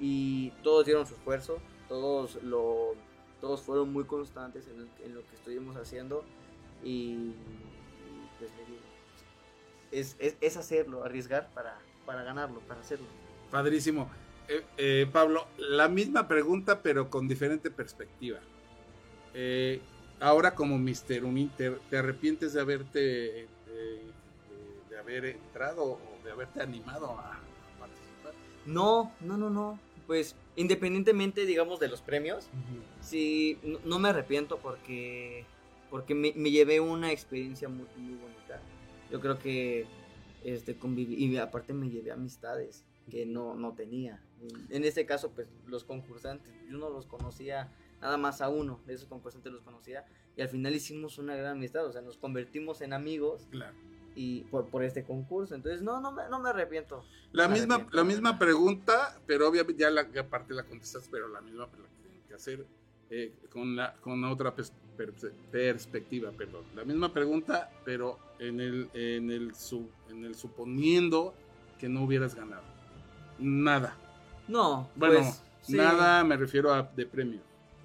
y 0.00 0.50
todos 0.62 0.84
dieron 0.86 1.06
su 1.06 1.14
esfuerzo, 1.14 1.58
todos 1.88 2.42
lo 2.42 2.94
todos 3.40 3.62
fueron 3.62 3.92
muy 3.92 4.04
constantes 4.04 4.66
en, 4.66 4.80
el- 4.80 4.90
en 5.06 5.14
lo 5.14 5.20
que 5.28 5.36
estuvimos 5.36 5.76
haciendo 5.76 6.24
y 6.82 7.32
pues 8.38 8.50
es, 9.92 10.16
es, 10.18 10.36
es 10.40 10.56
hacerlo, 10.56 11.04
arriesgar 11.04 11.48
para, 11.54 11.78
para 12.04 12.22
ganarlo, 12.24 12.60
para 12.60 12.80
hacerlo. 12.80 13.06
Padrísimo. 13.50 14.10
Eh, 14.48 14.64
eh, 14.76 15.06
Pablo, 15.12 15.46
la 15.58 15.88
misma 15.88 16.26
pregunta, 16.26 16.82
pero 16.82 17.10
con 17.10 17.28
diferente 17.28 17.70
perspectiva. 17.70 18.40
Eh, 19.34 19.80
ahora 20.20 20.54
como 20.54 20.78
Mister 20.78 21.24
Uninter, 21.24 21.78
¿te 21.90 21.98
arrepientes 21.98 22.52
de 22.52 22.60
haberte 22.60 23.42
eh, 23.42 24.02
de, 24.90 24.98
haber 24.98 25.26
entrado 25.26 25.84
o 25.84 26.00
de 26.24 26.30
haberte 26.30 26.62
animado 26.62 27.10
a 27.10 27.40
participar? 27.78 28.34
No, 28.66 29.12
no, 29.20 29.36
no, 29.36 29.50
no. 29.50 29.78
Pues 30.06 30.34
independientemente, 30.56 31.44
digamos, 31.44 31.80
de 31.80 31.88
los 31.88 32.00
premios, 32.00 32.48
sí, 33.00 33.58
no, 33.62 33.78
no 33.84 33.98
me 33.98 34.08
arrepiento 34.08 34.58
porque, 34.58 35.44
porque 35.90 36.14
me, 36.14 36.32
me 36.34 36.50
llevé 36.50 36.80
una 36.80 37.12
experiencia 37.12 37.68
muy, 37.68 37.86
muy 37.96 38.14
bonita. 38.14 38.60
Yo 39.10 39.20
creo 39.20 39.38
que 39.38 39.86
este, 40.44 40.76
conviví, 40.76 41.14
y 41.16 41.36
aparte 41.36 41.72
me 41.72 41.90
llevé 41.90 42.12
amistades 42.12 42.84
que 43.10 43.26
no, 43.26 43.54
no 43.54 43.72
tenía. 43.72 44.20
En 44.70 44.84
este 44.84 45.04
caso, 45.06 45.30
pues 45.30 45.48
los 45.66 45.84
concursantes, 45.84 46.52
yo 46.70 46.78
no 46.78 46.90
los 46.90 47.06
conocía, 47.06 47.72
nada 48.00 48.16
más 48.16 48.40
a 48.40 48.48
uno 48.48 48.80
de 48.86 48.94
esos 48.94 49.08
concursantes 49.08 49.52
los 49.52 49.62
conocía, 49.62 50.04
y 50.36 50.42
al 50.42 50.48
final 50.48 50.74
hicimos 50.74 51.18
una 51.18 51.34
gran 51.34 51.52
amistad, 51.56 51.84
o 51.86 51.92
sea, 51.92 52.00
nos 52.02 52.16
convertimos 52.16 52.80
en 52.80 52.92
amigos 52.92 53.48
Claro. 53.50 53.74
y 54.14 54.42
por, 54.44 54.66
por 54.68 54.84
este 54.84 55.02
concurso. 55.04 55.54
Entonces, 55.54 55.82
no, 55.82 56.00
no 56.00 56.12
me, 56.12 56.28
no 56.28 56.38
me 56.40 56.50
arrepiento. 56.50 57.04
La 57.32 57.48
Me 57.48 57.54
misma, 57.54 57.74
arrepiento, 57.76 57.96
la 57.96 58.04
misma 58.04 58.38
pregunta, 58.38 59.20
pero 59.26 59.48
obviamente 59.48 59.80
ya 59.82 59.90
la 59.90 60.06
parte 60.28 60.54
la 60.54 60.62
contestas, 60.64 61.08
pero 61.10 61.28
la 61.28 61.40
misma 61.40 61.66
la 61.66 61.88
que 61.88 62.02
tienen 62.02 62.22
que 62.28 62.34
hacer 62.34 62.66
eh, 63.10 63.34
con, 63.50 63.74
la, 63.74 63.94
con 63.96 64.22
otra 64.24 64.54
pers- 64.54 64.72
per- 64.96 65.12
perspectiva, 65.50 66.30
perdón. 66.30 66.64
La 66.76 66.84
misma 66.84 67.12
pregunta, 67.12 67.70
pero 67.84 68.18
en 68.38 68.60
el, 68.60 68.88
en, 68.94 69.30
el 69.30 69.54
su- 69.54 69.90
en 70.08 70.24
el 70.24 70.34
suponiendo 70.34 71.34
que 71.78 71.88
no 71.88 72.02
hubieras 72.04 72.34
ganado. 72.34 72.62
Nada. 73.38 73.96
No, 74.46 74.88
Bueno, 74.96 75.16
pues, 75.20 75.42
sí. 75.62 75.76
nada 75.76 76.22
me 76.24 76.36
refiero 76.36 76.72
a 76.72 76.82
de 76.82 77.06
premio. 77.06 77.40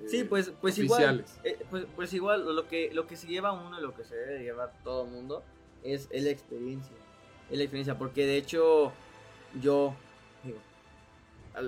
Sí, 0.07 0.23
pues, 0.23 0.51
pues 0.61 0.75
igual, 0.85 1.25
eh, 1.43 1.57
pues, 1.69 1.85
pues 1.95 2.13
igual 2.13 2.55
lo 2.55 2.67
que, 2.67 2.91
lo 2.93 3.07
que 3.07 3.15
se 3.15 3.27
lleva 3.27 3.51
uno 3.51 3.77
y 3.79 3.81
lo 3.81 3.93
que 3.95 4.03
se 4.03 4.15
debe 4.15 4.33
de 4.35 4.43
llevar 4.43 4.73
todo 4.83 5.05
el 5.05 5.11
mundo 5.11 5.43
es, 5.83 6.07
es 6.11 6.23
la 6.23 6.29
experiencia. 6.29 6.95
Es 7.49 7.57
la 7.57 7.63
experiencia, 7.63 7.97
porque 7.97 8.25
de 8.25 8.37
hecho 8.37 8.91
yo, 9.61 9.93
digo, 10.43 10.57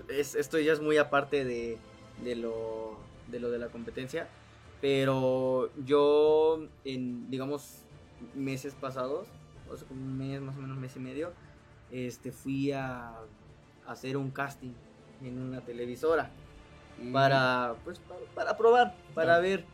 es- 0.09 0.35
esto 0.35 0.59
ya 0.59 0.73
es 0.73 0.81
muy 0.81 0.97
aparte 0.97 1.45
de, 1.45 1.77
de 2.23 2.35
lo 2.35 2.97
de 3.27 3.39
lo 3.39 3.49
de 3.51 3.57
la 3.57 3.67
competencia, 3.69 4.27
pero 4.81 5.71
yo 5.85 6.59
en 6.83 7.29
digamos 7.29 7.79
meses 8.33 8.73
pasados, 8.75 9.27
o 9.69 9.75
sea, 9.77 9.87
como 9.87 10.01
un 10.03 10.17
mes 10.17 10.41
más 10.41 10.55
o 10.57 10.61
menos 10.61 10.77
mes 10.77 10.95
y 10.95 10.99
medio, 10.99 11.31
este 11.91 12.31
fui 12.31 12.71
a, 12.71 13.09
a 13.09 13.21
hacer 13.87 14.17
un 14.17 14.31
casting 14.31 14.73
en 15.23 15.39
una 15.39 15.61
televisora 15.61 16.29
Mm. 17.01 17.11
para 17.11 17.75
pues 17.83 17.99
para, 17.99 18.19
para 18.33 18.57
probar, 18.57 18.95
para 19.13 19.25
Claro. 19.39 19.41
ver 19.43 19.65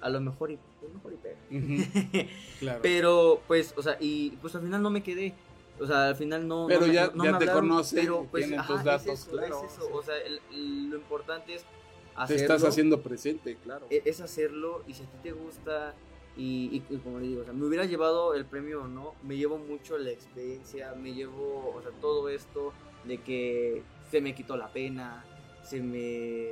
a 0.00 0.08
lo 0.10 0.20
mejor 0.20 0.50
y 0.52 0.54
a 0.54 0.82
lo 0.84 0.88
mejor 0.94 1.12
y 1.12 1.16
pega. 1.16 1.38
Claro. 2.60 2.80
Pero, 2.82 3.40
pues, 3.46 3.74
o 3.76 3.82
sea, 3.82 3.96
y 4.00 4.30
pues 4.40 4.54
al 4.54 4.62
final 4.62 4.82
no 4.82 4.90
me 4.90 5.02
quedé. 5.02 5.34
O 5.80 5.86
sea, 5.86 6.08
al 6.08 6.16
final 6.16 6.46
no. 6.48 6.66
Pero 6.68 6.86
no 6.86 6.92
ya- 6.92 7.10
no 7.14 7.24
ya 7.24 7.32
me 7.32 7.38
te 7.38 7.44
hablaron, 7.44 7.68
conocen, 7.68 8.00
pero, 8.00 8.26
pues, 8.30 8.44
tienen 8.44 8.60
ajá, 8.60 8.72
tus 8.74 8.84
datos, 8.84 9.06
es 9.06 9.20
eso, 9.20 9.30
claro, 9.30 9.62
es 9.64 9.72
eso. 9.72 9.82
sí. 9.82 9.88
O 9.92 10.02
sea, 10.02 10.16
el- 10.18 10.40
el- 10.52 10.90
lo 10.90 10.96
importante 10.96 11.54
es 11.54 11.64
Te 12.26 12.34
estás 12.34 12.64
haciendo 12.64 13.00
presente, 13.00 13.56
claro. 13.62 13.86
e- 13.90 14.02
Es 14.04 14.20
hacerlo 14.20 14.82
y 14.88 14.94
si 14.94 15.04
a 15.04 15.06
ti 15.06 15.18
te 15.22 15.32
gusta. 15.32 15.94
Y, 16.36 16.82
y- 16.88 16.94
y 16.94 16.98
como 16.98 17.18
le 17.18 17.26
digo, 17.28 17.42
o 17.42 17.44
sea, 17.44 17.52
me 17.52 17.64
hubiera 17.66 17.84
llevado 17.84 18.34
el 18.34 18.44
premio 18.44 18.82
o 18.82 18.88
no, 18.88 19.14
me 19.24 19.36
llevo 19.36 19.58
mucho 19.58 19.98
la 19.98 20.10
experiencia, 20.10 20.94
me 20.94 21.12
llevo, 21.12 21.74
o 21.76 21.82
sea, 21.82 21.90
todo 22.00 22.28
esto 22.28 22.72
de 23.04 23.18
que 23.18 23.82
se 24.10 24.20
me 24.20 24.34
quitó 24.36 24.56
la 24.56 24.68
pena, 24.68 25.24
se 25.68 25.80
me... 25.80 26.46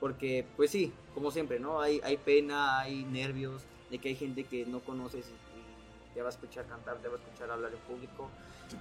Porque, 0.00 0.44
pues 0.56 0.70
sí, 0.70 0.92
como 1.14 1.30
siempre, 1.30 1.60
¿no? 1.60 1.80
Hay, 1.80 2.00
hay 2.02 2.16
pena, 2.16 2.80
hay 2.80 3.04
nervios, 3.04 3.62
de 3.90 3.98
que 3.98 4.08
hay 4.08 4.16
gente 4.16 4.44
que 4.44 4.66
no 4.66 4.80
conoces 4.80 5.26
y, 5.26 6.10
y 6.10 6.14
te 6.14 6.22
va 6.22 6.28
a 6.28 6.32
escuchar 6.32 6.66
cantar, 6.66 6.96
te 6.98 7.08
va 7.08 7.14
a 7.14 7.18
escuchar 7.18 7.50
hablar 7.50 7.70
en 7.72 7.78
público. 7.80 8.28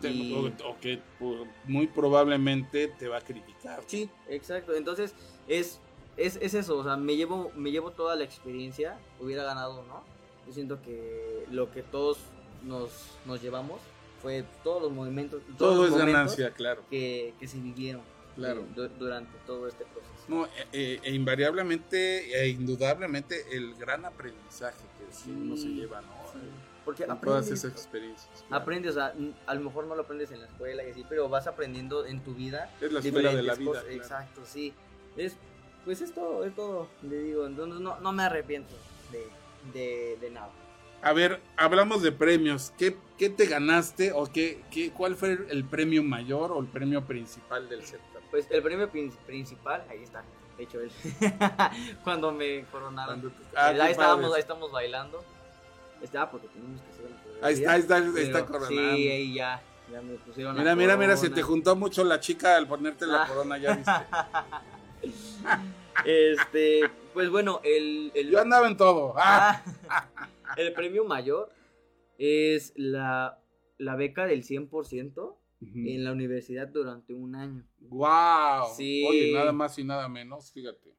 Y- 0.03 0.33
o, 0.33 0.69
o 0.69 0.79
que 0.79 0.99
pu- 1.19 1.45
muy 1.65 1.85
probablemente 1.87 2.87
te 2.87 3.07
va 3.07 3.17
a 3.17 3.21
criticar. 3.21 3.83
Sí, 3.85 4.09
exacto. 4.29 4.73
Entonces, 4.73 5.13
es, 5.47 5.79
es, 6.17 6.37
es 6.41 6.53
eso, 6.53 6.77
o 6.77 6.83
sea, 6.83 6.95
me 6.95 7.15
llevo, 7.15 7.51
me 7.55 7.71
llevo 7.71 7.91
toda 7.91 8.15
la 8.15 8.23
experiencia, 8.23 8.97
hubiera 9.19 9.43
ganado, 9.43 9.83
¿no? 9.83 10.01
Yo 10.47 10.53
siento 10.53 10.81
que 10.81 11.45
lo 11.51 11.71
que 11.71 11.83
todos 11.83 12.17
nos, 12.63 12.89
nos 13.25 13.41
llevamos 13.41 13.79
fue 14.21 14.43
todos 14.63 14.81
los 14.81 14.91
movimientos, 14.91 15.41
todos 15.57 15.57
Todo 15.57 15.75
los 15.75 15.85
es 15.85 15.91
momentos 15.91 16.13
ganancia, 16.13 16.51
claro. 16.51 16.81
que, 16.89 17.33
que 17.39 17.47
se 17.47 17.59
vivieron 17.59 18.01
Claro. 18.35 18.61
eh, 18.61 18.65
du- 18.75 18.89
durante 18.99 19.37
todo 19.45 19.67
este 19.67 19.83
proceso. 19.85 20.11
No, 20.27 20.45
e, 20.45 20.49
e- 20.71 20.99
e 21.03 21.13
invariablemente 21.13 22.33
e 22.43 22.47
indudablemente 22.49 23.45
el 23.55 23.75
gran 23.75 24.05
aprendizaje 24.05 24.79
que 24.97 25.13
Sí. 25.13 25.31
uno 25.31 25.57
se 25.57 25.67
lleva, 25.67 26.01
¿no? 26.01 26.07
Sí, 26.31 26.39
Porque 26.85 27.05
Con 27.05 27.21
todas 27.21 27.41
aprendes, 27.43 27.63
esas 27.63 27.71
experiencias. 27.73 28.43
claro. 28.47 28.63
aprendes, 28.63 28.91
o 28.91 28.93
sea, 28.95 29.11
n- 29.11 29.33
a 29.45 29.53
lo 29.53 29.61
mejor 29.61 29.85
no 29.85 29.93
lo 29.95 30.01
aprendes 30.01 30.31
en 30.31 30.39
la 30.41 30.47
escuela 30.47 30.83
y 30.83 30.89
así, 30.91 31.05
pero 31.07 31.29
vas 31.29 31.45
aprendiendo 31.45 32.05
en 32.07 32.21
tu 32.23 32.33
vida. 32.33 32.73
Es 32.81 32.91
la 32.91 32.99
escuela 33.01 33.35
de 33.35 33.43
la 33.43 33.53
vida. 33.55 33.69
cosas. 33.69 33.83
claro. 33.83 33.97
Exacto, 34.01 34.41
sí. 34.45 34.73
Es, 35.15 35.35
pues 35.85 36.01
es 36.01 36.11
todo, 36.13 36.43
es 36.43 36.55
todo, 36.55 36.89
le 37.03 37.19
digo. 37.19 37.45
Entonces 37.45 37.79
no, 37.81 37.99
no 37.99 38.11
me 38.13 38.23
arrepiento 38.23 38.73
de, 39.11 39.27
de, 39.79 40.17
de 40.19 40.31
nada. 40.31 40.49
A 41.03 41.13
ver, 41.13 41.39
hablamos 41.57 42.01
de 42.01 42.11
premios. 42.11 42.71
¿Qué, 42.77 42.95
qué 43.17 43.29
te 43.29 43.45
ganaste 43.45 44.11
o 44.13 44.25
qué, 44.25 44.63
qué, 44.71 44.91
cuál 44.91 45.15
fue 45.15 45.37
el 45.49 45.63
premio 45.65 46.01
mayor 46.03 46.51
o 46.51 46.59
el 46.61 46.67
premio 46.67 47.05
principal 47.05 47.69
del 47.69 47.83
certamen? 47.83 48.10
Pues 48.31 48.47
el 48.49 48.63
premio 48.63 48.89
prin- 48.89 49.11
principal, 49.27 49.83
ahí 49.89 50.01
está. 50.03 50.23
De 50.57 50.63
hecho, 50.63 50.79
él. 50.79 50.91
cuando 52.03 52.31
me 52.31 52.63
coronaron. 52.71 53.19
Cuando 53.21 53.37
ah, 53.55 53.67
ahí 53.85 53.91
estábamos, 53.91 54.33
ahí 54.33 54.39
estamos 54.41 54.71
bailando. 54.71 55.23
Está, 56.01 56.29
porque 56.31 56.47
tenemos 56.47 56.81
que 56.81 56.89
hacer 56.91 57.05
la 57.41 57.47
Ahí 57.47 57.53
está, 57.55 57.71
ahí 57.73 57.79
está, 57.81 57.95
ahí 57.97 58.09
pero 58.13 58.25
está 58.25 58.45
coronando. 58.45 58.69
Sí, 58.95 59.07
ahí 59.09 59.33
ya. 59.35 59.61
Ya 59.91 60.01
me 60.01 60.13
pusieron 60.15 60.55
la 60.55 60.61
Mira, 60.61 60.75
mira, 60.75 60.97
mira, 60.97 61.17
se 61.17 61.29
te 61.29 61.41
juntó 61.41 61.75
mucho 61.75 62.03
la 62.05 62.19
chica 62.19 62.55
al 62.55 62.67
ponerte 62.67 63.05
la 63.05 63.23
Ah. 63.23 63.27
corona, 63.27 63.57
ya 63.57 63.75
viste. 63.75 63.91
Este, 66.05 66.89
pues 67.13 67.29
bueno, 67.29 67.59
el, 67.63 68.11
el, 68.15 68.29
Yo 68.31 68.39
andaba 68.39 68.67
en 68.67 68.77
todo. 68.77 69.13
¡Ah! 69.17 69.61
Ah, 69.89 70.07
el 70.57 70.73
premio 70.73 71.05
mayor 71.05 71.49
es 72.17 72.73
la, 72.75 73.39
la 73.77 73.95
beca 73.95 74.25
del 74.25 74.43
100% 74.43 75.35
en 75.61 76.03
la 76.03 76.11
universidad 76.11 76.67
durante 76.67 77.13
un 77.13 77.35
año. 77.35 77.63
Wow. 77.79 78.73
Sí. 78.75 79.05
Oye, 79.07 79.31
nada 79.33 79.51
más 79.53 79.77
y 79.77 79.83
nada 79.83 80.09
menos, 80.09 80.51
fíjate. 80.51 80.95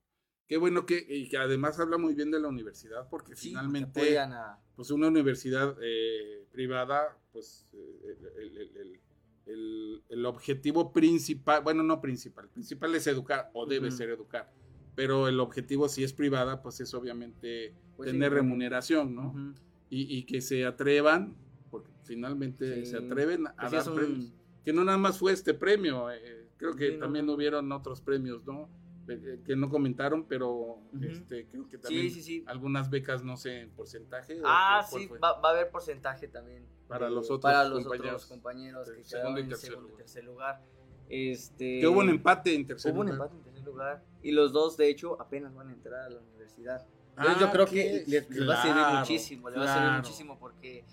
Qué 0.46 0.56
bueno 0.56 0.84
que, 0.86 1.04
y 1.08 1.28
que 1.28 1.38
además 1.38 1.80
habla 1.80 1.98
muy 1.98 2.14
bien 2.14 2.30
de 2.30 2.38
la 2.38 2.48
universidad, 2.48 3.08
porque 3.08 3.34
Sí, 3.34 3.48
finalmente, 3.48 4.18
a- 4.18 4.58
pues 4.76 4.90
una 4.90 5.08
universidad 5.08 5.76
eh, 5.82 6.46
privada, 6.52 7.18
pues 7.32 7.66
eh, 7.72 8.16
el, 8.38 8.56
el- 8.58 9.00
el- 9.46 10.02
el- 10.10 10.26
objetivo 10.26 10.92
principal, 10.92 11.62
bueno, 11.64 11.82
no 11.82 12.00
principal, 12.00 12.48
principal 12.48 12.94
es 12.94 13.06
educar, 13.06 13.50
o 13.54 13.66
debe 13.66 13.90
ser 13.90 14.10
educar, 14.10 14.52
pero 14.94 15.26
el 15.26 15.40
objetivo 15.40 15.88
si 15.88 16.04
es 16.04 16.12
privada, 16.12 16.62
pues 16.62 16.80
es 16.80 16.92
obviamente 16.94 17.74
Pues 17.96 18.10
tener 18.10 18.32
remuneración, 18.32 19.14
¿no? 19.14 19.54
Y, 19.90 20.16
y 20.18 20.24
que 20.24 20.40
se 20.40 20.64
atrevan, 20.66 21.34
porque 21.70 21.90
finalmente 22.04 22.84
Sí. 22.84 22.90
se 22.92 22.96
atreven 22.98 23.46
a 23.46 23.54
Pues 23.56 23.72
dar 23.72 23.94
premios. 23.94 24.32
Que 24.64 24.72
no 24.72 24.84
nada 24.84 24.98
más 24.98 25.18
fue 25.18 25.32
este 25.32 25.54
premio, 25.54 26.10
eh, 26.10 26.48
creo 26.56 26.74
que 26.74 26.92
Sí, 26.92 26.98
también 26.98 27.26
no. 27.26 27.32
hubieron 27.34 27.70
otros 27.72 28.00
premios, 28.00 28.44
¿no? 28.46 28.68
Eh, 29.08 29.40
que 29.44 29.56
no 29.56 29.68
comentaron, 29.68 30.24
pero 30.28 30.78
este, 31.00 31.46
creo 31.48 31.66
que 31.68 31.76
también 31.78 32.04
Sí, 32.04 32.10
sí, 32.10 32.22
sí. 32.22 32.44
algunas 32.46 32.88
becas, 32.88 33.24
no 33.24 33.36
sé, 33.36 33.62
en 33.62 33.70
porcentaje. 33.72 34.40
Ah, 34.44 34.86
sí, 34.88 35.08
va, 35.22 35.40
va 35.40 35.48
a 35.48 35.52
haber 35.52 35.70
porcentaje 35.70 36.28
también. 36.28 36.64
Para 36.86 37.10
los 37.10 37.26
otros 37.26 37.40
para 37.40 37.64
los 37.64 37.82
compañeros. 37.82 38.12
otros 38.24 38.26
compañeros 38.26 38.90
que 38.90 39.02
segundo 39.04 39.40
y 39.40 39.48
tercer 39.48 39.70
segundo 39.70 39.88
lugar. 39.88 39.96
tercer 40.04 40.24
lugar. 40.24 40.62
Este, 41.08 41.80
Que 41.80 41.88
hubo 41.88 41.98
un 42.00 42.08
empate 42.10 42.54
en 42.54 42.66
tercer 42.66 42.92
Hubo 42.92 43.00
un 43.00 43.06
lugar. 43.08 43.22
empate 43.28 43.36
en 43.38 43.42
tercer 43.44 43.64
lugar. 43.66 44.04
Y 44.22 44.30
los 44.30 44.52
dos, 44.52 44.76
de 44.76 44.88
hecho, 44.88 45.20
apenas 45.20 45.52
van 45.54 45.68
a 45.70 45.72
entrar 45.72 46.00
a 46.06 46.10
la 46.10 46.20
universidad. 46.20 46.86
Yo 46.86 46.86
Ah, 47.16 47.50
creo 47.52 47.66
que 47.66 48.04
les, 48.06 48.30
les 48.30 48.48
va 48.48 48.54
a 48.54 48.62
servir 48.62 48.98
muchísimo, 49.00 49.50
les 49.50 49.58
va 49.58 49.64
a 49.64 49.74
servir 49.78 49.92
muchísimo 49.98 50.38
porque 50.38 50.84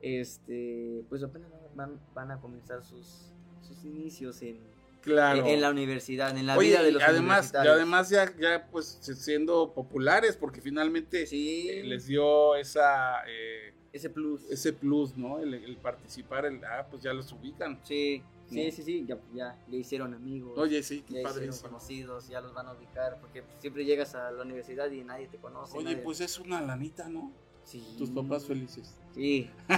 este 0.00 1.04
pues 1.08 1.22
apenas 1.22 1.50
van, 1.74 2.00
van 2.14 2.30
a 2.30 2.40
comenzar 2.40 2.82
sus, 2.84 3.32
sus 3.62 3.84
inicios 3.84 4.40
en, 4.42 4.58
Claro. 5.02 5.40
en, 5.40 5.46
en 5.46 5.60
la 5.60 5.70
universidad, 5.70 6.36
en 6.36 6.46
la 6.46 6.56
Oye, 6.56 6.70
vida 6.70 6.82
de 6.82 6.88
y 6.90 6.92
los 6.94 7.02
además, 7.04 7.52
y 7.54 7.68
además 7.68 8.10
ya, 8.10 8.34
ya 8.40 8.66
pues 8.72 8.98
siendo 9.00 9.72
populares, 9.72 10.36
porque 10.36 10.60
finalmente 10.60 11.26
sí, 11.26 11.68
eh, 11.70 11.84
les 11.84 12.06
dio 12.06 12.56
esa 12.56 13.20
eh, 13.28 13.72
ese 13.92 14.10
plus. 14.10 14.42
ese 14.50 14.72
plus, 14.72 15.16
¿no? 15.16 15.38
El, 15.38 15.54
el 15.54 15.76
participar, 15.76 16.44
el, 16.46 16.62
ah, 16.64 16.88
pues 16.90 17.02
ya 17.04 17.12
los 17.14 17.30
ubican. 17.32 17.78
Sí, 17.84 18.20
sí, 18.50 18.72
sí, 18.72 18.82
sí, 18.82 19.04
ya, 19.06 19.16
ya, 19.32 19.56
ya 19.68 19.76
hicieron 19.76 20.12
amigos. 20.12 20.58
Oye, 20.58 20.82
sí, 20.82 20.96
ya 20.96 21.06
qué 21.06 21.12
hicieron 21.12 21.32
padrísimo. 21.32 21.68
conocidos, 21.68 22.28
ya 22.28 22.40
los 22.40 22.52
van 22.52 22.66
a 22.66 22.72
ubicar, 22.72 23.18
porque 23.20 23.44
siempre 23.60 23.84
llegas 23.84 24.14
a 24.16 24.32
la 24.32 24.42
universidad 24.42 24.90
y 24.90 25.04
nadie 25.04 25.28
te 25.28 25.38
conoce. 25.38 25.78
Oye, 25.78 25.84
nadie- 25.94 26.02
pues 26.02 26.20
es 26.20 26.36
una 26.40 26.60
lanita, 26.60 27.08
¿no? 27.08 27.32
Sí. 27.66 27.84
Tus 27.98 28.08
papás 28.10 28.46
felices. 28.46 28.94
Sí, 29.14 29.50
sí, 29.68 29.76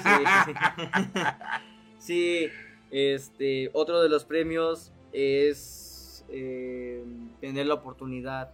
sí. 1.99 2.49
Este, 2.91 3.69
otro 3.75 4.01
de 4.01 4.09
los 4.09 4.25
premios 4.25 4.93
es 5.13 6.25
eh, 6.31 7.05
tener 7.41 7.67
la 7.67 7.75
oportunidad 7.75 8.51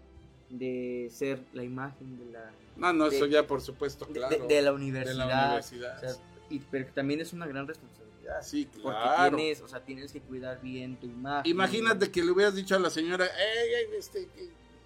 de 0.50 1.08
ser 1.12 1.40
la 1.52 1.62
imagen 1.62 2.18
de 2.18 2.32
la, 2.32 2.50
No, 2.76 2.92
no, 2.92 3.06
eso 3.06 3.26
De- 3.26 3.30
ya 3.30 3.46
por 3.46 3.60
supuesto, 3.60 4.06
de- 4.06 4.12
claro. 4.14 4.46
de, 4.48 4.60
la 4.62 4.70
de 4.70 4.76
universidad. 4.76 5.14
la 5.28 5.44
universidad. 5.46 5.96
O 5.96 6.00
sea, 6.00 6.16
y, 6.50 6.58
pero 6.58 6.86
también 6.92 7.20
es 7.20 7.32
una 7.32 7.46
gran 7.46 7.68
responsabilidad. 7.68 8.42
sí, 8.42 8.68
Porque 8.82 8.98
claro. 8.98 9.36
tienes, 9.36 9.60
o 9.60 9.68
sea, 9.68 9.84
tienes 9.84 10.10
que 10.12 10.20
cuidar 10.20 10.60
bien 10.60 10.96
tu 10.96 11.06
imagen. 11.06 11.48
Imagínate 11.50 12.10
que 12.10 12.24
le 12.24 12.32
hubieras 12.32 12.56
dicho 12.56 12.74
a 12.74 12.80
la 12.80 12.90
señora, 12.90 13.24
ey, 13.26 13.74
ey, 13.74 13.98
este, 13.98 14.28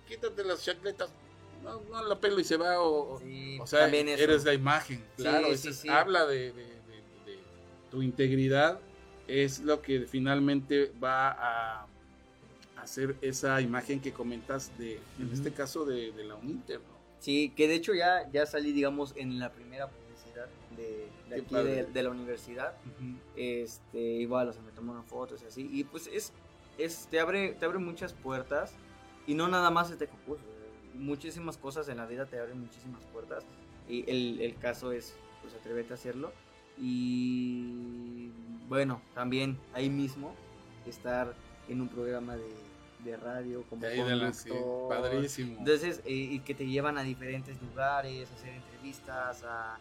quítate 0.06 0.44
las 0.44 0.62
chacletas. 0.62 1.10
No, 1.62 1.80
no 1.90 2.02
la 2.08 2.18
pelo 2.20 2.38
y 2.40 2.44
se 2.44 2.56
va. 2.56 2.80
O, 2.80 3.14
o- 3.14 3.18
Sí, 3.20 3.58
o 3.60 3.66
sea, 3.66 3.86
eres 3.88 4.44
la 4.44 4.54
imagen. 4.54 5.04
Claro, 5.16 5.54
sí, 5.56 5.72
sí. 5.72 5.88
habla 5.88 6.26
de, 6.26 6.52
de- 6.52 6.64
de- 6.64 6.72
de 7.26 7.38
tu 7.90 8.02
integridad. 8.02 8.80
Es 9.26 9.60
lo 9.60 9.82
que 9.82 10.06
finalmente 10.06 10.90
va 11.02 11.30
a 11.32 11.86
hacer 12.76 13.16
esa 13.20 13.60
imagen 13.60 14.00
que 14.00 14.12
comentas 14.12 14.70
de, 14.78 15.00
en 15.18 15.30
este 15.32 15.52
caso, 15.52 15.84
de, 15.84 16.12
la 16.24 16.34
UNITER, 16.36 16.80
¿no? 16.80 16.98
Sí, 17.20 17.50
que 17.54 17.68
de 17.68 17.74
hecho 17.74 17.92
ya, 17.94 18.30
ya 18.32 18.46
salí, 18.46 18.72
digamos, 18.72 19.12
en 19.16 19.38
la 19.38 19.52
primera 19.52 19.88
publicidad 19.88 20.46
de, 20.76 21.08
aquí 21.36 21.54
de, 21.54 21.84
de 21.84 22.02
la 22.02 22.10
universidad. 22.10 22.74
este 23.36 23.98
igual 23.98 24.48
o 24.48 24.52
sea 24.52 24.62
me 24.62 24.70
tomaron 24.72 25.04
fotos 25.04 25.42
y 25.42 25.46
así 25.46 25.68
y 25.72 25.84
pues 25.84 26.06
es, 26.06 26.32
es 26.78 27.06
te 27.10 27.20
abre 27.20 27.50
te 27.58 27.64
abre 27.66 27.78
muchas 27.78 28.12
puertas 28.12 28.72
y 29.26 29.34
no 29.34 29.48
nada 29.48 29.70
más 29.70 29.90
este 29.90 30.06
concurso 30.06 30.44
muchísimas 30.98 31.56
cosas 31.56 31.88
en 31.88 31.96
la 31.98 32.06
vida 32.06 32.26
te 32.26 32.38
abren 32.38 32.60
muchísimas 32.60 33.02
puertas 33.12 33.44
y 33.88 34.04
el, 34.10 34.40
el 34.40 34.56
caso 34.58 34.92
es 34.92 35.14
pues 35.42 35.54
atreverte 35.54 35.92
a 35.92 35.96
hacerlo 35.96 36.32
y 37.22 38.30
bueno 38.68 39.00
también 39.14 39.58
ahí 39.74 39.88
mismo 39.90 40.34
estar 40.86 41.34
en 41.68 41.80
un 41.80 41.88
programa 41.88 42.36
de, 42.36 42.48
de 43.04 43.16
radio 43.16 43.62
como 43.68 43.82
De 43.82 43.90
de 44.02 44.16
la- 44.16 44.32
sí, 44.32 44.48
conductor. 44.48 44.88
padrísimo. 44.88 45.58
Entonces, 45.58 46.00
eh, 46.06 46.12
y 46.14 46.38
que 46.40 46.54
te 46.54 46.66
llevan 46.66 46.96
a 46.96 47.02
diferentes 47.02 47.60
lugares, 47.60 48.30
a 48.30 48.34
hacer 48.34 48.54
entrevistas, 48.54 49.44
a, 49.44 49.78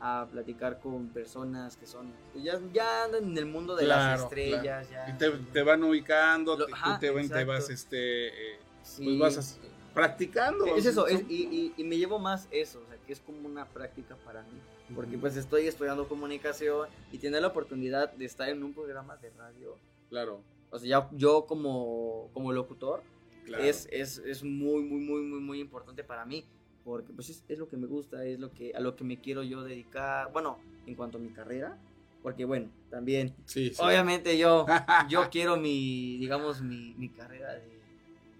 a 0.00 0.26
platicar 0.30 0.78
con 0.80 1.08
personas 1.08 1.76
que 1.78 1.86
son, 1.86 2.12
ya, 2.34 2.60
ya 2.74 3.04
andan 3.04 3.24
en 3.24 3.38
el 3.38 3.46
mundo 3.46 3.74
de 3.74 3.84
Claro, 3.86 4.12
las 4.12 4.22
estrellas, 4.24 4.90
ya. 4.90 5.08
Y 5.08 5.18
te, 5.18 5.30
te 5.30 5.62
van 5.62 5.82
ubicando, 5.82 6.56
Lo- 6.58 6.66
te- 6.66 6.72
ajá, 6.74 6.94
tú 7.00 7.00
te, 7.00 7.28
te 7.28 7.44
vas 7.44 7.70
este, 7.70 8.28
eh, 8.28 8.58
Sí. 8.82 9.04
pues 9.04 9.18
vas 9.18 9.36
as- 9.38 9.58
practicando. 9.94 10.66
Es 10.76 10.86
eso, 10.86 11.06
es- 11.06 11.24
y, 11.28 11.44
y- 11.44 11.74
y 11.76 11.84
me 11.84 11.96
llevo 11.98 12.18
más 12.18 12.48
eso, 12.50 12.80
o 12.84 12.86
sea, 12.88 12.96
que 13.06 13.12
es 13.12 13.20
como 13.20 13.46
una 13.46 13.66
práctica 13.66 14.16
para 14.24 14.42
mí. 14.42 14.58
Porque 14.94 15.16
pues 15.18 15.36
estoy 15.36 15.66
estudiando 15.66 16.08
comunicación 16.08 16.88
y 17.12 17.18
tener 17.18 17.42
la 17.42 17.48
oportunidad 17.48 18.12
de 18.12 18.24
estar 18.24 18.48
en 18.48 18.62
un 18.62 18.72
programa 18.74 19.16
de 19.16 19.30
radio. 19.30 19.76
Claro, 20.08 20.42
O 20.70 20.78
sea, 20.78 20.88
ya 20.88 21.08
yo 21.12 21.46
como, 21.46 22.28
como 22.32 22.52
locutor 22.52 23.02
claro. 23.44 23.62
es, 23.62 23.88
es, 23.92 24.18
es 24.18 24.42
muy, 24.42 24.82
muy, 24.82 25.00
muy, 25.00 25.22
muy, 25.22 25.40
muy 25.40 25.60
importante 25.60 26.02
para 26.02 26.24
mí. 26.24 26.44
Porque 26.84 27.12
pues 27.12 27.28
es, 27.30 27.44
es 27.48 27.58
lo 27.58 27.68
que 27.68 27.76
me 27.76 27.86
gusta, 27.86 28.24
es 28.24 28.40
lo 28.40 28.50
que, 28.52 28.72
a 28.74 28.80
lo 28.80 28.96
que 28.96 29.04
me 29.04 29.20
quiero 29.20 29.42
yo 29.42 29.62
dedicar. 29.62 30.32
Bueno, 30.32 30.58
en 30.86 30.94
cuanto 30.94 31.18
a 31.18 31.20
mi 31.20 31.28
carrera. 31.30 31.78
Porque 32.22 32.44
bueno, 32.44 32.68
también, 32.90 33.34
Sí, 33.46 33.70
sí. 33.70 33.76
obviamente 33.82 34.36
yo, 34.38 34.66
yo 35.08 35.28
quiero 35.30 35.56
mi, 35.56 36.18
digamos, 36.18 36.60
mi, 36.62 36.94
mi 36.98 37.08
carrera 37.10 37.54
de, 37.54 37.79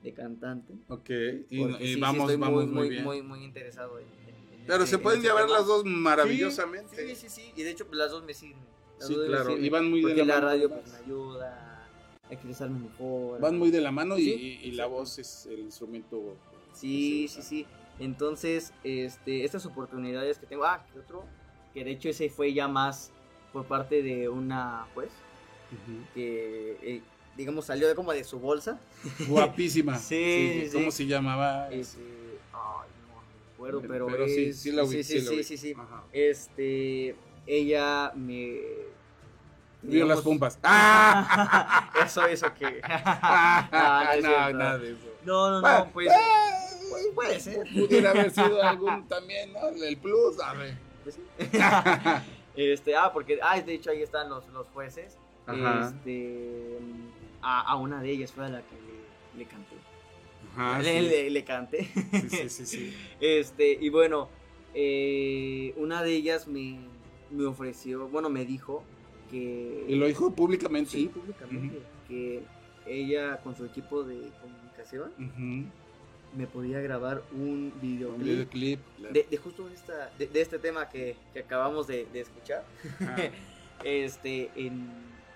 de 0.02 0.12
cantante. 0.14 0.74
Ok, 0.88 1.10
y, 1.50 1.62
y 1.82 1.94
sí, 1.94 2.00
vamos, 2.00 2.38
vamos 2.38 2.66
muy, 2.66 2.74
muy, 2.74 2.88
bien. 2.88 3.04
muy, 3.04 3.22
muy 3.22 3.44
interesado 3.44 3.98
en, 3.98 4.06
en- 4.06 4.64
Claro, 4.66 4.84
este- 4.84 4.96
se 4.96 5.02
pueden 5.02 5.20
en 5.20 5.26
este 5.26 5.36
llevar 5.36 5.50
las 5.50 5.66
dos 5.66 5.84
maravillosamente. 5.84 6.96
Sí, 7.08 7.16
sí, 7.16 7.28
sí. 7.28 7.52
Y 7.56 7.62
de 7.62 7.70
hecho, 7.70 7.86
pues, 7.86 7.98
las 7.98 8.10
dos 8.10 8.24
me 8.24 8.34
sirven. 8.34 8.58
Las 8.98 9.08
Sí, 9.08 9.14
dos 9.14 9.26
claro, 9.26 9.56
y 9.58 9.68
van 9.68 9.90
muy 9.90 10.02
de 10.02 10.14
la 10.16 10.24
la 10.24 10.34
mano, 10.34 10.46
radio 10.48 10.68
pues, 10.70 10.92
me 10.92 10.98
ayuda 10.98 11.86
a 12.28 12.32
expresarme 12.32 12.78
mejor. 12.78 13.40
Van 13.40 13.58
muy 13.58 13.70
de 13.70 13.80
la 13.80 13.90
mano 13.90 14.18
y, 14.18 14.24
Sí, 14.24 14.60
y- 14.62 14.68
y 14.68 14.72
la 14.72 14.86
voz 14.86 15.18
es 15.18 15.46
el 15.46 15.60
instrumento. 15.60 16.36
Sí, 16.74 17.26
sí, 17.28 17.42
sí. 17.42 17.66
Entonces, 17.98 18.72
este, 18.84 19.44
estas 19.44 19.66
oportunidades 19.66 20.38
que 20.38 20.46
tengo. 20.46 20.64
Ah, 20.64 20.86
que 20.92 20.98
otro. 21.00 21.24
Que 21.74 21.84
de 21.84 21.92
hecho 21.92 22.08
ese 22.08 22.28
fue 22.30 22.52
ya 22.52 22.68
más 22.68 23.10
por 23.52 23.64
parte 23.66 24.02
de 24.02 24.28
una 24.28 24.86
juez. 24.94 25.10
Ujú. 25.72 25.98
Que, 26.14 26.78
eh, 26.82 27.02
digamos, 27.36 27.64
salió 27.66 27.88
de 27.88 27.94
como 27.94 28.12
de 28.12 28.24
su 28.24 28.38
bolsa. 28.38 28.78
Guapísima. 29.28 29.98
Sí, 29.98 30.66
sí, 30.66 30.70
¿Cómo 30.72 30.90
se 30.90 31.06
llamaba? 31.06 31.70
Este, 31.70 32.00
ay, 32.52 32.88
no 33.08 33.20
recuerdo, 33.52 33.82
pero, 33.88 34.06
Pero 34.06 34.26
sí, 34.26 34.44
es- 34.46 34.58
sí 34.58 34.72
la 34.72 34.84
ubiqué, 34.84 35.04
sí, 35.04 35.20
sí 35.20 35.44
sí, 35.44 35.56
sí. 35.56 35.74
Este, 36.12 37.14
ella 37.46 38.12
me... 38.14 38.58
Vio 39.82 40.04
las 40.04 40.20
pompas. 40.20 40.58
¡Ah! 40.62 41.90
eso, 42.04 42.26
eso 42.26 42.52
que... 42.54 42.80
Ah, 42.84 44.12
no, 44.22 44.30
no 44.30 44.48
es 44.48 44.54
nada 44.54 44.78
de 44.78 44.90
eso. 44.92 45.06
No, 45.24 45.50
no, 45.50 45.60
no, 45.62 45.90
pues... 45.92 46.08
ah, 46.14 46.66
pues 46.90 47.06
puede 47.14 47.40
ser. 47.40 47.66
Pudiera 47.72 48.10
haber 48.10 48.30
sido 48.30 48.62
algún 48.62 49.06
también, 49.08 49.52
¿no? 49.54 49.68
El 49.68 49.96
plus, 49.96 50.38
a 50.40 50.52
ver. 50.52 50.76
Pues 51.02 51.14
sí. 51.14 51.22
este, 52.56 52.94
ah, 52.94 53.10
porque, 53.12 53.38
ah, 53.42 53.58
de 53.60 53.72
hecho 53.74 53.90
ahí 53.90 54.02
están 54.02 54.28
los, 54.28 54.46
los 54.48 54.66
jueces. 54.68 55.16
Ajá. 55.46 55.88
Este, 55.88 56.78
a, 57.42 57.60
a 57.62 57.76
una 57.76 58.02
de 58.02 58.10
ellas 58.10 58.32
fue 58.32 58.44
a 58.46 58.48
la 58.48 58.60
que 58.62 58.74
le, 58.74 59.38
le 59.44 59.44
canté. 59.50 59.76
Ajá, 60.56 60.78
le, 60.80 61.00
sí. 61.00 61.08
le- 61.08 61.30
le 61.30 61.44
canté. 61.44 61.84
Sí, 61.84 62.28
sí, 62.30 62.48
sí, 62.48 62.66
sí. 62.66 62.96
Este, 63.20 63.72
y 63.80 63.88
bueno, 63.88 64.28
eh, 64.74 65.74
una 65.76 66.02
de 66.02 66.12
ellas 66.14 66.46
me, 66.48 66.78
me 67.30 67.44
ofreció, 67.46 68.08
bueno, 68.08 68.28
me 68.30 68.44
dijo 68.44 68.82
que... 69.30 69.84
Y 69.88 69.94
lo 69.96 70.06
dijo 70.06 70.34
públicamente. 70.34 70.90
Sí, 70.90 71.06
públicamente. 71.08 71.80
Que 72.08 72.42
ella 72.86 73.36
con 73.42 73.54
su 73.56 73.64
equipo 73.64 74.02
de 74.02 74.30
comunicación 74.40 75.70
me 76.36 76.46
podía 76.46 76.80
grabar 76.80 77.22
un 77.32 77.72
Un 77.74 77.80
videoclip 77.80 78.22
videoclip. 78.24 78.80
claro. 78.98 79.12
de, 79.14 79.26
de 79.30 79.36
justo 79.36 79.68
esta, 79.68 80.10
de, 80.18 80.26
de 80.28 80.40
este 80.40 80.58
tema 80.60 80.88
que, 80.88 81.16
que 81.32 81.40
acabamos 81.40 81.86
de, 81.86 82.06
de 82.12 82.20
escuchar. 82.20 82.64
Este, 83.84 84.50
en, 84.56 84.90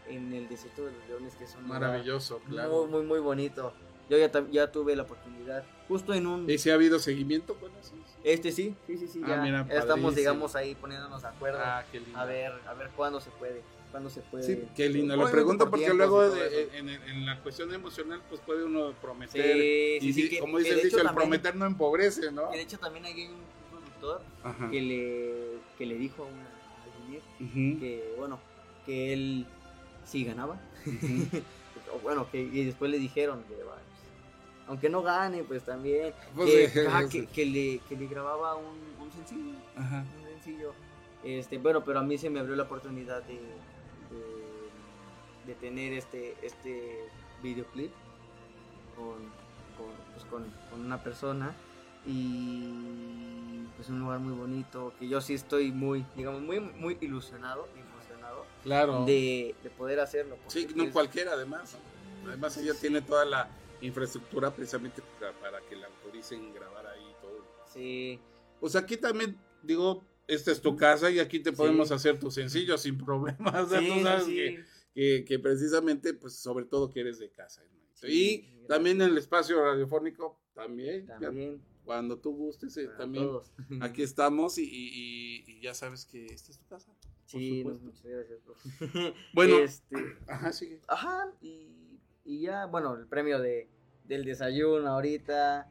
en 0.08 0.32
el 0.32 0.48
desierto 0.48 0.84
de 0.84 0.92
los 0.92 1.08
leones, 1.08 1.34
que 1.34 1.44
es 1.44 1.54
un 1.56 1.66
Maravilloso, 1.68 2.40
muy, 2.46 2.48
claro. 2.56 2.86
muy, 2.86 3.02
muy 3.02 3.20
bonito. 3.20 3.72
Yo 4.10 4.18
ya, 4.18 4.30
ya 4.50 4.70
tuve 4.70 4.94
la 4.96 5.04
oportunidad, 5.04 5.64
justo 5.88 6.12
en 6.12 6.26
un... 6.26 6.50
¿Y 6.50 6.58
si 6.58 6.68
ha 6.70 6.74
habido 6.74 6.98
seguimiento 6.98 7.54
con 7.54 7.70
eso? 7.76 7.94
Este 8.22 8.52
sí, 8.52 8.74
sí, 8.86 8.98
sí, 8.98 9.08
sí, 9.08 9.20
Ah, 9.24 9.28
ya, 9.28 9.36
mira, 9.42 9.66
ya 9.68 9.78
estamos, 9.78 10.14
digamos, 10.14 10.54
ahí 10.56 10.74
poniéndonos 10.74 11.22
de 11.22 11.28
acuerdo. 11.28 11.58
Ah, 11.62 11.84
qué 11.90 12.00
lindo. 12.00 12.18
a 12.18 12.24
ver, 12.26 12.52
a 12.66 12.74
ver 12.74 12.90
cuándo 12.96 13.18
se 13.20 13.30
puede, 13.30 13.62
cuándo 13.90 14.10
se 14.10 14.20
puede. 14.20 14.44
Sí, 14.44 14.64
qué 14.76 14.88
lindo. 14.90 15.16
Lo 15.16 15.30
pregunto 15.30 15.64
por 15.70 15.78
porque 15.78 15.94
luego 15.94 16.28
de- 16.30 16.62
eso. 16.64 16.74
en, 16.74 16.88
en- 16.90 17.24
la 17.26 17.40
cuestión 17.40 17.72
emocional, 17.72 18.20
pues 18.28 18.40
puede 18.42 18.64
uno 18.64 18.92
prometer. 19.00 19.42
Sí, 19.56 19.98
sí, 20.00 20.06
y 20.08 20.12
sí, 20.12 20.28
que- 20.30 20.38
como 20.38 20.58
dice 20.58 20.72
el 20.74 20.82
dicho, 20.82 21.00
el 21.00 21.08
prometer 21.14 21.56
no 21.56 21.64
empobrece, 21.64 22.30
¿no? 22.30 22.50
Que 22.50 22.56
de 22.58 22.62
hecho 22.62 22.78
también 22.78 23.04
hay 23.06 23.26
un 23.28 23.36
productor 23.70 24.22
Ajá. 24.42 24.70
que 24.70 24.80
le, 24.82 25.58
que 25.78 25.86
le 25.86 25.94
dijo 25.96 26.24
a 26.24 26.26
una 26.26 26.44
a 26.44 27.78
que, 27.80 28.14
bueno, 28.18 28.38
que 28.86 29.12
él 29.14 29.46
sí 30.06 30.24
ganaba. 30.24 30.58
Bueno, 32.02 32.26
que 32.30 32.40
y 32.42 32.64
después 32.64 32.90
le 32.90 32.98
dijeron 32.98 33.44
que, 33.48 33.54
pues, 33.54 33.68
aunque 34.66 34.88
no 34.88 35.00
gane, 35.02 35.44
pues 35.44 35.62
también, 35.62 36.12
Pues, 36.34 36.72
que, 36.72 36.88
que, 37.08 37.26
que 37.26 37.46
le, 37.46 37.78
que 37.88 37.96
le 37.96 38.08
grababa 38.08 38.56
un, 38.56 38.76
un 39.00 39.12
sencillo, 39.12 39.52
Ajá. 39.76 40.04
un 40.20 40.26
sencillo. 40.42 40.72
Este, 41.22 41.58
bueno, 41.58 41.84
pero 41.84 42.00
a 42.00 42.02
mí 42.02 42.18
se 42.18 42.30
me 42.30 42.40
abrió 42.40 42.56
la 42.56 42.64
oportunidad 42.64 43.22
de, 43.22 43.34
de, 43.34 43.40
de 45.46 45.54
tener 45.54 45.92
este, 45.92 46.34
este 46.42 47.04
videoclip 47.44 47.92
con, 48.96 49.18
con, 49.78 49.94
pues, 50.14 50.24
con, 50.26 50.44
con 50.70 50.80
una 50.84 51.00
persona 51.00 51.54
y 52.06 53.66
pues 53.76 53.88
un 53.88 54.00
lugar 54.00 54.18
muy 54.18 54.36
bonito 54.36 54.92
que 54.98 55.08
yo 55.08 55.20
sí 55.22 55.32
estoy 55.34 55.72
muy 55.72 56.04
digamos 56.16 56.42
muy 56.42 56.60
muy 56.60 56.98
ilusionado 57.00 57.66
y 57.74 57.78
emocionado 58.32 58.46
Claro. 58.62 59.04
de, 59.04 59.54
de 59.62 59.70
poder 59.70 60.00
hacerlo 60.00 60.38
Sí, 60.48 60.66
no 60.74 60.90
cualquiera 60.92 61.32
además. 61.32 61.76
Además 62.26 62.56
ella 62.56 62.72
tiene 62.80 63.02
toda 63.02 63.24
la 63.24 63.50
infraestructura 63.80 64.54
precisamente 64.54 65.02
para, 65.18 65.32
para 65.38 65.60
que 65.68 65.76
la 65.76 65.86
autoricen 65.88 66.54
grabar 66.54 66.86
ahí 66.86 67.14
todo. 67.20 67.44
sí 67.72 68.18
Pues 68.60 68.76
aquí 68.76 68.96
también, 68.96 69.36
digo, 69.62 70.02
esta 70.26 70.50
es 70.50 70.60
tu 70.62 70.74
casa 70.76 71.10
y 71.10 71.18
aquí 71.18 71.40
te 71.40 71.50
Sí. 71.50 71.56
podemos 71.56 71.90
hacer 71.90 72.18
tu 72.18 72.30
sencillo 72.30 72.78
sin 72.78 72.96
problemas. 72.96 73.54
O 73.64 73.68
sea, 73.68 73.80
sí, 73.80 73.88
tú 73.88 74.02
sabes 74.02 74.24
sí, 74.24 74.34
que, 74.34 74.64
que, 74.94 75.24
que 75.26 75.38
precisamente, 75.38 76.14
pues 76.14 76.34
sobre 76.36 76.64
todo 76.64 76.90
que 76.90 77.00
eres 77.00 77.18
de 77.18 77.30
casa, 77.30 77.62
hermanito. 77.62 78.06
Y 78.06 78.36
gracias. 78.38 78.66
también 78.68 79.02
en 79.02 79.10
el 79.10 79.18
espacio 79.18 79.62
radiofónico, 79.62 80.40
también, 80.54 81.06
ya, 81.20 81.30
cuando 81.84 82.16
tú 82.18 82.34
gustes, 82.34 82.74
eh, 82.78 82.88
también 82.96 83.26
todos. 83.26 83.52
aquí 83.82 84.02
estamos 84.02 84.56
y, 84.56 84.62
y- 84.64 85.44
y 85.46 85.60
ya 85.60 85.74
sabes 85.74 86.06
que 86.06 86.24
esta 86.26 86.52
es 86.52 86.58
tu 86.58 86.66
casa. 86.66 86.90
Sí 87.26 87.64
no, 87.64 87.74
muchas 87.74 88.04
gracias 88.04 88.40
profe. 88.40 88.68
Bueno. 89.34 89.58
este 89.58 89.96
Ajá, 90.26 90.52
sigue. 90.52 90.80
ajá 90.88 91.32
y, 91.40 91.98
y 92.24 92.40
ya 92.42 92.66
bueno 92.66 92.94
el 92.94 93.06
premio 93.06 93.38
de 93.40 93.68
del 94.04 94.24
desayuno 94.24 94.88
ahorita 94.88 95.70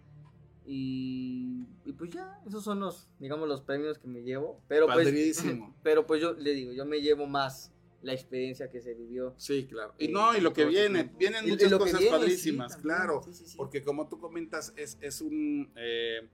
y, 0.66 1.66
y 1.86 1.94
pues 1.94 2.10
ya 2.12 2.40
esos 2.48 2.64
son 2.64 2.80
los 2.80 3.10
digamos 3.20 3.48
los 3.48 3.62
premios 3.62 3.98
que 4.00 4.08
me 4.08 4.24
llevo 4.24 4.62
pero 4.68 4.86
pues 4.88 5.06
Padrísimo. 5.08 5.76
pero 5.84 6.06
pues 6.08 6.22
yo 6.22 6.34
le 6.34 6.52
digo 6.54 6.72
yo 6.74 6.86
me 6.86 7.02
llevo 7.02 7.28
más 7.28 7.72
la 8.02 8.14
experiencia 8.14 8.70
que 8.70 8.82
se 8.82 8.94
vivió 8.94 9.34
Sí, 9.38 9.66
claro. 9.66 9.94
Y 9.98 10.08
Sí, 10.08 10.12
no, 10.12 10.36
y 10.36 10.42
lo 10.42 10.52
que 10.52 10.66
viene, 10.66 11.10
vienen 11.18 11.46
Y- 11.48 11.52
muchas 11.52 11.72
cosas 11.74 12.00
viene, 12.02 12.18
padrísimas, 12.18 12.76
claro. 12.78 13.22
sí, 13.24 13.34
sí, 13.34 13.46
sí. 13.46 13.56
Porque 13.58 13.82
como 13.82 14.10
tú 14.10 14.20
comentas, 14.20 14.74
es, 14.76 14.98
es 15.00 15.22
un 15.22 15.72
eh, 15.78 16.28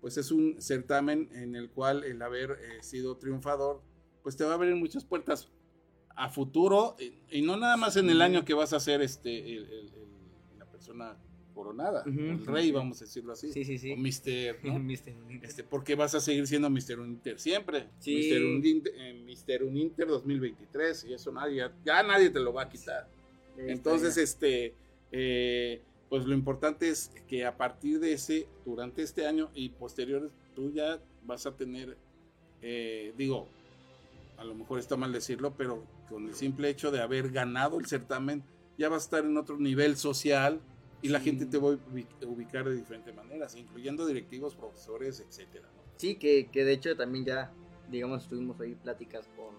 pues 0.00 0.16
es 0.16 0.30
un 0.32 0.62
certamen 0.62 1.28
en 1.34 1.56
el 1.56 1.68
cual 1.70 2.04
el 2.04 2.22
haber 2.22 2.52
eh, 2.52 2.82
sido 2.82 3.18
triunfador, 3.18 3.82
pues 4.22 4.36
te 4.36 4.44
va 4.44 4.52
a 4.52 4.54
abrir 4.54 4.74
muchas 4.76 5.04
puertas 5.04 5.48
a 6.16 6.28
futuro, 6.28 6.96
y, 6.98 7.38
y 7.38 7.42
no 7.42 7.56
nada 7.56 7.76
más 7.76 7.96
en 7.96 8.10
el 8.10 8.20
año 8.20 8.44
que 8.44 8.52
vas 8.54 8.72
a 8.72 8.80
ser 8.80 9.00
este 9.00 9.38
el- 9.38 9.64
el- 9.64 9.92
el- 9.94 10.58
la 10.58 10.66
persona 10.66 11.16
coronada, 11.54 12.04
el 12.06 12.44
rey, 12.46 12.70
vamos 12.72 13.00
a 13.02 13.04
decirlo 13.04 13.32
así. 13.32 13.52
Sí, 13.52 13.64
sí, 13.64 13.76
sí. 13.78 13.92
O 13.92 13.96
Mister, 13.96 14.58
¿no? 14.64 14.74
Mr. 14.78 15.12
Unite. 15.26 15.46
Este, 15.46 15.62
porque 15.64 15.94
vas 15.94 16.14
a 16.14 16.20
seguir 16.20 16.46
siendo 16.46 16.70
Mister 16.70 16.98
Uninter 17.00 17.38
siempre. 17.38 17.88
Sí. 17.98 18.14
Mister 18.16 18.44
Uninter, 18.44 18.92
eh, 18.96 19.22
Mister 19.24 19.62
Uninter 19.64 20.06
2023 20.08 21.04
y 21.04 21.14
eso 21.14 21.32
nadie, 21.32 21.68
ya 21.84 22.02
nadie 22.02 22.30
te 22.30 22.40
lo 22.40 22.52
va 22.52 22.62
a 22.62 22.68
quitar. 22.68 23.08
Entonces, 23.58 24.16
este, 24.16 24.74
eh, 25.12 25.82
pues 26.08 26.24
lo 26.24 26.34
importante 26.34 26.88
es 26.88 27.10
que 27.28 27.44
a 27.44 27.56
partir 27.56 28.00
de 28.00 28.12
ese, 28.14 28.46
durante 28.64 29.02
este 29.02 29.26
año 29.26 29.50
y 29.54 29.68
posteriores, 29.70 30.30
tú 30.54 30.72
ya 30.72 30.98
vas 31.24 31.44
a 31.46 31.54
tener, 31.56 31.96
eh, 32.62 33.12
digo, 33.18 33.48
a 34.40 34.44
lo 34.44 34.54
mejor 34.54 34.78
está 34.78 34.96
mal 34.96 35.12
decirlo, 35.12 35.52
pero 35.54 35.84
con 36.08 36.26
el 36.26 36.34
simple 36.34 36.70
hecho 36.70 36.90
de 36.90 37.00
haber 37.02 37.30
ganado 37.30 37.78
el 37.78 37.84
certamen, 37.86 38.42
ya 38.78 38.88
vas 38.88 39.02
a 39.02 39.04
estar 39.04 39.24
en 39.24 39.36
otro 39.36 39.58
nivel 39.58 39.96
social 39.98 40.60
y 41.02 41.08
la 41.08 41.18
Sí. 41.18 41.26
gente 41.26 41.44
te 41.46 41.58
va 41.58 41.68
a 41.68 41.72
ubi- 41.72 42.06
ubicar 42.26 42.66
de 42.66 42.74
diferentes 42.74 43.14
maneras, 43.14 43.54
incluyendo 43.54 44.06
directivos, 44.06 44.54
profesores, 44.54 45.20
etcétera. 45.20 45.68
¿no? 45.76 45.82
Sí, 45.98 46.14
que, 46.16 46.48
que 46.50 46.64
de 46.64 46.72
hecho 46.72 46.96
también 46.96 47.26
ya, 47.26 47.52
digamos, 47.90 48.26
tuvimos 48.28 48.58
ahí 48.60 48.74
pláticas 48.74 49.28
con, 49.36 49.54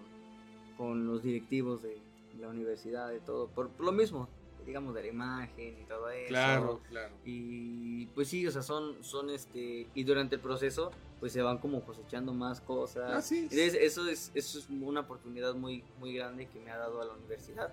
con 0.76 1.06
los 1.06 1.22
directivos 1.22 1.80
de 1.82 1.96
la 2.40 2.48
universidad, 2.48 3.08
de 3.08 3.20
todo, 3.20 3.48
por, 3.50 3.70
por 3.70 3.86
lo 3.86 3.92
mismo, 3.92 4.28
digamos, 4.66 4.94
de 4.94 5.02
la 5.02 5.08
imagen 5.08 5.78
y 5.80 5.84
todo 5.84 6.10
eso. 6.10 6.26
Claro, 6.28 6.80
claro. 6.88 7.14
Y 7.24 8.06
pues 8.06 8.26
sí, 8.26 8.44
o 8.48 8.50
sea, 8.50 8.62
son, 8.62 9.02
son 9.04 9.30
este, 9.30 9.86
y 9.94 10.02
durante 10.02 10.34
el 10.36 10.40
proceso 10.40 10.90
pues 11.22 11.32
se 11.32 11.40
van 11.40 11.58
como 11.58 11.82
cosechando 11.84 12.32
más 12.34 12.60
cosas. 12.60 13.12
Así 13.12 13.46
es. 13.46 13.52
Entonces, 13.52 13.74
eso 13.80 14.08
es, 14.08 14.32
eso 14.34 14.58
es 14.58 14.68
una 14.68 15.02
oportunidad 15.02 15.54
muy, 15.54 15.84
muy 16.00 16.12
grande 16.12 16.48
que 16.48 16.58
me 16.58 16.72
ha 16.72 16.76
dado 16.76 17.00
a 17.00 17.04
la 17.04 17.12
universidad. 17.12 17.72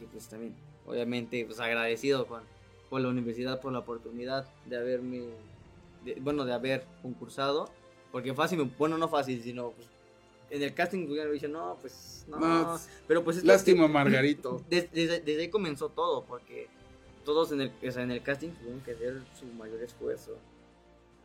Que 0.00 0.06
pues 0.06 0.26
también, 0.28 0.56
obviamente, 0.84 1.44
pues 1.46 1.60
agradecido 1.60 2.26
con, 2.26 2.42
con 2.90 3.04
la 3.04 3.08
universidad 3.08 3.60
por 3.60 3.72
la 3.72 3.78
oportunidad 3.78 4.48
de 4.66 4.76
haberme, 4.78 5.28
de- 6.04 6.16
bueno, 6.20 6.44
de 6.44 6.52
haber 6.52 6.84
concursado. 7.00 7.70
Porque 8.10 8.34
fácil, 8.34 8.68
bueno, 8.76 8.98
no 8.98 9.06
fácil, 9.08 9.40
sino 9.44 9.70
pues 9.70 9.86
en 10.50 10.62
el 10.64 10.74
casting 10.74 11.06
me 11.06 11.24
dicen, 11.26 11.52
no, 11.52 11.78
pues 11.80 12.24
no. 12.26 12.36
No, 12.40 12.80
pero 13.06 13.22
pues 13.22 13.36
es 13.36 13.42
que- 13.44 13.46
Lástima, 13.46 13.86
Margarito. 13.86 14.60
des- 14.68 14.90
desde, 14.90 15.20
desde 15.20 15.42
ahí 15.42 15.50
comenzó 15.50 15.88
todo, 15.90 16.24
porque 16.24 16.66
todos 17.24 17.52
en 17.52 17.60
el, 17.60 17.72
o 17.86 17.92
sea, 17.92 18.02
en 18.02 18.10
el 18.10 18.22
casting 18.24 18.48
tuvieron 18.50 18.80
que 18.80 18.90
hacer 18.90 19.22
su 19.38 19.46
mayor 19.46 19.80
esfuerzo. 19.84 20.36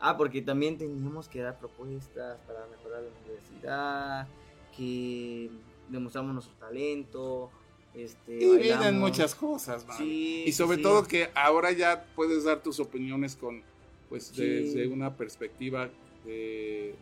Ah, 0.05 0.17
porque 0.17 0.41
también 0.41 0.77
teníamos 0.77 1.29
que 1.29 1.39
dar 1.39 1.57
propuestas 1.57 2.37
para 2.45 2.67
mejorar 2.67 3.03
la 3.03 3.09
universidad, 3.25 4.27
que 4.75 5.49
demostramos 5.89 6.33
nuestro 6.33 6.53
talento, 6.55 7.49
este, 7.93 8.37
Y 8.43 8.57
vienen 8.57 8.99
muchas 8.99 9.33
cosas, 9.33 9.85
man. 9.87 9.97
Sí, 9.97 10.43
Y 10.45 10.51
sobre 10.51 10.77
sí, 10.77 10.83
todo 10.83 11.03
que 11.05 11.29
ahora 11.35 11.71
ya 11.71 12.05
puedes 12.15 12.43
dar 12.43 12.61
tus 12.61 12.81
opiniones 12.81 13.37
con, 13.37 13.63
pues, 14.09 14.25
Sí. 14.27 14.45
desde 14.45 14.87
una 14.87 15.15
perspectiva 15.15 15.89
de, 16.25 16.95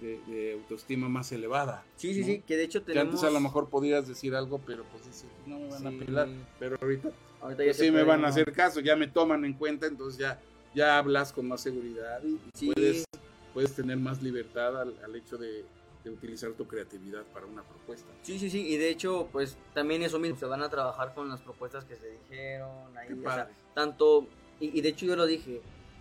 de- 0.00 0.20
de 0.26 0.52
autoestima 0.54 1.08
más 1.08 1.30
elevada. 1.30 1.84
Sí, 1.96 2.12
sí, 2.12 2.20
¿no? 2.22 2.26
sí, 2.26 2.42
que 2.44 2.56
de 2.56 2.64
hecho 2.64 2.84
Que 2.84 2.98
antes 2.98 3.22
a 3.22 3.30
lo 3.30 3.38
mejor 3.38 3.68
podías 3.68 4.08
decir 4.08 4.34
algo, 4.34 4.58
pero 4.66 4.82
pues 4.90 5.06
dices, 5.06 5.28
no 5.46 5.60
me 5.60 5.68
van 5.68 5.86
a 5.86 5.90
pelar. 5.90 6.28
Pero 6.58 6.76
ahorita 6.80 7.10
ahorita 7.40 7.62
ya 7.62 7.68
pues, 7.68 7.76
sí 7.76 7.90
me 7.92 8.02
van 8.02 8.24
a 8.24 8.28
hacer 8.28 8.50
caso, 8.52 8.80
ya 8.80 8.96
me 8.96 9.06
toman 9.06 9.44
en 9.44 9.52
cuenta, 9.54 9.86
entonces 9.86 10.18
ya, 10.18 10.40
ya 10.74 10.98
hablas 10.98 11.32
con 11.32 11.46
más 11.48 11.60
seguridad 11.60 12.20
y, 12.24 12.38
Sí. 12.54 12.72
puedes, 12.72 13.04
puedes 13.52 13.74
tener 13.74 13.96
más 13.98 14.22
libertad 14.22 14.80
al, 14.80 14.94
al 15.04 15.16
hecho 15.16 15.36
de, 15.36 15.64
de 16.04 16.10
utilizar 16.10 16.52
tu 16.52 16.66
creatividad 16.66 17.22
para 17.34 17.46
una 17.46 17.62
propuesta. 17.62 18.06
Sí, 18.22 18.38
sí, 18.38 18.50
sí, 18.50 18.66
y 18.66 18.76
de 18.76 18.90
hecho, 18.90 19.28
pues 19.32 19.56
también 19.74 20.02
eso 20.02 20.18
mismo, 20.18 20.38
se 20.38 20.46
van 20.46 20.62
a 20.62 20.68
trabajar 20.70 21.14
con 21.14 21.28
las 21.28 21.40
propuestas 21.40 21.84
que 21.84 21.96
se 21.96 22.08
dijeron, 22.10 22.96
ahí, 22.96 23.08
Qué 23.08 23.14
o 23.26 23.32
sea, 23.32 23.50
tanto, 23.74 24.26
y, 24.60 24.76
y 24.78 24.80
de 24.80 24.88
hecho 24.90 25.06
yo 25.06 25.16
lo 25.16 25.26
dije, 25.26 25.60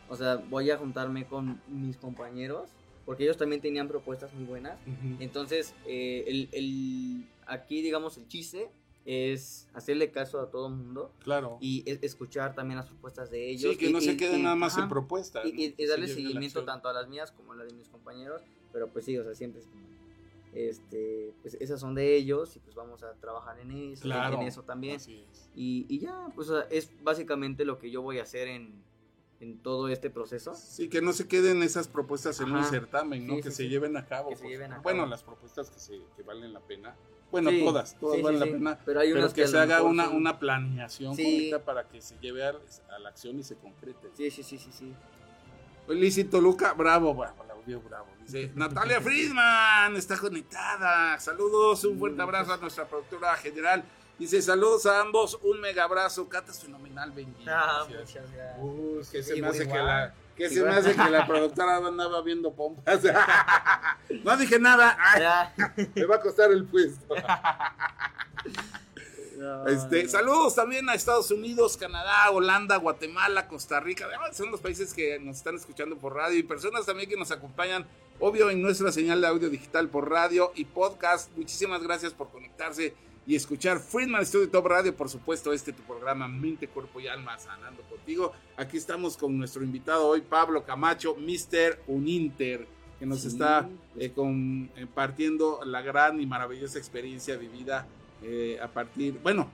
o 0.10 0.16
sea, 0.16 0.36
voy 0.36 0.70
a 0.72 0.78
juntarme 0.78 1.26
con 1.26 1.62
mis 1.68 1.98
compañeros, 1.98 2.70
porque 3.06 3.24
ellos 3.24 3.38
también 3.38 3.62
tenían 3.62 3.88
propuestas 3.88 4.34
muy 4.34 4.46
buenas, 4.46 4.78
entonces, 5.20 5.74
eh, 5.88 6.24
el, 6.28 6.50
el- 6.54 7.28
aquí 7.48 7.82
digamos 7.82 8.18
el 8.18 8.28
chiste 8.28 8.70
es 9.06 9.68
hacerle 9.74 10.12
caso 10.12 10.40
a 10.40 10.52
todo 10.52 10.68
el 10.68 10.74
mundo 10.76 11.12
Claro. 11.24 11.58
y 11.60 11.84
e- 11.90 12.00
escuchar 12.04 12.54
también 12.54 12.78
las 12.78 12.88
propuestas 12.88 13.32
de 13.32 13.50
ellos. 13.50 13.72
Sí, 13.74 13.78
que 13.78 13.88
y- 13.90 13.94
no 13.94 14.00
se 14.02 14.14
y- 14.14 14.18
queden 14.18 14.42
y- 14.42 14.44
nada 14.44 14.56
más 14.56 14.74
ajá, 14.74 14.84
en 14.84 14.90
propuestas. 14.90 15.46
y, 15.46 15.74
y- 15.78 15.86
darle 15.88 16.08
seguimiento 16.08 16.64
tanto 16.66 16.88
a 16.88 16.94
las 16.94 17.08
mías 17.10 17.32
como 17.32 17.54
a 17.54 17.56
las 17.56 17.68
de 17.68 17.74
mis 17.74 17.88
compañeros, 17.90 18.42
pero 18.72 18.88
pues 18.90 19.06
sí, 19.06 19.18
o 19.18 19.24
sea, 19.24 19.34
siempre 19.34 19.62
es 19.62 19.68
como, 19.68 19.82
este, 20.54 21.34
pues 21.42 21.56
esas 21.56 21.80
son 21.80 21.96
de 21.96 22.16
ellos 22.16 22.56
y 22.56 22.60
pues 22.60 22.76
vamos 22.76 23.04
a 23.04 23.14
trabajar 23.16 23.60
en 23.60 23.72
eso, 23.72 24.04
Claro. 24.04 24.36
en 24.42 24.48
eso 24.48 24.64
también. 24.64 25.00
Y, 25.56 25.86
y 25.90 26.00
ya, 26.00 26.28
pues 26.36 26.50
o 26.50 26.60
sea, 26.60 26.68
es 26.70 26.92
básicamente 27.04 27.66
lo 27.66 27.80
que 27.80 27.90
yo 27.90 28.02
voy 28.02 28.20
a 28.20 28.24
hacer 28.24 28.48
en, 28.50 28.84
en 29.40 29.58
todo 29.60 29.88
este 29.88 30.10
proceso. 30.10 30.54
Sí, 30.54 30.90
que 30.90 31.02
no 31.02 31.14
se 31.14 31.28
queden 31.28 31.64
esas 31.64 31.88
propuestas 31.88 32.40
en 32.42 32.52
un 32.52 32.58
Ajá. 32.58 32.70
certamen, 32.70 33.26
¿no? 33.26 33.36
Sí, 33.38 33.42
que 33.42 33.50
sí, 33.52 33.56
se 33.58 33.64
sí. 33.64 33.70
lleven 33.70 33.98
a 33.98 34.06
cabo. 34.06 34.30
Que 34.30 34.36
se 34.36 34.44
por 34.44 34.52
lleven 34.52 34.68
a 34.74 34.76
favor. 34.76 34.84
Bueno, 34.84 35.00
cabo. 35.00 35.10
las 35.10 35.24
propuestas 35.24 35.72
que, 35.72 35.80
se, 35.80 36.00
que 36.16 36.22
valen 36.24 36.54
la 36.54 36.60
pena. 36.60 36.96
Bueno, 37.32 37.50
Sí, 37.50 37.64
todas, 37.64 37.96
todas 38.00 38.18
sí, 38.18 38.22
valen 38.22 38.42
sí, 38.42 38.46
la 38.46 38.52
pena. 38.54 38.80
Pero 38.86 39.00
hay 39.00 39.14
Pero 39.14 39.34
que, 39.34 39.48
se 39.48 39.58
haga 39.58 39.82
una, 39.84 40.10
una 40.10 40.38
planeación 40.38 41.16
correcta 41.16 41.60
para 41.64 41.88
que 41.88 42.02
se 42.02 42.18
lleve 42.20 42.46
a, 42.46 42.54
a 42.90 43.00
la 43.00 43.10
acción 43.10 43.40
y 43.40 43.44
se 43.44 43.56
concrete. 43.56 44.10
Sí, 44.16 44.30
sí, 44.30 44.44
sí, 44.44 44.58
sí, 44.58 44.70
sí. 44.72 44.94
Lícito 45.88 46.40
Luca, 46.40 46.74
bravo, 46.74 47.14
bravo, 47.14 47.44
la 47.46 47.54
audio 47.54 47.82
bravo. 47.82 48.08
Dice, 48.22 48.52
Natalia 48.56 49.02
Friedman 49.02 49.96
está 49.96 50.18
conectada. 50.18 51.20
Saludos, 51.20 51.84
un 51.86 51.98
fuerte 52.00 52.22
abrazo 52.22 52.54
a 52.54 52.58
nuestra 52.58 52.86
productora 52.86 53.36
general. 53.38 53.84
Dice, 54.18 54.42
saludos 54.42 54.86
a 54.86 55.02
ambos, 55.02 55.40
un 55.42 55.60
mega 55.60 55.84
abrazo. 55.84 56.30
Cata 56.30 56.52
es 56.52 56.60
fenomenal, 56.60 57.12
Benji. 57.12 57.44
Ah, 57.48 57.86
Gracias. 57.90 58.24
muchas 58.26 58.32
gracias. 58.34 58.58
Uy, 58.62 59.04
que 59.12 59.24
se 59.24 59.32
me 59.32 59.38
Igual, 59.38 59.52
hace 59.52 59.68
que 59.68 59.78
la, 59.78 60.14
que 60.50 60.56
se 60.56 60.64
me 60.64 60.70
hace 60.70 60.96
que 60.96 61.10
la 61.10 61.26
productora 61.28 61.78
andaba 61.78 62.22
viendo 62.22 62.54
pompas. 62.54 63.02
no 64.24 64.38
dije 64.38 64.60
nada. 64.60 64.98
Ay, 65.00 65.90
me 65.96 66.06
va 66.06 66.16
a 66.16 66.22
costar 66.22 66.52
el 66.52 66.66
puesto. 66.66 67.14
No, 69.38 69.66
Este, 69.68 70.04
no. 70.04 70.10
saludos 70.10 70.54
también 70.54 70.88
a 70.88 70.94
Estados 70.94 71.32
Unidos, 71.32 71.76
Canadá, 71.76 72.30
Holanda, 72.30 72.76
Guatemala, 72.78 73.48
Costa 73.48 73.80
Rica. 73.80 74.08
Son 74.34 74.52
los 74.52 74.62
países 74.62 74.94
que 74.94 75.18
nos 75.20 75.38
están 75.38 75.56
escuchando 75.56 75.98
por 75.98 76.14
radio 76.16 76.38
y 76.38 76.44
personas 76.44 76.86
también 76.86 77.10
que 77.10 77.18
nos 77.18 77.32
acompañan, 77.32 77.88
obvio, 78.20 78.52
en 78.52 78.62
nuestra 78.62 78.92
señal 78.92 79.20
de 79.20 79.28
audio 79.28 79.50
digital 79.50 79.90
por 79.90 80.12
radio 80.12 80.52
y 80.54 80.66
podcast. 80.66 81.32
Muchísimas 81.36 81.82
gracias 81.82 82.14
por 82.14 82.30
conectarse 82.30 82.94
y 83.28 83.36
escuchar 83.36 83.80
Friedman 83.80 84.26
Studio 84.26 84.50
Top 84.50 84.66
Radio, 84.66 84.96
por 84.96 85.10
supuesto, 85.10 85.54
este 85.54 85.74
tu 85.74 85.84
programa 85.84 86.28
Mente, 86.28 86.68
Cuerpo 86.68 87.00
y 87.00 87.08
Alma 87.08 87.38
sanando 87.38 87.84
contigo. 87.84 88.34
Aquí 88.58 88.78
estamos 88.78 89.16
con 89.16 89.38
nuestro 89.38 89.64
invitado 89.64 90.08
hoy, 90.08 90.22
Pablo 90.22 90.64
Camacho, 90.64 91.16
Mr. 91.16 91.80
Uninter, 91.88 92.68
que 93.00 93.06
nos 93.06 93.22
Sí. 93.22 93.28
está 93.28 93.70
eh, 93.98 94.12
compartiendo 94.12 95.60
la 95.66 95.82
gran 95.82 96.20
y 96.20 96.26
maravillosa 96.26 96.78
experiencia 96.80 97.38
vivida 97.38 97.88
eh, 98.24 98.60
a 98.62 98.68
partir, 98.68 99.20
bueno, 99.22 99.50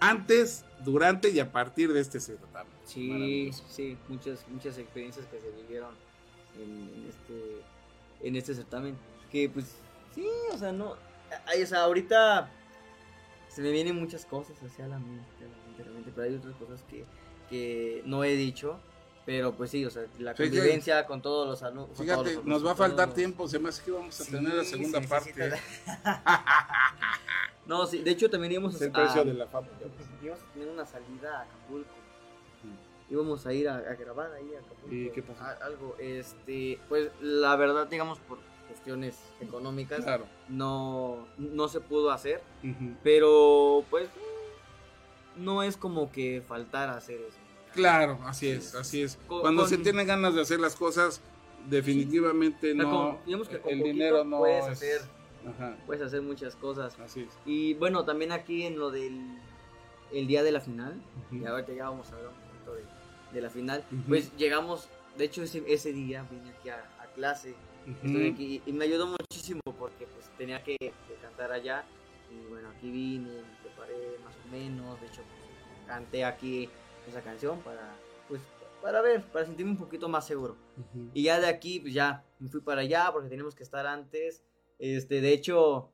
antes, 0.00 0.64
durante 0.84 1.30
y 1.30 1.40
a 1.40 1.50
partir 1.50 1.92
de 1.92 2.00
este 2.00 2.20
certamen. 2.20 2.72
Sí, 2.84 3.50
sí, 3.68 3.96
muchas, 4.08 4.46
muchas 4.48 4.78
experiencias 4.78 5.26
que 5.26 5.40
se 5.40 5.50
vivieron 5.50 5.94
en, 6.56 6.70
en 6.70 7.08
este, 7.08 7.62
en 8.28 8.36
este 8.36 8.54
certamen. 8.54 8.96
Que 9.32 9.48
pues, 9.48 9.66
sí, 10.14 10.26
o 10.52 10.56
sea, 10.58 10.72
no, 10.72 10.92
o 10.92 11.66
sea, 11.66 11.82
ahorita 11.82 12.50
se 13.58 13.64
me 13.64 13.72
vienen 13.72 13.96
muchas 13.96 14.24
cosas 14.24 14.56
hacia 14.62 14.86
la 14.86 15.00
mente, 15.00 15.26
a 15.44 15.48
la 15.48 15.66
mente, 15.66 15.82
realmente, 15.82 16.12
pero 16.14 16.28
hay 16.28 16.36
otras 16.36 16.54
cosas 16.54 16.80
que, 16.88 17.04
que 17.50 18.02
no 18.06 18.22
he 18.22 18.36
dicho. 18.36 18.78
Pero 19.26 19.52
pues 19.52 19.70
sí, 19.72 19.84
o 19.84 19.90
sea, 19.90 20.04
la 20.20 20.36
Sí, 20.36 20.44
sí. 20.44 20.50
convivencia 20.50 21.04
con 21.06 21.20
todos 21.20 21.48
los 21.48 21.60
alumnos. 21.64 21.98
Fíjate, 21.98 22.38
nos 22.44 22.64
va 22.64 22.70
a 22.70 22.74
faltar 22.76 23.12
tiempo, 23.14 23.48
se 23.48 23.58
me 23.58 23.68
hace 23.70 23.82
que 23.82 23.90
vamos 23.90 24.20
a 24.20 24.24
tener 24.24 24.54
la 24.54 24.62
segunda 24.64 25.00
parte. 25.00 25.32
no, 27.66 27.84
sí, 27.86 27.98
de 27.98 28.12
hecho 28.12 28.30
también 28.30 28.52
íbamos 28.52 28.76
Es 28.76 28.82
el 28.82 28.92
a, 28.94 29.24
de 29.24 29.34
la 29.34 29.46
fama. 29.48 29.66
íbamos 30.22 30.40
a 30.40 30.52
tener 30.54 30.68
una 30.68 30.86
salida 30.86 31.40
a 31.40 31.42
Acapulco. 31.42 31.90
Íbamos 33.10 33.44
a 33.44 33.52
ir 33.52 33.68
a, 33.68 33.76
a 33.78 33.94
grabar 33.96 34.32
ahí 34.34 34.54
a 34.54 34.60
Acapulco. 34.60 34.94
¿Y 34.94 35.10
qué 35.10 35.22
pasó? 35.22 35.42
A- 35.42 35.58
algo, 35.66 35.96
este, 35.98 36.78
pues 36.88 37.10
la 37.20 37.56
verdad, 37.56 37.88
digamos, 37.88 38.20
por 38.20 38.38
cuestiones 38.68 39.16
económicas, 39.40 40.04
Claro. 40.04 40.26
no, 40.48 41.26
no 41.38 41.68
se 41.68 41.80
pudo 41.80 42.10
hacer. 42.12 42.40
Pero, 43.02 43.84
pues, 43.90 44.08
no 45.36 45.62
es 45.62 45.76
como 45.76 46.10
que 46.12 46.42
faltara 46.46 46.96
hacer 46.96 47.20
eso. 47.20 47.36
Claro, 47.74 48.18
así 48.24 48.48
es, 48.48 48.74
así 48.74 49.02
es. 49.02 49.18
Con- 49.26 49.40
Cuando 49.40 49.62
con- 49.62 49.70
se 49.70 49.78
tiene 49.78 50.04
ganas 50.04 50.34
de 50.34 50.40
hacer 50.42 50.58
las 50.60 50.74
cosas, 50.76 51.20
definitivamente 51.68 52.74
no. 52.74 52.90
con- 52.90 53.24
digamos 53.26 53.48
que 53.48 53.58
con 53.60 53.72
el 53.72 53.82
dinero 53.82 54.24
no 54.24 54.38
puedes 54.38 54.64
es- 54.64 54.70
hacer, 54.70 55.00
Ajá, 55.46 55.76
puedes 55.86 56.02
hacer 56.02 56.22
muchas 56.22 56.56
cosas. 56.56 56.98
así 56.98 57.20
es. 57.22 57.28
Y 57.46 57.74
bueno, 57.74 58.04
también 58.04 58.32
aquí 58.32 58.64
en 58.64 58.78
lo 58.78 58.90
del 58.90 59.38
el 60.10 60.26
día 60.26 60.42
de 60.42 60.50
la 60.52 60.60
final, 60.62 60.98
Ujú. 61.26 61.36
y 61.42 61.44
ahorita 61.46 61.72
ya 61.74 61.90
vamos 61.90 62.10
a 62.10 62.16
hablar 62.16 62.32
un 62.32 62.50
poquito 62.50 62.74
de, 62.74 62.82
de 63.34 63.40
la 63.42 63.50
final, 63.50 63.84
pues 64.08 64.34
llegamos, 64.38 64.88
de 65.18 65.24
hecho 65.26 65.42
ese, 65.42 65.62
ese 65.68 65.92
día 65.92 66.24
vine 66.30 66.48
aquí 66.58 66.70
a, 66.70 66.76
a 66.98 67.06
clase, 67.14 67.54
estoy 68.02 68.30
aquí 68.30 68.62
y 68.66 68.72
me 68.72 68.84
ayudó 68.84 69.06
muchísimo 69.06 69.60
porque 69.78 70.06
pues 70.06 70.30
tenía 70.36 70.62
que, 70.62 70.76
que 70.78 71.14
cantar 71.22 71.52
allá 71.52 71.84
y 72.30 72.48
bueno, 72.50 72.68
aquí 72.68 72.90
vine, 72.90 73.28
me 73.28 73.62
preparé 73.62 74.18
más 74.24 74.34
o 74.36 74.50
menos, 74.50 75.00
de 75.00 75.06
hecho 75.06 75.22
pues, 75.22 75.86
canté 75.86 76.24
aquí 76.24 76.68
esa 77.08 77.22
canción 77.22 77.58
para 77.60 77.96
pues 78.28 78.42
para 78.82 79.02
ver, 79.02 79.22
para 79.24 79.44
sentirme 79.44 79.72
un 79.72 79.78
poquito 79.78 80.08
más 80.08 80.26
seguro. 80.26 80.56
Y 81.12 81.24
ya 81.24 81.40
de 81.40 81.48
aquí, 81.48 81.80
pues 81.80 81.94
ya 81.94 82.24
me 82.38 82.48
fui 82.48 82.60
para 82.60 82.82
allá 82.82 83.10
porque 83.12 83.28
teníamos 83.28 83.54
que 83.54 83.64
estar 83.64 83.86
antes. 83.86 84.44
Este, 84.78 85.20
de 85.20 85.32
hecho, 85.32 85.92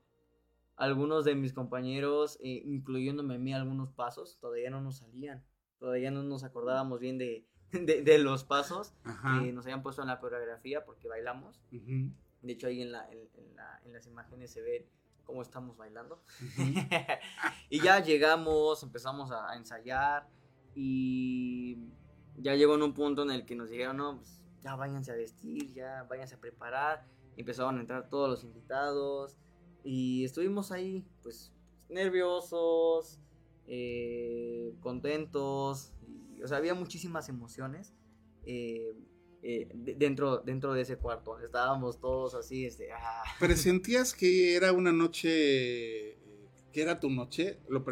algunos 0.76 1.24
de 1.24 1.34
mis 1.34 1.52
compañeros, 1.52 2.38
eh, 2.42 2.62
incluyéndome 2.64 3.36
a 3.36 3.38
mí, 3.38 3.54
algunos 3.54 3.90
pasos, 3.90 4.38
todavía 4.38 4.70
no 4.70 4.80
nos 4.80 4.98
salían. 4.98 5.44
Todavía 5.78 6.10
no 6.10 6.22
nos 6.22 6.44
acordábamos 6.44 7.00
bien 7.00 7.18
de, 7.18 7.46
de, 7.86 8.02
de 8.02 8.18
los 8.18 8.44
pasos 8.44 8.94
Ajá. 9.04 9.40
que 9.42 9.52
nos 9.52 9.64
habían 9.66 9.82
puesto 9.82 10.02
en 10.02 10.08
la 10.08 10.18
coreografía 10.20 10.84
porque 10.84 11.08
bailamos. 11.08 11.60
De 11.70 12.52
hecho, 12.52 12.66
ahí 12.66 12.82
en, 12.82 12.92
la, 12.92 13.10
en, 13.10 13.18
en 13.34 13.56
la- 13.56 13.80
en 13.84 13.92
las 13.92 14.06
imágenes 14.06 14.50
se 14.52 14.60
ve 14.62 14.86
cómo 15.24 15.42
estamos 15.42 15.76
bailando. 15.76 16.22
Y 17.70 17.80
ya 17.80 18.00
llegamos, 18.00 18.82
empezamos 18.82 19.30
a, 19.32 19.50
a 19.50 19.56
ensayar 19.56 20.28
y 20.74 21.78
ya 22.36 22.54
llegó 22.54 22.74
en 22.74 22.82
un 22.82 22.92
punto 22.94 23.22
en 23.22 23.30
el 23.30 23.46
que 23.46 23.54
nos 23.56 23.70
dijeron, 23.70 23.96
no, 23.96 24.16
pues 24.18 24.40
ya 24.60 24.76
váyanse 24.76 25.12
a 25.12 25.14
vestir, 25.16 25.72
ya 25.72 26.04
váyanse 26.04 26.34
a 26.34 26.40
preparar. 26.40 27.06
Y 27.36 27.40
empezaron 27.40 27.78
a 27.78 27.80
entrar 27.80 28.08
todos 28.08 28.28
los 28.30 28.44
invitados 28.44 29.36
y 29.82 30.24
estuvimos 30.24 30.70
ahí, 30.70 31.04
pues, 31.22 31.52
nerviosos, 31.88 33.18
eh, 33.66 34.74
contentos, 34.80 35.93
o 36.44 36.46
sea, 36.48 36.58
había 36.58 36.74
muchísimas 36.74 37.28
emociones. 37.28 37.92
eh, 38.46 38.92
eh, 39.46 39.68
de- 39.74 39.94
dentro, 39.94 40.38
dentro 40.38 40.72
de 40.74 40.82
ese 40.82 40.96
cuarto. 40.96 41.38
Estábamos 41.38 41.98
todos 42.00 42.34
así, 42.34 42.64
este, 42.66 42.92
ah, 42.92 43.22
¿Presentías 43.38 44.14
que 44.14 44.54
era 44.54 44.72
una 44.72 44.90
noche, 44.92 45.28
eh, 46.12 46.18
que 46.72 46.80
era 46.82 46.98
tu 47.00 47.10
noche? 47.10 47.58
Lo 47.68 47.84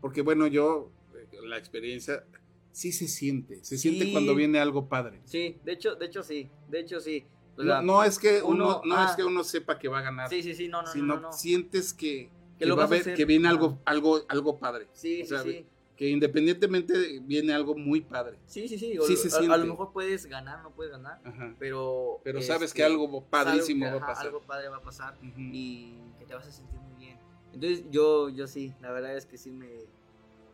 Porque 0.00 0.22
bueno, 0.22 0.46
yo, 0.46 0.90
eh, 1.14 1.26
la 1.46 1.58
experiencia, 1.58 2.24
sí 2.72 2.90
se 2.92 3.06
siente, 3.08 3.62
se 3.64 3.76
siente 3.78 4.12
cuando 4.12 4.34
viene 4.34 4.58
algo 4.58 4.88
padre. 4.88 5.20
Sí, 5.24 5.58
de 5.64 5.72
hecho, 5.72 5.94
de 5.94 6.06
hecho 6.06 6.22
sí, 6.22 6.50
de 6.68 6.80
hecho 6.80 7.00
sí. 7.00 7.24
No, 7.56 8.02
es 8.02 8.18
que 8.18 8.42
uno, 8.42 8.80
uno- 8.80 8.82
no 8.84 8.96
ah. 8.96 9.06
es 9.10 9.16
que 9.16 9.24
uno 9.24 9.44
sepa 9.44 9.78
que 9.78 9.88
va 9.88 9.98
a 10.00 10.02
ganar, 10.02 10.28
Sí, 10.30 10.42
sí, 10.42 10.54
sí, 10.54 10.68
no, 10.68 10.78
no, 10.82 10.88
no, 10.88 10.92
sino 10.92 11.06
no, 11.16 11.20
no. 11.20 11.32
sientes 11.32 11.92
que, 11.94 12.30
que 12.58 12.66
lo 12.66 12.76
va 12.76 12.84
a 12.84 12.86
hacer. 12.86 13.14
que 13.14 13.24
viene 13.26 13.48
algo, 13.48 13.66
Ajá. 13.66 13.82
algo, 13.86 14.20
algo 14.28 14.58
padre. 14.58 14.88
Sí, 14.92 15.20
o 15.20 15.24
sí, 15.24 15.28
sea, 15.28 15.42
sí. 15.42 15.66
Que 15.96 16.08
independientemente 16.10 17.20
viene 17.22 17.52
algo 17.52 17.76
muy 17.76 18.00
padre. 18.00 18.36
Sí, 18.46 18.66
sí, 18.66 18.78
sí. 18.78 18.92
Sí 18.92 18.98
o- 18.98 19.50
a- 19.50 19.54
a, 19.54 19.56
lo 19.58 19.66
mejor 19.66 19.92
puedes 19.92 20.26
ganar, 20.26 20.62
no 20.62 20.70
puedes 20.70 20.90
ganar, 20.92 21.20
Ajá. 21.24 21.54
pero... 21.58 22.20
Pero 22.24 22.42
sabes 22.42 22.70
este, 22.70 22.78
que 22.78 22.84
algo 22.84 23.22
padrísimo 23.24 23.86
algo 23.86 23.98
que, 23.98 24.00
va 24.00 24.06
a 24.06 24.10
pasar. 24.10 24.26
Algo 24.26 24.40
padre 24.40 24.68
va 24.68 24.76
a 24.78 24.82
pasar 24.82 25.14
Ujú. 25.22 25.40
y 25.52 25.94
que 26.18 26.24
te 26.26 26.34
vas 26.34 26.46
a 26.48 26.52
sentir 26.52 26.80
muy 26.80 26.94
bien. 27.04 27.16
Entonces 27.52 27.84
yo, 27.90 28.28
yo 28.28 28.48
sí, 28.48 28.74
la 28.80 28.90
verdad 28.90 29.16
es 29.16 29.26
que 29.26 29.38
sí 29.38 29.52
me, 29.52 29.68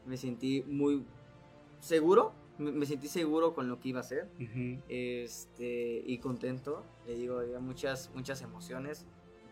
me 0.05 0.19
sentí 0.19 0.62
muy 0.67 1.05
seguro, 1.81 2.35
me, 2.59 2.73
me 2.73 2.85
sentí 2.85 3.09
seguro 3.09 3.55
con 3.55 3.69
lo 3.71 3.81
que 3.81 3.89
iba 3.89 4.01
a 4.01 4.03
hacer 4.03 4.29
Ujú. 4.39 4.83
este, 4.89 6.03
y 6.07 6.19
contento. 6.19 6.85
Le 7.07 7.15
digo, 7.15 7.39
había 7.39 7.61
muchas, 7.61 8.11
muchas 8.15 8.43
emociones 8.43 9.07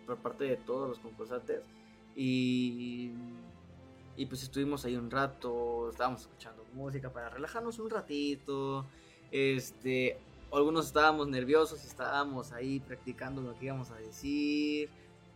por 0.06 0.18
parte 0.18 0.44
de 0.44 0.56
todos 0.58 0.86
los 0.88 0.98
concursantes. 0.98 1.62
Y, 2.14 3.12
y 4.18 4.26
pues 4.26 4.42
estuvimos 4.42 4.84
ahí 4.84 4.96
un 4.96 5.10
rato, 5.10 5.88
estábamos 5.90 6.22
escuchando 6.22 6.64
música 6.74 7.10
para 7.12 7.30
relajarnos 7.30 7.78
un 7.78 7.88
ratito. 7.88 8.84
Este, 9.30 10.18
algunos 10.52 10.86
estábamos 10.86 11.28
nerviosos, 11.28 11.84
estábamos 11.84 12.52
ahí 12.52 12.80
practicando 12.80 13.40
lo 13.42 13.56
que 13.58 13.66
íbamos 13.66 13.90
a 13.92 13.96
decir. 13.96 14.90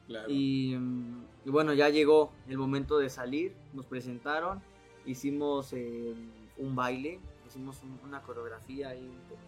Claro. 0.09 0.29
Y, 0.29 0.75
mm, 0.77 1.25
y 1.47 1.51
bueno, 1.51 1.73
ya 1.75 1.89
llegó 1.91 2.33
el 2.49 2.59
momento 2.59 2.99
de 2.99 3.09
salir, 3.09 3.55
nos 3.73 3.87
presentaron, 3.87 4.61
hicimos 5.07 5.73
eh, 5.73 6.13
un 6.59 6.75
baile, 6.75 7.21
hicimos 7.47 7.81
un- 7.85 8.01
una 8.05 8.21
coreografía 8.23 8.89
ahí 8.89 9.11
pues, 9.29 9.41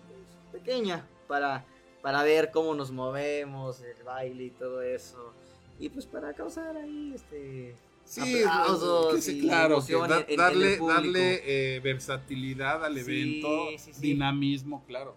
pequeña 0.53 1.07
para, 1.27 1.65
para 2.03 2.23
ver 2.23 2.53
cómo 2.53 2.75
nos 2.75 2.93
movemos, 2.93 3.81
el 3.83 4.01
baile 4.05 4.45
y 4.45 4.51
todo 4.51 4.81
eso. 4.81 5.33
Y 5.81 5.89
pues 5.89 6.07
para 6.07 6.33
causar 6.35 6.77
ahí 6.77 7.13
este... 7.17 7.75
Sí, 8.05 8.43
aplausos 8.43 9.15
que 9.15 9.21
sí, 9.23 9.39
y 9.39 9.41
claro, 9.41 9.85
que 9.85 9.95
da- 9.95 10.25
en- 10.29 10.37
darle, 10.37 10.77
darle 10.79 11.41
eh, 11.77 11.81
versatilidad 11.81 12.85
al 12.85 12.97
evento, 12.99 13.69
sí, 13.79 13.93
sí. 13.95 14.01
dinamismo, 14.01 14.85
claro. 14.87 15.17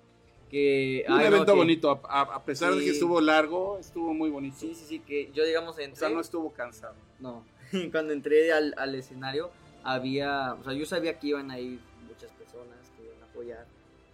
Que, 0.49 1.03
Un 1.07 1.13
ay, 1.15 1.19
no, 1.29 1.35
evento 1.35 1.51
que- 1.53 1.57
bonito, 1.57 2.01
a, 2.09 2.43
pesar 2.45 2.73
de 2.73 2.83
que 2.85 2.91
estuvo 2.91 3.19
largo, 3.19 3.77
estuvo 3.79 4.13
muy 4.13 4.29
bonito. 4.29 4.55
Sí, 4.59 4.73
sí, 4.73 4.85
sí, 4.87 4.99
que 4.99 5.29
yo 5.33 5.43
digamos 5.45 5.75
O 5.77 5.81
entré... 5.81 5.99
sea, 5.99 6.09
no 6.09 6.21
estuvo 6.21 6.53
cansado. 6.53 6.95
No, 7.19 7.43
cuando 7.91 8.13
entré 8.13 8.53
al, 8.53 8.73
al 8.77 8.95
escenario 8.95 9.51
había, 9.83 10.53
o 10.53 10.63
sea, 10.63 10.71
yo 10.73 10.85
sabía 10.85 11.19
que 11.19 11.27
iban 11.27 11.51
a 11.51 11.59
ir 11.59 11.79
muchas 12.07 12.31
personas 12.31 12.77
que 12.97 13.03
iban 13.03 13.21
a 13.21 13.25
apoyar. 13.25 13.67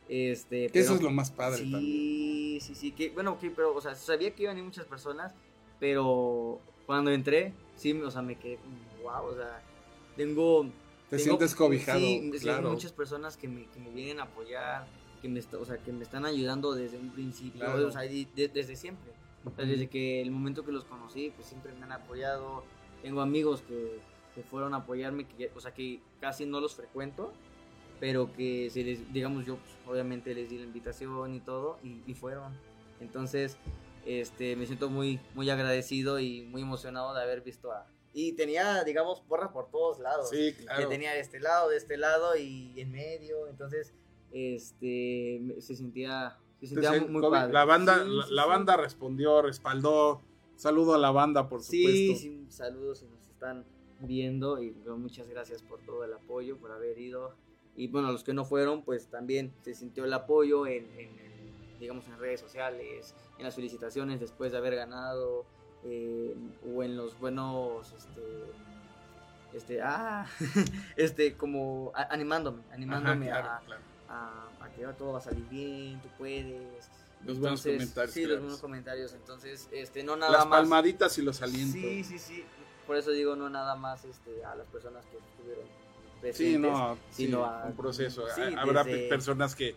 Este, 0.09 0.65
eso 0.77 0.95
es 0.95 1.01
lo 1.01 1.11
más 1.11 1.29
padre 1.31 1.59
sí, 1.63 1.71
también. 1.71 2.61
Sí, 2.61 2.75
sí, 2.75 2.91
que 2.91 3.09
bueno, 3.11 3.37
que 3.39 3.49
pero 3.51 3.75
o 3.75 3.81
sea, 3.81 3.93
sabía 3.95 4.31
que 4.33 4.43
iban 4.43 4.55
a 4.55 4.59
ir 4.59 4.65
muchas 4.65 4.85
personas, 4.85 5.33
pero 5.79 6.59
cuando 6.87 7.11
entré, 7.11 7.53
sí, 7.75 7.93
o 7.93 8.11
sea, 8.11 8.21
me 8.21 8.37
quedé 8.37 8.57
como, 8.57 8.77
wow, 9.03 9.25
o 9.31 9.35
sea, 9.35 9.61
tengo 10.15 10.63
Te 11.09 11.17
tengo- 11.17 11.23
sientes 11.23 11.55
cobijado, 11.55 11.99
sí, 11.99 12.31
claro. 12.41 12.71
muchas 12.71 12.91
personas 12.91 13.37
que 13.37 13.47
me, 13.47 13.65
que 13.67 13.79
me 13.79 13.89
vienen 13.89 14.19
a 14.19 14.23
apoyar, 14.23 14.85
que 15.21 15.27
me, 15.29 15.39
o 15.39 15.65
sea, 15.65 15.77
que 15.77 15.91
me 15.91 16.03
están 16.03 16.25
ayudando 16.25 16.73
desde 16.73 16.97
un 16.97 17.09
principio, 17.11 17.61
Claro. 17.61 17.87
o 17.87 17.91
sea, 17.91 18.01
de- 18.01 18.27
de- 18.35 18.47
desde 18.49 18.75
siempre. 18.75 19.11
Desde 19.57 19.89
que 19.89 20.21
el 20.21 20.31
momento 20.31 20.63
que 20.63 20.71
los 20.71 20.85
conocí, 20.85 21.31
pues 21.35 21.47
siempre 21.47 21.73
me 21.73 21.83
han 21.83 21.91
apoyado. 21.91 22.63
Tengo 23.01 23.19
amigos 23.19 23.61
que, 23.61 23.99
que 24.33 24.41
fueron 24.41 24.73
a 24.73 24.77
apoyarme, 24.77 25.25
que, 25.27 25.51
o 25.53 25.59
sea, 25.59 25.73
que 25.73 25.99
casi 26.21 26.45
no 26.45 26.61
los 26.61 26.75
frecuento, 26.75 27.33
pero 27.99 28.31
que, 28.31 28.69
se 28.69 28.83
les, 28.83 29.11
digamos, 29.13 29.45
yo 29.45 29.57
pues, 29.57 29.71
obviamente 29.85 30.33
les 30.33 30.49
di 30.49 30.57
la 30.59 30.63
invitación 30.63 31.33
y 31.35 31.41
todo, 31.41 31.77
y, 31.83 32.01
y 32.07 32.13
fueron. 32.13 32.53
Entonces, 33.01 33.57
este, 34.05 34.55
me 34.55 34.65
siento 34.65 34.89
muy, 34.89 35.19
muy 35.35 35.49
agradecido 35.49 36.19
y 36.19 36.43
muy 36.43 36.61
emocionado 36.61 37.13
de 37.13 37.21
haber 37.21 37.41
visto 37.41 37.71
a... 37.71 37.87
Y 38.13 38.33
tenía, 38.33 38.83
digamos, 38.83 39.21
porra 39.21 39.51
por 39.51 39.71
todos 39.71 39.99
lados. 39.99 40.29
Sí, 40.29 40.53
Que 40.55 40.65
claro. 40.65 40.87
tenía 40.89 41.13
de 41.13 41.19
este 41.19 41.39
lado, 41.39 41.69
de 41.69 41.77
este 41.77 41.97
lado 41.97 42.35
y 42.37 42.73
en 42.79 42.91
medio. 42.91 43.47
Entonces, 43.47 43.93
este, 44.63 45.41
se 45.59 45.75
sentía, 45.75 46.37
se 46.59 46.67
sentía 46.67 46.89
Entonces, 46.89 47.09
muy 47.11 47.21
COVID, 47.21 47.31
padre. 47.33 47.53
La 47.53 47.65
banda, 47.65 48.03
Sí, 48.03 48.09
la, 48.09 48.23
sí, 48.25 48.33
la 48.33 48.45
banda 48.45 48.77
respondió, 48.77 49.41
respaldó. 49.41 50.21
Saludo 50.55 50.93
a 50.93 50.97
la 50.99 51.11
banda, 51.11 51.49
por 51.49 51.61
supuesto. 51.63 51.89
Sí, 52.19 52.45
saludos 52.49 52.99
si 52.99 53.07
nos 53.07 53.27
están 53.27 53.65
viendo 53.99 54.61
y 54.61 54.71
muchas 54.97 55.27
gracias 55.27 55.63
por 55.63 55.79
todo 55.83 56.03
el 56.03 56.13
apoyo, 56.13 56.57
por 56.57 56.71
haber 56.71 56.99
ido. 56.99 57.35
Y 57.75 57.87
bueno, 57.87 58.11
los 58.11 58.23
que 58.23 58.33
no 58.33 58.45
fueron, 58.45 58.83
pues 58.83 59.07
también 59.07 59.51
se 59.63 59.73
sintió 59.73 60.05
el 60.05 60.13
apoyo 60.13 60.67
en- 60.67 60.87
en, 60.99 61.19
digamos, 61.83 62.05
en 62.07 62.17
redes 62.17 62.39
sociales, 62.39 63.13
en 63.37 63.43
las 63.43 63.53
felicitaciones 63.55 64.19
después 64.19 64.51
de 64.53 64.57
haber 64.57 64.75
ganado, 64.75 65.45
eh, 65.83 66.33
o 66.73 66.81
en 66.81 66.95
los 66.95 67.19
buenos, 67.19 67.91
este, 67.91 68.21
este, 69.53 69.81
ah, 69.81 70.25
este, 70.97 71.35
como 71.35 71.91
a- 71.93 72.03
animándome, 72.13 72.61
Ajá, 72.65 72.73
animándome 72.75 73.25
claro, 73.27 73.49
a, 73.49 73.59
claro. 73.59 73.81
a, 74.09 74.49
a 74.65 74.69
que 74.69 74.83
todo 74.97 75.13
va 75.13 75.19
a 75.19 75.21
salir 75.21 75.43
bien, 75.49 76.01
tú 76.01 76.07
puedes. 76.17 76.89
Los 77.25 77.39
buenos 77.39 77.65
Entonces, 77.65 77.73
comentarios 77.77 78.13
Sí, 78.13 78.25
los 78.25 78.39
buenos 78.41 78.59
comentarios. 78.59 79.13
Entonces, 79.13 79.69
este, 79.71 80.03
no 80.03 80.15
nada 80.17 80.31
Las 80.31 80.45
más. 80.47 80.59
palmaditas 80.59 81.17
y 81.17 81.21
los 81.21 81.41
alientos. 81.41 81.73
Sí, 81.79 82.03
sí, 82.03 82.19
sí. 82.19 82.45
Por 82.87 82.97
eso 82.97 83.11
digo, 83.11 83.35
no 83.37 83.49
nada 83.49 83.75
más 83.75 84.03
este, 84.03 84.43
a 84.43 84.55
las 84.55 84.67
personas 84.67 85.05
que 85.05 85.17
estuvieron 85.17 85.63
presentes. 86.19 86.37
Sí, 86.53 86.57
no, 86.57 86.95
sí, 87.11 87.25
sino 87.27 87.45
a- 87.45 87.63
un 87.65 87.75
proceso. 87.77 88.25
sí, 88.35 88.41
Ha- 88.41 88.61
Habrá 88.61 88.83
desde- 88.83 89.07
personas 89.07 89.55
que 89.55 89.73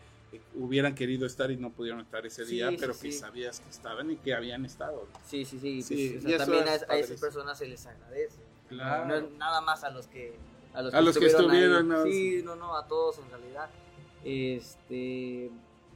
hubieran 0.54 0.94
querido 0.94 1.26
estar 1.26 1.50
y 1.50 1.56
no 1.56 1.70
pudieron 1.70 2.00
estar 2.00 2.24
ese 2.26 2.44
día, 2.44 2.70
sí, 2.70 2.76
pero 2.78 2.92
que 2.92 3.12
sí. 3.12 3.12
sabías 3.12 3.60
que 3.60 3.70
estaban 3.70 4.10
y 4.10 4.16
que 4.16 4.34
habían 4.34 4.64
estado. 4.64 5.06
Sí, 5.26 5.44
sí, 5.44 5.58
sí. 5.58 5.82
Sí, 5.82 6.10
pues, 6.12 6.24
o 6.24 6.28
sea, 6.28 6.38
también 6.38 6.68
a, 6.68 6.74
es 6.74 6.82
a 6.88 6.96
esas 6.96 7.20
personas 7.20 7.58
se 7.58 7.66
les 7.66 7.86
agradece. 7.86 8.38
Claro. 8.68 9.06
No 9.06 9.14
es 9.14 9.30
nada 9.38 9.60
más 9.60 9.84
a 9.84 9.90
los 9.90 10.06
que 10.06 10.34
a 10.74 10.82
los 10.82 10.94
A 10.94 11.00
los 11.00 11.18
que 11.18 11.26
estuvieron, 11.26 11.92
ahí. 11.92 12.12
Sí, 12.12 12.42
no, 12.44 12.56
no, 12.56 12.76
a 12.76 12.86
todos 12.86 13.18
en 13.18 13.30
realidad. 13.30 13.70
Este 14.24 15.50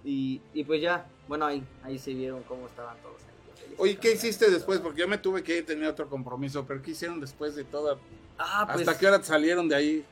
y, 0.05 0.40
y 0.55 0.65
pues 0.65 0.81
ya, 0.81 1.07
bueno, 1.28 1.47
ahí 1.47 1.62
ahí 1.82 1.98
se 1.98 2.15
vieron 2.15 2.43
cómo 2.44 2.66
estaban 2.66 2.97
todos 3.02 3.20
ahí. 3.23 3.74
Oye, 3.78 3.97
¿qué 3.97 4.12
hiciste 4.12 4.51
después? 4.51 4.81
Porque 4.81 5.01
yo 5.01 5.09
me 5.09 5.19
tuve 5.19 5.43
que 5.43 5.62
tener 5.62 5.89
otro 5.89 6.09
compromiso, 6.09 6.65
pero 6.66 6.82
¿qué 6.82 6.93
hicieron 6.93 7.20
después 7.20 7.55
de 7.57 7.65
toda? 7.65 7.98
Ah, 8.39 8.66
pues, 8.66 8.86
¿Hasta 8.86 8.98
qué 8.98 9.07
hora 9.07 9.23
salieron 9.23 9.69
de 9.69 9.74
ahí? 9.74 10.05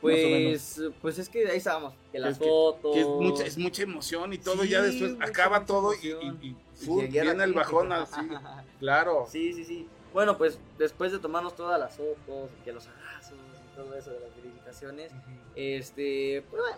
Pues, 0.00 0.82
pues 1.00 1.18
es 1.18 1.28
que 1.28 1.46
ahí 1.48 1.56
estábamos, 1.56 1.94
que 2.12 2.18
las 2.18 2.32
Es 2.32 2.38
que- 2.38 2.44
fotos. 2.44 2.94
Que 2.94 3.00
es 3.00 3.06
mucha, 3.06 3.44
es 3.46 3.56
mucha 3.58 3.82
emoción 3.82 4.32
y 4.32 4.38
todo, 4.38 4.62
Sí, 4.62 4.68
ya 4.68 4.82
después 4.82 5.16
acaba 5.20 5.64
todo 5.64 5.94
y, 5.94 6.08
y, 6.08 6.36
y, 6.42 6.56
Y 7.00 7.06
viene 7.06 7.42
el 7.44 7.52
bajón 7.54 7.90
así. 7.92 8.20
Claro. 8.80 9.26
Sí, 9.28 9.52
sí, 9.54 9.64
sí. 9.64 9.88
Bueno, 10.12 10.36
pues 10.36 10.58
después 10.78 11.10
de 11.10 11.18
tomarnos 11.18 11.56
todas 11.56 11.80
las 11.80 11.96
fotos, 11.96 12.50
que 12.64 12.72
los 12.72 12.86
abrazos 12.86 13.32
y 13.32 13.76
todo 13.76 13.94
eso 13.96 14.10
de 14.10 14.20
las 14.20 14.30
felicitaciones, 14.34 15.12
este, 15.56 16.44
pues 16.50 16.62
bueno, 16.62 16.76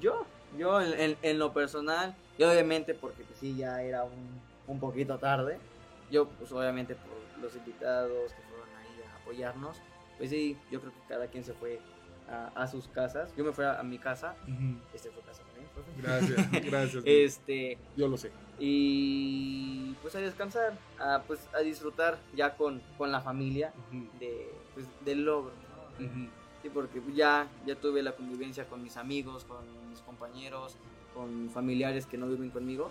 yo, 0.00 0.24
yo 0.58 0.80
en, 0.80 0.98
en- 0.98 1.16
en 1.22 1.38
lo 1.38 1.52
personal, 1.52 2.16
y 2.38 2.42
obviamente 2.44 2.94
porque 2.94 3.22
pues 3.24 3.38
sí, 3.38 3.54
ya 3.56 3.82
era 3.82 4.02
un, 4.04 4.40
un 4.66 4.80
poquito 4.80 5.18
tarde, 5.18 5.58
yo 6.10 6.26
pues 6.28 6.50
obviamente 6.52 6.94
por 6.94 7.42
los 7.42 7.54
invitados 7.54 8.32
que 8.32 8.42
fueron 8.42 8.68
ahí 8.78 9.02
a 9.12 9.16
apoyarnos, 9.22 9.76
pues 10.18 10.30
sí, 10.30 10.56
yo 10.70 10.80
creo 10.80 10.92
que 10.92 11.00
cada 11.08 11.26
quien 11.28 11.44
se 11.44 11.52
fue 11.52 11.78
a, 12.32 12.46
a 12.54 12.66
sus 12.66 12.88
casas, 12.88 13.34
yo 13.36 13.44
me 13.44 13.52
fui 13.52 13.64
a, 13.64 13.78
a 13.78 13.82
mi 13.82 13.98
casa, 13.98 14.34
este 14.94 15.10
fue 15.10 15.22
casa 15.22 15.42
también, 15.44 15.68
profe. 15.74 15.90
Gracias, 16.00 16.50
gracias. 16.70 17.02
Este, 17.06 17.78
Yo 17.96 18.08
lo 18.08 18.16
sé. 18.16 18.32
y 18.58 19.94
pues 20.02 20.14
a 20.14 20.18
descansar, 20.18 20.76
a, 20.98 21.22
pues 21.26 21.40
a 21.54 21.60
disfrutar 21.60 22.18
ya 22.34 22.56
con, 22.56 22.80
con 22.96 23.12
la 23.12 23.20
familia 23.20 23.72
de, 24.18 24.50
pues, 24.74 24.86
del 25.04 25.24
logro. 25.24 25.52
¿no? 26.00 26.30
Sí, 26.62 26.70
porque 26.72 27.02
ya, 27.14 27.48
ya 27.66 27.74
tuve 27.74 28.02
la 28.02 28.12
convivencia 28.12 28.64
con 28.66 28.82
mis 28.82 28.96
amigos, 28.96 29.44
con 29.44 29.58
mis 29.90 30.00
compañeros, 30.00 30.76
con 31.12 31.50
familiares 31.50 32.06
que 32.06 32.16
no 32.16 32.28
viven 32.28 32.50
conmigo. 32.50 32.90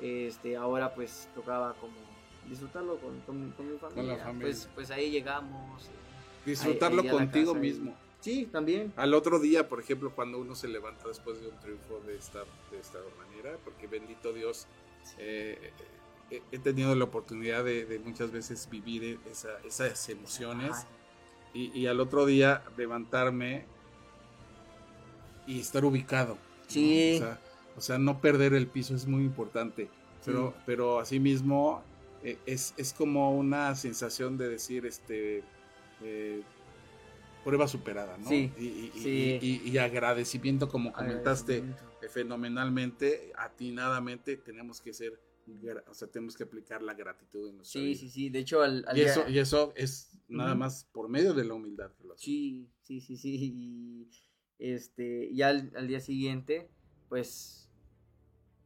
Este, 0.00 0.56
ahora 0.56 0.94
pues 0.94 1.28
tocaba 1.34 1.74
como 1.74 1.94
disfrutarlo 2.48 2.96
con, 2.98 3.20
con, 3.22 3.50
con 3.50 3.72
mi 3.72 3.76
familia. 3.78 4.18
familia. 4.18 4.40
Pues, 4.40 4.68
pues 4.74 4.90
ahí 4.92 5.10
llegamos. 5.10 5.90
Disfrutarlo 6.46 7.02
ahí 7.02 7.08
a 7.08 7.12
la 7.12 7.18
contigo 7.18 7.52
casa 7.52 7.60
mismo. 7.60 7.94
Sí, 8.20 8.46
también. 8.50 8.92
Al 8.96 9.14
otro 9.14 9.38
día, 9.38 9.68
por 9.68 9.80
ejemplo, 9.80 10.12
cuando 10.14 10.38
uno 10.38 10.54
se 10.54 10.68
levanta 10.68 11.06
después 11.08 11.40
de 11.40 11.48
un 11.48 11.58
triunfo 11.60 12.00
de 12.06 12.16
esta, 12.16 12.40
de 12.70 12.78
esta 12.80 12.98
manera, 13.16 13.56
porque 13.64 13.86
bendito 13.86 14.32
Dios, 14.32 14.66
eh, 15.18 15.72
eh, 16.30 16.42
he 16.52 16.58
tenido 16.58 16.94
la 16.94 17.04
oportunidad 17.04 17.64
de, 17.64 17.84
de 17.86 17.98
muchas 18.00 18.32
veces 18.32 18.68
vivir 18.70 19.20
esa- 19.30 19.58
esas 19.64 20.08
emociones 20.08 20.86
y, 21.54 21.70
y 21.78 21.86
al 21.86 22.00
otro 22.00 22.26
día 22.26 22.62
levantarme 22.76 23.64
y 25.46 25.60
estar 25.60 25.84
ubicado. 25.84 26.34
¿no? 26.34 26.40
Sí. 26.68 27.16
O 27.16 27.18
sea, 27.18 27.40
O 27.76 27.80
sea, 27.80 27.96
no 27.98 28.20
perder 28.20 28.54
el 28.54 28.66
piso 28.66 28.96
es 28.96 29.06
muy 29.06 29.22
importante. 29.22 29.88
Pero, 30.24 30.50
Sí. 30.56 30.62
pero 30.66 30.98
asimismo 30.98 31.82
eh, 32.24 32.36
es, 32.44 32.74
es 32.76 32.92
como 32.92 33.30
una 33.38 33.74
sensación 33.76 34.36
de 34.36 34.48
decir, 34.48 34.84
este, 34.84 35.44
eh, 36.02 36.42
prueba 37.44 37.66
superada, 37.68 38.18
¿no? 38.18 38.28
Sí, 38.28 38.52
Y, 38.58 38.90
sí. 38.98 39.38
y- 39.40 39.68
y 39.70 39.78
agradecimiento, 39.78 40.68
como 40.68 40.92
comentaste, 40.92 41.58
Agradecimiento. 41.58 42.08
fenomenalmente, 42.10 43.32
atinadamente, 43.36 44.36
tenemos 44.36 44.80
que 44.80 44.92
ser, 44.92 45.20
o 45.86 45.94
sea, 45.94 46.08
tenemos 46.08 46.36
que 46.36 46.42
aplicar 46.44 46.82
la 46.82 46.94
gratitud 46.94 47.48
en 47.48 47.56
nuestra 47.56 47.80
Sí, 47.80 47.86
vida. 47.88 47.98
sí, 47.98 48.10
sí. 48.10 48.30
De 48.30 48.38
hecho, 48.40 48.62
al, 48.62 48.84
al 48.86 48.96
Y 48.96 49.00
día- 49.00 49.10
eso, 49.12 49.28
y 49.28 49.38
eso 49.38 49.72
es 49.76 50.18
nada 50.28 50.54
más 50.54 50.84
por 50.92 51.08
medio 51.08 51.32
de 51.34 51.44
la 51.44 51.54
humildad. 51.54 51.90
que 51.96 52.04
lo. 52.04 52.16
Sí, 52.18 52.68
sí, 52.82 53.00
sí, 53.00 53.16
sí. 53.16 53.36
Y 53.54 54.08
este, 54.58 55.32
ya 55.34 55.48
al, 55.48 55.72
al 55.74 55.88
día 55.88 56.00
siguiente, 56.00 56.70
pues 57.08 57.70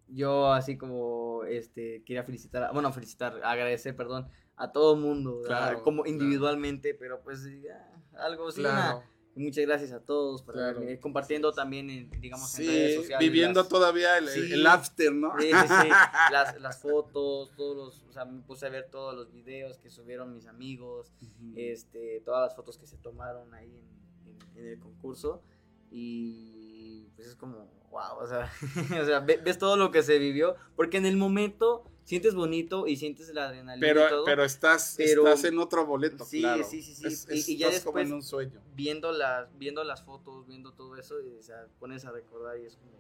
yo 0.09 0.53
así 0.53 0.77
como 0.77 1.45
este 1.45 2.03
quería 2.05 2.25
felicitar, 2.25 2.73
bueno, 2.73 2.93
felicitar, 2.93 3.41
agradecer, 3.45 3.97
perdón, 3.97 4.29
a 4.57 4.71
todo 4.73 4.95
el 4.95 5.01
mundo, 5.01 5.41
como 5.83 6.03
claro. 6.03 6.07
individualmente, 6.07 6.95
pero 6.95 7.23
pues 7.23 7.45
ya, 7.63 7.92
algo 8.19 8.49
así. 8.49 8.61
Claro. 8.61 9.03
muchas 9.35 9.65
gracias 9.65 9.93
a 9.93 10.01
todos 10.01 10.43
por 10.43 10.53
Claro. 10.55 10.83
compartiendo 11.01 11.53
también 11.53 11.89
en, 11.89 12.11
digamos 12.21 12.55
en 12.59 12.65
Sí, 12.67 12.71
redes 12.71 12.97
sociales. 12.97 13.27
viviendo 13.27 13.61
las- 13.61 13.69
todavía 13.71 14.19
el, 14.19 14.29
Sí. 14.29 14.53
el 14.53 14.67
after, 14.67 15.11
¿no? 15.11 15.33
Sí, 15.41 15.47
sí, 15.47 15.69
sí. 15.69 15.89
Las, 16.33 16.61
las 16.61 16.79
fotos, 16.83 17.51
todos 17.57 17.75
los, 17.75 18.03
o 18.11 18.13
sea, 18.13 18.27
me 18.27 18.43
puse 18.43 18.67
a 18.67 18.69
ver 18.69 18.91
todos 18.91 19.15
los 19.15 19.33
videos 19.33 19.79
que 19.79 19.89
subieron 19.89 20.35
mis 20.35 20.47
amigos, 20.47 21.15
este, 21.57 22.21
todas 22.27 22.43
las 22.47 22.55
fotos 22.55 22.77
que 22.77 22.87
se 22.87 22.99
tomaron 22.99 23.55
ahí 23.55 23.79
en, 23.79 24.29
en- 24.33 24.59
en 24.59 24.67
el 24.67 24.79
concurso 24.79 25.43
y 25.91 27.09
pues 27.17 27.29
es 27.29 27.37
como, 27.37 27.71
wow, 27.91 28.19
o 28.21 28.27
sea, 28.27 28.51
o 29.03 29.07
sea, 29.07 29.21
ve- 29.21 29.41
ves 29.43 29.59
todo 29.59 29.77
lo 29.77 29.91
que 29.91 30.03
se 30.03 30.19
vivió, 30.19 30.57
porque 30.77 30.97
en 30.99 31.07
el 31.07 31.17
momento 31.17 31.85
sientes 32.05 32.35
bonito 32.35 32.87
y 32.87 32.97
sientes 32.97 33.33
la 33.35 33.49
adrenalina 33.49 33.87
pero, 33.87 34.07
y 34.07 34.09
todo, 34.11 34.25
pero 34.25 34.45
estás, 34.45 34.95
pero- 34.97 35.27
estás 35.27 35.45
en 35.45 35.59
otro 35.59 35.87
boleto, 35.87 36.25
Sí, 36.25 36.41
claro. 36.41 36.65
sí, 36.65 36.83
sí, 36.83 36.95
sí. 36.95 37.07
Es- 37.07 37.27
Y- 37.31 37.39
es- 37.39 37.49
y 37.49 37.57
ya 37.59 37.69
estás 37.69 37.85
como 37.85 37.99
en 37.99 38.13
un 38.13 38.23
sueño. 38.23 38.61
viendo 38.75 39.13
las, 39.13 39.49
viendo 39.59 39.85
las 39.85 40.03
fotos, 40.03 40.47
viendo 40.47 40.73
todo 40.73 40.97
eso, 40.97 41.21
y, 41.21 41.37
o 41.39 41.43
sea, 41.43 41.67
pones 41.79 42.05
a 42.05 42.11
recordar 42.13 42.59
y 42.59 42.67
es 42.67 42.77
como, 42.77 42.93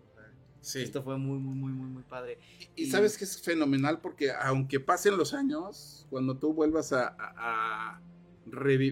Sí. 0.60 0.80
esto 0.80 1.02
fue 1.02 1.18
muy, 1.18 1.38
muy, 1.40 1.56
muy, 1.56 1.72
muy, 1.72 1.88
muy 1.88 2.02
padre. 2.04 2.38
Y, 2.76 2.86
sabes 2.86 3.18
que 3.18 3.24
es 3.24 3.42
fenomenal 3.42 4.00
porque 4.00 4.30
aunque 4.30 4.78
pasen 4.78 5.16
los 5.16 5.34
años, 5.34 6.06
cuando 6.08 6.36
tú 6.38 6.54
vuelvas 6.54 6.92
a, 6.92 7.16
a, 7.18 8.00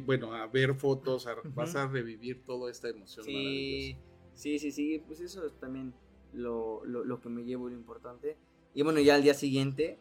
bueno, 0.05 0.35
a 0.35 0.47
ver 0.49 0.74
fotos, 0.74 1.28
a- 1.28 1.35
Ujú. 1.39 1.51
vas 1.55 1.77
a 1.77 1.87
revivir 1.87 2.45
toda 2.45 2.70
esta 2.73 2.89
emoción 2.89 3.24
Sí, 3.24 3.32
maravillosa. 3.32 4.01
sí, 4.35 4.59
sí, 4.59 4.73
sí, 4.73 5.03
pues 5.07 5.20
eso 5.20 5.47
es 5.47 5.53
también 5.61 5.95
lo, 6.32 6.85
lo, 6.85 7.05
lo 7.05 7.20
que 7.20 7.28
me 7.28 7.45
llevo 7.45 7.69
lo 7.69 7.74
importante. 7.77 8.37
Y 8.75 8.83
bueno, 8.83 9.01
ya 9.01 9.17
al 9.17 9.23
día 9.23 9.35
siguiente, 9.35 9.99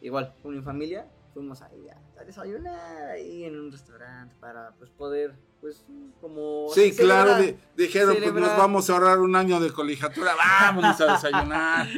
igual, 0.00 0.34
con 0.42 0.54
mi 0.54 0.62
familia, 0.62 1.06
fuimos 1.32 1.62
ahí 1.62 1.88
a, 1.88 2.24
desayunar 2.24 3.10
ahí 3.10 3.44
en 3.44 3.58
un 3.58 3.70
restaurante 3.70 4.34
para 4.40 4.72
pues 4.72 4.90
poder, 4.90 5.34
pues, 5.60 5.84
como... 6.20 6.68
Sí, 6.74 6.92
claro, 6.94 7.42
dijeron, 7.76 8.16
pues 8.20 8.34
nos 8.34 8.56
vamos 8.56 8.90
a 8.90 8.94
ahorrar 8.94 9.20
un 9.20 9.36
año 9.36 9.60
de 9.60 9.72
colegiatura, 9.72 10.34
vámonos 10.34 11.00
a 11.00 11.12
desayunar. 11.12 11.88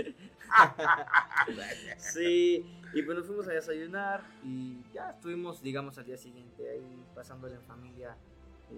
Sí, 1.97 2.67
y 2.93 3.03
pues 3.03 3.19
nos 3.19 3.27
fuimos 3.27 3.47
a 3.47 3.53
desayunar 3.53 4.25
y 4.43 4.83
ya 4.93 5.11
estuvimos, 5.11 5.63
digamos, 5.63 5.97
al 5.97 6.07
día 6.07 6.17
siguiente 6.17 6.69
ahí 6.69 7.05
pasándole 7.15 7.55
en 7.55 7.63
familia, 7.63 8.17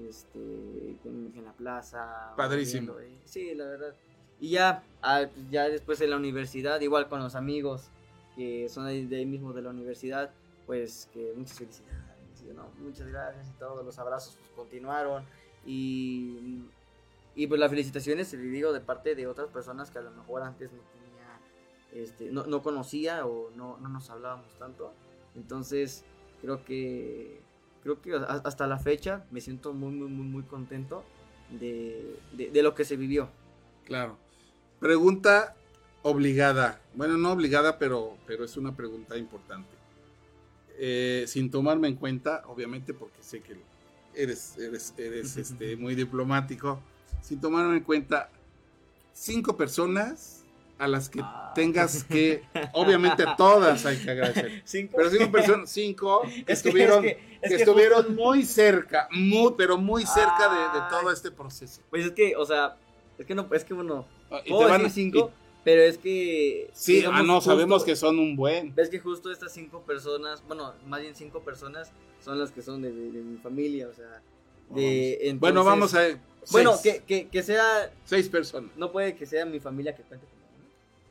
este, 0.06 0.39
en, 0.39 1.32
en 1.35 1.44
la 1.44 1.52
plaza. 1.55 2.35
Padrísimo. 2.36 2.94
Sí, 3.24 3.55
la 3.55 3.64
verdad. 3.64 3.94
Y 4.43 4.51
ya, 4.51 4.82
ah, 5.02 5.23
pues, 5.32 5.51
ya 5.51 5.69
después 5.69 6.01
en 6.01 6.10
la 6.10 6.16
universidad, 6.16 6.81
igual 6.81 7.09
con 7.09 7.20
los 7.20 7.36
amigos 7.36 7.85
que 8.35 8.69
son 8.69 8.86
ahí- 8.86 9.06
de 9.06 9.19
ahí 9.19 9.24
mismo 9.24 9.52
de 9.52 9.62
la 9.62 9.70
universidad, 9.70 10.32
pues 10.66 11.09
que 11.14 11.32
muchas 11.36 11.59
felicidades, 11.59 12.02
muchas 12.81 13.06
gracias 13.06 13.48
y 13.48 13.52
todos 13.52 13.85
los 13.85 13.97
abrazos 14.01 14.36
pues 14.40 14.51
continuaron 14.56 15.23
y, 15.64 16.64
y 17.36 17.47
pues 17.47 17.60
las 17.60 17.70
felicitaciones, 17.70 18.32
le 18.32 18.40
digo, 18.43 18.73
de 18.73 18.81
parte 18.81 19.14
de 19.14 19.28
otras 19.28 19.48
personas 19.48 19.93
que 19.93 19.98
a 19.98 20.02
lo 20.02 20.10
mejor 20.10 20.43
antes 20.43 20.73
no 20.73 20.81
tenía, 20.93 22.02
este, 22.05 22.32
no, 22.32 22.44
no 22.47 22.62
conocía 22.62 23.24
o 23.27 23.51
no, 23.55 23.77
no 23.78 23.89
nos 23.90 24.10
hablábamos 24.10 24.48
tanto, 24.59 24.93
entonces 25.36 26.05
creo 26.40 26.64
que, 26.64 27.40
creo 27.85 28.02
que 28.02 28.14
hasta 28.16 28.66
la 28.66 28.78
fecha 28.78 29.24
me 29.31 29.40
siento 29.40 29.73
muy, 29.73 29.93
muy, 29.93 30.09
muy, 30.09 30.27
muy 30.27 30.43
contento 30.43 31.05
de, 31.51 32.19
de 32.32 32.62
lo 32.64 32.74
que 32.74 32.85
se 32.85 32.97
vivió. 32.97 33.28
Claro. 33.85 34.16
Pregunta 34.86 35.54
obligada. 36.02 36.80
Bueno, 36.94 37.16
no 37.16 37.30
obligada, 37.30 37.78
pero, 37.78 38.18
pero 38.26 38.44
es 38.44 38.56
una 38.56 38.74
pregunta 38.74 39.16
importante. 39.16 39.70
Eh, 40.76 41.24
sin 41.28 41.52
tomarme 41.52 41.86
en 41.86 41.94
cuenta, 41.94 42.42
obviamente, 42.48 42.92
porque 42.92 43.22
sé 43.22 43.40
que 43.42 43.56
eres, 44.14 44.59
eres, 44.59 44.92
eres 44.98 45.36
este, 45.36 45.76
muy 45.76 45.94
diplomático. 45.94 46.80
Sin 47.20 47.40
tomarme 47.40 47.76
en 47.76 47.84
cuenta, 47.84 48.28
cinco 49.12 49.56
personas 49.56 50.40
a 50.78 50.88
las 50.88 51.09
que 51.09 51.20
Ah. 51.22 51.52
tengas 51.54 52.02
que, 52.02 52.42
obviamente 52.72 53.22
a 53.22 53.36
todas 53.36 53.86
hay 53.86 53.98
que 53.98 54.10
agradecer. 54.10 54.62
Cinco. 54.64 54.94
Pero 54.96 55.10
cinco 55.10 55.30
personas, 55.30 55.70
cinco 55.72 56.22
que 56.22 56.40
Es 56.40 56.44
que- 56.44 56.52
estuvieron, 56.54 57.04
es 57.04 57.14
que- 57.14 57.20
es 57.34 57.40
que 57.42 57.48
que 57.50 57.54
estuvieron 57.62 58.04
justo- 58.04 58.20
muy 58.20 58.44
cerca, 58.44 59.06
muy, 59.12 59.54
pero 59.56 59.78
muy 59.78 60.04
cerca 60.06 60.48
de, 60.52 60.80
de 60.80 60.86
todo 60.90 61.12
este 61.12 61.30
proceso. 61.30 61.82
Pues 61.88 62.06
es 62.06 62.10
que, 62.10 62.34
o 62.34 62.44
sea, 62.44 62.76
es 63.16 63.26
que 63.26 63.34
no, 63.36 63.46
es 63.52 63.64
que 63.64 63.74
bueno, 63.74 64.06
puedo 64.48 64.64
te 64.64 64.70
van- 64.70 64.82
decir 64.82 65.04
cinco, 65.04 65.30
y- 65.32 65.42
pero 65.64 65.82
es 65.82 65.98
que... 65.98 66.70
Sí, 66.72 66.94
digamos, 66.96 67.20
ah, 67.20 67.22
no, 67.22 67.34
justo- 67.36 67.50
sabemos 67.50 67.84
que 67.84 67.94
son 67.96 68.18
un 68.18 68.34
buen. 68.36 68.74
Ves 68.74 68.88
que 68.88 68.98
justo 68.98 69.30
estas 69.30 69.52
cinco 69.52 69.82
personas, 69.82 70.42
bueno, 70.46 70.74
más 70.86 71.00
bien 71.00 71.14
cinco 71.14 71.40
personas 71.40 71.92
son 72.20 72.38
las 72.38 72.50
que 72.50 72.62
son 72.62 72.82
de, 72.82 72.90
de- 72.92 73.12
de 73.12 73.20
mi 73.22 73.36
familia, 73.38 73.88
o 73.88 73.92
sea, 73.94 74.22
de... 74.70 75.14
entonces- 75.14 75.40
bueno, 75.40 75.64
vamos 75.64 75.94
a. 75.94 76.00
Bueno, 76.50 76.72
que, 76.82 77.02
que, 77.06 77.28
que 77.28 77.42
sea... 77.44 77.92
seis 78.04 78.28
personas. 78.28 78.70
No 78.76 78.90
puede 78.90 79.14
que 79.14 79.26
sea 79.26 79.44
mi 79.46 79.60
familia 79.60 79.94
que 79.94 80.02
cuente 80.02 80.26
conmigo. 80.26 80.41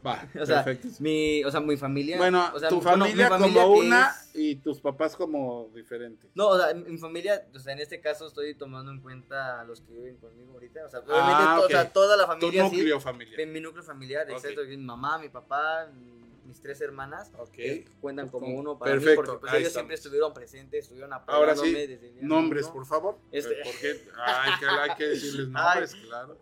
Va, 0.05 0.27
O 0.41 0.45
sea, 0.45 0.63
perfecto. 0.63 0.87
Mi, 0.99 1.43
o 1.43 1.51
sea, 1.51 1.59
mi 1.59 1.77
familia... 1.77 2.17
Bueno, 2.17 2.49
o 2.53 2.59
sea, 2.59 2.69
tu 2.69 2.81
bueno, 2.81 3.05
familia, 3.05 3.29
familia 3.29 3.61
como 3.63 3.75
una 3.75 4.09
es- 4.09 4.35
y 4.35 4.55
tus 4.55 4.79
papás 4.81 5.15
como 5.15 5.69
diferentes. 5.75 6.29
No, 6.33 6.47
o 6.47 6.57
sea, 6.57 6.73
mi 6.73 6.97
familia, 6.97 7.45
o 7.53 7.59
sea, 7.59 7.73
en 7.73 7.79
este 7.79 7.99
caso 8.01 8.25
estoy 8.27 8.55
tomando 8.55 8.91
en 8.91 8.99
cuenta 9.01 9.61
a 9.61 9.63
los 9.63 9.81
que 9.81 9.93
viven 9.93 10.17
conmigo 10.17 10.53
ahorita, 10.53 10.85
o 10.85 10.89
sea, 10.89 10.99
obviamente 11.01 11.33
Ah, 11.37 11.55
to- 11.57 11.61
ok. 11.65 11.67
o 11.67 11.71
sea, 11.71 11.93
toda 11.93 12.17
la 12.17 12.23
Tu 12.23 12.29
familia 12.29 12.69
sí, 12.69 12.77
núcleo 12.77 12.99
familiar. 12.99 13.39
en 13.39 13.53
mi 13.53 13.59
núcleo 13.59 13.83
familiar, 13.83 14.25
Ok. 14.27 14.37
excepto 14.37 14.63
mi 14.63 14.77
mamá, 14.77 15.17
mi 15.19 15.29
papá, 15.29 15.87
mi- 15.93 16.19
mis 16.47 16.59
tres 16.59 16.81
hermanas, 16.81 17.31
Ok. 17.37 17.51
que 17.51 17.85
cuentan 18.01 18.27
como 18.29 18.47
uno 18.47 18.77
para 18.79 18.91
mí, 18.95 18.99
perfecto, 18.99 19.23
porque 19.23 19.39
pues 19.41 19.53
ellos 19.53 19.67
estamos. 19.67 19.73
siempre 19.73 19.95
estuvieron 19.95 20.33
presentes, 20.33 20.83
estuvieron 20.83 21.13
Ahora 21.13 21.53
sí, 21.53 21.59
apoyándome 21.61 21.87
desde 21.87 22.07
el 22.07 22.13
día 22.15 22.23
Nombres, 22.23 22.63
uno. 22.65 22.73
por 22.73 22.85
favor. 22.87 23.17
Este- 23.31 23.55
Porque 23.63 24.01
hay 24.17 24.59
que, 24.59 24.65
hay 24.65 24.95
que 24.97 25.03
decirles 25.07 25.47
nombres, 25.49 25.95
claro. 25.95 26.37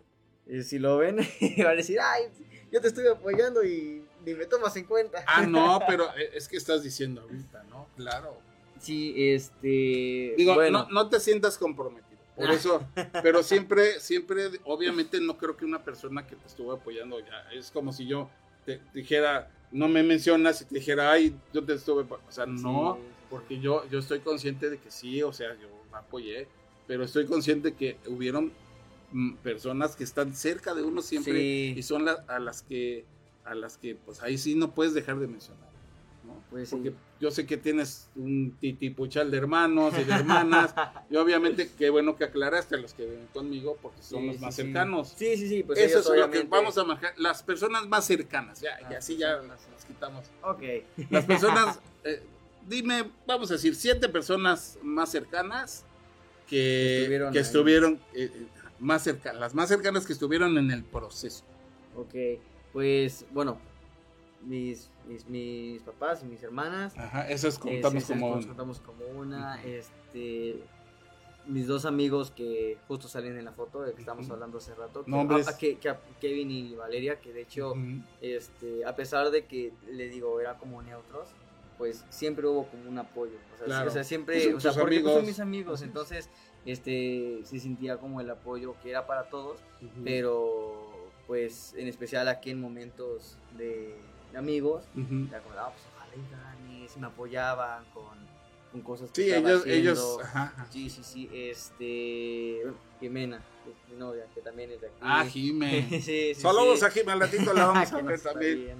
Y 0.46 0.62
si 0.62 0.78
lo 0.80 0.96
ven, 0.96 1.16
van 1.58 1.66
a 1.66 1.74
decir, 1.74 1.98
ay, 2.00 2.22
yo 2.70 2.80
te 2.80 2.88
estoy 2.88 3.06
apoyando 3.06 3.64
y 3.64 4.04
ni 4.24 4.34
me 4.34 4.46
tomas 4.46 4.76
en 4.76 4.84
cuenta. 4.84 5.24
Ah, 5.26 5.46
no, 5.46 5.80
pero 5.86 6.06
eh, 6.16 6.30
es 6.34 6.48
que 6.48 6.56
estás 6.56 6.82
diciendo 6.82 7.22
ahorita, 7.22 7.64
¿no? 7.64 7.88
Claro. 7.96 8.38
Sí, 8.80 9.14
este, 9.16 10.34
Digo, 10.36 10.54
bueno, 10.54 10.84
no, 10.84 10.90
no 10.90 11.08
te 11.08 11.20
sientas 11.20 11.58
comprometido. 11.58 12.10
Por 12.34 12.50
eso, 12.50 12.86
pero 13.22 13.42
siempre, 13.42 14.00
siempre, 14.00 14.50
obviamente 14.64 15.20
no 15.20 15.36
creo 15.36 15.56
que 15.56 15.66
una 15.66 15.84
persona 15.84 16.26
que 16.26 16.36
te 16.36 16.46
estuvo 16.46 16.72
apoyando 16.72 17.20
ya, 17.20 17.46
es 17.52 17.70
como 17.70 17.92
si 17.92 18.06
yo 18.06 18.30
te 18.64 18.80
dijera, 18.94 19.50
no 19.72 19.88
me 19.88 20.02
mencionas 20.02 20.62
y 20.62 20.64
te 20.64 20.76
dijera, 20.76 21.12
ay, 21.12 21.36
yo 21.52 21.62
te 21.62 21.74
estuve, 21.74 22.04
apo-". 22.04 22.20
o 22.26 22.32
sea, 22.32 22.46
no, 22.46 22.94
Sí, 22.94 23.02
porque 23.28 23.60
yo, 23.60 23.88
yo 23.90 23.98
estoy 23.98 24.20
consciente 24.20 24.70
de 24.70 24.78
que 24.78 24.90
sí, 24.90 25.22
o 25.22 25.32
sea, 25.32 25.54
yo 25.54 25.68
apoyé, 25.92 26.48
pero 26.86 27.04
estoy 27.04 27.26
consciente 27.26 27.74
que 27.74 27.98
hubieron 28.06 28.52
personas 29.42 29.96
que 29.96 30.04
están 30.04 30.34
cerca 30.34 30.74
de 30.74 30.82
uno 30.82 31.02
siempre 31.02 31.32
Sí. 31.34 31.74
y 31.76 31.82
son 31.82 32.04
las 32.04 32.18
a 32.28 32.38
las 32.38 32.62
que, 32.62 33.04
a 33.44 33.54
las 33.54 33.76
que, 33.76 33.94
pues 33.96 34.22
ahí 34.22 34.38
sí 34.38 34.54
no 34.54 34.72
puedes 34.74 34.94
dejar 34.94 35.18
de 35.18 35.26
mencionar. 35.26 35.68
¿no? 36.24 36.34
Pues 36.50 36.68
sí. 36.68 36.76
Porque 36.76 36.94
yo 37.20 37.30
sé 37.30 37.46
que 37.46 37.56
tienes 37.56 38.08
un 38.14 38.56
titipuchal 38.60 39.30
de 39.30 39.38
hermanos 39.38 39.94
y 39.98 40.04
de 40.04 40.12
hermanas, 40.12 40.74
y 41.10 41.16
obviamente 41.16 41.70
qué 41.76 41.90
bueno 41.90 42.16
que 42.16 42.24
aclaraste 42.24 42.76
a 42.76 42.78
los 42.78 42.94
que 42.94 43.04
viven 43.04 43.26
conmigo, 43.32 43.76
porque 43.82 44.02
son 44.02 44.20
Sí, 44.20 44.26
los 44.28 44.40
más 44.40 44.54
cercanos. 44.54 45.14
Sí, 45.16 45.36
sí, 45.36 45.48
sí, 45.48 45.62
pues 45.62 45.78
Eso 45.78 45.98
es 45.98 46.20
lo 46.20 46.30
que 46.30 46.42
vamos 46.44 46.78
a 46.78 46.84
marcar, 46.84 47.14
las 47.18 47.42
personas 47.42 47.88
más 47.88 48.04
cercanas, 48.06 48.60
ya, 48.60 48.78
y 48.90 48.94
así 48.94 49.16
ya 49.16 49.36
las 49.38 49.84
quitamos. 49.86 50.26
Ok. 50.42 50.62
Las 51.10 51.24
personas, 51.24 51.80
eh, 52.04 52.22
dime, 52.68 53.10
vamos 53.26 53.50
a 53.50 53.54
decir, 53.54 53.74
siete 53.74 54.08
personas 54.08 54.78
más 54.82 55.10
cercanas 55.10 55.84
que 56.46 57.00
Estuvieron 57.02 57.32
que 57.32 57.38
estuvieron, 57.38 57.94
eh, 58.14 58.30
eh, 58.34 58.46
más 58.80 59.02
cercanas, 59.02 59.40
las 59.40 59.54
más 59.54 59.68
cercanas 59.68 60.06
que 60.06 60.12
estuvieron 60.12 60.56
en 60.58 60.70
el 60.70 60.84
proceso. 60.84 61.44
Ok, 61.96 62.14
pues 62.72 63.26
bueno, 63.32 63.58
mis, 64.42 64.90
mis, 65.06 65.26
mis 65.28 65.82
papás 65.82 66.22
y 66.22 66.26
mis 66.26 66.42
hermanas. 66.42 66.96
Ajá, 66.96 67.28
esas 67.28 67.56
eh, 67.56 67.60
contamos 67.60 68.04
como 68.04 68.32
esas 68.34 68.46
contamos 68.46 68.80
como 68.80 69.04
una. 69.06 69.62
Este. 69.64 70.62
mis 71.46 71.66
dos 71.66 71.84
amigos 71.84 72.30
que 72.30 72.78
justo 72.86 73.08
salen 73.08 73.36
en 73.38 73.44
la 73.44 73.52
foto 73.52 73.82
de 73.82 73.92
que 73.92 74.00
estamos 74.00 74.30
hablando 74.30 74.58
hace 74.58 74.74
rato, 74.74 75.04
que, 75.04 75.10
Nombres. 75.10 75.48
a- 75.48 75.52
a- 75.52 75.58
que- 75.58 75.78
Kevin 76.20 76.50
y 76.50 76.74
Valeria, 76.74 77.20
que 77.20 77.32
de 77.32 77.42
hecho, 77.42 77.74
este, 78.20 78.84
a 78.84 78.94
pesar 78.94 79.30
de 79.30 79.46
que 79.46 79.72
le 79.90 80.08
digo, 80.08 80.38
era 80.40 80.58
como 80.58 80.80
neutros, 80.82 81.28
pues 81.78 82.04
siempre 82.10 82.46
hubo 82.46 82.66
como 82.68 82.88
un 82.90 82.98
apoyo. 82.98 83.32
O 83.54 83.56
sea, 83.56 83.66
Claro. 83.66 83.88
o 83.90 83.92
sea, 83.92 84.04
siempre, 84.04 84.40
son 84.44 84.54
o 84.56 84.60
sea, 84.60 84.72
porque 84.74 85.00
pues, 85.00 85.04
son 85.04 85.12
amigos. 85.12 85.26
mis 85.26 85.40
amigos, 85.40 85.82
entonces, 85.82 86.28
este, 86.66 87.40
se 87.44 87.58
sentía 87.58 87.96
como 87.96 88.20
el 88.20 88.28
apoyo 88.30 88.74
que 88.82 88.90
era 88.90 89.06
para 89.06 89.24
todos, 89.30 89.58
pero 90.04 90.88
pues 91.26 91.74
en 91.76 91.86
especial 91.88 92.28
aquí 92.28 92.50
en 92.50 92.60
momentos 92.60 93.36
de, 93.56 93.94
de 94.32 94.38
amigos, 94.38 94.84
era 95.28 95.40
como, 95.40 95.54
ah, 95.58 95.72
pues 95.72 95.84
ojalá 95.96 96.12
y 96.16 96.30
ganes, 96.30 96.96
me 96.96 97.06
apoyaban 97.06 97.84
con, 97.94 98.18
con 98.72 98.80
cosas 98.82 99.10
que 99.10 99.22
Sí, 99.22 99.30
estaba 99.30 99.48
ellos, 99.48 99.60
haciendo. 99.62 99.80
ellos, 99.90 100.18
ajá, 100.22 100.42
ajá. 100.56 100.66
Sí, 100.70 100.90
sí, 100.90 101.02
sí, 101.04 101.30
este, 101.32 102.62
Jimena, 103.00 103.40
mi 103.88 103.96
novia, 103.96 104.26
que 104.34 104.40
también 104.40 104.72
es 104.72 104.80
de 104.80 104.88
aquí. 104.88 104.96
Ah, 105.00 105.24
Jime. 105.24 105.86
sí, 105.90 106.00
sí, 106.02 106.34
Saludos 106.34 106.80
sí. 106.80 106.84
a 106.84 106.90
Jime, 106.90 107.12
al 107.12 107.20
ratito 107.20 107.52
la 107.54 107.66
vamos 107.66 107.92
a 107.92 108.00
ver 108.02 108.20
también. 108.20 108.76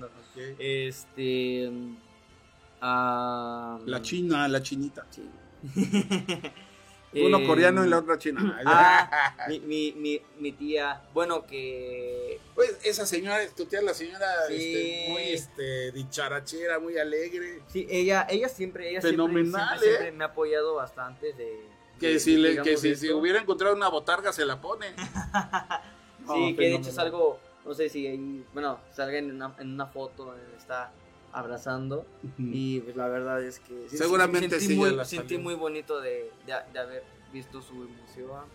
Este, 0.58 1.70
La 2.80 4.00
china, 4.02 4.48
la 4.48 4.62
chinita. 4.62 5.06
sí. 5.10 5.28
Uno 7.12 7.38
Eh, 7.38 7.46
coreano 7.46 7.84
y 7.84 7.88
la 7.88 7.98
otra 7.98 8.18
china. 8.18 8.60
Ah, 8.66 9.34
mi, 9.48 9.58
mi, 9.60 9.92
mi, 9.92 10.22
mi 10.38 10.52
tía, 10.52 11.02
bueno, 11.12 11.44
que 11.44 12.38
Pues 12.54 12.78
esa 12.84 13.04
señora, 13.06 13.38
tu 13.56 13.64
tía, 13.66 13.82
la 13.82 13.94
señora, 13.94 14.26
Sí. 14.48 14.54
este, 14.54 15.06
muy 15.10 15.22
este, 15.22 15.92
dicharachera, 15.92 16.78
muy 16.78 16.98
alegre. 16.98 17.62
sí, 17.68 17.86
ella, 17.90 18.26
ella 18.30 18.48
siempre, 18.48 18.90
ella 18.90 19.00
siempre- 19.00 19.16
Fenomenal, 19.26 19.68
siempre, 19.78 19.88
siempre 19.88 20.08
¿eh? 20.08 20.12
me 20.12 20.24
ha 20.24 20.28
apoyado 20.28 20.74
bastante 20.76 21.32
de... 21.32 21.60
Que 21.98 22.12
de- 22.14 22.20
si, 22.20 22.36
le, 22.36 22.62
que 22.62 22.76
si, 22.76 22.94
si 22.96 23.10
hubiera 23.10 23.40
encontrado 23.40 23.74
una 23.74 23.88
botarga, 23.88 24.32
se 24.32 24.44
la 24.46 24.60
pone. 24.60 24.86
Sí, 26.32 26.54
que 26.54 26.62
de 26.62 26.74
hecho 26.76 26.90
es 26.90 26.98
algo, 26.98 27.40
no 27.64 27.74
sé 27.74 27.88
si 27.88 28.06
ahí, 28.06 28.44
bueno, 28.52 28.78
salga 28.94 29.18
en 29.18 29.34
una, 29.34 29.52
en 29.58 29.72
una 29.72 29.86
foto 29.86 30.32
está 30.56 30.92
abrazando 31.32 32.06
y 32.38 32.80
pues 32.80 32.96
la 32.96 33.08
verdad 33.08 33.42
es 33.42 33.60
que 33.60 33.88
sí, 33.88 33.96
Seguramente 33.96 34.58
sentí 34.58 34.66
sí, 34.66 34.76
muy, 34.76 35.04
sentí 35.04 35.38
muy 35.38 35.54
bonito 35.54 36.00
de, 36.00 36.30
de, 36.46 36.54
de 36.72 36.78
haber 36.78 37.04
visto 37.32 37.62
su 37.62 37.84
emoción. 37.84 38.46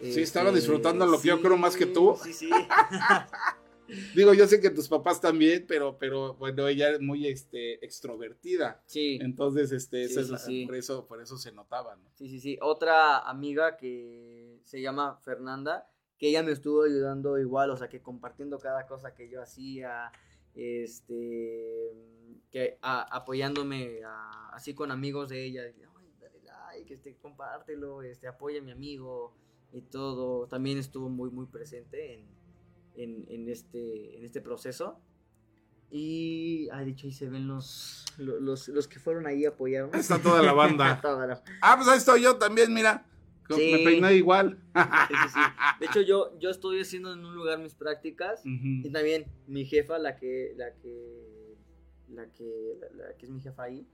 Este, 0.00 0.12
Sí, 0.14 0.20
estaba 0.22 0.50
disfrutando 0.52 1.06
lo 1.06 1.20
que 1.20 1.28
yo 1.28 1.40
creo 1.40 1.56
más 1.56 1.76
que 1.76 1.86
tú. 1.86 2.16
Sí, 2.22 2.32
sí. 2.32 2.50
Digo, 4.14 4.32
yo 4.32 4.46
sé 4.46 4.60
que 4.60 4.70
tus 4.70 4.88
papás 4.88 5.20
también, 5.20 5.66
pero, 5.68 5.98
pero 5.98 6.34
bueno, 6.34 6.66
ella 6.66 6.90
es 6.90 7.00
muy 7.00 7.26
este, 7.26 7.84
extrovertida. 7.84 8.82
Sí, 8.86 9.18
Entonces, 9.20 9.70
este, 9.72 10.06
Sí, 10.08 10.12
esa 10.12 10.20
es 10.20 10.26
sí, 10.26 10.32
la- 10.32 10.38
sí. 10.38 10.66
por 10.66 10.74
eso, 10.76 11.06
por 11.06 11.20
eso 11.20 11.36
se 11.36 11.52
notaba, 11.52 11.96
¿no? 11.96 12.08
sí, 12.14 12.28
sí, 12.28 12.40
sí. 12.40 12.58
Otra 12.62 13.18
amiga 13.18 13.76
que 13.76 14.60
se 14.64 14.80
llama 14.80 15.18
Fernanda, 15.22 15.88
que 16.18 16.28
ella 16.30 16.42
me 16.42 16.52
estuvo 16.52 16.84
ayudando 16.84 17.38
igual, 17.38 17.70
o 17.70 17.76
sea, 17.76 17.88
que 17.88 18.00
compartiendo 18.00 18.58
cada 18.58 18.86
cosa 18.86 19.14
que 19.14 19.28
yo 19.28 19.42
hacía, 19.42 20.10
este, 20.54 21.92
que 22.50 22.78
a- 22.82 23.02
apoyándome 23.16 24.00
a- 24.04 24.50
así 24.54 24.74
con 24.74 24.90
amigos 24.90 25.28
de 25.28 25.44
ella, 25.44 25.62
"Ay, 25.64 26.06
dale 26.20 26.40
like, 26.44 26.94
este, 26.94 27.14
compártelo, 27.16 28.02
este, 28.02 28.28
apoya 28.28 28.60
a 28.60 28.62
mi 28.62 28.70
amigo 28.72 29.34
y 29.72 29.80
todo. 29.82 30.46
También 30.46 30.78
estuvo 30.78 31.08
muy, 31.08 31.30
muy 31.30 31.46
presente 31.46 32.14
en, 32.14 32.26
en, 32.96 33.24
en 33.28 33.48
este, 33.48 34.16
en 34.18 34.24
este 34.24 34.40
proceso. 34.40 35.00
Y, 35.90 36.68
ay, 36.72 36.86
de 36.86 36.90
hecho, 36.92 37.06
ahí 37.06 37.12
se 37.12 37.28
ven 37.28 37.46
los, 37.46 38.04
lo- 38.16 38.40
los, 38.40 38.68
los 38.68 38.88
que 38.88 38.98
fueron 38.98 39.26
ahí 39.26 39.44
a 39.44 39.50
apoyarme. 39.50 39.98
Está 39.98 40.20
toda 40.20 40.42
la 40.42 40.52
banda. 40.54 41.00
Toda 41.02 41.26
la- 41.26 41.42
ah, 41.60 41.74
pues 41.76 41.88
ahí 41.88 41.98
estoy 41.98 42.22
yo 42.22 42.36
también, 42.38 42.72
mira. 42.72 43.06
Sí. 43.50 43.72
Me 43.72 43.84
peiné 43.84 44.14
igual. 44.14 44.58
Sí, 44.74 45.14
sí, 45.22 45.28
sí. 45.34 45.40
De 45.80 45.86
hecho, 45.86 46.00
yo, 46.00 46.38
yo 46.38 46.50
estoy 46.50 46.80
haciendo 46.80 47.12
en 47.12 47.24
un 47.24 47.34
lugar 47.34 47.58
mis 47.58 47.74
prácticas. 47.74 48.42
Y 48.44 48.90
también 48.90 49.26
mi 49.46 49.64
jefa, 49.64 49.98
la 49.98 50.16
que, 50.16 50.54
la 50.56 50.74
que, 50.74 51.56
la 52.08 52.26
que, 52.32 52.76
la, 52.80 53.06
la 53.06 53.16
que 53.16 53.26
es 53.26 53.30
mi 53.30 53.40
jefa 53.40 53.64
ahí, 53.64 53.86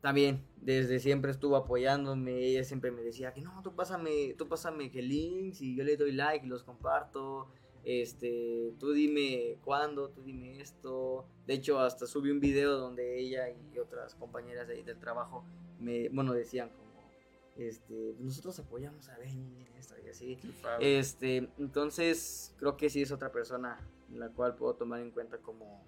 también 0.00 0.44
desde 0.60 1.00
siempre 1.00 1.30
estuvo 1.30 1.56
apoyándome. 1.56 2.38
Ella 2.38 2.64
siempre 2.64 2.90
me 2.90 3.02
decía 3.02 3.32
que 3.32 3.40
no, 3.40 3.62
tú 3.62 3.74
pásame, 3.74 4.34
tú 4.38 4.48
pásame 4.48 4.90
que 4.90 5.02
links 5.02 5.60
y 5.60 5.76
yo 5.76 5.84
le 5.84 5.96
doy 5.96 6.12
like 6.12 6.46
y 6.46 6.48
los 6.48 6.62
comparto. 6.62 7.48
Este, 7.84 8.74
tú 8.78 8.92
dime 8.92 9.56
cuándo, 9.64 10.10
tú 10.10 10.22
dime 10.22 10.60
esto. 10.60 11.26
De 11.46 11.54
hecho, 11.54 11.80
hasta 11.80 12.06
subí 12.06 12.30
un 12.30 12.40
video 12.40 12.76
donde 12.76 13.18
ella 13.18 13.48
y 13.50 13.78
otras 13.78 14.14
compañeras 14.14 14.68
de 14.68 14.74
ahí 14.74 14.82
del 14.82 14.98
trabajo 14.98 15.44
me, 15.80 16.08
bueno, 16.10 16.32
decían 16.32 16.70
como, 16.70 16.87
este, 17.58 18.14
nosotros 18.20 18.58
apoyamos 18.60 19.08
a 19.08 19.18
Benny 19.18 19.66
en 19.66 19.74
esto 19.76 19.94
y 20.04 20.08
así. 20.08 20.38
Este, 20.80 21.48
entonces 21.58 22.54
creo 22.58 22.76
que 22.76 22.88
sí 22.90 23.02
es 23.02 23.10
otra 23.12 23.32
persona 23.32 23.78
en 24.12 24.20
la 24.20 24.28
cual 24.30 24.54
puedo 24.54 24.74
tomar 24.74 25.00
en 25.00 25.10
cuenta 25.10 25.38
como, 25.38 25.82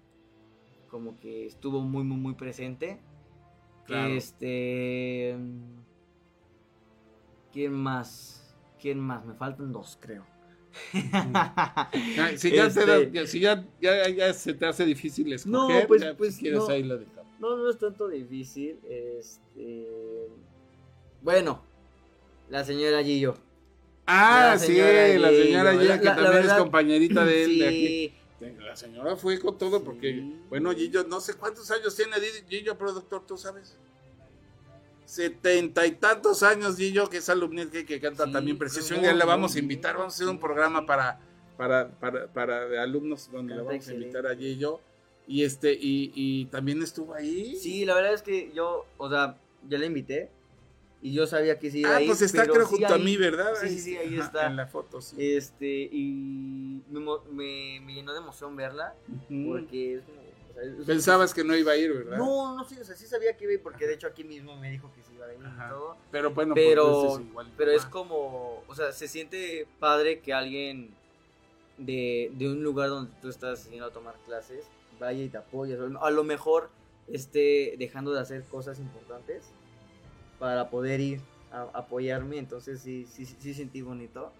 como 0.89 1.19
que 1.19 1.45
estuvo 1.45 1.79
muy, 1.81 2.03
muy, 2.03 2.17
muy 2.17 2.33
presente. 2.35 2.99
Claro. 3.85 4.13
Este, 4.13 5.35
¿quién 7.51 7.73
más? 7.73 8.55
¿Quién 8.79 8.99
más? 8.99 9.25
Me 9.25 9.33
faltan 9.33 9.71
dos, 9.71 9.97
creo. 10.01 10.25
Si 12.37 12.51
ya, 12.51 12.63
te 12.69 12.79
Este- 12.79 12.85
da- 12.85 13.03
ya- 13.03 13.27
si 13.27 13.39
ya, 13.39 13.65
ya, 13.81 14.07
ya 14.09 14.33
se 14.33 14.53
te 14.53 14.65
hace 14.65 14.85
difícil 14.85 15.31
escoger, 15.33 15.81
No, 15.81 15.87
pues- 15.87 16.01
ya, 16.01 16.15
pues, 16.15 16.37
quieres 16.37 16.59
no. 16.59 16.67
ahí 16.69 16.83
lo 16.83 16.97
dejamos. 16.97 17.39
No, 17.39 17.57
no 17.57 17.69
es 17.69 17.77
tanto 17.77 18.07
difícil. 18.07 18.79
Este, 18.87 19.87
bueno, 21.21 21.61
la 22.49 22.63
señora 22.63 23.03
Gillo. 23.03 23.35
Ah, 24.05 24.51
La 24.53 24.59
sí, 24.59 24.73
la 24.77 25.29
señora 25.29 25.71
Gillo. 25.73 25.83
La- 25.85 25.99
que 25.99 26.05
la- 26.05 26.11
la 26.11 26.15
también 26.15 26.33
verdad- 26.33 26.57
es 26.57 26.61
compañerita 26.63 27.25
de 27.25 27.43
él. 27.43 27.59
de 27.59 27.67
aquí. 27.67 28.13
La 28.59 28.75
señora 28.75 29.15
fue 29.15 29.39
con 29.39 29.57
todo 29.57 29.83
porque, 29.83 30.13
Sí. 30.13 30.35
bueno, 30.49 30.71
Gillo, 30.73 31.03
no 31.03 31.21
sé 31.21 31.35
cuántos 31.35 31.69
años 31.71 31.95
tiene 31.95 32.15
Gillo, 32.49 32.75
productor, 32.77 33.25
tú 33.27 33.37
sabes. 33.37 33.77
Setenta 35.05 35.85
y 35.85 35.91
tantos 35.91 36.41
años, 36.41 36.77
Gillo, 36.77 37.09
que 37.09 37.17
es 37.17 37.29
alumno 37.29 37.69
que, 37.69 37.85
que 37.85 37.99
canta 37.99 38.25
Sí, 38.25 38.31
también 38.31 38.57
precioso. 38.57 38.89
muy, 38.93 38.97
Un 38.99 39.03
día 39.03 39.13
muy 39.13 39.27
vamos 39.27 39.55
a 39.55 39.59
invitar, 39.59 39.97
vamos 39.97 40.13
a 40.13 40.15
hacer 40.15 40.27
un 40.27 40.39
programa 40.39 40.85
para, 40.85 41.19
para, 41.57 41.89
para, 41.99 42.27
para 42.27 42.67
de 42.67 42.79
alumnos 42.79 43.29
donde 43.31 43.53
Canta 43.55 43.69
vamos 43.69 43.87
a 43.87 43.93
invitar 43.93 44.25
a 44.25 44.35
Gillo. 44.35 44.79
Y 45.27 45.43
este, 45.43 45.73
y, 45.73 46.11
y 46.15 46.45
también 46.45 46.81
estuvo 46.81 47.13
ahí. 47.13 47.55
Sí, 47.57 47.85
la 47.85 47.95
verdad 47.95 48.13
es 48.13 48.21
que 48.21 48.51
yo, 48.55 48.85
o 48.97 49.09
sea, 49.09 49.37
ya 49.69 49.77
la 49.77 49.85
invité 49.85 50.29
y 51.01 51.13
yo 51.13 51.25
sabía 51.27 51.57
que 51.59 51.71
sí 51.71 51.79
iba 51.79 51.89
Ah, 51.93 51.95
a 51.97 52.01
ir, 52.01 52.07
pues 52.07 52.21
está 52.21 52.43
pero 52.43 52.53
creo 52.53 52.65
sí 52.67 52.75
junto 52.75 52.93
a 52.93 52.97
mí, 52.97 53.17
¿verdad? 53.17 53.53
Sí, 53.59 53.79
sí, 53.79 53.97
ahí 53.97 54.17
está. 54.17 54.47
En 54.47 54.55
la 54.55 54.67
foto, 54.67 55.01
sí. 55.01 55.15
Este, 55.19 55.89
y 55.91 56.83
me, 56.89 56.99
me, 57.31 57.79
me 57.81 57.93
llenó 57.93 58.13
de 58.13 58.19
emoción 58.19 58.55
verla 58.55 58.93
porque 59.47 59.95
es 59.95 60.03
como... 60.03 60.19
o 60.21 60.53
sea, 60.53 60.63
es- 60.63 60.85
Pensabas 60.85 61.33
que 61.33 61.43
no 61.43 61.55
iba 61.55 61.71
a 61.71 61.77
ir, 61.77 61.91
¿verdad? 61.93 62.17
No, 62.17 62.55
no, 62.55 62.63
sí, 62.65 62.77
o 62.79 62.83
sea, 62.83 62.95
sí 62.95 63.07
sabía 63.07 63.35
que 63.35 63.45
iba 63.45 63.51
a 63.51 63.53
ir 63.55 63.61
porque 63.63 63.87
de 63.87 63.95
hecho 63.95 64.07
aquí 64.07 64.23
mismo 64.23 64.55
me 64.57 64.69
dijo 64.69 64.91
que 64.93 65.01
sí 65.01 65.13
iba 65.15 65.25
a 65.25 65.33
ir 65.33 65.39
y 65.39 65.69
todo. 65.69 65.97
Pero 66.11 66.31
bueno, 66.31 66.53
Pero, 66.53 67.01
pues, 67.09 67.13
es 67.21 67.27
igual. 67.29 67.51
pero 67.57 67.71
es 67.71 67.85
como, 67.85 68.63
o 68.67 68.75
sea, 68.75 68.91
se 68.91 69.07
siente 69.07 69.67
padre 69.79 70.19
que 70.19 70.33
alguien 70.33 70.93
de, 71.77 72.31
de 72.35 72.47
un 72.47 72.63
lugar 72.63 72.89
donde 72.89 73.11
tú 73.21 73.29
estás 73.29 73.69
yendo 73.71 73.85
a 73.87 73.91
tomar 73.91 74.15
clases 74.27 74.65
vaya 74.99 75.23
y 75.23 75.29
te 75.29 75.37
apoye. 75.37 75.75
A 75.99 76.11
lo 76.11 76.23
mejor 76.23 76.69
esté 77.07 77.75
dejando 77.79 78.13
de 78.13 78.19
hacer 78.19 78.43
cosas 78.43 78.77
importantes 78.79 79.51
para 80.41 80.71
poder 80.71 80.99
ir 80.99 81.21
a, 81.51 81.69
apoyarme. 81.73 82.39
Entonces 82.39 82.81
sí, 82.81 83.05
sí, 83.05 83.25
sí, 83.25 83.53
sentí 83.53 83.81
bonito. 83.81 84.33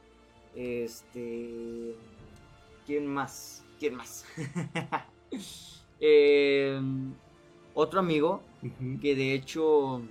Este, 0.55 1.95
¿quién 2.87 3.05
más? 3.05 3.63
¿Quién 3.79 3.95
más? 3.95 4.25
Eh, 6.03 6.81
otro 7.75 7.99
amigo 7.99 8.41
que 9.03 9.15
de 9.15 9.35
hecho 9.35 10.01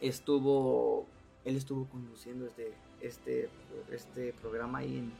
estuvo, 0.00 1.06
él 1.44 1.56
estuvo 1.56 1.88
conduciendo 1.88 2.46
este, 2.46 2.72
este, 3.00 3.48
este 3.92 4.32
programa 4.32 4.78
ahí 4.78 4.98
en, 4.98 5.12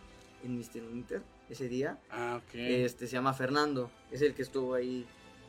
en 0.43 0.59
Mr. 0.59 0.83
Inter 0.93 1.23
ese 1.49 1.69
día. 1.69 1.97
Ah, 2.11 2.41
ok. 2.45 2.55
Este 2.55 3.07
se 3.07 3.13
llama 3.13 3.35
Fernando, 3.35 3.89
es 4.11 4.21
el 4.21 4.35
que 4.35 4.43
estuvo 4.43 4.75
ahí. 4.75 5.07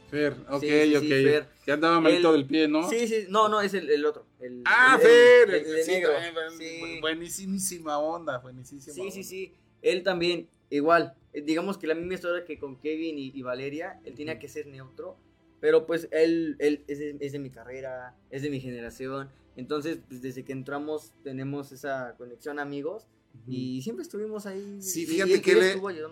Fer, 0.09 0.33
ok, 0.49 0.61
Sí, 0.61 0.67
sí, 0.69 0.95
ok. 0.95 1.01
sí, 1.03 1.09
Fer. 1.09 1.47
Que 1.65 1.71
andaba 1.71 1.99
malito 1.99 2.29
Él- 2.29 2.41
del 2.41 2.45
pie, 2.47 2.67
¿no? 2.67 2.89
Sí, 2.89 3.07
sí, 3.07 3.25
no, 3.29 3.49
no, 3.49 3.61
es 3.61 3.73
el, 3.73 3.89
el 3.89 4.05
otro. 4.05 4.25
El, 4.39 4.61
Ah, 4.65 4.97
el- 5.01 5.07
Fer. 5.07 5.49
el- 5.49 5.65
el 5.65 5.75
de 5.75 5.83
sí, 5.83 5.91
negro. 5.91 6.11
también, 6.13 6.33
buen- 6.33 6.57
Sí. 6.57 6.99
Buenísima 7.01 7.99
onda, 7.99 8.37
buenísima 8.39 8.81
Sí, 8.81 8.91
sí, 8.91 9.01
onda. 9.01 9.23
sí. 9.23 9.53
Él 9.81 10.03
también, 10.03 10.47
igual. 10.69 11.15
eh, 11.33 11.41
Digamos 11.41 11.77
que 11.77 11.87
la 11.87 11.95
misma 11.95 12.13
historia 12.13 12.45
que 12.45 12.57
con 12.57 12.77
Kevin 12.79 13.17
y, 13.17 13.31
y 13.33 13.41
Valeria, 13.41 13.99
él 14.05 14.13
tenía 14.15 14.39
que 14.39 14.47
ser 14.47 14.67
neutro. 14.67 15.17
Pero 15.59 15.85
pues 15.87 16.07
él, 16.11 16.55
él 16.59 16.83
es, 16.87 16.99
de, 16.99 17.17
es 17.19 17.31
de 17.31 17.39
mi 17.39 17.49
carrera, 17.49 18.15
es 18.29 18.41
de 18.43 18.49
mi 18.49 18.59
generación. 18.61 19.29
Entonces, 19.57 19.99
pues, 20.07 20.21
desde 20.21 20.43
que 20.45 20.51
entramos 20.53 21.13
tenemos 21.23 21.71
esa 21.71 22.15
conexión 22.17 22.59
amigos. 22.59 23.07
Y 23.47 23.81
siempre 23.81 24.03
estuvimos 24.03 24.45
ahí. 24.45 24.81
Sí, 24.81 25.05
fíjate 25.05 25.33
y 25.37 25.41
que 25.41 25.51
él, 25.51 25.59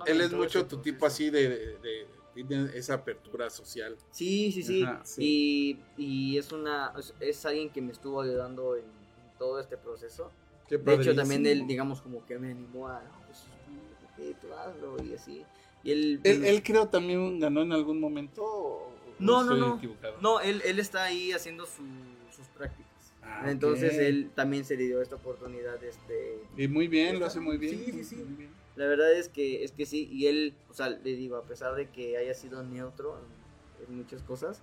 él 0.07 0.19
en 0.19 0.21
es 0.21 0.33
mucho 0.33 0.65
tu 0.67 0.81
tipo 0.81 1.05
así 1.05 1.29
de, 1.29 1.47
de- 1.47 1.57
de- 1.77 2.07
tiene 2.33 2.69
esa 2.75 2.95
apertura 2.95 3.49
social. 3.49 3.95
Sí, 4.11 4.51
sí, 4.51 4.63
sí. 4.63 4.83
Ajá, 4.83 5.01
sí. 5.05 5.79
Y, 5.97 6.03
y 6.03 6.37
es 6.37 6.51
una 6.51 6.93
es, 6.97 7.13
es 7.19 7.45
alguien 7.45 7.69
que 7.69 7.81
me 7.81 7.91
estuvo 7.91 8.21
ayudando 8.21 8.75
en 8.75 8.85
todo 9.37 9.59
este 9.59 9.77
proceso. 9.77 10.31
Qué 10.67 10.77
De 10.77 10.95
hecho, 10.95 11.13
también 11.15 11.45
él, 11.45 11.67
digamos, 11.67 12.01
como 12.01 12.25
que 12.25 12.39
me 12.39 12.49
animó 12.51 12.87
a, 12.87 13.01
"No, 13.03 13.23
pues, 13.27 13.43
eh, 14.17 14.35
tú 14.41 14.53
hazlo 14.53 14.95
y 15.03 15.13
así. 15.13 15.45
Y 15.83 15.91
él, 15.91 16.21
Él, 16.23 16.43
él 16.45 16.63
creo 16.63 16.87
también 16.87 17.39
ganó 17.39 17.61
en 17.61 17.73
algún 17.73 17.99
momento. 17.99 18.95
No, 19.19 19.43
no, 19.43 19.55
no. 19.55 19.75
equivocado? 19.77 20.17
No, 20.21 20.39
él, 20.39 20.61
él 20.65 20.79
está 20.79 21.03
ahí 21.03 21.31
haciendo 21.33 21.65
su- 21.65 21.81
sus 22.35 22.47
prácticas. 22.47 23.13
Ah, 23.21 23.45
Entonces 23.49 23.93
ok. 23.95 23.99
él 24.01 24.31
también 24.35 24.63
se 24.65 24.75
le 24.77 24.83
dio 24.83 25.01
esta 25.01 25.15
oportunidad, 25.15 25.81
este, 25.83 26.39
Y 26.57 26.67
muy 26.67 26.87
bien, 26.87 27.19
lo 27.19 27.25
hace 27.25 27.39
muy 27.39 27.57
bien. 27.57 27.77
Sí, 27.77 27.91
sí, 27.91 28.03
sí. 28.03 28.15
muy 28.17 28.35
bien. 28.35 28.62
La 28.75 28.87
verdad 28.87 29.11
es 29.13 29.29
que 29.29 29.63
es 29.63 29.71
que 29.71 29.85
sí, 29.85 30.09
y 30.11 30.27
él, 30.27 30.55
o 30.69 30.73
sea, 30.73 30.89
le 30.89 31.15
digo, 31.15 31.37
a 31.37 31.43
pesar 31.43 31.75
de 31.75 31.89
que 31.89 32.17
haya 32.17 32.33
sido 32.33 32.63
neutro 32.63 33.19
en, 33.19 33.87
en 33.89 33.97
muchas 33.97 34.21
cosas, 34.23 34.61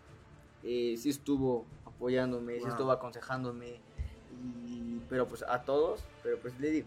eh, 0.65 0.97
sí 0.99 1.11
estuvo 1.11 1.65
apoyándome, 1.87 2.55
sí 2.55 2.61
Wow. 2.61 2.69
estuvo 2.71 2.91
aconsejándome, 2.93 3.79
y, 4.67 5.01
pero 5.09 5.27
pues 5.27 5.43
a 5.43 5.63
todos, 5.63 6.01
pero 6.23 6.39
pues 6.39 6.59
le 6.61 6.71
digo, 6.71 6.87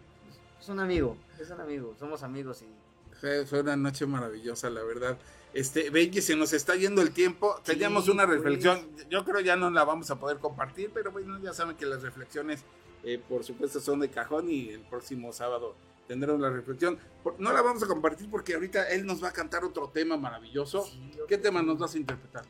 es 0.59 0.69
un 0.69 0.79
amigo, 0.79 1.17
es 1.39 1.49
un 1.49 1.61
amigo, 1.61 1.95
somos 1.99 2.23
amigos 2.23 2.61
y 2.61 3.15
Fue, 3.19 3.45
fue 3.45 3.61
una 3.61 3.75
noche 3.77 4.05
maravillosa, 4.05 4.69
la 4.69 4.83
verdad. 4.83 5.17
Este, 5.53 5.89
ven 5.91 6.09
que 6.11 6.21
se 6.21 6.35
nos 6.35 6.51
está 6.51 6.75
yendo 6.75 7.01
el 7.03 7.11
tiempo. 7.11 7.55
Teníamos 7.63 8.05
Sí, 8.05 8.11
una 8.11 8.25
pues. 8.25 8.37
reflexión. 8.37 8.87
Yo 9.09 9.23
creo 9.23 9.39
ya 9.39 9.55
no 9.55 9.69
la 9.69 9.83
vamos 9.83 10.09
a 10.09 10.19
poder 10.19 10.39
compartir, 10.39 10.89
pero 10.93 11.11
bueno, 11.11 11.39
ya 11.39 11.53
saben 11.53 11.77
que 11.77 11.85
las 11.85 12.01
reflexiones, 12.01 12.63
eh, 13.03 13.21
por 13.29 13.43
supuesto, 13.43 13.79
son 13.79 13.99
de 13.99 14.09
cajón 14.09 14.49
y 14.49 14.69
el 14.69 14.81
próximo 14.81 15.31
sábado 15.31 15.75
tendremos 16.07 16.39
la 16.41 16.49
reflexión. 16.49 16.97
No 17.37 17.53
la 17.53 17.61
vamos 17.61 17.81
a 17.83 17.87
compartir 17.87 18.29
porque 18.29 18.53
ahorita 18.55 18.89
él 18.89 19.05
nos 19.05 19.23
va 19.23 19.29
a 19.29 19.33
cantar 19.33 19.63
otro 19.63 19.89
tema 19.89 20.17
maravilloso. 20.17 20.83
Sí, 20.83 21.11
¿Qué 21.27 21.37
tema 21.37 21.61
nos 21.61 21.77
vas 21.77 21.95
a 21.95 21.97
interpretar? 21.97 22.45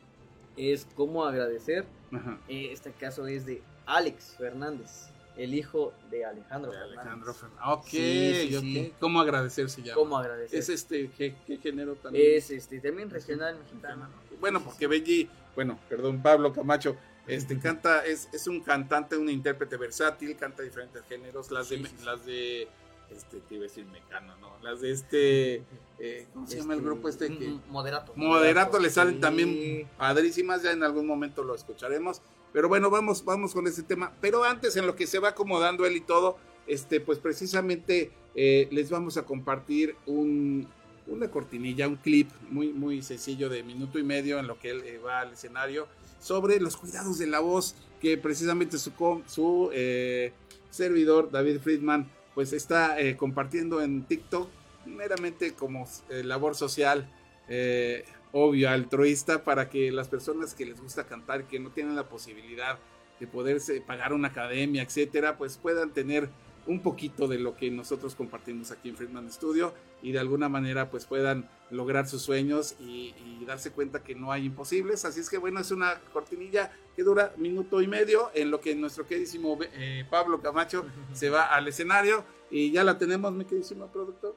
es 0.56 0.86
cómo 0.94 1.24
agradecer, 1.24 1.84
Ajá. 2.12 2.38
eh, 2.48 2.68
este 2.70 2.92
caso 2.92 3.26
es 3.26 3.44
de 3.44 3.60
Alex 3.86 4.36
Fernández, 4.38 5.08
el 5.36 5.52
hijo 5.52 5.92
de 6.12 6.24
Alejandro, 6.24 6.70
De 6.70 6.78
Fernández. 6.78 6.98
Alejandro 7.00 7.34
Fernández. 7.34 7.64
Ok, 7.66 7.86
Sí, 7.88 8.46
sí, 8.50 8.56
ok. 8.56 8.62
sí. 8.62 8.92
¿Cómo 9.00 9.20
agradecer 9.20 9.68
se 9.68 9.82
llama? 9.82 9.94
¿Cómo 9.94 10.16
agradecer? 10.16 10.56
Es 10.56 10.68
este, 10.68 11.10
¿qué, 11.10 11.34
qué 11.44 11.56
género 11.56 11.96
también? 11.96 12.36
Es 12.36 12.50
este, 12.52 12.78
también 12.78 13.10
regional 13.10 13.58
mexicano. 13.58 14.08
Bueno, 14.38 14.62
porque 14.62 14.86
Benji, 14.86 15.28
bueno, 15.56 15.76
perdón, 15.88 16.22
Pablo 16.22 16.52
Camacho, 16.52 16.96
este 17.26 17.58
canta, 17.58 18.04
es, 18.06 18.28
es 18.32 18.46
un 18.46 18.60
cantante, 18.60 19.16
un 19.16 19.28
intérprete 19.28 19.76
versátil, 19.76 20.36
canta 20.36 20.62
diferentes 20.62 21.02
géneros, 21.08 21.50
las 21.50 21.68
de, 21.68 21.78
las 22.04 22.24
de, 22.24 22.68
este, 23.10 23.40
te 23.40 23.54
iba 23.54 23.64
a 23.64 23.68
decir 23.68 23.86
mecano, 23.86 24.36
¿no? 24.38 24.52
Las 24.62 24.80
de 24.80 24.90
este, 24.92 25.62
eh, 25.98 26.26
¿cómo 26.32 26.46
se 26.46 26.58
llama 26.58 26.74
el 26.74 26.80
Este, 26.80 26.90
grupo 26.90 27.08
este 27.08 27.28
que? 27.28 27.48
mm, 27.48 27.60
Moderato. 27.68 28.12
Moderato 28.16 28.78
le 28.78 28.90
salen 28.90 29.14
sí. 29.16 29.20
también 29.20 29.88
padrísimas, 29.98 30.62
ya 30.62 30.72
en 30.72 30.82
algún 30.82 31.06
momento 31.06 31.42
lo 31.42 31.54
escucharemos. 31.54 32.20
Pero 32.52 32.68
bueno, 32.68 32.88
vamos, 32.90 33.24
vamos 33.24 33.52
con 33.52 33.66
ese 33.66 33.82
tema. 33.82 34.12
Pero 34.20 34.44
antes, 34.44 34.76
en 34.76 34.86
lo 34.86 34.94
que 34.94 35.06
se 35.06 35.18
va 35.18 35.30
acomodando 35.30 35.84
él 35.86 35.96
y 35.96 36.00
todo, 36.00 36.38
este, 36.66 37.00
pues 37.00 37.18
precisamente 37.18 38.12
eh, 38.34 38.68
les 38.70 38.90
vamos 38.90 39.16
a 39.16 39.24
compartir 39.24 39.96
un, 40.06 40.68
una 41.06 41.30
cortinilla, 41.30 41.88
un 41.88 41.96
clip 41.96 42.30
muy, 42.50 42.72
muy 42.72 43.02
sencillo 43.02 43.48
de 43.48 43.62
minuto 43.62 43.98
y 43.98 44.02
medio 44.04 44.38
en 44.38 44.46
lo 44.46 44.58
que 44.58 44.70
él 44.70 44.82
eh, 44.84 44.98
va 44.98 45.20
al 45.20 45.32
escenario 45.32 45.88
sobre 46.20 46.58
los 46.60 46.76
cuidados 46.76 47.18
de 47.18 47.26
la 47.26 47.40
voz 47.40 47.74
que 48.00 48.16
precisamente 48.16 48.78
su, 48.78 48.92
su 49.26 49.70
eh, 49.72 50.32
servidor 50.70 51.30
David 51.30 51.60
Friedman 51.60 52.08
pues 52.34 52.52
está 52.52 52.98
eh, 53.00 53.16
compartiendo 53.16 53.80
en 53.80 54.04
TikTok 54.04 54.48
meramente 54.86 55.54
como 55.54 55.88
eh, 56.10 56.22
labor 56.24 56.54
social 56.54 57.08
eh, 57.48 58.04
obvio, 58.32 58.68
altruista 58.68 59.44
para 59.44 59.70
que 59.70 59.92
las 59.92 60.08
personas 60.08 60.54
que 60.54 60.66
les 60.66 60.80
gusta 60.80 61.04
cantar, 61.04 61.44
que 61.46 61.60
no 61.60 61.70
tienen 61.70 61.94
la 61.94 62.08
posibilidad 62.08 62.78
de 63.20 63.26
poderse 63.28 63.80
pagar 63.80 64.12
una 64.12 64.28
academia, 64.28 64.82
etcétera, 64.82 65.38
pues 65.38 65.56
puedan 65.56 65.92
tener 65.92 66.28
un 66.66 66.80
poquito 66.80 67.28
de 67.28 67.38
lo 67.38 67.56
que 67.56 67.70
nosotros 67.70 68.14
compartimos 68.14 68.70
aquí 68.70 68.88
en 68.88 68.96
Friedman 68.96 69.30
Studio 69.30 69.74
y 70.02 70.12
de 70.12 70.18
alguna 70.18 70.48
manera 70.48 70.90
pues 70.90 71.04
puedan 71.04 71.48
lograr 71.70 72.06
sus 72.06 72.22
sueños 72.22 72.76
y, 72.80 73.14
y 73.24 73.44
darse 73.46 73.70
cuenta 73.70 74.02
que 74.02 74.14
no 74.14 74.32
hay 74.32 74.46
imposibles. 74.46 75.04
Así 75.04 75.20
es 75.20 75.28
que 75.28 75.38
bueno, 75.38 75.60
es 75.60 75.70
una 75.70 76.00
cortinilla 76.12 76.72
que 76.94 77.02
dura 77.02 77.34
minuto 77.36 77.80
y 77.82 77.88
medio 77.88 78.30
en 78.34 78.50
lo 78.50 78.60
que 78.60 78.74
nuestro 78.74 79.06
queridísimo 79.06 79.58
eh, 79.72 80.06
Pablo 80.10 80.40
Camacho 80.40 80.86
se 81.12 81.30
va 81.30 81.44
al 81.44 81.68
escenario 81.68 82.24
y 82.50 82.70
ya 82.70 82.84
la 82.84 82.98
tenemos, 82.98 83.32
mi 83.32 83.44
queridísimo 83.44 83.90
productor. 83.90 84.36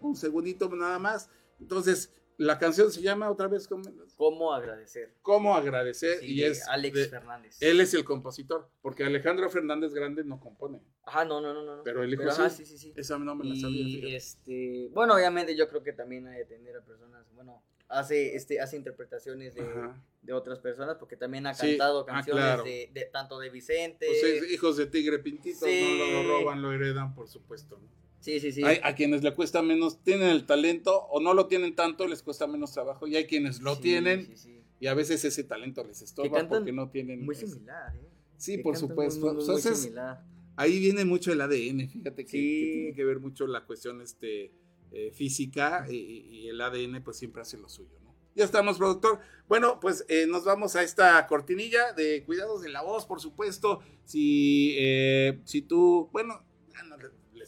Un 0.00 0.16
segundito 0.16 0.68
nada 0.74 0.98
más. 0.98 1.30
Entonces, 1.60 2.12
la 2.38 2.58
canción 2.58 2.90
se 2.92 3.00
llama 3.00 3.30
otra 3.30 3.48
vez 3.48 3.66
¿cómo, 3.66 3.84
¿Cómo 4.16 4.52
agradecer? 4.52 5.14
¿Cómo 5.22 5.54
agradecer? 5.56 6.18
Sí, 6.18 6.34
y 6.34 6.42
es 6.44 6.68
Alex 6.68 6.94
de- 6.94 7.08
Fernández. 7.08 7.56
él 7.60 7.80
es 7.80 7.94
el 7.94 8.04
compositor, 8.04 8.68
porque 8.82 9.04
Alejandro 9.04 9.48
Fernández 9.50 9.94
Grande 9.94 10.22
no 10.24 10.38
compone. 10.38 10.80
Ajá, 11.04 11.24
no, 11.24 11.40
no, 11.40 11.54
no, 11.54 11.64
no. 11.64 11.82
Pero 11.82 12.02
el 12.02 12.12
hijo 12.12 12.24
ajá, 12.28 12.50
sí. 12.50 12.66
sí, 12.66 12.76
sí. 12.78 12.92
Esa 12.96 13.18
no 13.18 13.34
me 13.34 13.44
la 13.44 13.54
sabía. 13.56 13.80
Y 13.80 13.94
fíjate. 13.94 14.16
este, 14.16 14.88
bueno, 14.92 15.14
obviamente 15.14 15.56
yo 15.56 15.68
creo 15.68 15.82
que 15.82 15.92
también 15.92 16.26
hay 16.26 16.38
de 16.38 16.44
tener 16.46 16.76
a 16.76 16.80
personas, 16.84 17.24
bueno, 17.34 17.62
hace 17.88 18.34
este 18.34 18.60
hace 18.60 18.76
interpretaciones 18.76 19.54
de, 19.54 20.32
otras 20.32 20.58
personas 20.58 20.96
porque 20.96 21.16
también 21.16 21.46
ha 21.46 21.54
Sí, 21.54 21.68
cantado 21.68 22.00
ah, 22.00 22.06
canciones 22.06 22.42
claro. 22.44 22.64
de, 22.64 22.90
de- 22.92 23.04
tanto 23.06 23.38
de 23.38 23.48
Vicente. 23.48 24.06
Pues 24.08 24.22
es 24.24 24.50
hijos 24.50 24.76
de 24.76 24.86
tigre 24.86 25.20
pintito, 25.20 25.64
Sí. 25.66 25.96
no 25.98 26.22
lo 26.22 26.38
roban, 26.40 26.60
lo 26.62 26.72
heredan, 26.72 27.14
por 27.14 27.28
supuesto. 27.28 27.78
¿no? 27.78 27.88
Sí, 28.20 28.40
sí, 28.40 28.52
sí. 28.52 28.62
Hay 28.64 28.78
a 28.82 28.94
quienes 28.94 29.22
le 29.22 29.34
cuesta 29.34 29.62
menos, 29.62 30.02
tienen 30.02 30.28
el 30.28 30.44
talento 30.46 30.96
o 31.10 31.20
no 31.20 31.34
lo 31.34 31.46
tienen 31.46 31.74
tanto, 31.74 32.06
les 32.08 32.22
cuesta 32.22 32.46
menos 32.46 32.72
trabajo. 32.72 33.06
Y 33.06 33.16
hay 33.16 33.26
quienes 33.26 33.60
lo 33.60 33.76
Sí, 33.76 33.82
tienen 33.82 34.26
sí, 34.26 34.36
sí. 34.36 34.60
y 34.80 34.86
a 34.88 34.94
veces 34.94 35.24
ese 35.24 35.44
talento 35.44 35.84
les 35.84 36.02
estorba 36.02 36.46
porque 36.48 36.72
no 36.72 36.90
tienen. 36.90 37.24
Muy 37.24 37.34
similar, 37.34 37.94
¿eh? 37.96 38.08
Sí, 38.36 38.56
Que 38.58 38.62
por 38.62 38.76
supuesto. 38.76 39.20
muy, 39.20 39.28
muy, 39.28 39.34
muy 39.36 39.42
Entonces, 39.44 39.78
similar. 39.78 40.22
ahí 40.56 40.78
viene 40.78 41.04
mucho 41.04 41.32
el 41.32 41.40
ADN, 41.40 41.88
fíjate 41.88 42.24
que, 42.24 42.32
que 42.32 42.38
tiene 42.72 42.92
que 42.94 43.04
ver 43.04 43.18
mucho 43.20 43.46
la 43.46 43.64
cuestión 43.64 44.00
este, 44.02 44.52
eh, 44.92 45.10
física 45.12 45.86
y, 45.88 45.96
y 45.96 46.48
el 46.48 46.60
ADN 46.60 47.02
pues 47.02 47.16
siempre 47.16 47.42
hace 47.42 47.56
lo 47.58 47.68
suyo, 47.68 47.98
¿no? 48.02 48.14
Ya 48.34 48.44
estamos, 48.44 48.76
productor. 48.76 49.20
Bueno, 49.48 49.80
pues 49.80 50.04
eh, 50.10 50.26
nos 50.28 50.44
vamos 50.44 50.76
a 50.76 50.82
esta 50.82 51.26
cortinilla 51.26 51.94
de 51.94 52.22
cuidados 52.24 52.60
de 52.60 52.68
la 52.68 52.82
voz, 52.82 53.06
por 53.06 53.18
supuesto. 53.18 53.80
Si, 54.04 54.74
eh, 54.78 55.40
si 55.44 55.62
tú, 55.62 56.10
bueno, 56.12 56.44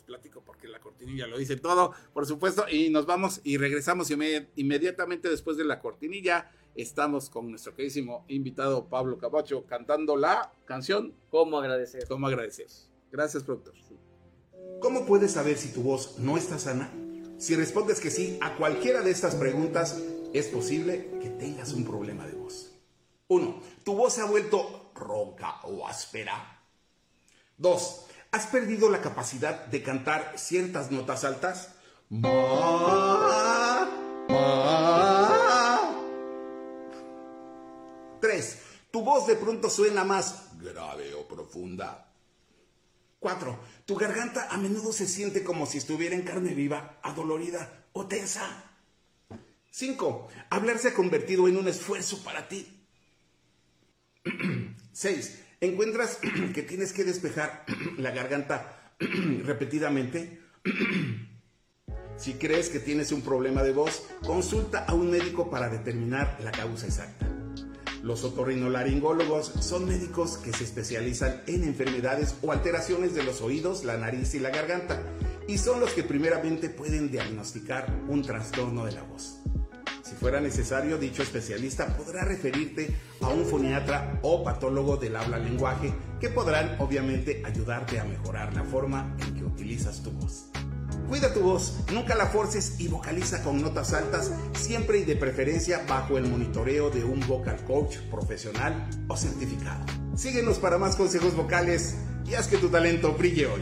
platico 0.08 0.40
porque 0.40 0.66
la 0.66 0.80
cortinilla 0.80 1.26
lo 1.26 1.36
dice 1.36 1.56
todo, 1.56 1.92
por 2.14 2.26
supuesto. 2.26 2.64
Y 2.68 2.88
nos 2.88 3.04
vamos 3.06 3.40
y 3.44 3.58
regresamos 3.58 4.10
inme- 4.10 4.48
inmediatamente 4.56 5.28
después 5.28 5.56
de 5.58 5.64
la 5.64 5.78
cortinilla. 5.80 6.50
Estamos 6.74 7.28
con 7.28 7.50
nuestro 7.50 7.74
queridísimo 7.74 8.24
invitado 8.28 8.88
Pablo 8.88 9.18
Cabacho 9.18 9.64
cantando 9.66 10.16
la 10.16 10.52
canción 10.64 11.14
¿Cómo 11.30 11.58
agradecer? 11.58 12.06
¿Cómo 12.08 12.26
agradecer? 12.26 12.66
Gracias, 13.12 13.42
productor. 13.42 13.74
¿Cómo 14.80 15.04
puedes 15.04 15.32
saber 15.32 15.58
si 15.58 15.72
tu 15.72 15.82
voz 15.82 16.18
no 16.18 16.36
está 16.38 16.58
sana? 16.58 16.90
Si 17.36 17.54
respondes 17.54 18.00
que 18.00 18.10
sí 18.10 18.38
a 18.40 18.56
cualquiera 18.56 19.02
de 19.02 19.10
estas 19.10 19.34
preguntas, 19.34 20.02
es 20.32 20.46
posible 20.46 21.10
que 21.20 21.28
tengas 21.30 21.72
un 21.72 21.84
problema 21.84 22.26
de 22.26 22.32
voz. 22.32 22.72
1. 23.28 23.60
Tu 23.84 23.94
voz 23.94 24.14
se 24.14 24.20
ha 24.22 24.24
vuelto 24.24 24.90
ronca 24.94 25.60
o 25.64 25.86
áspera. 25.86 26.62
2. 27.58 28.06
¿Has 28.30 28.46
perdido 28.46 28.90
la 28.90 29.00
capacidad 29.00 29.66
de 29.66 29.82
cantar 29.82 30.34
ciertas 30.36 30.90
notas 30.90 31.24
altas? 31.24 31.74
3. 38.20 38.58
Tu 38.90 39.02
voz 39.02 39.26
de 39.26 39.36
pronto 39.36 39.70
suena 39.70 40.04
más 40.04 40.58
grave 40.58 41.14
o 41.14 41.26
profunda. 41.26 42.12
4. 43.20 43.58
Tu 43.86 43.96
garganta 43.96 44.48
a 44.50 44.58
menudo 44.58 44.92
se 44.92 45.08
siente 45.08 45.42
como 45.42 45.64
si 45.64 45.78
estuviera 45.78 46.14
en 46.14 46.22
carne 46.22 46.52
viva, 46.52 46.98
adolorida 47.02 47.86
o 47.94 48.06
tensa. 48.06 48.64
5. 49.70 50.28
Hablar 50.50 50.78
se 50.78 50.88
ha 50.88 50.94
convertido 50.94 51.48
en 51.48 51.56
un 51.56 51.66
esfuerzo 51.66 52.22
para 52.22 52.46
ti. 52.46 52.84
6. 54.92 55.44
Encuentras 55.60 56.18
que 56.54 56.62
tienes 56.62 56.92
que 56.92 57.04
despejar 57.04 57.64
la 57.98 58.10
garganta 58.10 58.92
repetidamente. 59.44 60.40
Si 62.16 62.34
crees 62.34 62.68
que 62.68 62.80
tienes 62.80 63.12
un 63.12 63.22
problema 63.22 63.62
de 63.62 63.72
voz, 63.72 64.06
consulta 64.24 64.84
a 64.84 64.94
un 64.94 65.10
médico 65.10 65.50
para 65.50 65.68
determinar 65.68 66.38
la 66.42 66.50
causa 66.50 66.86
exacta. 66.86 67.28
Los 68.02 68.22
otorrinolaringólogos 68.24 69.46
son 69.60 69.86
médicos 69.86 70.36
que 70.38 70.52
se 70.52 70.64
especializan 70.64 71.42
en 71.46 71.64
enfermedades 71.64 72.36
o 72.42 72.52
alteraciones 72.52 73.14
de 73.14 73.24
los 73.24 73.40
oídos, 73.40 73.84
la 73.84 73.96
nariz 73.96 74.34
y 74.34 74.40
la 74.40 74.50
garganta, 74.50 75.02
y 75.48 75.58
son 75.58 75.80
los 75.80 75.92
que 75.92 76.04
primeramente 76.04 76.68
pueden 76.68 77.10
diagnosticar 77.10 78.02
un 78.08 78.22
trastorno 78.22 78.84
de 78.84 78.92
la 78.92 79.02
voz. 79.02 79.40
Si 80.08 80.14
fuera 80.14 80.40
necesario, 80.40 80.96
dicho 80.96 81.22
especialista 81.22 81.94
podrá 81.94 82.24
referirte 82.24 82.96
a 83.20 83.28
un 83.28 83.44
foniatra 83.44 84.18
o 84.22 84.42
patólogo 84.42 84.96
del 84.96 85.14
habla-lenguaje 85.14 85.92
que 86.18 86.30
podrán 86.30 86.76
obviamente 86.78 87.42
ayudarte 87.44 88.00
a 88.00 88.04
mejorar 88.04 88.54
la 88.54 88.64
forma 88.64 89.14
en 89.18 89.34
que 89.34 89.44
utilizas 89.44 90.02
tu 90.02 90.10
voz. 90.12 90.46
Cuida 91.10 91.34
tu 91.34 91.40
voz, 91.40 91.80
nunca 91.92 92.14
la 92.14 92.24
forces 92.24 92.80
y 92.80 92.88
vocaliza 92.88 93.42
con 93.42 93.60
notas 93.60 93.92
altas, 93.92 94.32
siempre 94.54 95.00
y 95.00 95.04
de 95.04 95.16
preferencia 95.16 95.84
bajo 95.86 96.16
el 96.16 96.26
monitoreo 96.26 96.88
de 96.88 97.04
un 97.04 97.20
vocal 97.28 97.62
coach 97.66 97.98
profesional 98.10 98.88
o 99.08 99.16
certificado. 99.16 99.84
Síguenos 100.16 100.58
para 100.58 100.78
más 100.78 100.96
consejos 100.96 101.36
vocales 101.36 101.98
y 102.24 102.32
haz 102.32 102.46
que 102.48 102.56
tu 102.56 102.70
talento 102.70 103.12
brille 103.12 103.46
hoy. 103.46 103.60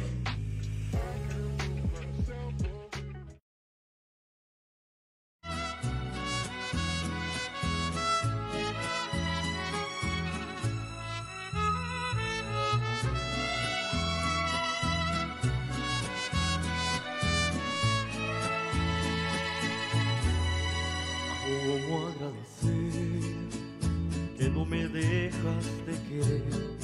De 26.25 26.43
querer 26.43 26.77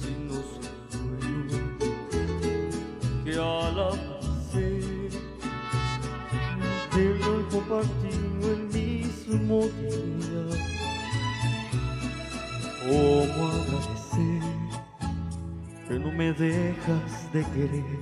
si 0.00 0.10
no 0.26 0.36
soy 0.50 1.32
bueno? 1.48 1.68
Que 3.24 3.32
al 3.34 3.78
amanecer 3.80 5.10
te 6.92 7.04
lo 7.18 7.48
compartido 7.48 8.44
el 8.52 8.62
mismo 8.68 9.56
día. 9.60 10.44
¿Cómo 12.82 13.40
agradecer 13.48 14.42
que 15.88 15.94
no 15.98 16.10
me 16.12 16.32
dejas 16.32 17.32
de 17.32 17.42
querer 17.44 18.00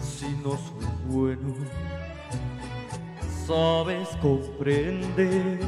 si 0.00 0.28
no 0.42 0.50
soy 0.50 0.86
bueno? 1.08 1.54
sabes 3.46 4.08
comprender 4.20 5.60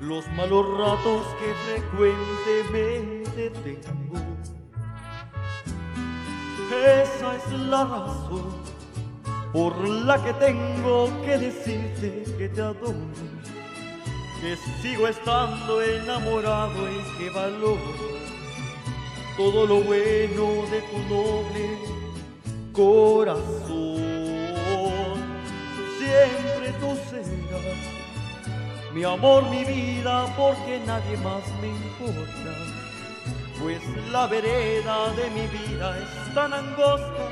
los 0.00 0.26
malos 0.32 0.66
ratos 0.78 1.26
que 1.38 1.52
frecuentemente 1.66 2.89
Esa 6.72 7.36
es 7.36 7.52
la 7.52 7.84
razón 7.84 8.60
por 9.52 9.76
la 9.88 10.22
que 10.22 10.32
tengo 10.34 11.08
que 11.24 11.38
decirte 11.38 12.24
que 12.38 12.48
te 12.48 12.60
adoro, 12.60 12.94
que 14.40 14.56
sigo 14.80 15.08
estando 15.08 15.82
enamorado 15.82 16.88
y 16.88 17.18
que 17.18 17.30
valoro 17.30 18.20
todo 19.36 19.66
lo 19.66 19.80
bueno 19.82 20.64
de 20.70 20.80
tu 20.82 20.98
noble 21.14 21.78
corazón. 22.72 24.00
Siempre 25.98 26.72
tú 26.80 26.96
serás 27.10 28.00
mi 28.94 29.04
amor, 29.04 29.48
mi 29.50 29.64
vida, 29.64 30.26
porque 30.36 30.80
nadie 30.86 31.16
más 31.18 31.42
me 31.60 31.68
importa. 31.68 32.69
Pues 33.60 33.82
la 34.10 34.26
vereda 34.26 35.12
de 35.12 35.30
mi 35.30 35.46
vida 35.48 35.96
es 35.98 36.34
tan 36.34 36.52
angosta 36.52 37.28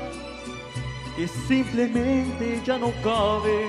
que 1.15 1.27
simplemente 1.27 2.61
ya 2.63 2.77
no 2.77 2.91
cabe 3.03 3.65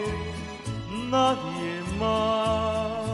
nadie 1.10 1.82
más. 1.98 3.09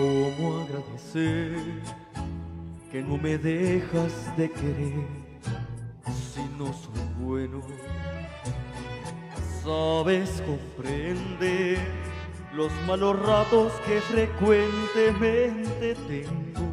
¿Cómo 0.00 0.62
agradecer 0.62 1.82
que 2.90 3.02
no 3.02 3.18
me 3.18 3.36
dejas 3.36 4.34
de 4.34 4.50
querer 4.50 5.06
si 6.32 6.40
no 6.56 6.72
soy 6.72 7.04
bueno? 7.18 7.60
Sabes 9.62 10.42
comprender 10.46 11.80
los 12.54 12.72
malos 12.86 13.20
ratos 13.20 13.74
que 13.86 14.00
frecuentemente 14.00 15.94
tengo. 16.08 16.66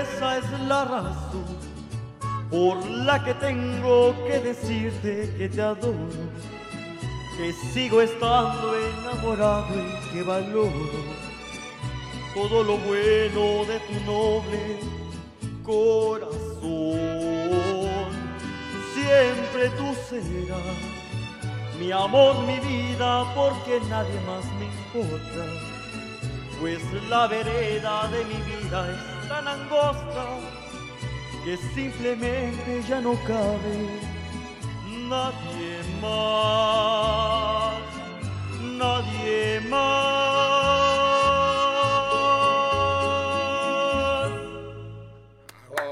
Esa 0.00 0.38
es 0.38 0.60
la 0.66 0.84
razón 0.86 1.44
por 2.50 2.82
la 2.88 3.22
que 3.22 3.34
tengo 3.34 4.14
que 4.26 4.38
decirte 4.38 5.34
que 5.36 5.50
te 5.50 5.60
adoro 5.60 6.08
que 7.36 7.52
sigo 7.52 8.00
estando 8.00 8.74
enamorado 8.74 9.74
y 9.74 10.10
que 10.10 10.22
valoro 10.22 10.90
todo 12.34 12.62
lo 12.64 12.78
bueno 12.78 13.64
de 13.66 13.78
tu 13.80 14.00
noble 14.04 14.78
corazón. 15.62 16.36
Siempre 18.94 19.68
tú 19.76 19.94
serás 20.08 20.96
mi 21.78 21.92
amor, 21.92 22.38
mi 22.46 22.58
vida, 22.60 23.24
porque 23.34 23.80
nadie 23.90 24.18
más 24.26 24.44
me 24.58 24.66
importa. 24.66 25.44
Pues 26.58 26.80
la 27.10 27.26
vereda 27.26 28.08
de 28.08 28.24
mi 28.24 28.40
vida 28.50 28.88
es 28.90 29.28
tan 29.28 29.46
angosta 29.46 30.24
que 31.44 31.56
simplemente 31.74 32.82
ya 32.88 33.00
no 33.00 33.12
cabe 33.26 34.16
nadie 35.08 35.75
más, 36.00 37.82
nadie 38.78 39.60
más. 39.68 40.16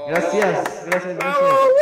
Gracias, 0.07 0.85
gracias, 0.85 1.17
¡Bravo! 1.17 1.39
gracias. 1.41 1.75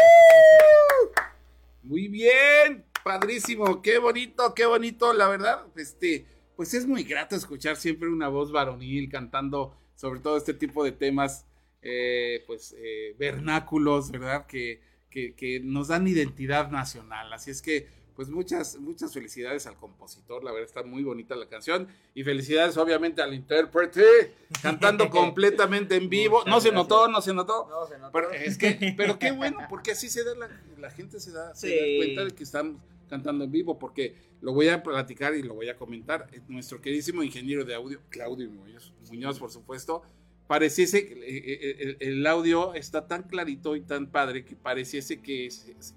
Muy 1.83 2.07
bien, 2.07 2.85
padrísimo, 3.03 3.81
qué 3.81 3.97
bonito, 3.97 4.53
qué 4.55 4.65
bonito, 4.65 5.13
la 5.13 5.27
verdad, 5.27 5.65
este, 5.75 6.25
pues 6.55 6.73
es 6.73 6.87
muy 6.87 7.03
grato 7.03 7.35
escuchar 7.35 7.75
siempre 7.75 8.09
una 8.09 8.29
voz 8.29 8.51
varonil 8.51 9.09
cantando 9.09 9.75
sobre 9.95 10.19
todo 10.19 10.37
este 10.37 10.53
tipo 10.53 10.83
de 10.83 10.91
temas, 10.91 11.45
eh, 11.81 12.43
pues, 12.47 12.75
eh, 12.77 13.15
vernáculos, 13.17 14.11
¿verdad? 14.11 14.47
Que, 14.47 14.81
que, 15.09 15.35
que 15.35 15.59
nos 15.59 15.89
dan 15.89 16.07
identidad 16.07 16.71
nacional, 16.71 17.31
así 17.33 17.51
es 17.51 17.61
que, 17.61 17.87
pues 18.15 18.29
muchas, 18.29 18.77
muchas 18.79 19.13
felicidades 19.13 19.65
al 19.67 19.75
compositor, 19.75 20.43
la 20.43 20.51
verdad 20.51 20.67
está 20.67 20.83
muy 20.83 21.03
bonita 21.03 21.35
la 21.35 21.47
canción 21.47 21.87
y 22.13 22.23
felicidades 22.23 22.77
obviamente 22.77 23.21
al 23.21 23.33
intérprete 23.33 24.33
cantando 24.61 25.09
completamente 25.09 25.95
en 25.95 26.09
vivo, 26.09 26.39
Muchas 26.39 26.49
no 26.53 26.61
se 26.61 26.69
gracias. 26.69 26.89
notó, 26.89 27.07
no 27.07 27.21
se 27.21 27.33
notó, 27.33 27.67
No, 27.69 27.87
se 27.87 27.97
notó. 27.97 28.11
pero 28.11 28.31
es 28.31 28.57
que, 28.57 28.93
pero 28.95 29.17
qué 29.19 29.31
bueno, 29.31 29.57
porque 29.69 29.91
así 29.91 30.09
se 30.09 30.23
da 30.23 30.35
la, 30.35 30.49
la 30.77 30.91
gente 30.91 31.19
se 31.19 31.31
da, 31.31 31.55
se 31.55 31.69
da 31.75 31.83
cuenta 31.97 32.25
de 32.25 32.31
que 32.31 32.43
están 32.43 32.79
cantando 33.09 33.43
en 33.43 33.51
vivo, 33.51 33.77
porque 33.77 34.15
lo 34.41 34.53
voy 34.53 34.69
a 34.69 34.81
platicar 34.83 35.35
y 35.35 35.43
lo 35.43 35.53
voy 35.53 35.69
a 35.69 35.77
comentar. 35.77 36.27
Nuestro 36.47 36.81
queridísimo 36.81 37.21
ingeniero 37.23 37.63
de 37.63 37.75
audio, 37.75 37.99
Claudio 38.09 38.49
Muñoz, 38.49 38.91
Muñoz, 39.09 39.39
por 39.39 39.51
supuesto, 39.51 40.01
pareciese 40.47 41.05
que 41.07 41.13
eh, 41.13 41.59
eh, 41.81 41.97
el, 42.01 42.25
audio 42.27 42.73
está 42.73 43.07
tan 43.07 43.23
clarito 43.23 43.75
y 43.75 43.81
tan 43.81 44.07
padre 44.11 44.43
que 44.45 44.55
pareciese 44.55 45.21
que, 45.21 45.49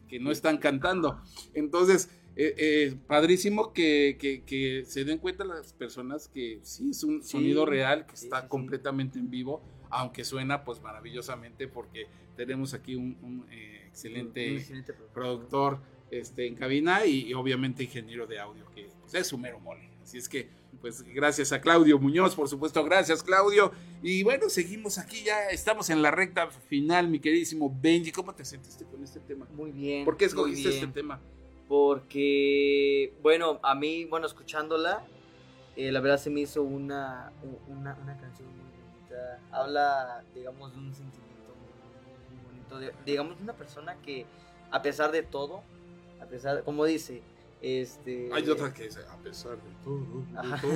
que 0.09 0.19
no 0.21 0.31
están 0.31 0.59
cantando. 0.59 1.21
Entonces, 1.55 2.09
eh, 2.37 2.55
eh, 2.59 2.97
padrísimo 3.07 3.73
que, 3.73 4.17
que- 4.21 4.43
que 4.45 4.85
se 4.87 5.05
den 5.05 5.19
cuenta 5.19 5.45
las 5.45 5.73
personas 5.73 6.29
que 6.29 6.61
sí 6.63 6.91
es 6.91 7.03
un 7.03 7.23
Sí. 7.23 7.31
sonido 7.31 7.65
real, 7.67 8.07
que 8.07 8.15
está 8.15 8.37
sí, 8.41 8.43
sí. 8.45 8.49
completamente 8.49 9.19
en 9.19 9.31
vivo, 9.31 9.63
aunque 9.91 10.25
suena 10.25 10.63
pues 10.65 10.81
maravillosamente 10.83 11.67
porque 11.69 12.07
tenemos 12.37 12.75
aquí 12.75 12.95
un, 12.95 13.17
un, 13.23 13.47
eh, 13.51 13.85
excelente 13.89 14.51
Un 14.51 14.57
excelente 14.59 14.93
productor. 14.93 15.15
productor 15.79 15.81
este, 16.11 16.47
en 16.47 16.55
cabina 16.55 17.05
y, 17.07 17.27
y 17.29 17.35
obviamente 17.35 17.85
ingeniero 17.85 18.27
de 18.27 18.39
audio, 18.39 18.65
que 18.75 18.87
pues, 19.01 19.15
es 19.15 19.27
su 19.27 19.39
mero 19.39 19.59
mole. 19.59 19.86
Así 20.07 20.19
es 20.19 20.29
que, 20.29 20.49
pues 20.81 21.03
gracias 21.03 21.51
a 21.51 21.61
Claudio 21.61 21.99
Muñoz, 21.99 22.37
por 22.37 22.49
supuesto, 22.49 22.85
gracias 22.85 23.25
Claudio. 23.25 23.73
Y 24.05 24.23
bueno, 24.23 24.49
seguimos 24.49 24.99
aquí, 24.99 25.25
ya 25.25 25.49
estamos 25.51 25.91
en 25.91 26.01
la 26.01 26.13
recta 26.13 26.49
final, 26.49 27.09
mi 27.09 27.19
queridísimo 27.19 27.77
Benji. 27.83 28.13
¿Cómo 28.13 28.33
te 28.33 28.45
sentiste 28.45 28.85
con 28.85 29.03
este 29.03 29.19
tema? 29.19 29.49
Muy 29.57 29.73
bien. 29.73 30.05
¿Por 30.05 30.17
qué 30.17 30.27
escogiste 30.27 30.69
este 30.69 30.87
tema? 30.87 31.21
Porque, 31.67 33.13
bueno, 33.21 33.59
a 33.65 33.75
mí, 33.75 34.05
bueno, 34.05 34.27
escuchándola, 34.29 35.05
eh, 35.75 35.91
la 35.91 35.99
verdad 36.01 36.19
se 36.19 36.31
me 36.31 36.41
hizo 36.43 36.63
una, 36.63 37.33
una, 37.67 37.99
una 38.01 38.17
canción 38.17 38.49
muy 38.49 38.65
bonita. 38.65 39.41
Habla, 39.51 40.23
digamos, 40.37 40.73
de 40.73 40.79
un 40.79 40.95
sentimiento 40.95 41.53
muy, 42.31 42.37
muy 42.39 42.45
bonito. 42.47 42.79
de- 42.79 42.93
digamos, 43.05 43.37
de 43.39 43.43
una 43.43 43.55
persona 43.55 43.97
que, 44.03 44.25
a 44.71 44.83
pesar 44.83 45.11
de 45.11 45.25
todo, 45.25 45.63
a 46.21 46.27
pesar, 46.27 46.63
como 46.63 46.85
dice, 46.85 47.23
este... 47.67 48.31
Hay 48.33 48.49
otra 48.49 48.73
que 48.73 48.85
dice, 48.85 49.01
a 49.11 49.17
pesar 49.17 49.53
de 49.57 49.71
todo. 49.83 49.99
de 50.33 50.39
Ajá. 50.39 50.61
todo". 50.61 50.73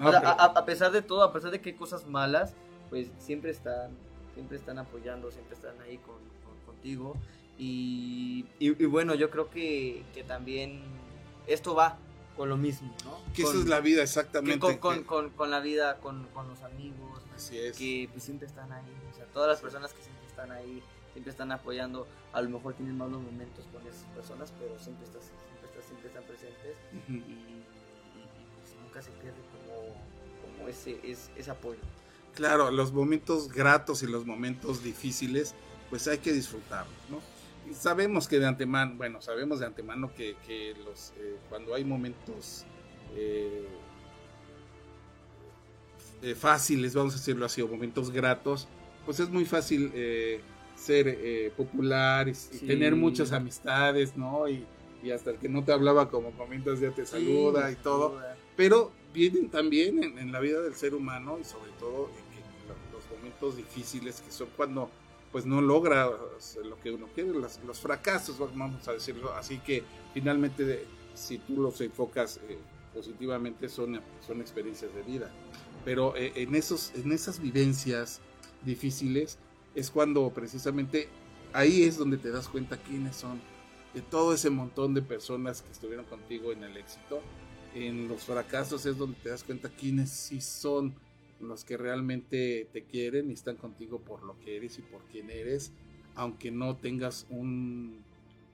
No, 0.00 0.08
O 0.08 0.10
sea, 0.12 0.20
pero- 0.20 0.28
a, 0.58 0.64
pesar 0.64 0.92
de 0.92 1.02
todo, 1.02 1.22
a 1.22 1.32
pesar 1.32 1.50
de 1.50 1.60
que 1.60 1.70
hay 1.70 1.76
cosas 1.76 2.06
malas, 2.06 2.54
pues 2.90 3.08
siempre 3.18 3.50
están, 3.50 3.90
siempre 4.34 4.56
están 4.58 4.78
apoyando, 4.78 5.30
siempre 5.30 5.54
están 5.56 5.80
ahí 5.80 5.98
con, 5.98 6.16
con- 6.44 6.64
contigo. 6.66 7.16
Y, 7.58 8.46
y- 8.58 8.82
y 8.82 8.86
bueno, 8.86 9.14
yo 9.14 9.30
creo 9.30 9.50
que, 9.50 10.04
que 10.14 10.22
también 10.22 10.82
esto 11.46 11.74
va 11.74 11.96
con 12.36 12.48
lo 12.48 12.56
mismo, 12.56 12.94
¿no? 13.04 13.18
Que 13.34 13.42
Con- 13.42 13.52
eso 13.52 13.62
es 13.62 13.68
la 13.68 13.80
vida, 13.80 14.02
exactamente. 14.02 14.60
con, 14.78 15.02
con, 15.04 15.30
con 15.30 15.50
la 15.50 15.58
vida, 15.60 15.98
con, 15.98 16.26
con 16.34 16.48
los 16.48 16.62
amigos, 16.62 17.20
Así 17.34 17.58
es. 17.58 17.76
que 17.76 18.08
pues, 18.12 18.22
siempre 18.22 18.46
están 18.46 18.70
ahí. 18.72 18.84
O 19.12 19.16
sea, 19.16 19.24
todas 19.32 19.48
las 19.48 19.60
personas 19.60 19.92
que 19.92 20.02
siempre 20.02 20.26
están 20.28 20.52
ahí, 20.52 20.80
siempre 21.12 21.32
están 21.32 21.50
apoyando. 21.50 22.06
A 22.32 22.40
lo 22.42 22.48
mejor 22.50 22.74
tienen 22.74 22.96
malos 22.96 23.20
momentos 23.20 23.64
con 23.72 23.84
esas 23.88 24.04
personas, 24.14 24.52
pero 24.60 24.78
siempre, 24.78 25.04
estás, 25.06 25.22
siempre, 25.82 26.08
están 26.08 26.24
presentes 26.24 26.76
y, 26.92 26.96
Ujú. 26.96 27.12
y- 27.12 27.32
y, 27.32 27.64
pues 28.58 28.74
nunca 28.82 29.02
se 29.02 29.10
pierde 29.12 29.38
como, 29.52 29.94
como 30.56 30.68
ese, 30.68 30.98
es, 31.02 31.30
ese 31.36 31.50
apoyo. 31.50 31.80
Claro, 32.34 32.70
los 32.70 32.92
momentos 32.92 33.52
gratos 33.52 34.02
y 34.02 34.06
los 34.06 34.24
momentos 34.24 34.82
difíciles, 34.84 35.54
pues 35.90 36.06
hay 36.06 36.18
que 36.18 36.32
disfrutarlos, 36.32 36.94
¿no? 37.10 37.20
Y 37.68 37.74
sabemos 37.74 38.28
que 38.28 38.38
de 38.38 38.46
antemano, 38.46 38.94
bueno, 38.96 39.20
sabemos 39.20 39.60
de 39.60 39.66
antemano 39.66 40.12
que, 40.14 40.36
que 40.46 40.74
los, 40.84 41.12
eh, 41.18 41.36
cuando 41.48 41.74
hay 41.74 41.84
momentos 41.84 42.64
eh, 43.16 43.66
eh, 46.22 46.34
fáciles, 46.34 46.94
vamos 46.94 47.14
a 47.14 47.16
decirlo 47.18 47.44
así, 47.44 47.60
o 47.60 47.68
momentos 47.68 48.10
gratos, 48.10 48.68
pues 49.04 49.20
es 49.20 49.28
muy 49.28 49.44
fácil 49.44 49.92
ser 50.76 51.52
popular 51.56 52.28
y, 52.28 52.32
tener 52.58 52.94
muchas 52.94 53.32
amistades, 53.32 54.16
¿no? 54.16 54.48
Y, 54.48 54.64
y 55.02 55.10
hasta 55.12 55.30
el 55.30 55.38
que 55.38 55.48
no 55.48 55.64
te 55.64 55.72
hablaba, 55.72 56.10
como 56.10 56.32
comentas, 56.32 56.80
ya 56.80 56.90
te 56.90 57.06
saluda 57.06 57.70
y 57.70 57.76
todo 57.76 58.10
Saluda. 58.10 58.36
pero 58.56 58.92
vienen 59.14 59.48
también 59.50 60.02
en, 60.02 60.18
en 60.18 60.32
la 60.32 60.40
vida 60.40 60.60
del 60.60 60.74
ser 60.74 60.94
humano 60.94 61.38
y 61.40 61.44
sobre 61.44 61.70
todo 61.78 62.08
en 62.10 62.68
lo- 62.68 62.98
los 62.98 63.10
momentos 63.16 63.56
difíciles 63.56 64.20
que 64.20 64.30
son 64.30 64.48
cuando 64.56 64.90
pues 65.32 65.44
no 65.44 65.60
logra 65.60 66.06
lo 66.64 66.80
que 66.82 66.90
uno 66.90 67.06
quiere, 67.14 67.32
las- 67.38 67.60
los 67.64 67.78
fracasos, 67.80 68.38
vamos 68.38 68.88
a 68.88 68.92
decirlo 68.92 69.32
así 69.34 69.58
que 69.58 69.82
finalmente 70.14 70.84
si 71.14 71.38
tú 71.38 71.60
los 71.60 71.80
enfocas 71.80 72.40
eh, 72.48 72.58
positivamente 72.94 73.68
son, 73.68 74.00
son 74.26 74.40
experiencias 74.40 74.92
de 74.94 75.02
vida, 75.02 75.30
pero 75.84 76.16
eh, 76.16 76.32
en, 76.36 76.54
esos, 76.54 76.92
en 76.94 77.12
esas 77.12 77.40
vivencias 77.40 78.20
difíciles 78.64 79.38
es 79.74 79.90
cuando 79.90 80.28
precisamente 80.30 81.08
ahí 81.52 81.84
es 81.84 81.96
donde 81.96 82.16
te 82.18 82.30
das 82.30 82.48
cuenta 82.48 82.76
quiénes 82.78 83.14
son 83.16 83.40
de 83.98 84.02
todo 84.02 84.32
ese 84.32 84.48
montón 84.48 84.94
de 84.94 85.02
personas 85.02 85.60
que 85.62 85.72
estuvieron 85.72 86.04
contigo 86.06 86.52
en 86.52 86.62
el 86.62 86.76
éxito 86.76 87.20
en 87.74 88.06
los 88.06 88.22
fracasos 88.22 88.86
es 88.86 88.96
donde 88.96 89.16
te 89.20 89.28
das 89.28 89.42
cuenta 89.42 89.68
quiénes 89.70 90.10
sí 90.10 90.40
son 90.40 90.94
los 91.40 91.64
que 91.64 91.76
realmente 91.76 92.68
te 92.72 92.84
quieren 92.84 93.28
y 93.30 93.34
están 93.34 93.56
contigo 93.56 93.98
por 93.98 94.22
lo 94.22 94.38
que 94.38 94.56
eres 94.56 94.78
y 94.78 94.82
por 94.82 95.00
quién 95.10 95.30
eres, 95.30 95.72
aunque 96.14 96.50
no 96.52 96.76
tengas 96.76 97.26
un 97.28 98.02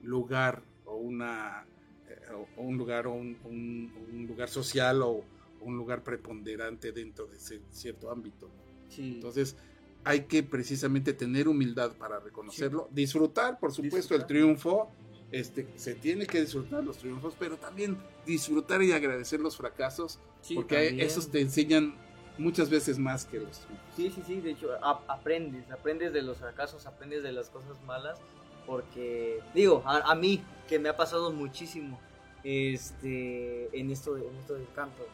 lugar 0.01 0.63
o 0.85 0.95
una 0.95 1.65
eh, 2.09 2.33
o 2.57 2.61
un 2.63 2.77
lugar 2.77 3.05
o 3.07 3.13
un, 3.13 3.37
un- 3.43 3.91
un 4.13 4.25
lugar 4.27 4.49
social 4.49 5.01
o 5.03 5.23
un 5.61 5.77
lugar 5.77 6.03
preponderante 6.03 6.91
dentro 6.91 7.25
de 7.27 7.37
ese 7.37 7.61
cierto 7.71 8.09
ámbito. 8.11 8.49
Sí. 8.89 9.13
Entonces 9.15 9.55
hay 10.03 10.21
que 10.25 10.41
precisamente 10.43 11.13
tener 11.13 11.47
humildad 11.47 11.93
para 11.97 12.19
reconocerlo, 12.19 12.89
disfrutar, 12.91 13.59
por 13.59 13.71
supuesto, 13.71 14.13
el 14.15 14.21
Disfrutar. 14.21 14.27
triunfo. 14.27 14.91
Este, 15.31 15.67
se 15.75 15.95
tiene 15.95 16.25
que 16.27 16.41
disfrutar 16.41 16.83
los 16.83 16.97
triunfos, 16.97 17.35
pero 17.37 17.57
también 17.57 17.97
disfrutar 18.25 18.81
y 18.83 18.91
agradecer 18.91 19.39
los 19.39 19.57
fracasos, 19.57 20.19
Sí, 20.41 20.55
porque 20.55 20.87
también. 20.87 20.99
esos 21.07 21.29
te 21.29 21.41
enseñan 21.41 21.95
muchas 22.37 22.69
veces 22.69 22.99
más 22.99 23.25
que 23.25 23.39
los 23.39 23.59
triunfos. 23.59 23.87
Sí, 23.95 24.11
sí, 24.13 24.21
sí, 24.25 24.41
de 24.41 24.51
hecho, 24.51 24.69
aprendes, 24.83 25.69
aprendes 25.71 26.13
de 26.13 26.21
los 26.21 26.37
fracasos, 26.37 26.85
aprendes 26.85 27.23
de 27.23 27.31
las 27.31 27.49
cosas 27.49 27.81
malas, 27.85 28.19
porque, 28.65 29.39
digo, 29.53 29.83
a, 29.85 30.11
a 30.11 30.15
mí, 30.15 30.43
que 30.67 30.79
me 30.79 30.89
ha 30.89 30.95
pasado 30.97 31.31
muchísimo, 31.31 31.99
este, 32.43 33.69
en 33.77 33.89
esto, 33.91 34.15
de- 34.15 34.27
en 34.27 34.35
esto 34.35 34.53
del 34.53 34.67
canto, 34.75 35.07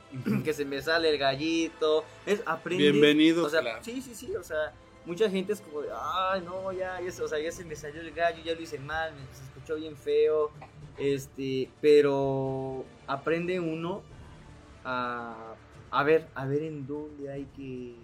que 0.44 0.54
se 0.54 0.66
me 0.66 0.82
sale 0.82 1.10
el 1.10 1.18
gallito, 1.18 2.04
es 2.26 2.42
aprender. 2.46 2.92
Bienvenidos, 2.92 3.46
o 3.48 3.50
sea, 3.50 3.62
claro. 3.62 3.84
sí, 3.84 4.02
sí, 4.02 4.14
sí, 4.16 4.36
o 4.36 4.44
sea, 4.44 4.74
mucha 5.06 5.30
gente 5.30 5.54
es 5.54 5.62
como 5.62 5.82
de, 5.82 5.90
ay, 5.94 6.42
no, 6.42 6.72
ya, 6.72 7.00
ya, 7.02 7.24
o 7.24 7.28
sea, 7.28 7.40
ya 7.40 7.52
se 7.52 7.64
me 7.66 7.76
salió 7.76 8.02
el 8.02 8.12
gallo, 8.12 8.42
ya 8.44 8.54
lo 8.54 8.62
hice 8.62 8.80
mal, 8.80 9.14
me 9.14 9.22
bien 9.76 9.96
feo, 9.98 10.52
este, 10.98 11.70
pero 11.82 12.86
aprende 13.08 13.60
uno 13.60 14.02
a, 14.84 15.56
a 15.92 16.04
ver, 16.04 16.28
a 16.36 16.46
ver 16.46 16.64
en 16.64 16.88
dónde 16.88 17.32
hay 17.32 17.46
que, 17.56 17.96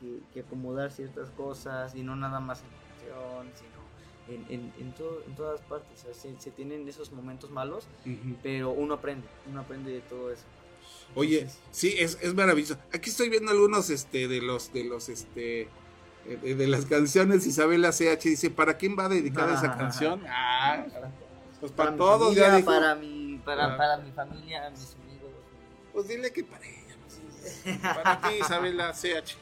que, 0.00 0.18
que 0.32 0.40
acomodar 0.40 0.90
ciertas 0.92 1.30
cosas 1.30 1.94
y 1.94 2.02
no 2.02 2.16
nada 2.16 2.40
más 2.40 2.62
en 2.62 2.68
la 2.68 2.88
canción, 2.88 3.52
sino 3.54 3.86
en, 4.28 4.44
en, 4.52 4.72
en, 4.80 4.92
todo- 4.94 5.22
en 5.26 5.34
todas 5.36 5.60
partes, 5.62 6.00
o 6.00 6.02
sea, 6.04 6.14
se, 6.14 6.40
se 6.40 6.50
tienen 6.50 6.88
esos 6.88 7.12
momentos 7.12 7.50
malos, 7.50 7.86
pero 8.42 8.70
uno 8.70 8.94
aprende, 8.94 9.26
uno 9.48 9.60
aprende 9.60 9.92
de 9.92 10.00
todo 10.00 10.30
eso. 10.32 10.44
Oye, 11.14 11.46
sí, 11.70 11.94
es, 11.98 12.18
es 12.20 12.34
maravilloso. 12.34 12.76
Aquí 12.92 13.10
estoy 13.10 13.28
viendo 13.30 13.50
algunos 13.50 13.88
este, 13.90 14.28
de 14.28 14.42
los, 14.42 14.72
de 14.72 14.84
los, 14.84 15.08
este, 15.08 15.68
de, 16.26 16.54
de 16.54 16.66
las 16.66 16.84
canciones. 16.86 17.46
Isabela 17.46 17.90
CH 17.92 18.22
dice, 18.24 18.50
¿para 18.50 18.76
quién 18.76 18.96
va 18.98 19.08
dedicada 19.08 19.54
esa 19.54 19.76
canción? 19.76 20.22
Ah, 20.28 20.84
pues 21.60 21.72
para, 21.72 21.96
todos, 21.96 22.22
familia, 22.28 22.48
ya 22.48 22.56
dijo. 22.56 22.66
para 22.66 22.94
mi, 22.94 23.40
para, 23.44 23.74
Ah. 23.74 23.76
para 23.76 23.96
mi 23.98 24.10
familia, 24.12 24.68
mis 24.70 24.94
amigos. 24.94 25.30
Pues 25.92 26.08
dile 26.08 26.32
que 26.32 26.44
para 26.44 26.64
ella. 26.66 26.96
pues, 27.64 27.78
Para 28.04 28.20
ti, 28.20 28.28
Isabela 28.40 28.92
CH. 28.92 29.36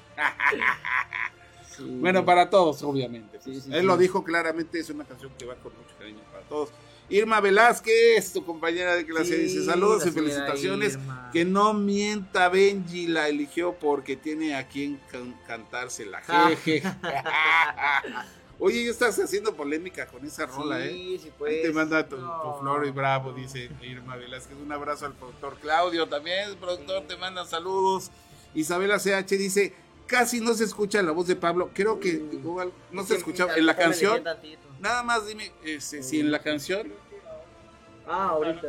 Bueno, 2.00 2.24
para 2.24 2.48
todos, 2.50 2.82
obviamente. 2.84 3.40
Pues. 3.42 3.64
sí, 3.64 3.70
Él 3.72 3.86
lo 3.86 3.96
dijo 3.96 4.22
claramente, 4.22 4.78
es 4.78 4.90
una 4.90 5.04
canción 5.04 5.32
que 5.36 5.44
va 5.44 5.54
con 5.56 5.72
mucho 5.76 5.94
cariño 5.98 6.20
para 6.30 6.44
todos. 6.44 6.70
Irma 7.10 7.40
Velázquez, 7.40 8.32
tu 8.32 8.44
compañera 8.44 8.94
de 8.96 9.04
clase, 9.04 9.36
Sí, 9.36 9.42
dice 9.42 9.64
saludos 9.64 10.06
y 10.06 10.10
felicitaciones. 10.10 10.94
Irma. 10.94 11.30
Que 11.32 11.44
no 11.44 11.74
mienta, 11.74 12.48
Benji 12.48 13.06
la 13.06 13.28
eligió 13.28 13.74
porque 13.74 14.16
tiene 14.16 14.54
a 14.56 14.66
quien 14.68 14.98
can- 15.10 15.34
cantársela. 15.46 16.22
Jeje. 16.22 16.82
Oye, 18.60 18.84
ya 18.84 18.90
estás 18.90 19.18
haciendo 19.18 19.54
polémica 19.54 20.06
con 20.06 20.24
esa 20.24 20.46
rola, 20.46 20.84
¿eh? 20.84 20.90
Sí, 20.90 21.18
sí, 21.18 21.26
Ahí 21.26 21.32
pues. 21.38 21.62
te 21.62 21.72
manda 21.72 22.08
tu, 22.08 22.16
flor 22.60 22.86
y 22.86 22.90
bravo, 22.90 23.32
dice 23.32 23.68
Irma 23.82 24.16
Velázquez. 24.16 24.56
Un 24.56 24.70
abrazo 24.72 25.06
al 25.06 25.12
productor 25.12 25.56
Claudio 25.60 26.08
también. 26.08 26.50
El 26.50 26.56
productor 26.56 27.02
te 27.06 27.16
manda 27.16 27.44
saludos. 27.44 28.10
Isabela 28.54 28.98
CH 29.00 29.26
dice: 29.36 29.74
Casi 30.06 30.40
no 30.40 30.54
se 30.54 30.64
escucha 30.64 31.02
la 31.02 31.10
voz 31.10 31.26
de 31.26 31.34
Pablo. 31.34 31.70
Creo 31.74 31.98
que 31.98 32.12
Mm. 32.14 32.70
no 32.92 33.04
se 33.04 33.16
escuchaba 33.16 33.56
en 33.56 33.66
la 33.66 33.76
canción. 33.76 34.22
tantito. 34.22 34.60
Nada 34.84 35.02
más 35.02 35.26
dime 35.26 35.50
este, 35.64 36.02
si 36.02 36.20
en 36.20 36.30
la 36.30 36.40
canción 36.40 36.92
Ah, 38.06 38.28
ahorita. 38.32 38.68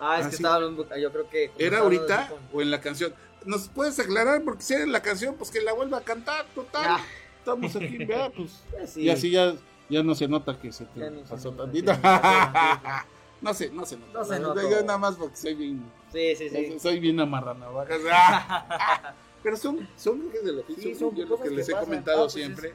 Ah, 0.00 0.18
es 0.18 0.26
Ah, 0.26 0.28
que 0.28 0.36
sí. 0.36 0.42
estaba 0.42 0.56
hablando. 0.56 0.96
Yo 0.96 1.12
creo 1.12 1.30
que. 1.30 1.52
era 1.56 1.78
ahorita 1.78 2.32
o 2.52 2.60
en 2.62 2.70
la 2.72 2.80
canción. 2.80 3.14
¿Nos 3.44 3.68
puedes 3.68 3.96
aclarar? 4.00 4.42
Porque 4.42 4.64
si 4.64 4.74
era 4.74 4.82
en 4.82 4.90
la 4.90 5.00
canción, 5.02 5.36
pues 5.36 5.52
que 5.52 5.60
la 5.60 5.72
vuelva 5.72 5.98
a 5.98 6.00
cantar, 6.00 6.46
total. 6.52 6.84
Ya. 6.98 7.04
Estamos 7.38 7.76
aquí, 7.76 7.96
vea, 8.04 8.28
pues. 8.30 8.60
Sí. 8.92 9.02
Y 9.02 9.10
así 9.10 9.30
ya, 9.30 9.54
ya 9.88 10.02
no 10.02 10.16
se 10.16 10.26
nota 10.26 10.58
que 10.58 10.72
se 10.72 10.84
te 10.86 10.98
Ya 10.98 11.10
no 11.10 11.20
pasó 11.22 11.52
nota, 11.52 11.62
tantito. 11.62 11.92
no 11.92 11.98
nota. 11.98 13.06
no 13.40 13.54
sé, 13.54 13.70
no 13.70 13.86
se 13.86 13.96
nota. 13.98 14.12
No 14.12 14.24
La- 14.28 14.38
notó. 14.40 14.62
Yo 14.68 14.80
nada 14.82 14.98
más 14.98 15.14
porque 15.14 15.36
soy 15.36 15.54
bien, 15.54 15.80
Sí, 16.12 16.34
sí, 16.34 16.50
sí. 16.50 16.76
soy 16.80 16.98
bien 16.98 17.20
amarranavajas. 17.20 18.00
Pero 19.44 19.56
son, 19.56 19.88
son 19.96 20.28
del 20.32 20.58
oficio. 20.58 20.82
Sí, 20.82 20.92
¿no? 20.94 20.98
son 20.98 21.14
Yo 21.14 21.22
lo 21.22 21.28
cosas 21.36 21.48
que 21.48 21.54
les 21.54 21.68
he 21.68 21.72
comentado 21.72 22.16
Ah, 22.18 22.22
pues 22.22 22.32
siempre 22.32 22.74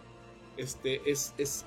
este, 0.55 1.01
es, 1.11 1.33
es 1.37 1.65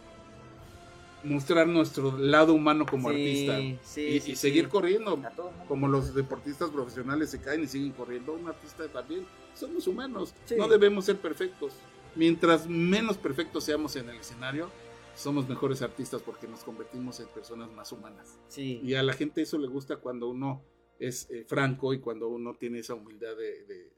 mostrar 1.25 1.67
nuestro 1.67 2.17
lado 2.17 2.55
humano 2.55 2.87
como 2.87 3.11
Sí, 3.11 3.15
artista 3.15 3.59
sí, 3.83 4.01
y, 4.03 4.21
sí, 4.21 4.33
y 4.33 4.37
seguir 4.37 4.69
corriendo. 4.69 5.21
Todo. 5.35 5.53
Como 5.67 5.89
los 5.89 6.15
deportistas 6.15 6.71
profesionales 6.71 7.31
se 7.31 7.41
caen 7.41 7.65
y 7.65 7.67
siguen 7.67 7.93
corriendo, 7.93 8.35
un 8.35 8.47
artista 8.47 8.87
también. 8.89 9.27
Somos 9.55 9.87
humanos, 9.87 10.35
no 10.57 10.69
debemos 10.69 11.05
ser 11.05 11.17
perfectos. 11.17 11.75
Mientras 12.17 12.69
menos 12.69 13.17
perfectos 13.17 13.65
seamos 13.65 13.97
en 13.97 14.09
el 14.09 14.17
escenario, 14.17 14.71
somos 15.17 15.49
mejores 15.49 15.83
artistas 15.83 16.23
porque 16.23 16.47
nos 16.47 16.63
convertimos 16.65 17.21
en 17.21 17.29
personas 17.29 17.71
más 17.73 17.93
humanas. 17.93 18.39
Y 18.57 18.95
a 18.95 19.03
la 19.03 19.13
gente 19.13 19.43
eso 19.43 19.59
le 19.59 19.69
gusta 19.69 19.97
cuando 19.97 20.29
uno 20.29 20.63
es 20.99 21.29
eh, 21.31 21.45
franco 21.49 21.93
y 21.93 22.01
cuando 22.01 22.29
uno 22.29 22.55
tiene 22.55 22.81
esa 22.81 22.95
humildad 22.95 23.37
de, 23.37 23.65
de, 23.65 23.93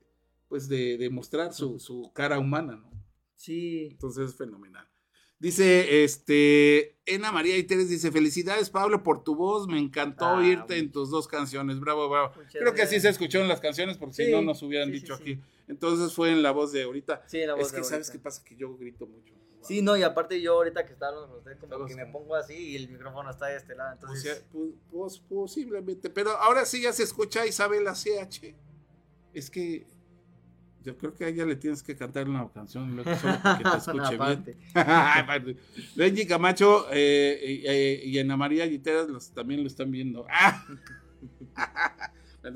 pues 0.49 0.69
de, 0.69 0.97
de 0.97 1.11
mostrar 1.11 1.53
su, 1.53 1.79
su 1.79 2.11
cara 2.15 2.39
humana, 2.39 2.77
¿no? 2.77 2.91
Sí. 3.35 3.89
Entonces 3.93 4.31
es 4.31 4.37
fenomenal. 4.37 4.89
Dice, 5.39 6.03
este, 6.05 6.97
Ena 7.05 7.31
María 7.31 7.59
Iteres 7.59 7.91
dice, 7.91 8.11
felicidades 8.11 8.71
Pablo 8.71 9.03
por 9.03 9.23
tu 9.23 9.37
voz, 9.37 9.69
me 9.69 9.79
encantó 9.79 10.25
Ah, 10.25 10.39
oírte 10.39 10.79
en 10.79 10.91
tus 10.91 11.11
dos 11.11 11.29
canciones, 11.29 11.79
bravo, 11.79 12.09
bravo. 12.09 12.33
Muchas 12.37 12.53
Creo 12.55 12.73
que 12.73 12.83
así 12.83 12.99
se 13.01 13.09
en 13.43 13.49
las 13.49 13.61
canciones 13.61 13.99
porque 13.99 14.15
si 14.15 14.31
no 14.33 14.41
nos 14.41 14.63
hubieran 14.63 14.89
sí, 14.89 14.95
dicho 14.95 15.17
sí. 15.17 15.23
aquí. 15.23 15.41
Entonces 15.69 16.15
fue 16.15 16.31
en 16.33 16.43
la 16.43 16.53
voz 16.53 16.73
de 16.73 16.85
ahorita. 16.85 17.23
Sí, 17.27 17.45
la 17.45 17.55
voz 17.55 17.67
es 17.67 17.73
que 17.73 17.85
sabes 17.85 18.11
qué 18.11 18.19
pasa, 18.19 18.43
que 18.45 18.57
yo 18.57 18.75
grito 18.79 19.07
mucho. 19.07 19.35
Sí, 19.61 19.83
no, 19.83 19.97
y 19.97 20.03
aparte 20.05 20.41
yo 20.41 20.55
ahorita 20.55 20.87
que 20.87 20.93
estaba 20.93 21.11
hablando 21.13 21.29
con 21.29 21.39
usted, 21.39 21.59
como 21.59 21.87
que 21.87 21.97
me 21.97 22.07
pongo 22.07 22.35
así 22.37 22.55
y 22.55 22.77
el 22.77 22.89
micrófono 22.89 23.31
está 23.31 23.47
de 23.47 23.57
este 23.57 23.75
lado. 23.75 23.91
O 23.91 23.95
Entonces, 23.95 24.23
sea, 24.23 24.53
pu- 24.53 24.75
pos- 24.91 25.21
posiblemente, 25.29 26.09
pero 26.09 26.31
ahora 26.31 26.65
sí 26.65 26.81
ya 26.83 26.93
se 26.93 27.03
escucha 27.03 27.45
Isabela 27.47 27.95
CH. 27.95 28.55
Es 29.35 29.51
que 29.51 29.85
yo 30.87 30.97
creo 30.97 31.13
que 31.13 31.25
a 31.25 31.29
ella 31.29 31.45
le 31.45 31.57
tienes 31.57 31.83
que 31.83 31.97
cantar 31.97 32.29
una 32.29 32.49
canción 32.49 32.95
luego 32.95 33.13
solo 33.17 33.37
para 33.43 33.59
que 33.59 33.65
te 33.65 33.77
escuche 33.77 35.45
bien. 35.45 35.59
Benji 35.97 36.27
Camacho 36.27 36.87
eh, 36.93 37.41
y, 37.43 37.67
eh, 37.67 38.03
y 38.05 38.19
Ana 38.21 38.37
María 38.37 38.67
Guiteras 38.67 39.09
los, 39.09 39.33
también 39.33 39.63
lo 39.63 39.67
están 39.67 39.91
viendo. 39.91 40.27
Ah. 41.59 42.13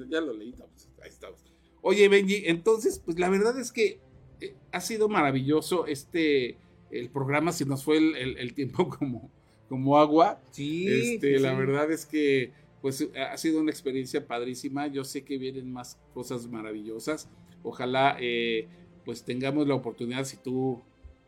Ya 0.09 0.21
lo 0.21 0.33
leí, 0.33 0.55
ahí 1.03 1.09
estamos. 1.09 1.43
Oye, 1.81 2.09
Benji, 2.09 2.43
entonces, 2.47 3.01
pues 3.05 3.19
la 3.19 3.29
verdad 3.29 3.59
es 3.59 3.73
que 3.73 3.99
eh, 4.41 4.55
ha 4.71 4.81
sido 4.81 5.09
maravilloso 5.09 5.87
este, 5.87 6.59
el 6.93 7.09
programa, 7.09 7.51
si 7.51 7.65
nos 7.65 7.83
fue 7.83 7.97
el, 7.97 8.37
el, 8.37 8.55
tiempo 8.55 8.89
como, 8.89 9.33
como 9.69 9.99
agua. 9.99 10.41
Sí. 10.53 10.87
Este, 10.87 11.41
la 11.41 11.55
verdad 11.55 11.91
es 11.91 12.07
que, 12.07 12.53
pues 12.83 13.09
ha 13.17 13.37
sido 13.39 13.61
una 13.61 13.73
experiencia 13.73 14.25
padrísima. 14.25 14.87
Yo 14.87 15.03
sé 15.03 15.25
que 15.25 15.39
vienen 15.39 15.73
más 15.73 15.99
cosas 16.15 16.47
maravillosas. 16.47 17.29
Ojalá, 17.63 18.17
eh, 18.21 18.69
pues 19.05 19.23
tengamos 19.25 19.67
la 19.67 19.75
oportunidad, 19.75 20.25
si 20.25 20.37
tú 20.37 20.83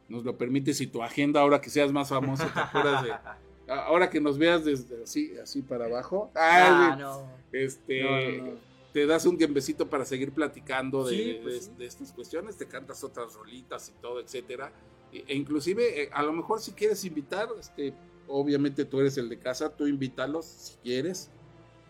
nos 0.09 0.25
lo 0.25 0.37
permites, 0.37 0.79
si 0.79 0.87
tu 0.87 1.03
agenda, 1.03 1.41
ahora 1.41 1.61
que 1.61 1.71
seas 1.71 1.93
más 1.93 2.09
famoso, 2.09 2.45
te 2.53 2.61
acuerdas 2.61 3.05
de 3.05 3.13
ahora 3.69 4.11
que 4.11 4.21
nos 4.21 4.39
veas 4.39 4.65
desde 4.65 5.03
así, 5.03 5.35
así 5.43 5.63
para 5.63 5.87
abajo, 5.87 6.31
ah, 6.35 6.97
no. 6.99 7.29
este, 7.53 8.57
te 8.93 9.07
das 9.07 9.25
un 9.25 9.39
tiempecito 9.39 9.89
para 9.89 10.05
seguir 10.05 10.33
platicando 10.33 11.05
de, 11.05 11.41
pues 11.43 11.71
estas 11.79 12.13
cuestiones, 12.13 12.57
te 12.57 12.67
cantas 12.67 13.03
otras 13.05 13.35
rolitas 13.35 13.89
y 13.89 14.01
todo, 14.01 14.21
etcétera. 14.21 14.73
E, 15.13 15.25
e 15.27 15.35
inclusive, 15.35 16.03
eh, 16.03 16.11
a 16.13 16.23
lo 16.23 16.33
mejor 16.33 16.61
si 16.61 16.73
quieres 16.73 17.05
invitar, 17.05 17.49
este, 17.59 17.95
obviamente 18.29 18.85
tú 18.85 19.01
eres 19.01 19.17
el 19.19 19.29
de 19.29 19.39
casa, 19.39 19.75
tú 19.75 19.87
invítalos 19.87 20.45
si 20.45 20.77
quieres. 20.83 21.31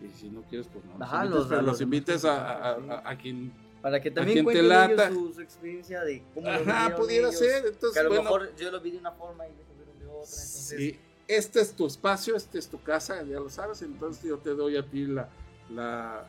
Y 0.02 0.09
si 0.19 0.28
no 0.28 0.43
quieres, 0.43 0.69
pues 0.73 0.85
no. 0.85 1.24
los, 1.24 1.47
pero 1.47 1.62
los 1.62 1.81
invites 1.81 2.24
a, 2.24 3.09
a, 3.09 3.16
quien 3.16 3.52
para 3.82 4.00
que 4.00 4.10
también 4.10 4.44
cuenten 4.44 4.66
ellos 4.66 5.12
su, 5.12 5.34
su, 5.34 5.40
experiencia 5.40 6.02
de 6.04 6.22
cómo 6.32 6.48
Ajá, 6.48 6.96
pudiera 6.96 7.30
ser. 7.32 7.66
Entonces, 7.66 7.92
que 7.92 8.00
a 8.00 8.04
lo 8.04 8.22
mejor 8.22 8.56
yo 8.56 8.70
lo 8.70 8.80
vi 8.80 8.92
de 8.92 8.98
una 8.98 9.12
forma 9.12 9.46
y 9.46 9.50
ellos 9.50 9.66
lo 9.68 9.74
vieron 9.74 9.98
de 9.98 10.06
otra. 10.06 10.22
Entonces, 10.22 10.78
sí 10.78 10.98
este 11.36 11.60
es 11.60 11.72
tu 11.72 11.86
espacio, 11.86 12.36
este 12.36 12.59
es 12.59 12.68
tu 12.68 12.82
casa, 12.82 13.22
ya 13.22 13.40
lo 13.40 13.48
sabes, 13.48 13.82
entonces 13.82 14.24
yo 14.24 14.38
te 14.38 14.50
doy 14.50 14.76
a 14.76 14.82
ti 14.84 15.06
la, 15.06 15.28
la 15.70 16.26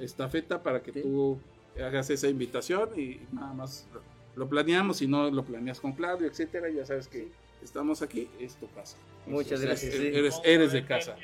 estafeta 0.00 0.62
para 0.62 0.82
que 0.82 0.92
tú 0.92 1.38
hagas 1.80 2.10
esa 2.10 2.28
invitación 2.28 2.90
y 2.98 3.20
nada 3.32 3.52
más 3.52 3.86
lo, 4.34 4.48
planeamos, 4.48 4.98
si 4.98 5.06
no 5.06 5.30
lo 5.30 5.44
planeas 5.44 5.80
con 5.80 5.92
Claudio, 5.92 6.26
etcétera, 6.26 6.68
ya 6.70 6.84
sabes 6.84 7.08
que 7.08 7.28
estamos 7.62 8.02
aquí, 8.02 8.28
es 8.40 8.56
tu 8.56 8.70
casa. 8.72 8.96
Muchas 9.26 9.60
gracias. 9.60 9.94
Eres, 9.94 10.40
eres 10.44 10.72
de 10.72 10.84
casa. 10.84 11.16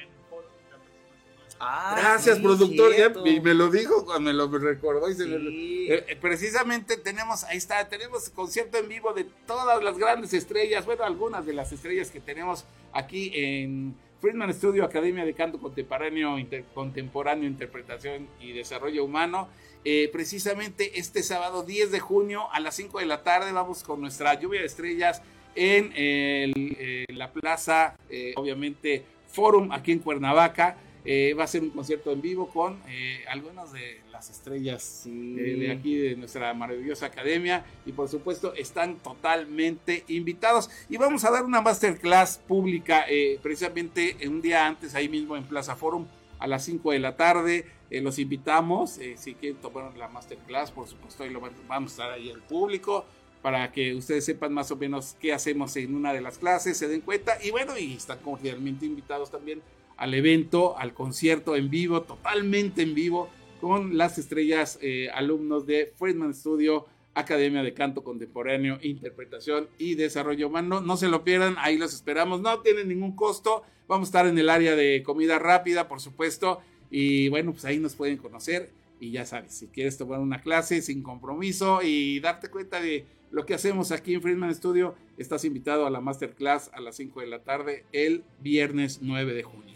Ah, 1.61 1.97
Gracias, 1.99 2.39
productor. 2.39 2.93
y 3.25 3.41
me 3.41 3.55
lo 3.55 3.69
dijo, 3.69 4.07
me 4.21 4.33
lo 4.33 4.47
recordó. 4.49 5.11
Y 5.11 5.15
se 5.15 5.25
eh, 5.25 6.05
eh, 6.09 6.17
precisamente 6.21 6.97
tenemos, 6.97 7.45
ahí 7.45 7.57
está, 7.57 7.89
tenemos 7.89 8.31
concierto 8.31 8.79
en 8.79 8.89
vivo 8.89 9.13
de 9.13 9.25
todas 9.47 9.83
las 9.83 9.99
grandes 9.99 10.33
estrellas, 10.35 10.87
bueno, 10.87 11.05
algunas 11.05 11.47
de 11.47 11.55
las 11.55 11.73
estrellas 11.73 12.11
que 12.11 12.21
tenemos 12.21 12.65
aquí 12.93 13.33
en 13.35 13.95
Friedman 14.21 14.53
Studio, 14.55 14.85
Academia 14.85 15.25
de 15.25 15.35
Canto 15.35 15.59
Contemporáneo, 15.59 16.37
Contemporáneo, 16.75 17.49
Interpretación 17.49 18.29
y 18.41 18.53
Desarrollo 18.53 19.05
Humano. 19.05 19.49
Eh, 19.85 20.11
precisamente 20.13 20.99
este 20.99 21.23
sábado 21.23 21.63
10 21.63 21.91
de 21.91 22.01
junio 22.01 22.49
a 22.53 22.61
las 22.61 22.75
5 22.77 22.99
de 22.99 23.07
la 23.07 23.23
tarde 23.23 23.53
vamos 23.53 23.83
con 23.85 24.01
nuestra 24.01 24.35
lluvia 24.35 24.61
de 24.61 24.67
estrellas 24.67 25.23
en 25.55 25.93
la 27.09 27.33
plaza, 27.33 27.97
obviamente, 28.37 29.05
Forum 29.33 29.73
aquí 29.73 29.93
en 29.93 29.99
Cuernavaca. 29.99 30.77
Eh, 31.11 31.33
va 31.33 31.45
a 31.45 31.47
ser 31.47 31.63
un 31.63 31.71
concierto 31.71 32.13
en 32.13 32.21
vivo 32.21 32.51
con 32.51 32.83
eh, 32.87 33.25
algunas 33.31 33.73
de 33.73 34.03
las 34.13 34.29
estrellas 34.29 35.05
de, 35.07 35.73
aquí 35.73 35.97
de 35.97 36.17
nuestra 36.17 36.53
maravillosa 36.53 37.07
academia. 37.07 37.65
Y 37.87 37.93
por 37.93 38.11
supuesto 38.11 38.53
están 38.53 38.97
totalmente 38.97 40.05
invitados. 40.09 40.69
Y 40.91 40.99
vamos 40.99 41.25
a 41.25 41.31
dar 41.31 41.47
una 41.47 41.63
masterclass 41.63 42.37
pública 42.47 43.07
eh, 43.09 43.39
precisamente 43.43 44.19
un 44.29 44.43
día 44.43 44.67
antes 44.67 44.95
ahí 44.95 45.09
mismo 45.09 45.35
en 45.35 45.45
Plaza 45.45 45.77
Forum 45.77 46.05
a 46.39 46.47
las 46.47 46.67
5 46.67 46.93
de 46.93 46.99
la 46.99 47.17
tarde. 47.17 47.65
Los 47.91 48.19
invitamos 48.19 49.01
si 49.17 49.33
quieren 49.33 49.59
tomar 49.63 49.97
la 49.97 50.09
masterclass 50.09 50.71
por 50.73 50.87
supuesto 50.87 51.25
ahí 51.25 51.31
lo 51.31 51.41
vamos 51.41 51.93
a 51.93 51.95
estar 51.95 52.11
ahí 52.11 52.29
el 52.29 52.43
público 52.43 53.07
para 53.41 53.73
que 53.73 53.95
ustedes 53.95 54.27
sepan 54.27 54.53
más 54.53 54.71
o 54.71 54.77
menos 54.77 55.17
qué 55.19 55.33
hacemos 55.33 55.75
en 55.77 55.95
una 55.95 56.13
de 56.13 56.21
las 56.21 56.37
clases, 56.37 56.77
se 56.77 56.87
den 56.87 57.01
cuenta. 57.01 57.39
Y 57.43 57.51
bueno, 57.51 57.79
y 57.79 57.95
están 57.95 58.19
cordialmente 58.19 58.85
invitados 58.85 59.31
también 59.31 59.63
al 59.99 60.15
evento, 60.15 60.79
al 60.79 60.95
concierto 60.95 61.57
en 61.57 61.69
vivo, 61.69 62.03
totalmente 62.03 62.83
en 62.83 62.95
vivo, 62.95 63.29
con 63.61 63.99
las 63.99 64.17
estrellas 64.17 64.79
eh, 64.81 65.11
alumnos 65.13 65.67
de 65.67 65.93
Friedman 65.99 66.33
Studio, 66.33 66.87
Academia 67.15 67.65
de 67.65 67.75
Canto 67.75 68.05
Contemporáneo, 68.05 68.79
Interpretación 68.81 69.69
y 69.77 69.97
Desarrollo 69.97 70.47
Humano. 70.47 70.81
No 70.81 70.97
se 70.97 71.09
lo 71.09 71.25
pierdan, 71.25 71.57
ahí 71.59 71.77
los 71.77 71.93
esperamos, 71.93 72.41
no 72.41 72.61
tienen 72.61 72.89
ningún 72.89 73.17
costo. 73.17 73.65
Vamos 73.89 74.09
a 74.09 74.11
estar 74.11 74.27
en 74.27 74.39
el 74.39 74.49
área 74.49 74.77
de 74.77 75.03
comida 75.03 75.41
rápida, 75.41 75.89
por 75.89 76.01
supuesto, 76.01 76.61
y 76.91 77.29
bueno, 77.29 77.53
pues 77.53 77.65
ahí 77.65 77.79
nos 77.79 77.97
pueden 77.97 78.19
conocer. 78.19 78.71
Y 79.01 79.11
ya 79.11 79.27
sabes, 79.27 79.55
si 79.55 79.67
quieres 79.67 79.99
tomar 79.99 80.21
una 80.21 80.41
clase 80.41 80.81
sin 80.81 81.03
compromiso 81.03 81.81
y 81.83 82.21
darte 82.21 82.49
cuenta 82.49 82.81
de 82.81 83.07
lo 83.31 83.47
que 83.47 83.55
hacemos 83.55 83.91
aquí 83.91 84.15
en 84.15 84.23
Friedman 84.23 84.55
Studio, 84.55 84.95
estás 85.17 85.45
invitado 85.45 85.87
a 85.87 85.91
la 85.91 86.01
masterclass 86.01 86.71
a 86.73 86.81
las 86.81 86.97
5 86.97 87.21
de 87.21 87.27
la 87.27 87.43
tarde 87.43 87.85
el 87.93 88.25
viernes 88.41 89.01
9 89.03 89.35
de 89.35 89.43
junio. 89.43 89.68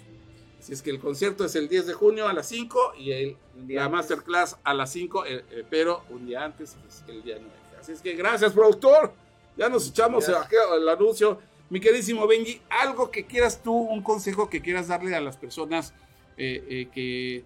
Si 0.62 0.72
es 0.72 0.80
que 0.80 0.90
el 0.90 1.00
concierto 1.00 1.44
es 1.44 1.56
el 1.56 1.68
10 1.68 1.88
de 1.88 1.92
junio 1.92 2.28
a 2.28 2.32
las 2.32 2.46
5 2.46 2.94
y 2.96 3.10
el, 3.10 3.36
la 3.66 3.88
masterclass 3.88 4.56
a 4.62 4.72
las 4.72 4.92
5, 4.92 5.26
eh, 5.26 5.44
eh, 5.50 5.64
pero 5.68 6.04
un 6.08 6.24
día 6.24 6.44
antes, 6.44 6.76
pues, 6.80 7.02
el 7.08 7.20
día 7.24 7.36
9. 7.40 7.52
Así 7.80 7.90
es 7.90 8.00
que 8.00 8.14
gracias, 8.14 8.52
productor. 8.52 9.12
Ya 9.56 9.68
nos 9.68 9.88
echamos 9.88 10.24
el 10.28 10.88
anuncio. 10.88 11.40
Mi 11.68 11.80
queridísimo 11.80 12.28
Benji, 12.28 12.62
algo 12.70 13.10
que 13.10 13.26
quieras 13.26 13.60
tú, 13.60 13.74
un 13.74 14.02
consejo 14.02 14.48
que 14.48 14.62
quieras 14.62 14.86
darle 14.86 15.16
a 15.16 15.20
las 15.20 15.36
personas 15.36 15.94
eh, 16.36 16.88
que, 16.94 17.42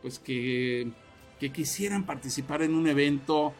pues 0.00 0.20
que, 0.20 0.92
que 1.40 1.50
quisieran 1.50 2.06
participar 2.06 2.62
en 2.62 2.76
un 2.76 2.86
evento 2.86 3.52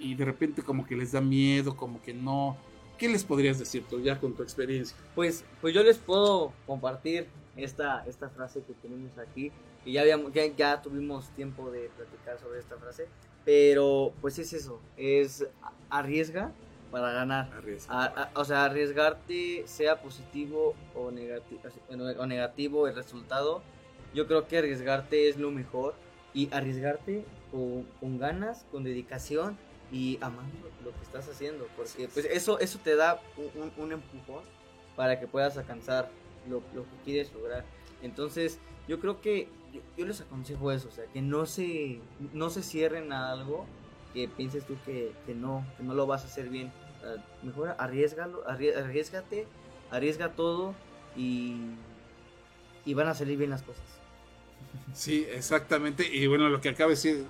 y 0.00 0.14
de 0.14 0.24
repente 0.24 0.62
como 0.62 0.86
que 0.86 0.96
les 0.96 1.12
da 1.12 1.20
miedo, 1.20 1.76
como 1.76 2.00
que 2.00 2.14
no. 2.14 2.56
¿Qué 2.96 3.10
les 3.10 3.24
podrías 3.24 3.58
decir 3.58 3.84
tú 3.90 4.00
ya 4.00 4.18
con 4.18 4.32
tu 4.32 4.42
experiencia? 4.42 4.96
Pues, 5.14 5.44
pues 5.60 5.74
yo 5.74 5.82
les 5.82 5.98
puedo 5.98 6.54
compartir 6.66 7.26
esta, 7.56 8.04
esta 8.06 8.28
frase 8.28 8.62
que 8.62 8.74
tenemos 8.74 9.16
aquí. 9.18 9.52
Y 9.84 9.92
ya, 9.92 10.02
habíamos, 10.02 10.32
ya, 10.32 10.46
ya 10.46 10.82
tuvimos 10.82 11.28
tiempo 11.30 11.70
de 11.70 11.90
platicar 11.96 12.38
sobre 12.38 12.60
esta 12.60 12.76
frase. 12.76 13.06
Pero 13.44 14.12
pues 14.20 14.38
es 14.38 14.52
eso, 14.52 14.80
es 14.96 15.46
arriesga 15.90 16.52
para 16.90 17.12
ganar. 17.12 17.50
o 18.34 18.44
sea, 18.44 18.64
arriesgarte, 18.64 19.64
sea 19.66 20.00
positivo 20.00 20.74
o, 20.94 21.10
negativo 21.10 21.60
o 22.18 22.26
negativo 22.26 22.88
el 22.88 22.94
resultado. 22.94 23.62
Yo 24.14 24.26
creo 24.26 24.46
que 24.46 24.58
arriesgarte 24.58 25.28
es 25.28 25.36
lo 25.36 25.50
mejor. 25.50 25.94
Y 26.32 26.52
arriesgarte 26.52 27.24
con, 27.52 27.84
con 28.00 28.18
ganas, 28.18 28.66
con 28.72 28.82
dedicación 28.82 29.56
y 29.92 30.18
amando 30.20 30.56
lo 30.82 30.90
que 30.90 31.02
estás 31.02 31.28
haciendo. 31.28 31.68
Porque 31.76 32.08
pues 32.08 32.26
eso, 32.26 32.58
eso 32.58 32.80
te 32.82 32.96
da 32.96 33.20
un, 33.36 33.72
un 33.76 33.92
empujón 33.92 34.42
para 34.96 35.20
que 35.20 35.28
puedas 35.28 35.56
alcanzar 35.56 36.10
lo, 36.48 36.60
que 36.60 36.96
quieres 37.04 37.32
lograr. 37.32 37.64
Entonces, 38.02 38.58
yo 38.88 39.00
creo 39.00 39.20
que 39.20 39.48
yo, 39.96 40.06
les 40.06 40.20
aconsejo 40.20 40.70
eso, 40.70 40.88
o 40.88 40.92
sea, 40.92 41.04
que 41.06 41.22
no 41.22 41.46
se, 41.46 42.00
no 42.32 42.50
se 42.50 42.62
cierren 42.62 43.12
a 43.12 43.32
algo 43.32 43.66
que 44.12 44.28
pienses 44.28 44.64
tú 44.64 44.76
que, 44.84 45.12
no, 45.34 45.66
que 45.76 45.82
no 45.82 45.94
lo 45.94 46.06
vas 46.06 46.22
a 46.22 46.26
hacer 46.26 46.48
bien. 46.48 46.72
mejor 47.42 47.74
arriesgalo, 47.78 48.42
arriesgate, 48.46 49.46
arriesga 49.90 50.32
todo 50.32 50.74
y, 51.16 51.56
y 52.84 52.94
van 52.94 53.08
a 53.08 53.14
salir 53.14 53.38
bien 53.38 53.50
las 53.50 53.62
cosas. 53.62 53.84
Sí, 54.92 55.26
exactamente. 55.30 56.08
Y 56.08 56.26
bueno, 56.26 56.48
lo 56.48 56.60
que 56.60 56.68
acaba 56.68 56.88
de 56.88 56.94
decir 56.94 57.26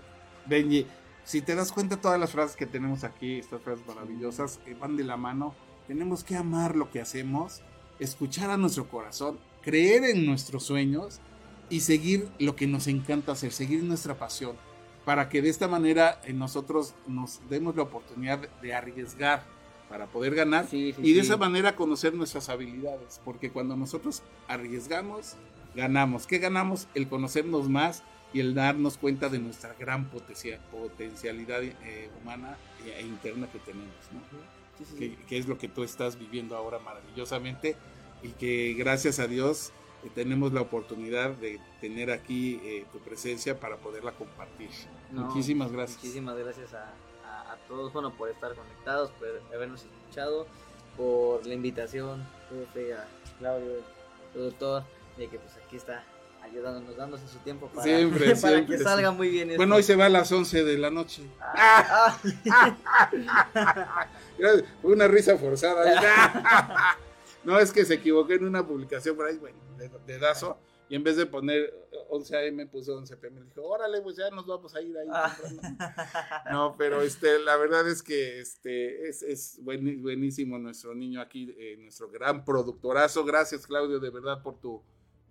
Benji, 0.46 0.86
si 1.24 1.40
te 1.40 1.54
das 1.54 1.72
cuenta 1.72 2.00
todas 2.00 2.20
las 2.20 2.32
frases 2.32 2.56
que 2.56 2.66
tenemos 2.66 3.04
aquí, 3.04 3.38
estas 3.38 3.62
frases 3.62 3.86
maravillosas, 3.86 4.60
van 4.78 4.96
de 4.96 5.04
la 5.04 5.16
mano. 5.16 5.54
Tenemos 5.86 6.24
que 6.24 6.36
amar 6.36 6.76
lo 6.76 6.90
que 6.90 7.00
hacemos 7.00 7.62
escuchar 7.98 8.50
a 8.50 8.56
nuestro 8.56 8.88
corazón, 8.88 9.38
creer 9.62 10.04
en 10.04 10.26
nuestros 10.26 10.64
sueños 10.64 11.20
y 11.70 11.80
seguir 11.80 12.28
lo 12.38 12.56
que 12.56 12.66
nos 12.66 12.86
encanta 12.86 13.32
hacer, 13.32 13.52
seguir 13.52 13.82
nuestra 13.82 14.16
pasión, 14.18 14.56
para 15.04 15.28
que 15.28 15.42
de 15.42 15.48
esta 15.48 15.68
manera 15.68 16.20
eh, 16.24 16.32
nosotros 16.32 16.94
nos 17.06 17.40
demos 17.48 17.76
la 17.76 17.82
oportunidad 17.82 18.48
de 18.60 18.74
arriesgar 18.74 19.44
para 19.88 20.06
poder 20.06 20.34
ganar 20.34 20.66
y 20.72 20.92
de 20.92 21.20
esa 21.20 21.36
manera 21.36 21.76
conocer 21.76 22.14
nuestras 22.14 22.48
habilidades, 22.48 23.20
porque 23.24 23.50
cuando 23.50 23.76
nosotros 23.76 24.22
arriesgamos, 24.48 25.36
ganamos. 25.74 26.26
¿Qué 26.26 26.38
ganamos? 26.38 26.88
El 26.94 27.08
conocernos 27.08 27.68
más 27.68 28.02
y 28.32 28.40
el 28.40 28.54
darnos 28.54 28.98
cuenta 28.98 29.28
de 29.28 29.38
nuestra 29.38 29.74
gran 29.78 30.10
potencialidad 30.10 31.62
eh, 31.62 32.10
humana 32.20 32.56
e 32.84 33.02
interna 33.02 33.46
que 33.50 33.58
tenemos. 33.60 33.94
Que, 34.98 35.38
es 35.38 35.48
lo 35.48 35.58
que 35.58 35.68
tú 35.68 35.82
estás 35.84 36.18
viviendo 36.18 36.56
ahora 36.56 36.78
maravillosamente 36.78 37.76
y 38.22 38.30
que 38.30 38.74
gracias 38.74 39.18
a 39.18 39.26
Dios 39.26 39.72
eh, 40.02 40.10
tenemos 40.14 40.52
la 40.52 40.60
oportunidad 40.60 41.30
de 41.30 41.60
tener 41.80 42.10
aquí 42.10 42.60
eh, 42.64 42.86
tu 42.92 42.98
presencia 42.98 43.58
para 43.60 43.76
poderla 43.76 44.12
compartir. 44.12 44.70
muchísimas 45.10 45.72
gracias. 45.72 45.98
Muchísimas 45.98 46.36
gracias 46.36 46.74
a, 46.74 46.92
a, 47.52 47.56
todos, 47.68 47.92
bueno, 47.92 48.12
por 48.16 48.28
estar 48.28 48.54
conectados, 48.54 49.10
por 49.12 49.28
habernos 49.54 49.82
escuchado, 49.82 50.46
por 50.96 51.44
la 51.46 51.54
invitación, 51.54 52.22
a 52.22 53.38
Claudio, 53.38 53.76
el 53.76 53.82
productor, 54.32 54.84
de 55.16 55.28
que 55.28 55.38
pues 55.38 55.56
aquí 55.64 55.76
está, 55.76 56.04
ayudándonos, 56.54 56.96
dándose 56.96 57.26
su 57.28 57.38
tiempo 57.38 57.68
para, 57.68 57.82
Siempre, 57.82 58.26
para 58.40 58.54
siempre, 58.54 58.76
que 58.76 58.82
salga 58.82 59.10
muy 59.10 59.28
bien 59.28 59.50
esto. 59.50 59.58
Bueno, 59.58 59.74
hoy 59.76 59.82
se 59.82 59.96
va 59.96 60.06
a 60.06 60.08
las 60.08 60.30
11 60.30 60.64
de 60.64 60.78
la 60.78 60.90
noche. 60.90 61.22
Ah, 61.40 62.18
Fue 64.82 64.92
una 64.92 65.08
risa 65.08 65.36
forzada. 65.36 66.98
No, 67.44 67.58
es 67.58 67.72
que 67.72 67.84
se 67.84 67.92
equivocó 67.92 68.32
en 68.32 68.46
una 68.46 68.66
publicación 68.66 69.14
por 69.16 69.26
ahí, 69.26 69.36
bueno, 69.36 69.58
de, 69.76 69.90
de 70.06 70.18
Dazo. 70.18 70.56
Y 70.88 70.96
en 70.96 71.04
vez 71.04 71.18
de 71.18 71.26
poner 71.26 71.74
11 72.08 72.48
AM, 72.48 72.68
puso 72.68 72.96
11 72.96 73.18
PM. 73.18 73.42
Dijo, 73.42 73.62
órale, 73.62 74.00
pues 74.00 74.16
ya 74.16 74.30
nos 74.30 74.46
vamos 74.46 74.74
a 74.74 74.80
ir 74.80 74.96
ahí. 74.96 75.08
Ah. 75.12 75.36
temprano". 75.42 75.76
No, 76.50 76.74
pero 76.78 77.02
este, 77.02 77.38
la 77.40 77.56
verdad 77.56 77.86
es 77.86 78.02
que 78.02 78.40
este, 78.40 79.08
es, 79.08 79.22
es 79.22 79.58
buenísimo 79.62 80.58
nuestro 80.58 80.94
niño 80.94 81.20
aquí, 81.20 81.54
eh, 81.58 81.76
nuestro 81.78 82.08
gran 82.08 82.46
productorazo. 82.46 83.26
Gracias, 83.26 83.66
Claudio, 83.66 84.00
de 84.00 84.08
verdad, 84.08 84.42
por 84.42 84.58
tu, 84.58 84.82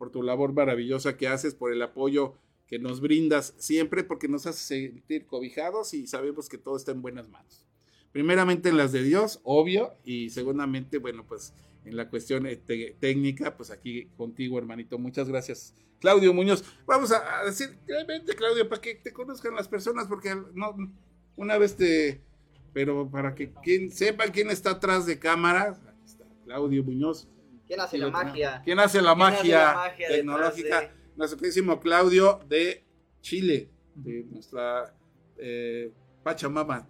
por 0.03 0.11
tu 0.11 0.21
labor 0.21 0.51
maravillosa 0.51 1.15
que 1.15 1.30
haces, 1.30 1.55
por 1.55 1.71
el 1.71 1.81
apoyo 1.81 2.34
que 2.67 2.77
nos 2.77 2.99
brindas 2.99 3.53
siempre, 3.57 4.03
porque 4.03 4.27
nos 4.27 4.45
hace 4.45 4.91
sentir 4.91 5.25
cobijados 5.25 5.93
y 5.93 6.07
sabemos 6.07 6.49
que 6.49 6.57
todo 6.57 6.75
está 6.75 6.91
en 6.91 7.01
buenas 7.01 7.30
manos. 7.30 7.65
Primeramente 8.11 8.67
en 8.67 8.75
las 8.75 8.91
de 8.91 9.01
Dios, 9.01 9.39
obvio, 9.43 9.93
y 10.03 10.30
segundamente, 10.30 10.97
bueno, 10.97 11.25
pues 11.25 11.53
en 11.85 11.95
la 11.95 12.09
cuestión 12.09 12.45
eh, 12.47 12.57
técnica, 12.99 13.55
pues 13.55 13.71
aquí 13.71 14.09
contigo, 14.17 14.57
hermanito. 14.57 14.99
Muchas 14.99 15.30
gracias. 15.30 15.73
Claudio 16.01 16.34
Muñoz, 16.34 16.65
vamos 16.85 17.13
a, 17.13 17.45
decir 17.45 17.69
brevemente, 17.85 18.35
Claudio, 18.35 18.67
para 18.67 18.81
que 18.81 18.95
te 18.95 19.13
conozcan 19.13 19.55
las 19.55 19.69
personas, 19.69 20.07
porque 20.09 20.35
no, 20.53 20.75
una 21.38 21.57
vez 21.57 21.77
te, 21.77 22.19
pero 22.73 23.09
para 23.09 23.35
que 23.35 23.53
quien, 23.63 23.89
sepan 23.89 24.31
quién 24.34 24.49
está 24.49 24.71
atrás 24.71 25.05
de 25.05 25.17
cámaras, 25.17 25.80
aquí 25.88 26.03
está 26.03 26.25
Claudio 26.43 26.84
Muñoz. 26.84 27.30
¿Quién 27.68 27.80
hace 27.80 27.98
la 27.98 28.10
magia? 28.10 28.61
¿Quién 28.64 28.80
hace 28.80 29.02
la 29.02 29.14
¿Quién 29.15 29.23
hace 29.27 29.38
magia, 29.38 29.60
la 29.65 29.73
magia 29.76 29.91
detrás 29.98 30.15
tecnológica? 30.18 30.81
de- 30.81 30.91
Nuestro 31.15 31.38
queridísimo 31.40 31.80
Claudio 31.80 32.40
de 32.48 32.84
Chile, 33.22 33.69
de 33.95 34.23
nuestra 34.26 34.95
eh, 35.38 35.91
Pachamama, 36.23 36.88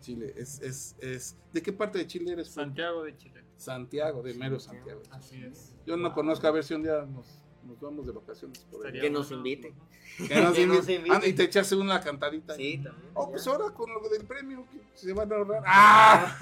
Chile. 0.00 0.34
Es, 0.36 0.60
es, 0.60 0.96
es, 0.98 1.36
¿De 1.52 1.62
qué 1.62 1.72
parte 1.72 1.98
de 1.98 2.06
Chile 2.06 2.32
eres? 2.32 2.48
Santiago 2.48 3.04
de 3.04 3.16
Chile. 3.16 3.44
Santiago, 3.56 4.22
de 4.22 4.34
mero 4.34 4.58
Santiago. 4.58 5.02
Así 5.10 5.40
es. 5.44 5.74
Yo 5.86 5.96
no 5.96 6.12
conozco, 6.12 6.46
a 6.48 6.50
ver 6.50 6.64
si 6.64 6.74
un 6.74 6.82
día 6.82 7.02
nos, 7.06 7.44
nos 7.64 7.80
vamos 7.80 8.04
de 8.06 8.12
vacaciones 8.12 8.58
por 8.70 8.84
ahí. 8.84 9.00
Que 9.00 9.08
nos 9.10 9.30
invite. 9.30 9.72
Que 10.28 10.40
nos 10.40 10.52
que 10.56 10.66
nos 10.66 10.76
invite. 10.88 10.94
invite. 10.94 11.16
Ah, 11.16 11.20
y 11.24 11.32
te 11.32 11.44
echaste 11.44 11.76
una 11.76 12.00
cantadita. 12.00 12.56
Sí, 12.56 12.78
también. 12.82 13.10
Oh, 13.14 13.30
pues 13.30 13.44
ya. 13.44 13.52
ahora 13.52 13.72
con 13.72 13.88
lo 13.94 14.08
del 14.08 14.24
premio 14.26 14.66
que 14.72 14.80
se 14.94 15.12
van 15.12 15.32
a 15.32 15.36
ahorrar. 15.36 15.62
¡Ah! 15.66 16.36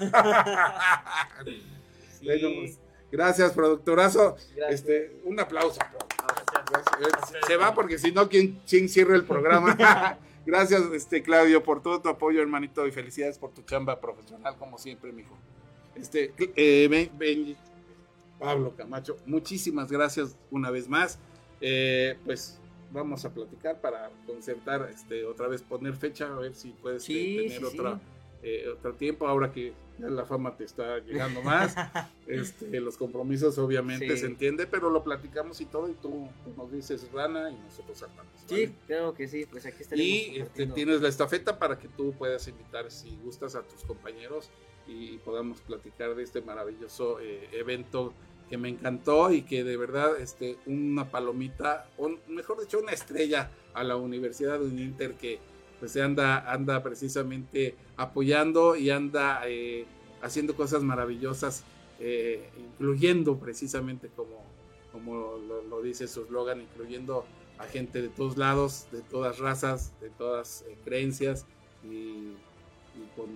Sí. 1.45 2.79
Gracias, 3.11 3.51
productorazo. 3.53 4.35
Gracias. 4.55 4.71
Este, 4.81 5.19
un 5.25 5.39
aplauso. 5.39 5.79
Gracias. 6.69 6.85
Gracias. 6.99 7.45
Se 7.47 7.55
va 7.57 7.73
porque 7.73 7.97
si 7.97 8.11
no, 8.11 8.29
¿quién, 8.29 8.61
quién 8.67 8.87
cierra 8.89 9.15
el 9.15 9.25
programa? 9.25 9.75
Gracias, 10.45 10.81
este, 10.93 11.21
Claudio, 11.21 11.61
por 11.63 11.83
todo 11.83 12.01
tu 12.01 12.09
apoyo, 12.09 12.41
hermanito, 12.41 12.87
y 12.87 12.91
felicidades 12.91 13.37
por 13.37 13.51
tu 13.51 13.61
chamba 13.61 13.99
profesional, 13.99 14.55
como 14.57 14.77
siempre, 14.77 15.11
mijo. 15.11 15.37
Este, 15.95 16.33
eh, 16.55 16.87
Ben- 16.89 17.11
Benji, 17.17 17.55
Pablo 18.39 18.73
Camacho, 18.75 19.17
muchísimas 19.27 19.91
gracias 19.91 20.35
una 20.49 20.71
vez 20.71 20.89
más. 20.89 21.19
Eh, 21.59 22.17
pues 22.25 22.59
vamos 22.91 23.23
a 23.23 23.31
platicar 23.33 23.79
para 23.81 24.09
concertar, 24.25 24.89
este, 24.91 25.25
otra 25.25 25.47
vez 25.47 25.61
poner 25.61 25.95
fecha, 25.95 26.25
a 26.25 26.39
ver 26.39 26.55
si 26.55 26.69
puedes 26.71 27.03
Sí, 27.03 27.37
eh, 27.37 27.43
tener 27.43 27.59
sí, 27.59 27.77
otra, 27.79 27.95
sí. 27.95 28.01
eh, 28.43 28.69
otro 28.69 28.93
tiempo, 28.95 29.27
ahora 29.27 29.51
que 29.51 29.73
ya 30.01 30.09
la 30.09 30.25
fama 30.25 30.55
te 30.57 30.63
está 30.63 30.99
llegando 30.99 31.41
más. 31.41 31.75
este, 32.27 32.79
los 32.79 32.97
compromisos 32.97 33.57
obviamente 33.57 34.09
Sí. 34.15 34.17
se 34.17 34.25
entiende, 34.25 34.67
pero 34.67 34.89
lo 34.89 35.03
platicamos 35.03 35.61
y 35.61 35.65
todo, 35.65 35.89
y 35.89 35.93
tú, 35.93 36.27
tú 36.43 36.53
nos 36.57 36.71
dices 36.71 37.09
rana 37.11 37.51
y 37.51 37.55
nosotros 37.55 37.99
saltamos. 37.99 38.31
Sí, 38.47 38.65
¿vale? 38.65 38.73
claro 38.87 39.13
que 39.13 39.27
sí, 39.27 39.45
pues 39.49 39.65
aquí 39.65 39.83
estaremos. 39.83 40.07
Y 40.07 40.39
este, 40.39 40.67
tienes 40.67 41.01
la 41.01 41.09
estafeta 41.09 41.59
para 41.59 41.77
que 41.77 41.87
tú 41.87 42.13
puedas 42.17 42.47
invitar, 42.47 42.89
si 42.91 43.15
gustas, 43.23 43.55
a 43.55 43.61
tus 43.61 43.83
compañeros 43.83 44.49
y 44.87 45.17
podamos 45.19 45.61
platicar 45.61 46.15
de 46.15 46.23
este 46.23 46.41
maravilloso 46.41 47.19
eh, 47.21 47.47
evento 47.53 48.13
que 48.49 48.57
me 48.57 48.67
encantó 48.67 49.31
y 49.31 49.43
que 49.43 49.63
de 49.63 49.77
verdad 49.77 50.19
este, 50.19 50.57
una 50.65 51.09
palomita, 51.09 51.87
o 51.97 52.11
mejor 52.27 52.59
dicho, 52.59 52.79
una 52.79 52.91
estrella 52.91 53.49
a 53.73 53.83
la 53.83 53.95
Universidad 53.95 54.59
de 54.59 54.65
Uninter 54.65 55.13
que 55.13 55.39
pues 55.81 55.91
se 55.91 56.01
anda, 56.01 56.49
anda 56.53 56.81
precisamente 56.81 57.75
apoyando 57.97 58.77
y 58.77 58.89
anda 58.91 59.41
eh, 59.47 59.85
haciendo 60.21 60.55
cosas 60.55 60.83
maravillosas, 60.83 61.63
eh, 61.99 62.49
incluyendo 62.57 63.37
precisamente 63.37 64.07
como, 64.15 64.45
como 64.93 65.37
lo, 65.47 65.63
lo 65.63 65.81
dice 65.81 66.07
su 66.07 66.21
eslogan, 66.23 66.61
incluyendo 66.61 67.25
a 67.57 67.65
gente 67.65 68.01
de 68.01 68.07
todos 68.09 68.37
lados, 68.37 68.85
de 68.93 69.01
todas 69.01 69.39
razas, 69.39 69.91
de 69.99 70.09
todas 70.11 70.63
eh, 70.69 70.77
creencias 70.85 71.45
y, 71.83 71.89
y 71.89 73.03
con 73.15 73.27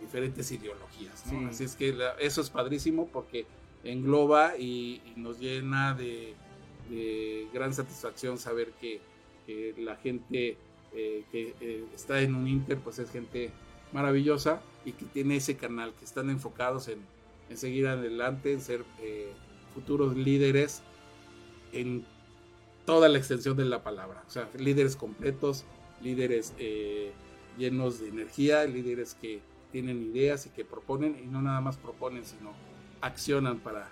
diferentes 0.00 0.50
ideologías. 0.52 1.26
¿no? 1.26 1.40
Sí. 1.40 1.46
Así 1.50 1.64
es 1.64 1.74
que 1.76 1.92
la- 1.92 2.12
eso 2.20 2.40
es 2.40 2.48
padrísimo 2.50 3.08
porque 3.12 3.44
engloba 3.84 4.56
y, 4.56 5.02
y 5.04 5.14
nos 5.20 5.40
llena 5.40 5.94
de, 5.94 6.34
de 6.88 7.48
gran 7.52 7.74
satisfacción 7.74 8.38
saber 8.38 8.70
que, 8.80 9.00
que 9.46 9.74
la 9.78 9.96
gente 9.96 10.56
eh, 10.94 11.24
que 11.30 11.54
eh, 11.60 11.84
está 11.94 12.20
en 12.20 12.34
un 12.34 12.46
Inter 12.46 12.78
pues 12.78 12.98
es 12.98 13.10
gente 13.10 13.50
maravillosa 13.92 14.62
y 14.84 14.92
que 14.92 15.04
tiene 15.06 15.36
ese 15.36 15.56
canal, 15.56 15.94
que 15.98 16.04
están 16.04 16.30
enfocados 16.30 16.88
en, 16.88 16.98
en 17.50 17.56
seguir 17.56 17.86
adelante, 17.86 18.52
en 18.52 18.60
ser 18.60 18.84
eh, 19.00 19.32
futuros 19.74 20.16
líderes 20.16 20.82
en 21.72 22.04
toda 22.84 23.08
la 23.08 23.18
extensión 23.18 23.56
de 23.56 23.64
la 23.64 23.82
palabra. 23.82 24.22
O 24.26 24.30
sea, 24.30 24.48
líderes 24.58 24.96
completos, 24.96 25.64
líderes 26.02 26.52
llenos 27.56 28.00
de 28.00 28.08
energía, 28.08 28.64
líderes 28.64 29.14
que 29.14 29.40
tienen 29.70 30.02
ideas 30.02 30.46
y 30.46 30.50
que 30.50 30.64
proponen, 30.64 31.16
y 31.22 31.26
no 31.26 31.40
nada 31.40 31.60
más 31.60 31.76
proponen, 31.76 32.24
sino 32.24 32.52
accionan 33.00 33.60
para 33.60 33.88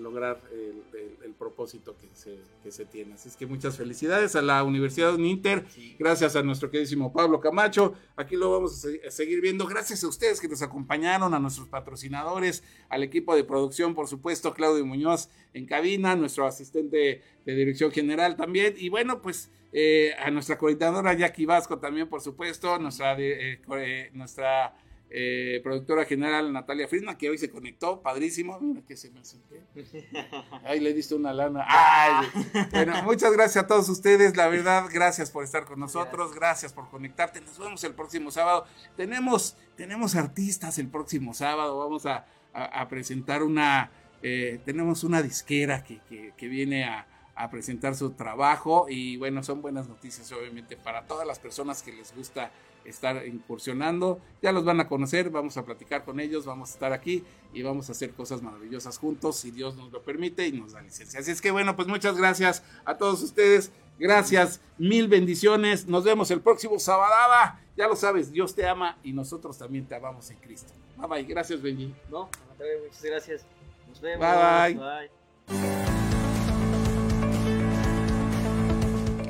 lograr 0.00 0.40
el, 0.52 0.82
el- 0.98 1.16
el 1.24 1.32
propósito 1.34 1.96
que 1.96 2.08
se, 2.14 2.38
que 2.62 2.70
se 2.72 2.84
tiene. 2.86 3.14
Así 3.14 3.28
es 3.28 3.36
que 3.36 3.46
muchas 3.46 3.76
felicidades 3.76 4.34
a 4.36 4.42
la 4.42 4.62
Universidad 4.64 5.14
Uninter, 5.14 5.64
gracias 5.98 6.34
a 6.36 6.42
nuestro 6.42 6.70
queridísimo 6.70 7.12
Pablo 7.12 7.40
Camacho, 7.40 7.94
aquí 8.16 8.36
lo 8.36 8.50
vamos 8.50 8.72
a, 8.72 8.88
se- 8.88 9.06
a 9.06 9.10
seguir 9.10 9.40
viendo, 9.40 9.66
gracias 9.66 10.02
a 10.04 10.08
ustedes 10.08 10.40
que 10.40 10.48
nos 10.48 10.62
acompañaron, 10.62 11.32
a 11.34 11.38
nuestros 11.38 11.68
patrocinadores, 11.68 12.62
al 12.88 13.02
equipo 13.02 13.34
de 13.36 13.44
producción, 13.44 13.94
por 13.94 14.08
supuesto, 14.08 14.52
Claudio 14.54 14.84
Muñoz 14.86 15.28
en 15.54 15.66
cabina, 15.66 16.16
nuestro 16.16 16.46
asistente 16.46 17.22
de 17.44 17.54
dirección 17.54 17.90
general 17.92 18.36
también, 18.36 18.74
y 18.76 18.88
bueno, 18.88 19.20
pues 19.22 19.50
eh, 19.72 20.14
a 20.18 20.30
nuestra 20.30 20.58
coordinadora 20.58 21.14
Jackie 21.14 21.46
Vasco 21.46 21.78
también, 21.78 22.08
por 22.08 22.20
supuesto, 22.20 22.78
nuestra, 22.78 23.16
eh, 23.20 23.60
eh, 23.76 24.10
nuestra 24.14 24.74
eh, 25.10 25.60
productora 25.64 26.04
general 26.04 26.52
Natalia 26.52 26.86
Friedman, 26.86 27.16
que 27.16 27.28
hoy 27.30 27.36
se 27.38 27.50
conectó, 27.50 28.00
padrísimo, 28.00 28.58
mira 28.60 28.82
que 28.86 28.96
se 28.96 29.10
me 29.10 29.20
acerqué. 29.20 29.62
Ahí 30.64 30.78
le 30.80 30.94
diste 30.94 31.14
una 31.14 31.32
lana. 31.32 31.64
Ay, 31.68 32.26
bueno, 32.70 33.02
muchas 33.02 33.32
gracias 33.32 33.64
a 33.64 33.66
todos 33.66 33.88
ustedes, 33.88 34.36
la 34.36 34.48
verdad, 34.48 34.86
gracias 34.92 35.30
por 35.30 35.42
estar 35.44 35.64
con 35.64 35.80
nosotros, 35.80 36.34
gracias 36.34 36.72
por 36.72 36.88
conectarte, 36.90 37.40
nos 37.40 37.58
vemos 37.58 37.82
el 37.84 37.94
próximo 37.94 38.30
sábado. 38.30 38.66
Tenemos, 38.96 39.56
tenemos 39.76 40.14
artistas 40.14 40.78
el 40.78 40.88
próximo 40.88 41.34
sábado, 41.34 41.78
vamos 41.78 42.06
a, 42.06 42.26
a- 42.52 42.80
a 42.82 42.88
presentar 42.88 43.42
una, 43.42 43.90
eh, 44.22 44.60
tenemos 44.64 45.02
una 45.04 45.22
disquera 45.22 45.82
que, 45.82 45.98
que- 46.08 46.32
que 46.36 46.48
viene 46.48 46.84
a, 46.84 47.06
a 47.40 47.50
presentar 47.50 47.94
su 47.94 48.10
trabajo 48.10 48.86
y 48.88 49.16
bueno, 49.16 49.42
son 49.42 49.62
buenas 49.62 49.88
noticias 49.88 50.30
obviamente 50.32 50.76
para 50.76 51.06
todas 51.06 51.26
las 51.26 51.38
personas 51.38 51.82
que 51.82 51.92
les 51.92 52.14
gusta 52.14 52.50
estar 52.84 53.26
incursionando. 53.26 54.20
Ya 54.42 54.52
los 54.52 54.64
van 54.64 54.80
a 54.80 54.88
conocer, 54.88 55.30
vamos 55.30 55.56
a 55.56 55.64
platicar 55.64 56.04
con 56.04 56.20
ellos, 56.20 56.44
vamos 56.44 56.70
a 56.70 56.72
estar 56.74 56.92
aquí 56.92 57.24
y 57.54 57.62
vamos 57.62 57.88
a 57.88 57.92
hacer 57.92 58.10
cosas 58.12 58.42
maravillosas 58.42 58.98
juntos, 58.98 59.36
si 59.36 59.50
Dios 59.50 59.74
nos 59.76 59.90
lo 59.90 60.02
permite 60.02 60.46
y 60.46 60.52
nos 60.52 60.72
da 60.72 60.82
licencia. 60.82 61.20
Así 61.20 61.30
es 61.30 61.40
que 61.40 61.50
bueno, 61.50 61.76
pues 61.76 61.88
muchas 61.88 62.16
gracias 62.18 62.62
a 62.84 62.98
todos 62.98 63.22
ustedes. 63.22 63.72
Gracias, 63.98 64.60
mil 64.76 65.08
bendiciones. 65.08 65.86
Nos 65.86 66.04
vemos 66.04 66.30
el 66.30 66.40
próximo 66.40 66.78
sábado. 66.78 67.56
Ya 67.76 67.86
lo 67.86 67.96
sabes, 67.96 68.30
Dios 68.30 68.54
te 68.54 68.66
ama 68.66 68.98
y 69.02 69.14
nosotros 69.14 69.56
también 69.56 69.86
te 69.86 69.94
amamos 69.94 70.30
en 70.30 70.36
Cristo. 70.38 70.72
Bye 70.98 71.08
bye. 71.08 71.22
Gracias, 71.24 71.62
Benji. 71.62 71.94
No, 72.10 72.28
muchas 72.84 73.02
gracias. 73.02 73.46
Nos 73.88 74.00
vemos. 74.00 74.20
Bye, 74.20 74.74
bye. 74.74 74.84
bye. 74.84 75.19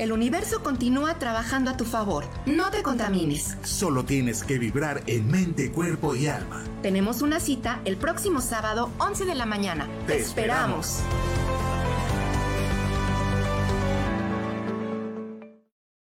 El 0.01 0.13
universo 0.13 0.63
continúa 0.63 1.19
trabajando 1.19 1.71
a 1.71 1.77
tu 1.77 1.85
favor. 1.85 2.25
No 2.47 2.71
te 2.71 2.83
contamines. 2.83 3.59
Solo 3.65 4.03
tienes 4.03 4.43
que 4.43 4.59
vibrar 4.59 5.03
en 5.07 5.31
mente, 5.31 5.71
cuerpo 5.71 6.17
y 6.17 6.27
alma. 6.27 6.65
Tenemos 6.81 7.21
una 7.21 7.39
cita 7.39 7.83
el 7.85 7.99
próximo 7.99 8.41
sábado, 8.41 8.89
11 8.97 9.27
de 9.27 9.35
la 9.35 9.45
mañana. 9.45 9.91
Te 10.07 10.17
esperamos. 10.17 11.01
esperamos. 11.01 11.50